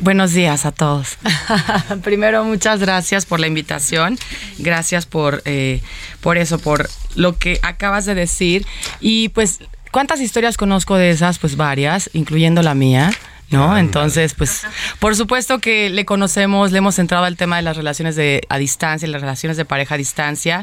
Buenos 0.00 0.32
días 0.32 0.64
a 0.64 0.70
todos. 0.70 1.18
Primero, 2.04 2.44
muchas 2.44 2.78
gracias 2.78 3.26
por 3.26 3.40
la 3.40 3.48
invitación. 3.48 4.16
Gracias 4.58 5.06
por, 5.06 5.42
eh, 5.44 5.82
por 6.20 6.38
eso, 6.38 6.60
por 6.60 6.88
lo 7.16 7.36
que 7.36 7.58
acabas 7.62 8.06
de 8.06 8.14
decir. 8.14 8.64
Y 9.00 9.30
pues, 9.30 9.58
¿cuántas 9.90 10.20
historias 10.20 10.56
conozco 10.56 10.96
de 10.96 11.10
esas? 11.10 11.40
Pues 11.40 11.56
varias, 11.56 12.10
incluyendo 12.12 12.62
la 12.62 12.74
mía. 12.74 13.10
¿no? 13.50 13.76
Entonces, 13.76 14.34
pues, 14.34 14.62
por 15.00 15.16
supuesto 15.16 15.58
que 15.58 15.90
le 15.90 16.04
conocemos, 16.04 16.70
le 16.70 16.78
hemos 16.78 16.98
entrado 16.98 17.24
al 17.24 17.36
tema 17.36 17.56
de 17.56 17.62
las 17.62 17.76
relaciones 17.76 18.14
de, 18.14 18.42
a 18.48 18.58
distancia, 18.58 19.08
las 19.08 19.22
relaciones 19.22 19.56
de 19.56 19.64
pareja 19.64 19.94
a 19.94 19.98
distancia, 19.98 20.62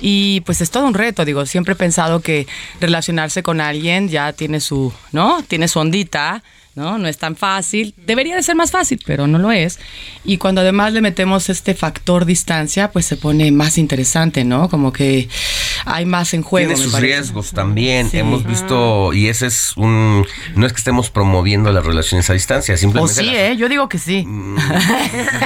y 0.00 0.40
pues 0.40 0.60
es 0.60 0.70
todo 0.70 0.84
un 0.84 0.94
reto, 0.94 1.24
digo, 1.24 1.46
siempre 1.46 1.74
he 1.74 1.76
pensado 1.76 2.20
que 2.20 2.48
relacionarse 2.80 3.44
con 3.44 3.60
alguien 3.60 4.08
ya 4.08 4.32
tiene 4.32 4.58
su, 4.58 4.92
¿no? 5.12 5.44
Tiene 5.46 5.68
su 5.68 5.78
ondita, 5.78 6.42
¿no? 6.74 6.98
No 6.98 7.08
es 7.08 7.18
tan 7.18 7.36
fácil. 7.36 7.94
Debería 8.06 8.34
de 8.34 8.42
ser 8.42 8.56
más 8.56 8.70
fácil, 8.70 9.00
pero 9.06 9.26
no 9.26 9.38
lo 9.38 9.52
es. 9.52 9.78
Y 10.24 10.38
cuando 10.38 10.60
además 10.60 10.92
le 10.92 11.00
metemos 11.00 11.48
este 11.48 11.74
factor 11.74 12.24
distancia, 12.24 12.90
pues 12.90 13.06
se 13.06 13.16
pone 13.16 13.52
más 13.52 13.78
interesante, 13.78 14.44
¿no? 14.44 14.68
Como 14.68 14.92
que 14.92 15.28
hay 15.84 16.04
más 16.04 16.34
en 16.34 16.42
juego. 16.42 16.68
Tiene 16.68 16.82
sus 16.82 16.98
riesgos 16.98 17.52
también. 17.52 18.08
Hemos 18.12 18.44
visto, 18.44 19.12
y 19.12 19.28
ese 19.28 19.46
es 19.46 19.76
un. 19.76 20.26
No 20.56 20.66
es 20.66 20.72
que 20.72 20.78
estemos 20.78 21.10
promoviendo 21.10 21.72
las 21.72 21.84
relaciones 21.84 22.28
a 22.30 22.32
distancia, 22.32 22.76
simplemente. 22.76 23.20
O 23.20 23.24
sí, 23.24 23.28
¿eh? 23.28 23.56
Yo 23.56 23.68
digo 23.68 23.88
que 23.88 23.98
sí. 23.98 24.24
Mm, 24.26 24.56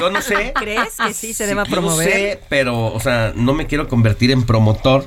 yo 0.01 0.11
no 0.11 0.23
sé. 0.23 0.53
¿Crees 0.59 0.97
que 1.05 1.13
sí 1.13 1.35
se 1.35 1.47
deba 1.47 1.65
promover? 1.65 2.07
No 2.07 2.13
sé, 2.13 2.41
pero, 2.49 2.87
o 2.87 3.01
sea, 3.01 3.33
no 3.35 3.53
me 3.53 3.67
quiero 3.67 3.89
convertir 3.89 4.31
en 4.31 4.45
promotor, 4.45 5.05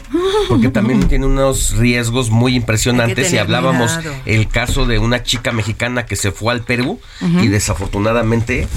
porque 0.48 0.70
también 0.70 1.02
tiene 1.08 1.26
unos 1.26 1.78
riesgos 1.78 2.30
muy 2.30 2.56
impresionantes. 2.56 3.34
Y 3.34 3.38
hablábamos 3.38 3.98
el 4.26 4.48
caso 4.48 4.86
de 4.86 5.00
una 5.00 5.24
chica 5.24 5.52
mexicana 5.52 6.06
que 6.12 6.18
se 6.18 6.34
fue 6.34 6.52
al 6.52 6.66
Perú 6.66 7.00
y 7.22 7.48
desafortunadamente 7.48 8.68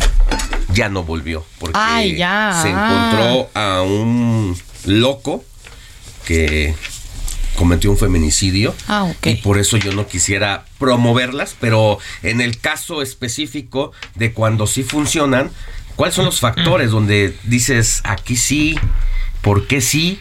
ya 0.72 0.88
no 0.88 1.02
volvió 1.02 1.44
porque 1.58 1.76
se 2.62 2.68
encontró 2.70 3.50
a 3.54 3.82
un 3.82 4.56
loco 4.84 5.44
que 6.24 6.76
cometió 7.56 7.90
un 7.90 7.98
feminicidio 7.98 8.72
ah, 8.86 9.12
y 9.24 9.34
por 9.34 9.58
eso 9.58 9.78
yo 9.78 9.90
no 9.90 10.06
quisiera 10.06 10.64
promoverlas, 10.78 11.56
pero 11.58 11.98
en 12.22 12.40
el 12.40 12.60
caso 12.60 13.02
específico 13.02 13.90
de 14.14 14.32
cuando 14.32 14.68
sí 14.68 14.84
funcionan, 14.84 15.50
¿Cuáles 15.96 16.14
son 16.14 16.24
los 16.24 16.38
factores 16.38 16.92
donde 16.92 17.36
dices 17.44 18.00
aquí 18.04 18.36
sí, 18.36 18.78
por 19.42 19.66
qué 19.66 19.80
sí 19.80 20.20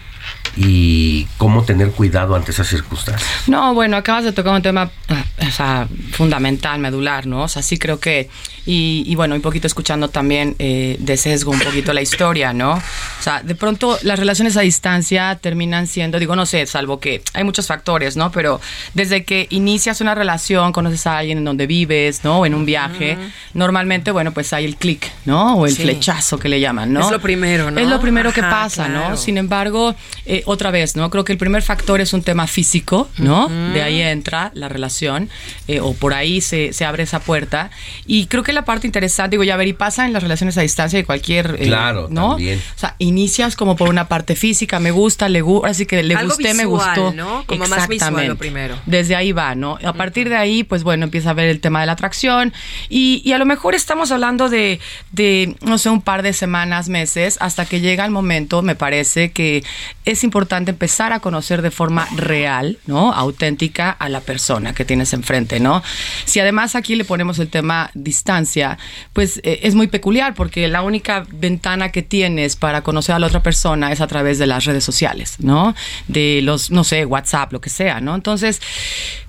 y 0.55 1.25
cómo 1.37 1.63
tener 1.63 1.91
cuidado 1.91 2.35
ante 2.35 2.51
esas 2.51 2.67
circunstancias. 2.67 3.27
No, 3.47 3.73
bueno, 3.73 3.97
acabas 3.97 4.23
de 4.23 4.31
tocar 4.33 4.53
un 4.53 4.61
tema 4.61 4.91
ah, 5.09 5.23
o 5.47 5.51
sea, 5.51 5.87
fundamental, 6.11 6.79
medular, 6.79 7.25
¿no? 7.25 7.43
O 7.43 7.47
sea, 7.47 7.61
sí 7.63 7.77
creo 7.79 7.99
que, 7.99 8.29
y, 8.65 9.03
y 9.07 9.15
bueno, 9.15 9.33
un 9.35 9.41
poquito 9.41 9.65
escuchando 9.65 10.09
también 10.09 10.55
eh, 10.59 10.95
de 10.99 11.17
sesgo 11.17 11.51
un 11.51 11.59
poquito 11.59 11.91
la 11.91 12.01
historia, 12.01 12.53
¿no? 12.53 12.73
O 12.73 13.23
sea, 13.23 13.41
de 13.41 13.55
pronto 13.55 13.97
las 14.03 14.19
relaciones 14.19 14.55
a 14.55 14.61
distancia 14.61 15.39
terminan 15.41 15.87
siendo, 15.87 16.19
digo, 16.19 16.35
no 16.35 16.45
sé, 16.45 16.65
salvo 16.67 16.99
que 16.99 17.23
hay 17.33 17.43
muchos 17.43 17.65
factores, 17.67 18.15
¿no? 18.15 18.31
Pero 18.31 18.61
desde 18.93 19.23
que 19.25 19.47
inicias 19.49 20.01
una 20.01 20.13
relación, 20.13 20.71
conoces 20.71 21.07
a 21.07 21.17
alguien 21.17 21.39
en 21.39 21.45
donde 21.45 21.65
vives, 21.65 22.23
¿no? 22.23 22.39
O 22.41 22.45
en 22.45 22.53
un 22.53 22.65
viaje, 22.65 23.17
normalmente, 23.55 24.11
bueno, 24.11 24.31
pues 24.33 24.53
hay 24.53 24.65
el 24.65 24.75
clic, 24.75 25.11
¿no? 25.25 25.55
O 25.55 25.65
el 25.65 25.73
Sí. 25.75 25.81
flechazo 25.81 26.37
que 26.37 26.47
le 26.47 26.59
llaman, 26.59 26.93
¿no? 26.93 27.01
Es 27.01 27.11
lo 27.11 27.19
primero, 27.19 27.71
¿no? 27.71 27.79
Es 27.81 27.87
lo 27.87 27.99
primero 27.99 28.31
que 28.31 28.41
pasa, 28.41 28.85
claro. 28.85 29.09
¿no? 29.09 29.17
Sin 29.17 29.37
embargo, 29.37 29.95
eh, 30.25 30.43
otra 30.45 30.71
vez, 30.71 30.95
¿no? 30.95 31.09
Creo 31.09 31.23
que 31.23 31.31
el 31.33 31.37
primer 31.37 31.61
factor 31.61 31.99
es 32.01 32.13
un 32.13 32.23
tema 32.23 32.47
físico, 32.47 33.09
¿no? 33.17 33.49
De 33.73 33.81
ahí 33.81 34.01
entra 34.01 34.51
la 34.53 34.69
relación, 34.69 35.29
eh, 35.67 35.79
o 35.79 35.93
por 35.93 36.13
ahí 36.13 36.41
se, 36.41 36.73
se 36.73 36.85
abre 36.85 37.03
esa 37.03 37.19
puerta. 37.19 37.71
Y 38.05 38.27
creo 38.27 38.43
que 38.43 38.53
la 38.53 38.65
parte 38.65 38.87
interesante, 38.87 39.31
digo, 39.35 39.43
ya 39.43 39.57
ver, 39.57 39.67
y 39.67 39.73
pasa 39.73 40.05
en 40.05 40.13
las 40.13 40.23
relaciones 40.23 40.57
a 40.57 40.61
distancia 40.61 40.97
de 40.97 41.05
cualquier, 41.05 41.57
eh, 41.59 41.65
Claro, 41.65 42.07
¿no? 42.09 42.29
también. 42.31 42.61
O 42.75 42.79
sea, 42.79 42.95
inicias 42.99 43.55
como 43.55 43.75
por 43.75 43.89
una 43.89 44.07
parte 44.07 44.35
física, 44.35 44.79
me 44.79 44.91
gusta, 44.91 45.27
le 45.29 45.41
gusta, 45.41 45.69
así 45.69 45.85
que 45.85 46.01
le 46.03 46.15
Algo 46.15 46.29
gusté, 46.35 46.53
me 46.53 46.65
visual, 46.65 46.69
gustó. 46.95 47.13
¿no? 47.13 47.43
Como 47.45 47.65
más 47.67 47.87
visual 47.87 48.27
lo 48.27 48.37
primero. 48.37 48.77
Desde 48.85 49.15
ahí 49.15 49.31
va, 49.31 49.55
¿no? 49.55 49.77
A 49.83 49.93
partir 49.93 50.29
de 50.29 50.35
ahí, 50.37 50.63
pues 50.63 50.83
bueno, 50.83 51.03
empieza 51.05 51.31
a 51.31 51.33
ver 51.33 51.49
el 51.49 51.59
tema 51.59 51.79
de 51.81 51.85
la 51.87 51.93
atracción 51.93 52.53
y, 52.89 53.21
y 53.25 53.33
a 53.33 53.37
lo 53.37 53.45
mejor 53.45 53.75
estamos 53.75 54.11
hablando 54.11 54.49
de, 54.49 54.79
de, 55.11 55.55
no 55.61 55.77
sé, 55.77 55.89
un 55.89 56.01
par 56.01 56.23
de 56.23 56.33
semanas, 56.33 56.89
meses, 56.89 57.37
hasta 57.41 57.65
que 57.65 57.79
llega 57.81 58.05
el 58.05 58.11
momento, 58.11 58.61
me 58.61 58.75
parece 58.75 59.31
que 59.31 59.63
es 60.05 60.23
importante 60.23 60.71
empezar 60.71 61.13
a 61.13 61.19
conocer 61.19 61.61
de 61.61 61.71
forma 61.71 62.07
real, 62.15 62.77
¿no? 62.87 63.13
Auténtica 63.13 63.91
a 63.91 64.09
la 64.09 64.21
persona 64.21 64.73
que 64.73 64.85
tienes 64.85 65.13
enfrente, 65.13 65.59
¿no? 65.59 65.81
Si 66.25 66.39
además 66.39 66.75
aquí 66.75 66.95
le 66.95 67.05
ponemos 67.05 67.39
el 67.39 67.49
tema 67.49 67.89
distancia, 67.93 68.77
pues 69.13 69.39
eh, 69.43 69.61
es 69.63 69.75
muy 69.75 69.87
peculiar 69.87 70.33
porque 70.33 70.67
la 70.67 70.81
única 70.81 71.25
ventana 71.31 71.91
que 71.91 72.01
tienes 72.01 72.55
para 72.55 72.81
conocer 72.81 73.15
a 73.15 73.19
la 73.19 73.27
otra 73.27 73.43
persona 73.43 73.91
es 73.91 74.01
a 74.01 74.07
través 74.07 74.39
de 74.39 74.47
las 74.47 74.65
redes 74.65 74.83
sociales, 74.83 75.35
¿no? 75.39 75.75
De 76.07 76.41
los, 76.43 76.71
no 76.71 76.83
sé, 76.83 77.05
WhatsApp, 77.05 77.53
lo 77.53 77.61
que 77.61 77.69
sea, 77.69 78.01
¿no? 78.01 78.15
Entonces, 78.15 78.61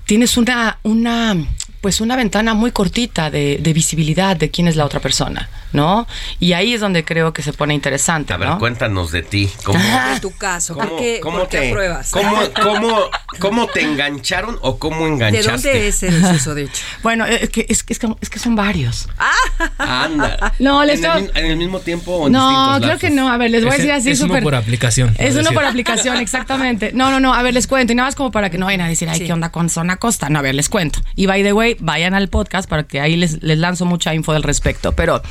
tienes 0.05 0.37
una, 0.37 0.79
una, 0.83 1.35
pues 1.85 2.01
una 2.01 2.15
ventana 2.15 2.55
muy 2.55 2.71
cortita 2.71 3.29
de, 3.29 3.59
de 3.61 3.71
visibilidad 3.71 4.35
de 4.35 4.49
quién 4.49 4.67
es 4.67 4.75
la 4.75 4.85
otra 4.85 4.99
persona, 5.01 5.49
¿no? 5.71 6.07
Y 6.39 6.53
ahí 6.53 6.73
es 6.73 6.81
donde 6.81 7.05
creo 7.05 7.31
que 7.31 7.43
se 7.43 7.53
pone 7.53 7.75
interesante, 7.75 8.33
A 8.33 8.37
ver, 8.37 8.49
¿no? 8.49 8.57
cuéntanos 8.57 9.11
de 9.11 9.21
ti. 9.21 9.51
¿Cómo, 9.63 9.77
En 10.15 10.19
tu 10.19 10.31
caso, 10.35 10.73
¿por 10.73 10.97
qué, 10.97 11.19
cómo 11.21 11.37
por 11.41 11.47
qué 11.47 11.59
te, 11.59 11.69
apruebas? 11.69 12.09
cómo, 12.09 12.37
cómo, 12.63 12.97
cómo 13.37 13.67
te 13.67 13.81
engancharon 13.81 14.57
o 14.63 14.79
cómo 14.79 15.05
¿De 15.05 15.11
enganchaste? 15.11 15.51
dónde 15.51 15.87
es 15.89 16.01
el 16.01 16.25
eso, 16.25 16.55
de 16.55 16.63
hecho? 16.63 16.81
Bueno, 17.03 17.23
es 17.27 17.51
que, 17.51 17.67
es, 17.69 17.83
que- 17.83 17.93
es 17.93 17.99
que, 17.99 18.07
es 18.19 18.29
que 18.31 18.39
son 18.39 18.55
varios. 18.55 19.07
Anda. 19.77 20.53
No, 20.57 20.83
les 20.85 21.03
¿En, 21.03 21.11
el, 21.11 21.31
en 21.35 21.45
el 21.51 21.57
mismo 21.57 21.81
tiempo 21.81 22.13
o 22.15 22.25
en 22.27 22.33
No, 22.33 22.49
distintos 22.49 22.81
creo 22.87 22.97
que 23.11 23.15
no. 23.15 23.29
A 23.29 23.37
ver, 23.37 23.51
les 23.51 23.63
voy 23.63 23.73
a 23.73 23.77
decir 23.77 23.91
así 23.91 24.09
es 24.09 24.21
uno 24.21 24.39
por 24.41 24.55
aplicación. 24.55 25.13
Es 25.19 25.35
uno 25.35 25.51
por 25.51 25.65
aplicación, 25.65 26.17
exactamente. 26.17 26.93
No, 26.95 27.11
no, 27.11 27.19
no. 27.19 27.35
A 27.35 27.43
ver, 27.43 27.53
les 27.53 27.67
cuento. 27.67 27.93
Y 27.93 27.95
nada 27.95 28.07
más 28.07 28.15
como 28.15 28.31
para 28.31 28.49
que 28.49 28.57
no 28.57 28.65
vayan 28.65 28.81
a 28.81 28.87
decir, 28.87 29.07
ay, 29.07 29.19
¿qué 29.19 29.31
onda 29.31 29.51
con 29.51 29.69
Zona 29.69 29.97
Costa? 29.97 30.29
No, 30.29 30.39
a 30.39 30.41
ver, 30.41 30.55
les 30.55 30.67
cuento. 30.67 30.99
Y 31.15 31.27
by 31.27 31.43
the 31.43 31.53
way, 31.53 31.74
vayan 31.79 32.13
al 32.13 32.29
podcast 32.29 32.69
para 32.69 32.83
que 32.83 33.01
ahí 33.01 33.15
les, 33.15 33.41
les 33.43 33.57
lanzo 33.57 33.85
mucha 33.85 34.13
info 34.13 34.31
al 34.31 34.43
respecto. 34.43 34.93
Pero 34.93 35.21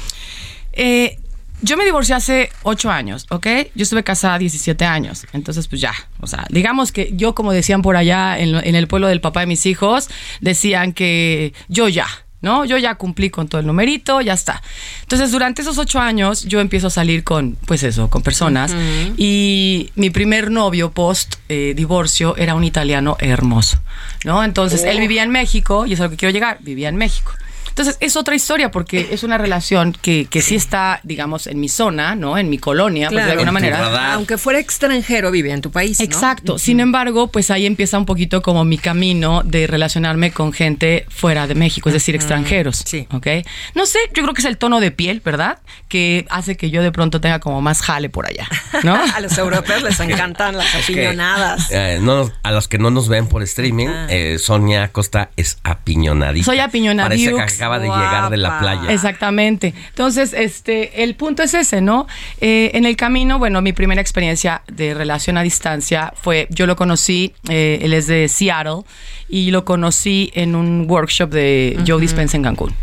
eh, 0.72 1.18
yo 1.62 1.76
me 1.76 1.84
divorcié 1.84 2.14
hace 2.14 2.50
ocho 2.62 2.90
años, 2.90 3.26
¿ok? 3.30 3.46
Yo 3.74 3.84
estuve 3.84 4.04
casada 4.04 4.38
17 4.38 4.84
años. 4.84 5.26
Entonces, 5.32 5.66
pues 5.68 5.80
ya. 5.80 5.94
O 6.20 6.26
sea, 6.26 6.46
digamos 6.50 6.92
que 6.92 7.10
yo, 7.14 7.34
como 7.34 7.52
decían 7.52 7.82
por 7.82 7.96
allá 7.96 8.38
en, 8.38 8.54
en 8.54 8.74
el 8.74 8.86
pueblo 8.86 9.08
del 9.08 9.20
papá 9.20 9.40
de 9.40 9.46
mis 9.46 9.64
hijos, 9.66 10.08
decían 10.40 10.92
que 10.92 11.54
yo 11.68 11.88
ya. 11.88 12.06
¿No? 12.44 12.64
Yo 12.64 12.78
ya 12.78 12.94
cumplí 12.94 13.30
con 13.30 13.48
todo 13.48 13.60
el 13.60 13.66
numerito, 13.66 14.20
ya 14.20 14.34
está. 14.34 14.62
Entonces, 15.02 15.32
durante 15.32 15.62
esos 15.62 15.78
ocho 15.78 15.98
años, 15.98 16.44
yo 16.44 16.60
empiezo 16.60 16.86
a 16.86 16.90
salir 16.90 17.24
con, 17.24 17.56
pues 17.66 17.82
eso, 17.82 18.08
con 18.08 18.22
personas. 18.22 18.72
Y 19.16 19.90
mi 19.96 20.10
primer 20.10 20.50
novio 20.50 20.92
post 20.92 21.36
eh, 21.48 21.72
divorcio 21.74 22.36
era 22.36 22.54
un 22.54 22.62
italiano 22.64 23.16
hermoso, 23.18 23.78
¿no? 24.24 24.44
Entonces, 24.44 24.82
Oh. 24.84 24.90
él 24.90 25.00
vivía 25.00 25.22
en 25.22 25.30
México, 25.30 25.86
y 25.86 25.94
es 25.94 26.00
a 26.00 26.04
lo 26.04 26.10
que 26.10 26.16
quiero 26.16 26.32
llegar, 26.32 26.58
vivía 26.60 26.88
en 26.88 26.96
México. 26.96 27.32
Entonces, 27.74 27.96
es 27.98 28.16
otra 28.16 28.36
historia 28.36 28.70
porque 28.70 29.08
es 29.10 29.24
una 29.24 29.36
relación 29.36 29.96
que, 30.00 30.28
que 30.30 30.42
sí 30.42 30.54
está, 30.54 31.00
digamos, 31.02 31.48
en 31.48 31.58
mi 31.58 31.68
zona, 31.68 32.14
¿no? 32.14 32.38
En 32.38 32.48
mi 32.48 32.58
colonia, 32.58 33.08
pues, 33.10 33.26
de 33.26 33.32
alguna 33.32 33.50
manera. 33.50 34.14
Aunque 34.14 34.38
fuera 34.38 34.60
extranjero, 34.60 35.32
vivía 35.32 35.54
en 35.54 35.60
tu 35.60 35.72
país. 35.72 35.98
¿no? 35.98 36.04
Exacto. 36.04 36.56
Sin 36.56 36.78
embargo, 36.78 37.26
pues 37.32 37.50
ahí 37.50 37.66
empieza 37.66 37.98
un 37.98 38.06
poquito 38.06 38.42
como 38.42 38.64
mi 38.64 38.78
camino 38.78 39.42
de 39.44 39.66
relacionarme 39.66 40.30
con 40.30 40.52
gente 40.52 41.04
fuera 41.08 41.48
de 41.48 41.56
México, 41.56 41.88
es 41.88 41.94
decir, 41.94 42.14
extranjeros. 42.14 42.84
Sí. 42.86 43.08
¿Ok? 43.10 43.26
No 43.74 43.86
sé, 43.86 43.98
yo 44.14 44.22
creo 44.22 44.34
que 44.34 44.42
es 44.42 44.46
el 44.46 44.56
tono 44.56 44.78
de 44.78 44.92
piel, 44.92 45.20
¿verdad? 45.24 45.58
Que 45.88 46.26
hace 46.30 46.56
que 46.56 46.70
yo 46.70 46.80
de 46.80 46.92
pronto 46.92 47.20
tenga 47.20 47.40
como 47.40 47.60
más 47.60 47.82
jale 47.82 48.08
por 48.08 48.26
allá, 48.26 48.48
¿no? 48.84 48.94
A 49.16 49.20
los 49.20 49.36
europeos 49.36 49.82
les 49.82 49.98
encantan 50.14 50.56
las 50.56 50.72
apiñonadas. 50.76 51.70
eh, 51.72 51.98
no, 52.00 52.30
a 52.44 52.52
los 52.52 52.68
que 52.68 52.78
no 52.78 52.90
nos 52.92 53.08
ven 53.08 53.26
por 53.26 53.42
streaming, 53.42 53.88
eh, 54.08 54.36
Sonia 54.38 54.92
Costa 54.92 55.30
es 55.36 55.58
apiñonadita. 55.64 56.44
Soy 56.44 56.60
apiñonadiux. 56.60 57.63
Acaba 57.64 57.78
de 57.78 57.88
llegar 57.88 58.30
de 58.30 58.36
la 58.36 58.58
playa. 58.58 58.92
Exactamente. 58.92 59.74
Entonces, 59.88 60.32
este, 60.32 61.02
el 61.02 61.14
punto 61.14 61.42
es 61.42 61.54
ese, 61.54 61.80
¿no? 61.80 62.06
Eh, 62.40 62.70
en 62.74 62.84
el 62.84 62.96
camino, 62.96 63.38
bueno, 63.38 63.62
mi 63.62 63.72
primera 63.72 64.00
experiencia 64.00 64.62
de 64.66 64.94
relación 64.94 65.38
a 65.38 65.42
distancia 65.42 66.12
fue, 66.20 66.46
yo 66.50 66.66
lo 66.66 66.76
conocí, 66.76 67.34
eh, 67.48 67.78
él 67.82 67.92
es 67.92 68.06
de 68.06 68.28
Seattle, 68.28 68.82
y 69.28 69.50
lo 69.50 69.64
conocí 69.64 70.30
en 70.34 70.54
un 70.54 70.86
workshop 70.88 71.30
de 71.30 71.78
Joe 71.86 72.00
Dispenza 72.00 72.36
en 72.36 72.42
Cancún. 72.42 72.74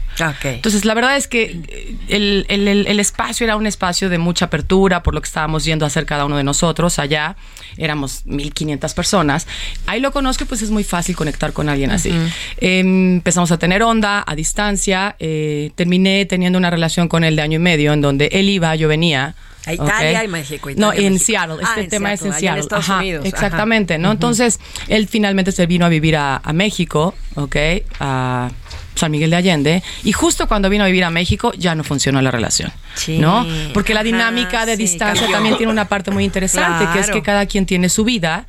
Entonces, 0.56 0.84
la 0.86 0.94
verdad 0.94 1.16
es 1.16 1.28
que 1.28 1.61
eh, 1.68 1.95
el, 2.10 2.45
el- 2.50 2.68
el- 2.68 2.88
el 2.88 3.00
espacio 3.00 3.45
era 3.45 3.56
un 3.56 3.66
espacio 3.66 4.10
de 4.10 4.18
mucha 4.18 4.45
apertura, 4.45 5.03
por 5.03 5.14
lo 5.14 5.22
que 5.22 5.28
estábamos 5.28 5.64
yendo 5.66 5.86
a 5.86 5.88
hacer 5.88 6.06
cada 6.06 6.26
uno 6.26 6.36
de 6.38 6.44
nosotros. 6.44 7.00
Allá 7.00 7.36
éramos 7.78 8.26
1500 8.26 8.94
personas. 8.94 9.48
Ahí 9.88 10.02
lo 10.02 10.11
conozco, 10.11 10.45
pues 10.45 10.61
es 10.61 10.70
muy 10.72 10.84
fácil 10.84 11.16
conectar 11.16 11.53
con 11.53 11.70
alguien 11.70 11.92
así. 11.92 12.10
Eh, 12.58 12.80
empezamos 12.80 13.52
a 13.52 13.58
tener 13.58 13.82
onda 13.84 14.24
a 14.28 14.36
distancia. 14.36 15.16
eh, 15.20 15.72
terminé 15.76 16.26
teniendo 16.26 16.58
una 16.60 16.70
relación 16.70 17.08
con 17.08 17.24
él 17.24 17.36
de 17.36 17.42
año 17.44 17.56
y 17.56 17.60
medio, 17.60 17.94
en 17.94 18.02
donde 18.02 18.28
él 18.34 18.50
iba, 18.50 18.76
yo 18.76 18.88
venía. 18.88 19.36
A 19.65 19.73
Italia 19.73 20.23
y 20.23 20.27
México, 20.27 20.69
no, 20.75 20.88
Italia, 20.91 21.07
en 21.07 21.14
México. 21.14 21.25
Seattle. 21.27 21.56
Ah, 21.64 21.67
Este 21.69 21.81
en 21.81 21.90
tema 21.90 22.09
Seattle, 22.09 22.30
es 22.30 22.35
en 22.35 22.40
Seattle. 22.40 22.61
Estados 22.61 22.90
Ajá, 22.90 22.98
Unidos, 22.99 23.19
ajá. 23.25 23.30
Exactamente, 23.30 23.98
¿no? 23.99 24.11
Entonces, 24.11 24.59
él 24.88 25.07
finalmente 25.07 25.51
se 25.51 25.65
vino 25.67 25.85
a 25.85 25.90
vivir 25.90 26.15
a, 26.17 26.38
a 26.43 26.53
México, 26.53 27.14
¿ok? 27.35 27.56
A 27.99 28.49
San 28.95 29.11
Miguel 29.11 29.30
de 29.30 29.35
Allende. 29.35 29.83
Y 30.03 30.11
justo 30.14 30.48
cuando 30.48 30.69
vino 30.69 30.83
a 30.83 30.88
vivir 30.88 31.03
a 31.03 31.09
México, 31.11 31.51
ya 31.57 31.75
no 31.75 31.83
funcionó 31.83 32.22
la 32.22 32.31
relación. 32.31 32.72
Sí. 32.95 33.19
¿No? 33.19 33.45
Porque 33.73 33.93
la 33.93 33.99
Ajá, 34.01 34.06
dinámica 34.06 34.65
de 34.65 34.77
distancia 34.77 35.27
también 35.31 35.57
tiene 35.57 35.72
una 35.72 35.85
parte 35.85 36.11
muy 36.11 36.23
interesante, 36.23 36.88
que 36.93 36.99
es 36.99 37.09
que 37.11 37.22
cada 37.22 37.45
quien 37.45 37.65
tiene 37.65 37.88
su 37.90 38.03
vida. 38.03 38.45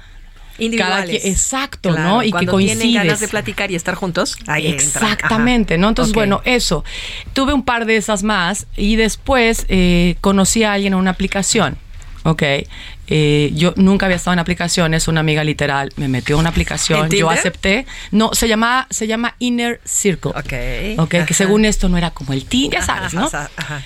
Individuales. 0.58 1.24
exacto, 1.24 1.90
Claro, 1.90 2.08
¿no? 2.08 2.22
Y 2.22 2.32
que 2.32 2.38
tienen 2.38 2.50
coincides. 2.50 2.94
ganas 2.94 3.20
de 3.20 3.28
platicar 3.28 3.70
y 3.70 3.74
estar 3.74 3.94
juntos, 3.94 4.36
ahí. 4.46 4.66
Exactamente. 4.66 5.78
¿no? 5.78 5.88
Entonces, 5.88 6.14
bueno, 6.14 6.40
eso. 6.44 6.84
Tuve 7.32 7.52
un 7.52 7.64
par 7.64 7.86
de 7.86 7.96
esas 7.96 8.22
más 8.22 8.66
y 8.76 8.96
después 8.96 9.66
eh, 9.68 10.16
conocí 10.20 10.62
a 10.64 10.72
alguien 10.74 10.92
en 10.92 10.98
una 10.98 11.10
aplicación. 11.10 11.76
Ok. 12.24 12.42
Eh, 13.08 13.50
yo 13.54 13.74
nunca 13.76 14.06
había 14.06 14.16
estado 14.16 14.32
en 14.32 14.38
aplicaciones, 14.38 15.08
una 15.08 15.20
amiga 15.20 15.42
literal 15.44 15.92
me 15.96 16.06
metió 16.08 16.36
en 16.36 16.40
una 16.40 16.50
aplicación, 16.50 17.06
¿En 17.06 17.10
yo 17.18 17.28
acepté. 17.28 17.84
No, 18.12 18.30
se 18.32 18.46
llama, 18.48 18.86
se 18.90 19.06
llama 19.06 19.34
Inner 19.40 19.80
Circle. 19.84 20.30
Ok. 20.30 20.98
Ok, 21.00 21.14
Ajá. 21.16 21.26
que 21.26 21.34
según 21.34 21.64
esto 21.64 21.88
no 21.88 21.98
era 21.98 22.10
como 22.10 22.32
el 22.32 22.44
Tinder, 22.44 22.80
ya 22.80 22.86
sabes, 22.86 23.12
¿no? 23.12 23.26
ajá, 23.26 23.50
ajá. 23.56 23.82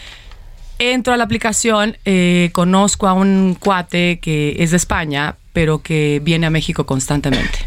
Entro 0.78 1.15
a 1.15 1.17
la 1.17 1.25
aplicación, 1.25 1.97
eh, 2.05 2.51
conozco 2.53 3.09
a 3.09 3.15
un 3.15 3.57
cuate 3.59 4.19
que 4.20 4.57
es 4.59 4.73
de 4.73 4.77
España, 4.77 5.36
pero 5.57 5.78
que 5.78 6.20
viene 6.23 6.47
a 6.47 6.51
México 6.51 6.85
constantemente, 6.85 7.60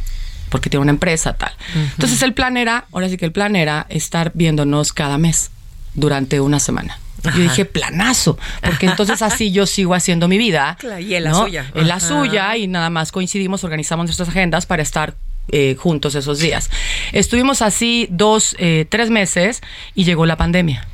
porque 0.50 0.70
tiene 0.70 0.84
una 0.84 0.92
empresa 0.92 1.34
tal. 1.34 1.52
Entonces 1.74 2.22
el 2.22 2.36
plan 2.36 2.56
era, 2.56 2.86
ahora 2.92 3.10
sí 3.10 3.18
que 3.18 3.26
el 3.26 3.32
plan 3.32 3.56
era 3.56 3.88
estar 3.90 4.32
viéndonos 4.36 4.94
cada 4.94 5.18
mes 5.18 5.50
durante 5.96 6.40
una 6.40 6.60
semana. 6.60 7.00
Ajá. 7.26 7.36
Yo 7.36 7.42
dije, 7.42 7.66
planazo, 7.66 8.38
porque 8.62 8.86
entonces 8.86 9.24
así 9.24 9.52
yo 9.52 9.66
sigo 9.66 9.96
haciendo 9.96 10.28
mi 10.28 10.38
vida. 10.38 10.78
Claro, 10.80 11.00
y 11.00 11.16
él 11.16 11.24
la 11.24 11.32
¿no? 11.32 11.46
suya. 11.46 11.72
Él 11.74 11.88
la 11.88 12.00
suya 12.00 12.56
y 12.58 12.68
nada 12.68 12.92
más 12.92 13.12
coincidimos, 13.12 13.64
organizamos 13.64 14.06
nuestras 14.06 14.30
agendas 14.30 14.68
para 14.68 14.84
estar 14.84 15.16
eh, 15.52 15.76
juntos 15.76 16.14
esos 16.14 16.38
días. 16.38 16.70
Estuvimos 17.12 17.64
así 17.64 18.08
dos, 18.12 18.56
eh, 18.60 18.86
tres 18.88 19.10
meses 19.10 19.62
y 19.96 20.04
llegó 20.04 20.28
la 20.28 20.38
pandemia. 20.38 20.88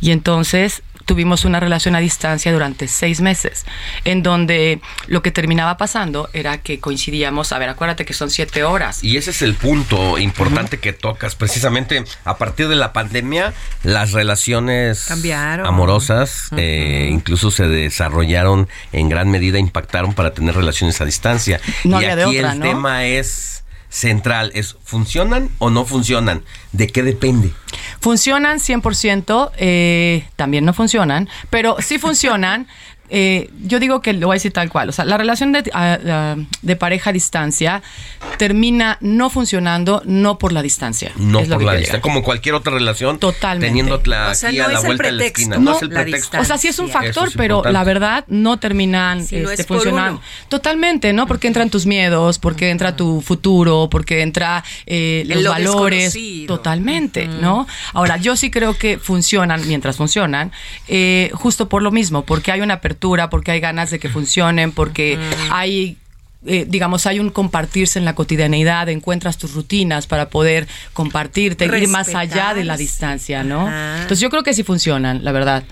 Y 0.00 0.12
entonces 0.12 0.84
tuvimos 1.04 1.44
una 1.44 1.60
relación 1.60 1.94
a 1.94 1.98
distancia 1.98 2.52
durante 2.52 2.88
seis 2.88 3.20
meses, 3.20 3.64
en 4.04 4.22
donde 4.22 4.80
lo 5.06 5.22
que 5.22 5.30
terminaba 5.30 5.76
pasando 5.76 6.28
era 6.32 6.58
que 6.58 6.80
coincidíamos, 6.80 7.52
a 7.52 7.58
ver, 7.58 7.68
acuérdate 7.68 8.04
que 8.04 8.14
son 8.14 8.30
siete 8.30 8.64
horas. 8.64 9.02
Y 9.02 9.16
ese 9.16 9.30
es 9.30 9.42
el 9.42 9.54
punto 9.54 10.18
importante 10.18 10.78
que 10.78 10.92
tocas. 10.92 11.34
Precisamente 11.34 12.04
a 12.24 12.38
partir 12.38 12.68
de 12.68 12.76
la 12.76 12.92
pandemia, 12.92 13.52
las 13.82 14.12
relaciones 14.12 15.04
Cambiaron. 15.06 15.66
amorosas 15.66 16.48
eh, 16.56 17.08
incluso 17.10 17.50
se 17.50 17.66
desarrollaron 17.66 18.68
en 18.92 19.08
gran 19.08 19.30
medida, 19.30 19.58
impactaron 19.58 20.14
para 20.14 20.32
tener 20.32 20.54
relaciones 20.54 21.00
a 21.00 21.04
distancia. 21.04 21.60
No 21.84 22.00
y 22.00 22.04
había 22.04 22.16
de 22.16 22.22
aquí 22.24 22.38
otra, 22.38 22.52
el 22.52 22.58
¿no? 22.58 22.66
tema 22.66 23.04
es 23.04 23.53
central, 23.94 24.50
es 24.54 24.76
¿funcionan 24.82 25.50
o 25.58 25.70
no 25.70 25.84
funcionan? 25.84 26.42
¿De 26.72 26.88
qué 26.88 27.04
depende? 27.04 27.52
Funcionan 28.00 28.58
100%, 28.58 29.52
eh, 29.56 30.26
también 30.34 30.64
no 30.64 30.74
funcionan, 30.74 31.28
pero 31.48 31.76
sí 31.80 31.98
funcionan. 31.98 32.66
eh, 33.16 33.48
yo 33.64 33.78
digo 33.78 34.00
que 34.02 34.12
lo 34.12 34.26
voy 34.26 34.34
a 34.34 34.38
decir 34.38 34.52
tal 34.52 34.68
cual. 34.70 34.88
O 34.88 34.92
sea, 34.92 35.04
la 35.04 35.16
relación 35.16 35.52
de, 35.52 35.70
a- 35.72 35.92
a- 36.32 36.36
de 36.62 36.74
pareja 36.76 37.10
a 37.10 37.12
distancia 37.12 37.80
termina 38.38 38.98
no 39.00 39.30
funcionando, 39.30 40.02
no 40.04 40.36
por 40.38 40.52
la 40.52 40.62
distancia. 40.62 41.12
No 41.16 41.38
Es 41.38 41.48
lo 41.48 41.54
por 41.54 41.60
que 41.60 41.66
la 41.66 41.72
distancia, 41.74 42.00
como 42.00 42.22
cualquier 42.24 42.54
otra 42.56 42.72
relación. 42.72 43.18
Totalmente. 43.18 43.68
Teniéndola 43.68 44.30
O 44.30 44.34
sea, 44.34 44.48
aquí 44.48 44.58
no 44.58 44.64
a 44.64 44.68
la 44.68 44.74
es 44.78 44.80
el 44.80 44.86
vuelta 44.88 45.04
de 45.04 45.12
la 45.12 45.24
esquina. 45.26 45.56
no, 45.56 45.62
No, 45.62 45.76
es 45.76 45.82
el 45.82 45.88
la 45.90 46.00
pretexto. 46.02 46.40
O 46.40 46.44
sea, 46.44 46.58
sí 46.58 46.68
es 46.68 46.78
un 46.78 46.88
factor, 46.88 47.28
es 47.28 47.34
pero 47.36 47.62
la 47.64 47.84
verdad 47.84 48.24
no 48.28 48.58
terminan 48.58 49.24
Si 49.24 49.36
este, 49.36 49.64
funcionando. 49.64 50.20
Totalmente, 50.48 51.12
¿no? 51.12 51.26
Porque 51.26 51.46
entran 51.46 51.70
tus 51.70 51.86
miedos, 51.86 52.38
porque 52.40 52.70
entra 52.70 52.96
tu 52.96 53.20
futuro, 53.20 53.88
porque 53.90 54.22
entra 54.22 54.64
eh, 54.86 55.22
los 55.28 55.42
lo 55.42 55.50
valores. 55.50 56.16
Totalmente, 56.46 57.26
¿no? 57.28 57.66
Ahora, 57.92 58.16
yo 58.16 58.36
sí 58.36 58.50
creo 58.50 58.76
que 58.76 58.98
funcionan, 58.98 59.66
mientras 59.68 59.96
funcionan, 59.96 60.50
eh, 60.88 61.30
justo 61.34 61.68
por 61.68 61.82
lo 61.82 61.90
mismo, 61.92 62.24
porque 62.24 62.50
hay 62.52 62.60
una 62.60 62.74
apertura, 62.74 63.03
porque 63.30 63.52
hay 63.52 63.60
ganas 63.60 63.90
de 63.90 63.98
que 63.98 64.08
funcionen, 64.08 64.72
porque 64.72 65.18
hay 65.50 65.98
eh, 66.46 66.66
digamos, 66.68 67.06
hay 67.06 67.20
un 67.20 67.30
compartirse 67.30 67.98
en 67.98 68.04
la 68.04 68.14
cotidianeidad, 68.14 68.90
encuentras 68.90 69.38
tus 69.38 69.54
rutinas 69.54 70.06
para 70.06 70.28
poder 70.28 70.68
compartirte, 70.92 71.64
ir 71.64 71.88
más 71.88 72.14
allá 72.14 72.52
de 72.52 72.64
la 72.64 72.76
distancia, 72.76 73.42
¿no? 73.42 73.66
Entonces 73.66 74.20
yo 74.20 74.28
creo 74.28 74.42
que 74.42 74.52
sí 74.52 74.62
funcionan, 74.62 75.24
la 75.24 75.32
verdad. 75.32 75.64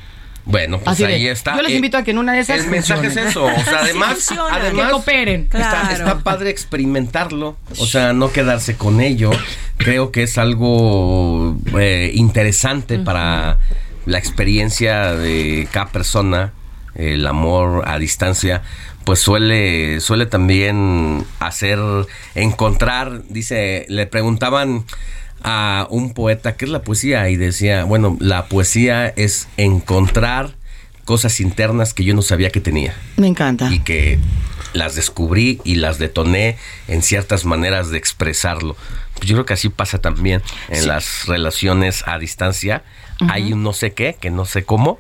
Bueno, 0.45 0.79
pues 0.79 0.95
Así 0.95 1.05
de, 1.05 1.15
ahí 1.15 1.27
está. 1.27 1.55
Yo 1.57 1.63
les 1.63 1.73
Eh, 1.73 1.77
invito 1.77 1.97
a 1.97 2.03
que 2.03 2.11
en 2.11 2.19
una 2.19 2.33
de 2.33 2.41
esas 2.41 2.65
El 2.65 2.71
mensaje 2.71 3.07
es 3.07 3.17
eso. 3.17 3.45
O 3.45 3.65
sea, 3.65 3.79
además, 3.83 4.19
Sí 4.19 4.35
además 4.51 4.87
que 4.87 4.93
cooperen. 4.93 5.43
Está, 5.43 5.93
está 5.93 6.19
padre 6.21 6.51
experimentarlo, 6.51 7.57
o 7.79 7.87
sea, 7.87 8.13
no 8.13 8.33
quedarse 8.33 8.77
con 8.77 9.01
ello. 9.01 9.31
Creo 9.77 10.11
que 10.11 10.25
es 10.25 10.39
algo 10.39 11.57
eh, 11.79 12.11
interesante 12.15 12.99
para 12.99 13.59
la 14.07 14.19
experiencia 14.19 15.13
de 15.13 15.69
cada 15.71 15.87
persona, 15.87 16.53
el 16.95 17.27
amor 17.27 17.85
a 17.89 17.99
distancia, 17.99 18.63
pues 19.05 19.19
suele, 19.19 20.01
suele 20.01 20.27
también 20.27 21.25
hacer, 21.41 21.79
encontrar, 22.35 23.23
dice, 23.29 23.87
le 23.89 24.07
preguntaban 24.07 24.85
a 25.43 25.87
un 25.91 26.15
poeta, 26.15 26.57
¿qué 26.57 26.67
es 26.67 26.71
la 26.71 26.83
poesía? 26.83 27.29
Y 27.29 27.37
decía, 27.37 27.85
bueno, 27.85 28.17
la 28.21 28.47
poesía 28.47 29.09
es 29.09 29.49
encontrar 29.57 30.51
cosas 31.05 31.41
internas 31.41 31.95
que 31.95 32.05
yo 32.05 32.15
no 32.15 32.23
sabía 32.23 32.51
que 32.51 32.61
tenía 32.61 32.95
Me 33.17 33.27
encanta. 33.27 33.69
y 33.73 33.81
que 33.81 34.19
las 34.73 34.95
descubrí 34.95 35.61
y 35.65 35.75
las 35.75 35.99
detoné 35.99 36.57
en 36.87 37.03
ciertas 37.03 37.45
maneras 37.45 37.91
de 37.91 37.99
expresarlo. 37.99 38.77
Pues 39.15 39.27
yo 39.29 39.35
creo 39.35 39.45
que 39.45 39.55
así 39.55 39.69
pasa 39.69 39.99
también 40.01 40.43
en 40.69 40.83
Sí. 40.83 40.87
las 40.87 41.27
relaciones 41.27 42.05
a 42.07 42.19
distancia. 42.19 42.83
Hay 43.29 43.53
un 43.53 43.63
no 43.63 43.73
sé 43.73 43.93
qué, 43.93 44.17
que 44.21 44.31
no 44.31 44.45
sé 44.45 44.65
cómo, 44.65 44.99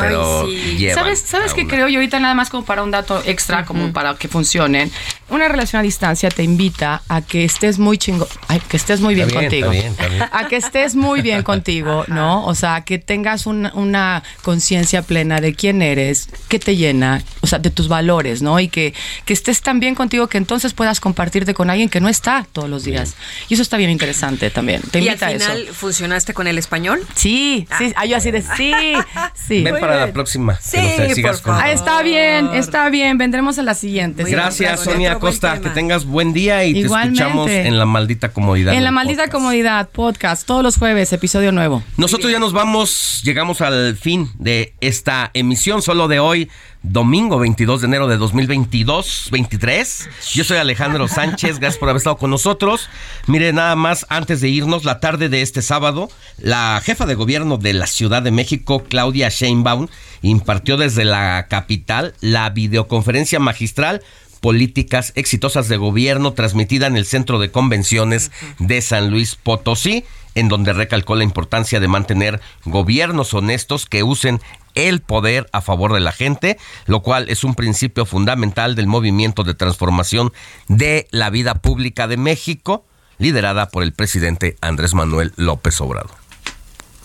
pero 0.00 0.46
llevan 0.48 0.94
¿Sabes, 0.94 1.20
sabes 1.20 1.54
qué 1.54 1.62
una- 1.62 1.70
creo 1.70 1.88
yo 1.88 1.98
ahorita 1.98 2.20
nada 2.20 2.34
más 2.34 2.50
como 2.50 2.64
para 2.64 2.82
un 2.82 2.90
dato 2.90 3.22
extra, 3.24 3.64
como 3.64 3.92
para 3.92 4.14
que 4.14 4.28
funcionen? 4.28 4.90
Una 5.28 5.48
relación 5.48 5.80
a 5.80 5.82
distancia 5.82 6.28
te 6.28 6.42
invita 6.42 7.02
a 7.08 7.22
que 7.22 7.44
estés 7.44 7.78
muy 7.78 7.98
chingo, 7.98 8.26
ay, 8.48 8.60
que 8.68 8.76
estés 8.76 9.00
muy 9.00 9.14
bien, 9.14 9.30
contigo. 9.30 9.70
está 9.72 9.80
bien, 9.80 9.92
está 9.92 10.06
bien. 10.08 10.22
A 10.32 10.48
que 10.48 10.56
estés 10.56 10.94
muy 10.96 11.22
bien 11.22 11.42
contigo, 11.42 12.04
¿no? 12.08 12.44
O 12.46 12.54
sea, 12.54 12.82
que 12.82 12.98
tengas 12.98 13.46
un- 13.46 13.70
una 13.74 14.22
conciencia 14.42 15.02
plena 15.02 15.40
de 15.40 15.54
quién 15.54 15.82
eres, 15.82 16.28
qué 16.48 16.58
te 16.58 16.76
llena, 16.76 17.22
o 17.40 17.46
sea, 17.46 17.58
de 17.60 17.70
tus 17.70 17.86
valores, 17.88 18.42
¿no? 18.42 18.58
Y 18.58 18.68
que, 18.68 18.92
que 19.24 19.32
estés 19.32 19.62
tan 19.62 19.78
bien 19.80 19.94
contigo 19.94 20.26
que 20.28 20.38
entonces 20.38 20.72
puedas 20.74 21.00
compartirte 21.00 21.54
con 21.54 21.70
alguien 21.70 21.88
que 21.88 22.00
no 22.00 22.08
está 22.08 22.46
todos 22.52 22.68
los 22.68 22.84
días. 22.84 23.14
Y 23.48 23.54
eso 23.54 23.62
está 23.62 23.76
bien 23.76 23.90
interesante 23.90 24.50
también. 24.50 24.82
Te 24.90 24.98
¿Y 24.98 25.02
al 25.02 25.14
invita 25.14 25.26
a 25.26 25.32
eso. 25.32 25.44
final 25.44 25.66
funcionaste 25.68 26.34
con 26.34 26.46
el 26.48 26.58
español? 26.58 27.06
Sí, 27.14 27.66
sí, 27.78 27.92
ah, 27.96 28.04
yo 28.06 28.16
así 28.16 28.30
de 28.32 28.42
sí, 28.42 28.72
sí. 29.34 29.62
Para 29.80 30.06
la 30.06 30.12
próxima. 30.12 30.58
que 30.70 30.82
nos 30.82 31.08
Sí, 31.08 31.14
sigas 31.14 31.40
por 31.40 31.54
favor. 31.56 31.62
contando. 31.62 31.62
Ah, 31.64 31.72
está 31.72 32.02
bien, 32.02 32.50
está 32.54 32.88
bien. 32.90 33.18
Vendremos 33.18 33.58
a 33.58 33.62
la 33.62 33.74
siguiente. 33.74 34.24
Gracias, 34.24 34.80
Sonia 34.80 35.18
Costa. 35.18 35.60
Que 35.60 35.70
tengas 35.70 36.04
buen 36.04 36.32
día 36.32 36.64
y 36.64 36.76
Igualmente. 36.78 37.18
te 37.18 37.24
escuchamos 37.24 37.50
en 37.50 37.78
la 37.78 37.86
maldita 37.86 38.28
comodidad. 38.30 38.74
En 38.74 38.84
la 38.84 38.90
maldita 38.90 39.28
comodidad, 39.28 39.88
podcast, 39.90 40.46
todos 40.46 40.62
los 40.62 40.76
jueves, 40.76 41.12
episodio 41.12 41.52
nuevo. 41.52 41.82
Nosotros 41.96 42.30
ya 42.30 42.38
nos 42.38 42.52
vamos, 42.52 43.22
llegamos 43.24 43.60
al 43.60 43.96
fin 43.96 44.30
de 44.38 44.74
esta 44.80 45.30
emisión, 45.34 45.82
solo 45.82 46.08
de 46.08 46.20
hoy, 46.20 46.50
domingo 46.82 47.38
22 47.38 47.82
de 47.82 47.86
enero 47.86 48.08
de 48.08 48.16
2022, 48.16 49.28
23. 49.30 50.08
Yo 50.32 50.44
soy 50.44 50.56
Alejandro 50.56 51.08
Sánchez, 51.08 51.58
gracias 51.58 51.78
por 51.78 51.88
haber 51.88 51.98
estado 51.98 52.16
con 52.16 52.30
nosotros. 52.30 52.88
Mire, 53.26 53.52
nada 53.52 53.76
más, 53.76 54.06
antes 54.08 54.40
de 54.40 54.48
irnos, 54.48 54.84
la 54.84 55.00
tarde 55.00 55.28
de 55.28 55.42
este 55.42 55.62
sábado, 55.62 56.10
la 56.38 56.80
jefa 56.84 57.06
de 57.06 57.14
gobierno 57.14 57.58
de 57.58 57.74
la 57.74 57.86
Ciudad 57.86 58.22
de 58.22 58.30
México, 58.30 58.84
Claudia 58.88 59.28
Sheinbaum, 59.28 59.88
impartió 60.22 60.76
desde 60.76 61.04
la 61.04 61.46
capital 61.48 62.14
la 62.20 62.48
videoconferencia 62.50 63.38
magistral 63.38 64.02
políticas 64.40 65.12
exitosas 65.16 65.68
de 65.68 65.76
gobierno 65.76 66.32
transmitida 66.32 66.86
en 66.86 66.96
el 66.96 67.04
Centro 67.04 67.38
de 67.38 67.50
Convenciones 67.50 68.30
de 68.58 68.80
San 68.80 69.10
Luis 69.10 69.36
Potosí, 69.36 70.04
en 70.34 70.48
donde 70.48 70.72
recalcó 70.72 71.14
la 71.14 71.24
importancia 71.24 71.80
de 71.80 71.88
mantener 71.88 72.40
gobiernos 72.64 73.34
honestos 73.34 73.86
que 73.86 74.02
usen 74.02 74.40
el 74.74 75.00
poder 75.00 75.48
a 75.52 75.60
favor 75.60 75.92
de 75.92 76.00
la 76.00 76.12
gente, 76.12 76.58
lo 76.86 77.02
cual 77.02 77.28
es 77.28 77.44
un 77.44 77.54
principio 77.54 78.06
fundamental 78.06 78.74
del 78.74 78.86
movimiento 78.86 79.42
de 79.42 79.54
transformación 79.54 80.32
de 80.68 81.06
la 81.10 81.30
vida 81.30 81.54
pública 81.54 82.06
de 82.08 82.16
México, 82.16 82.84
liderada 83.18 83.68
por 83.68 83.82
el 83.82 83.92
presidente 83.92 84.56
Andrés 84.60 84.94
Manuel 84.94 85.32
López 85.36 85.80
Obrador. 85.80 86.10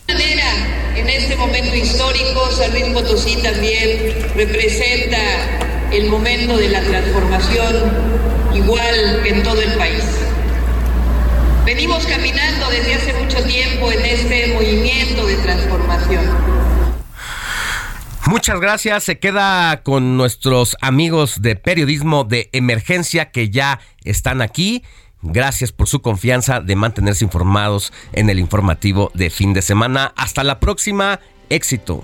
manera, 0.08 0.94
en 0.95 1.10
este 1.10 1.35
momento 1.35 1.76
histórico, 1.76 2.50
San 2.52 2.72
Luis 2.72 2.85
Potosí 2.94 3.35
también 3.42 4.14
representa 4.35 5.18
el 5.92 6.10
momento 6.10 6.58
de 6.58 6.69
la 6.69 6.82
transformación, 6.82 7.76
igual 8.53 9.22
que 9.24 9.30
en 9.30 9.44
todo 9.44 9.61
el 9.61 9.74
país. 9.74 10.03
Venimos 11.66 12.06
caminando 12.06 12.69
desde 12.69 12.94
hace 12.94 13.14
mucho 13.14 13.44
tiempo 13.44 13.92
en 13.92 14.06
este 14.06 14.53
movimiento 14.53 15.26
de 15.26 15.35
transformación. 15.38 16.85
Muchas 18.28 18.60
gracias. 18.60 19.04
Se 19.04 19.20
queda 19.20 19.84
con 19.84 20.18
nuestros 20.18 20.76
amigos 20.82 21.42
de 21.42 21.56
periodismo 21.56 22.24
de 22.24 22.50
emergencia 22.54 23.32
que 23.32 23.50
ya 23.50 23.80
están 24.04 24.42
aquí. 24.42 24.84
Gracias 25.22 25.72
por 25.72 25.88
su 25.88 26.02
confianza 26.02 26.60
de 26.60 26.76
mantenerse 26.76 27.24
informados 27.24 27.94
en 28.14 28.30
el 28.30 28.40
informativo 28.40 29.12
de 29.14 29.30
fin 29.30 29.54
de 29.54 29.62
semana. 29.62 30.14
Hasta 30.16 30.44
la 30.44 30.60
próxima. 30.60 31.20
Éxito. 31.50 32.04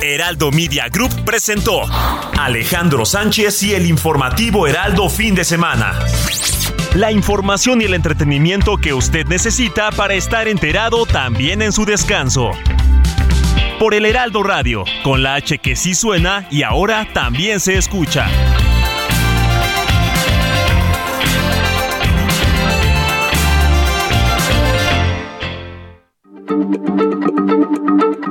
Heraldo 0.00 0.50
Media 0.50 0.88
Group 0.88 1.24
presentó 1.24 1.82
Alejandro 2.38 3.04
Sánchez 3.04 3.62
y 3.64 3.74
el 3.74 3.86
informativo 3.86 4.66
Heraldo 4.66 5.10
fin 5.10 5.34
de 5.34 5.44
semana. 5.44 5.98
La 6.96 7.12
información 7.12 7.82
y 7.82 7.84
el 7.84 7.92
entretenimiento 7.92 8.78
que 8.78 8.94
usted 8.94 9.26
necesita 9.26 9.90
para 9.90 10.14
estar 10.14 10.48
enterado 10.48 11.04
también 11.04 11.60
en 11.60 11.70
su 11.70 11.84
descanso. 11.84 12.52
Por 13.78 13.92
el 13.92 14.06
Heraldo 14.06 14.42
Radio, 14.42 14.82
con 15.04 15.22
la 15.22 15.34
H 15.34 15.58
que 15.58 15.76
sí 15.76 15.94
suena 15.94 16.48
y 16.50 16.62
ahora 16.62 17.06
también 17.12 17.60
se 17.60 17.76
escucha. 17.76 18.26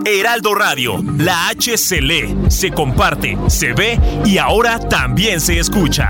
Heraldo 0.08 0.56
Radio, 0.56 1.04
la 1.20 1.50
H 1.50 1.78
se 1.78 2.02
lee, 2.02 2.36
se 2.48 2.72
comparte, 2.72 3.38
se 3.46 3.74
ve 3.74 4.00
y 4.26 4.40
ahora 4.40 4.80
también 4.80 5.40
se 5.40 5.60
escucha. 5.60 6.10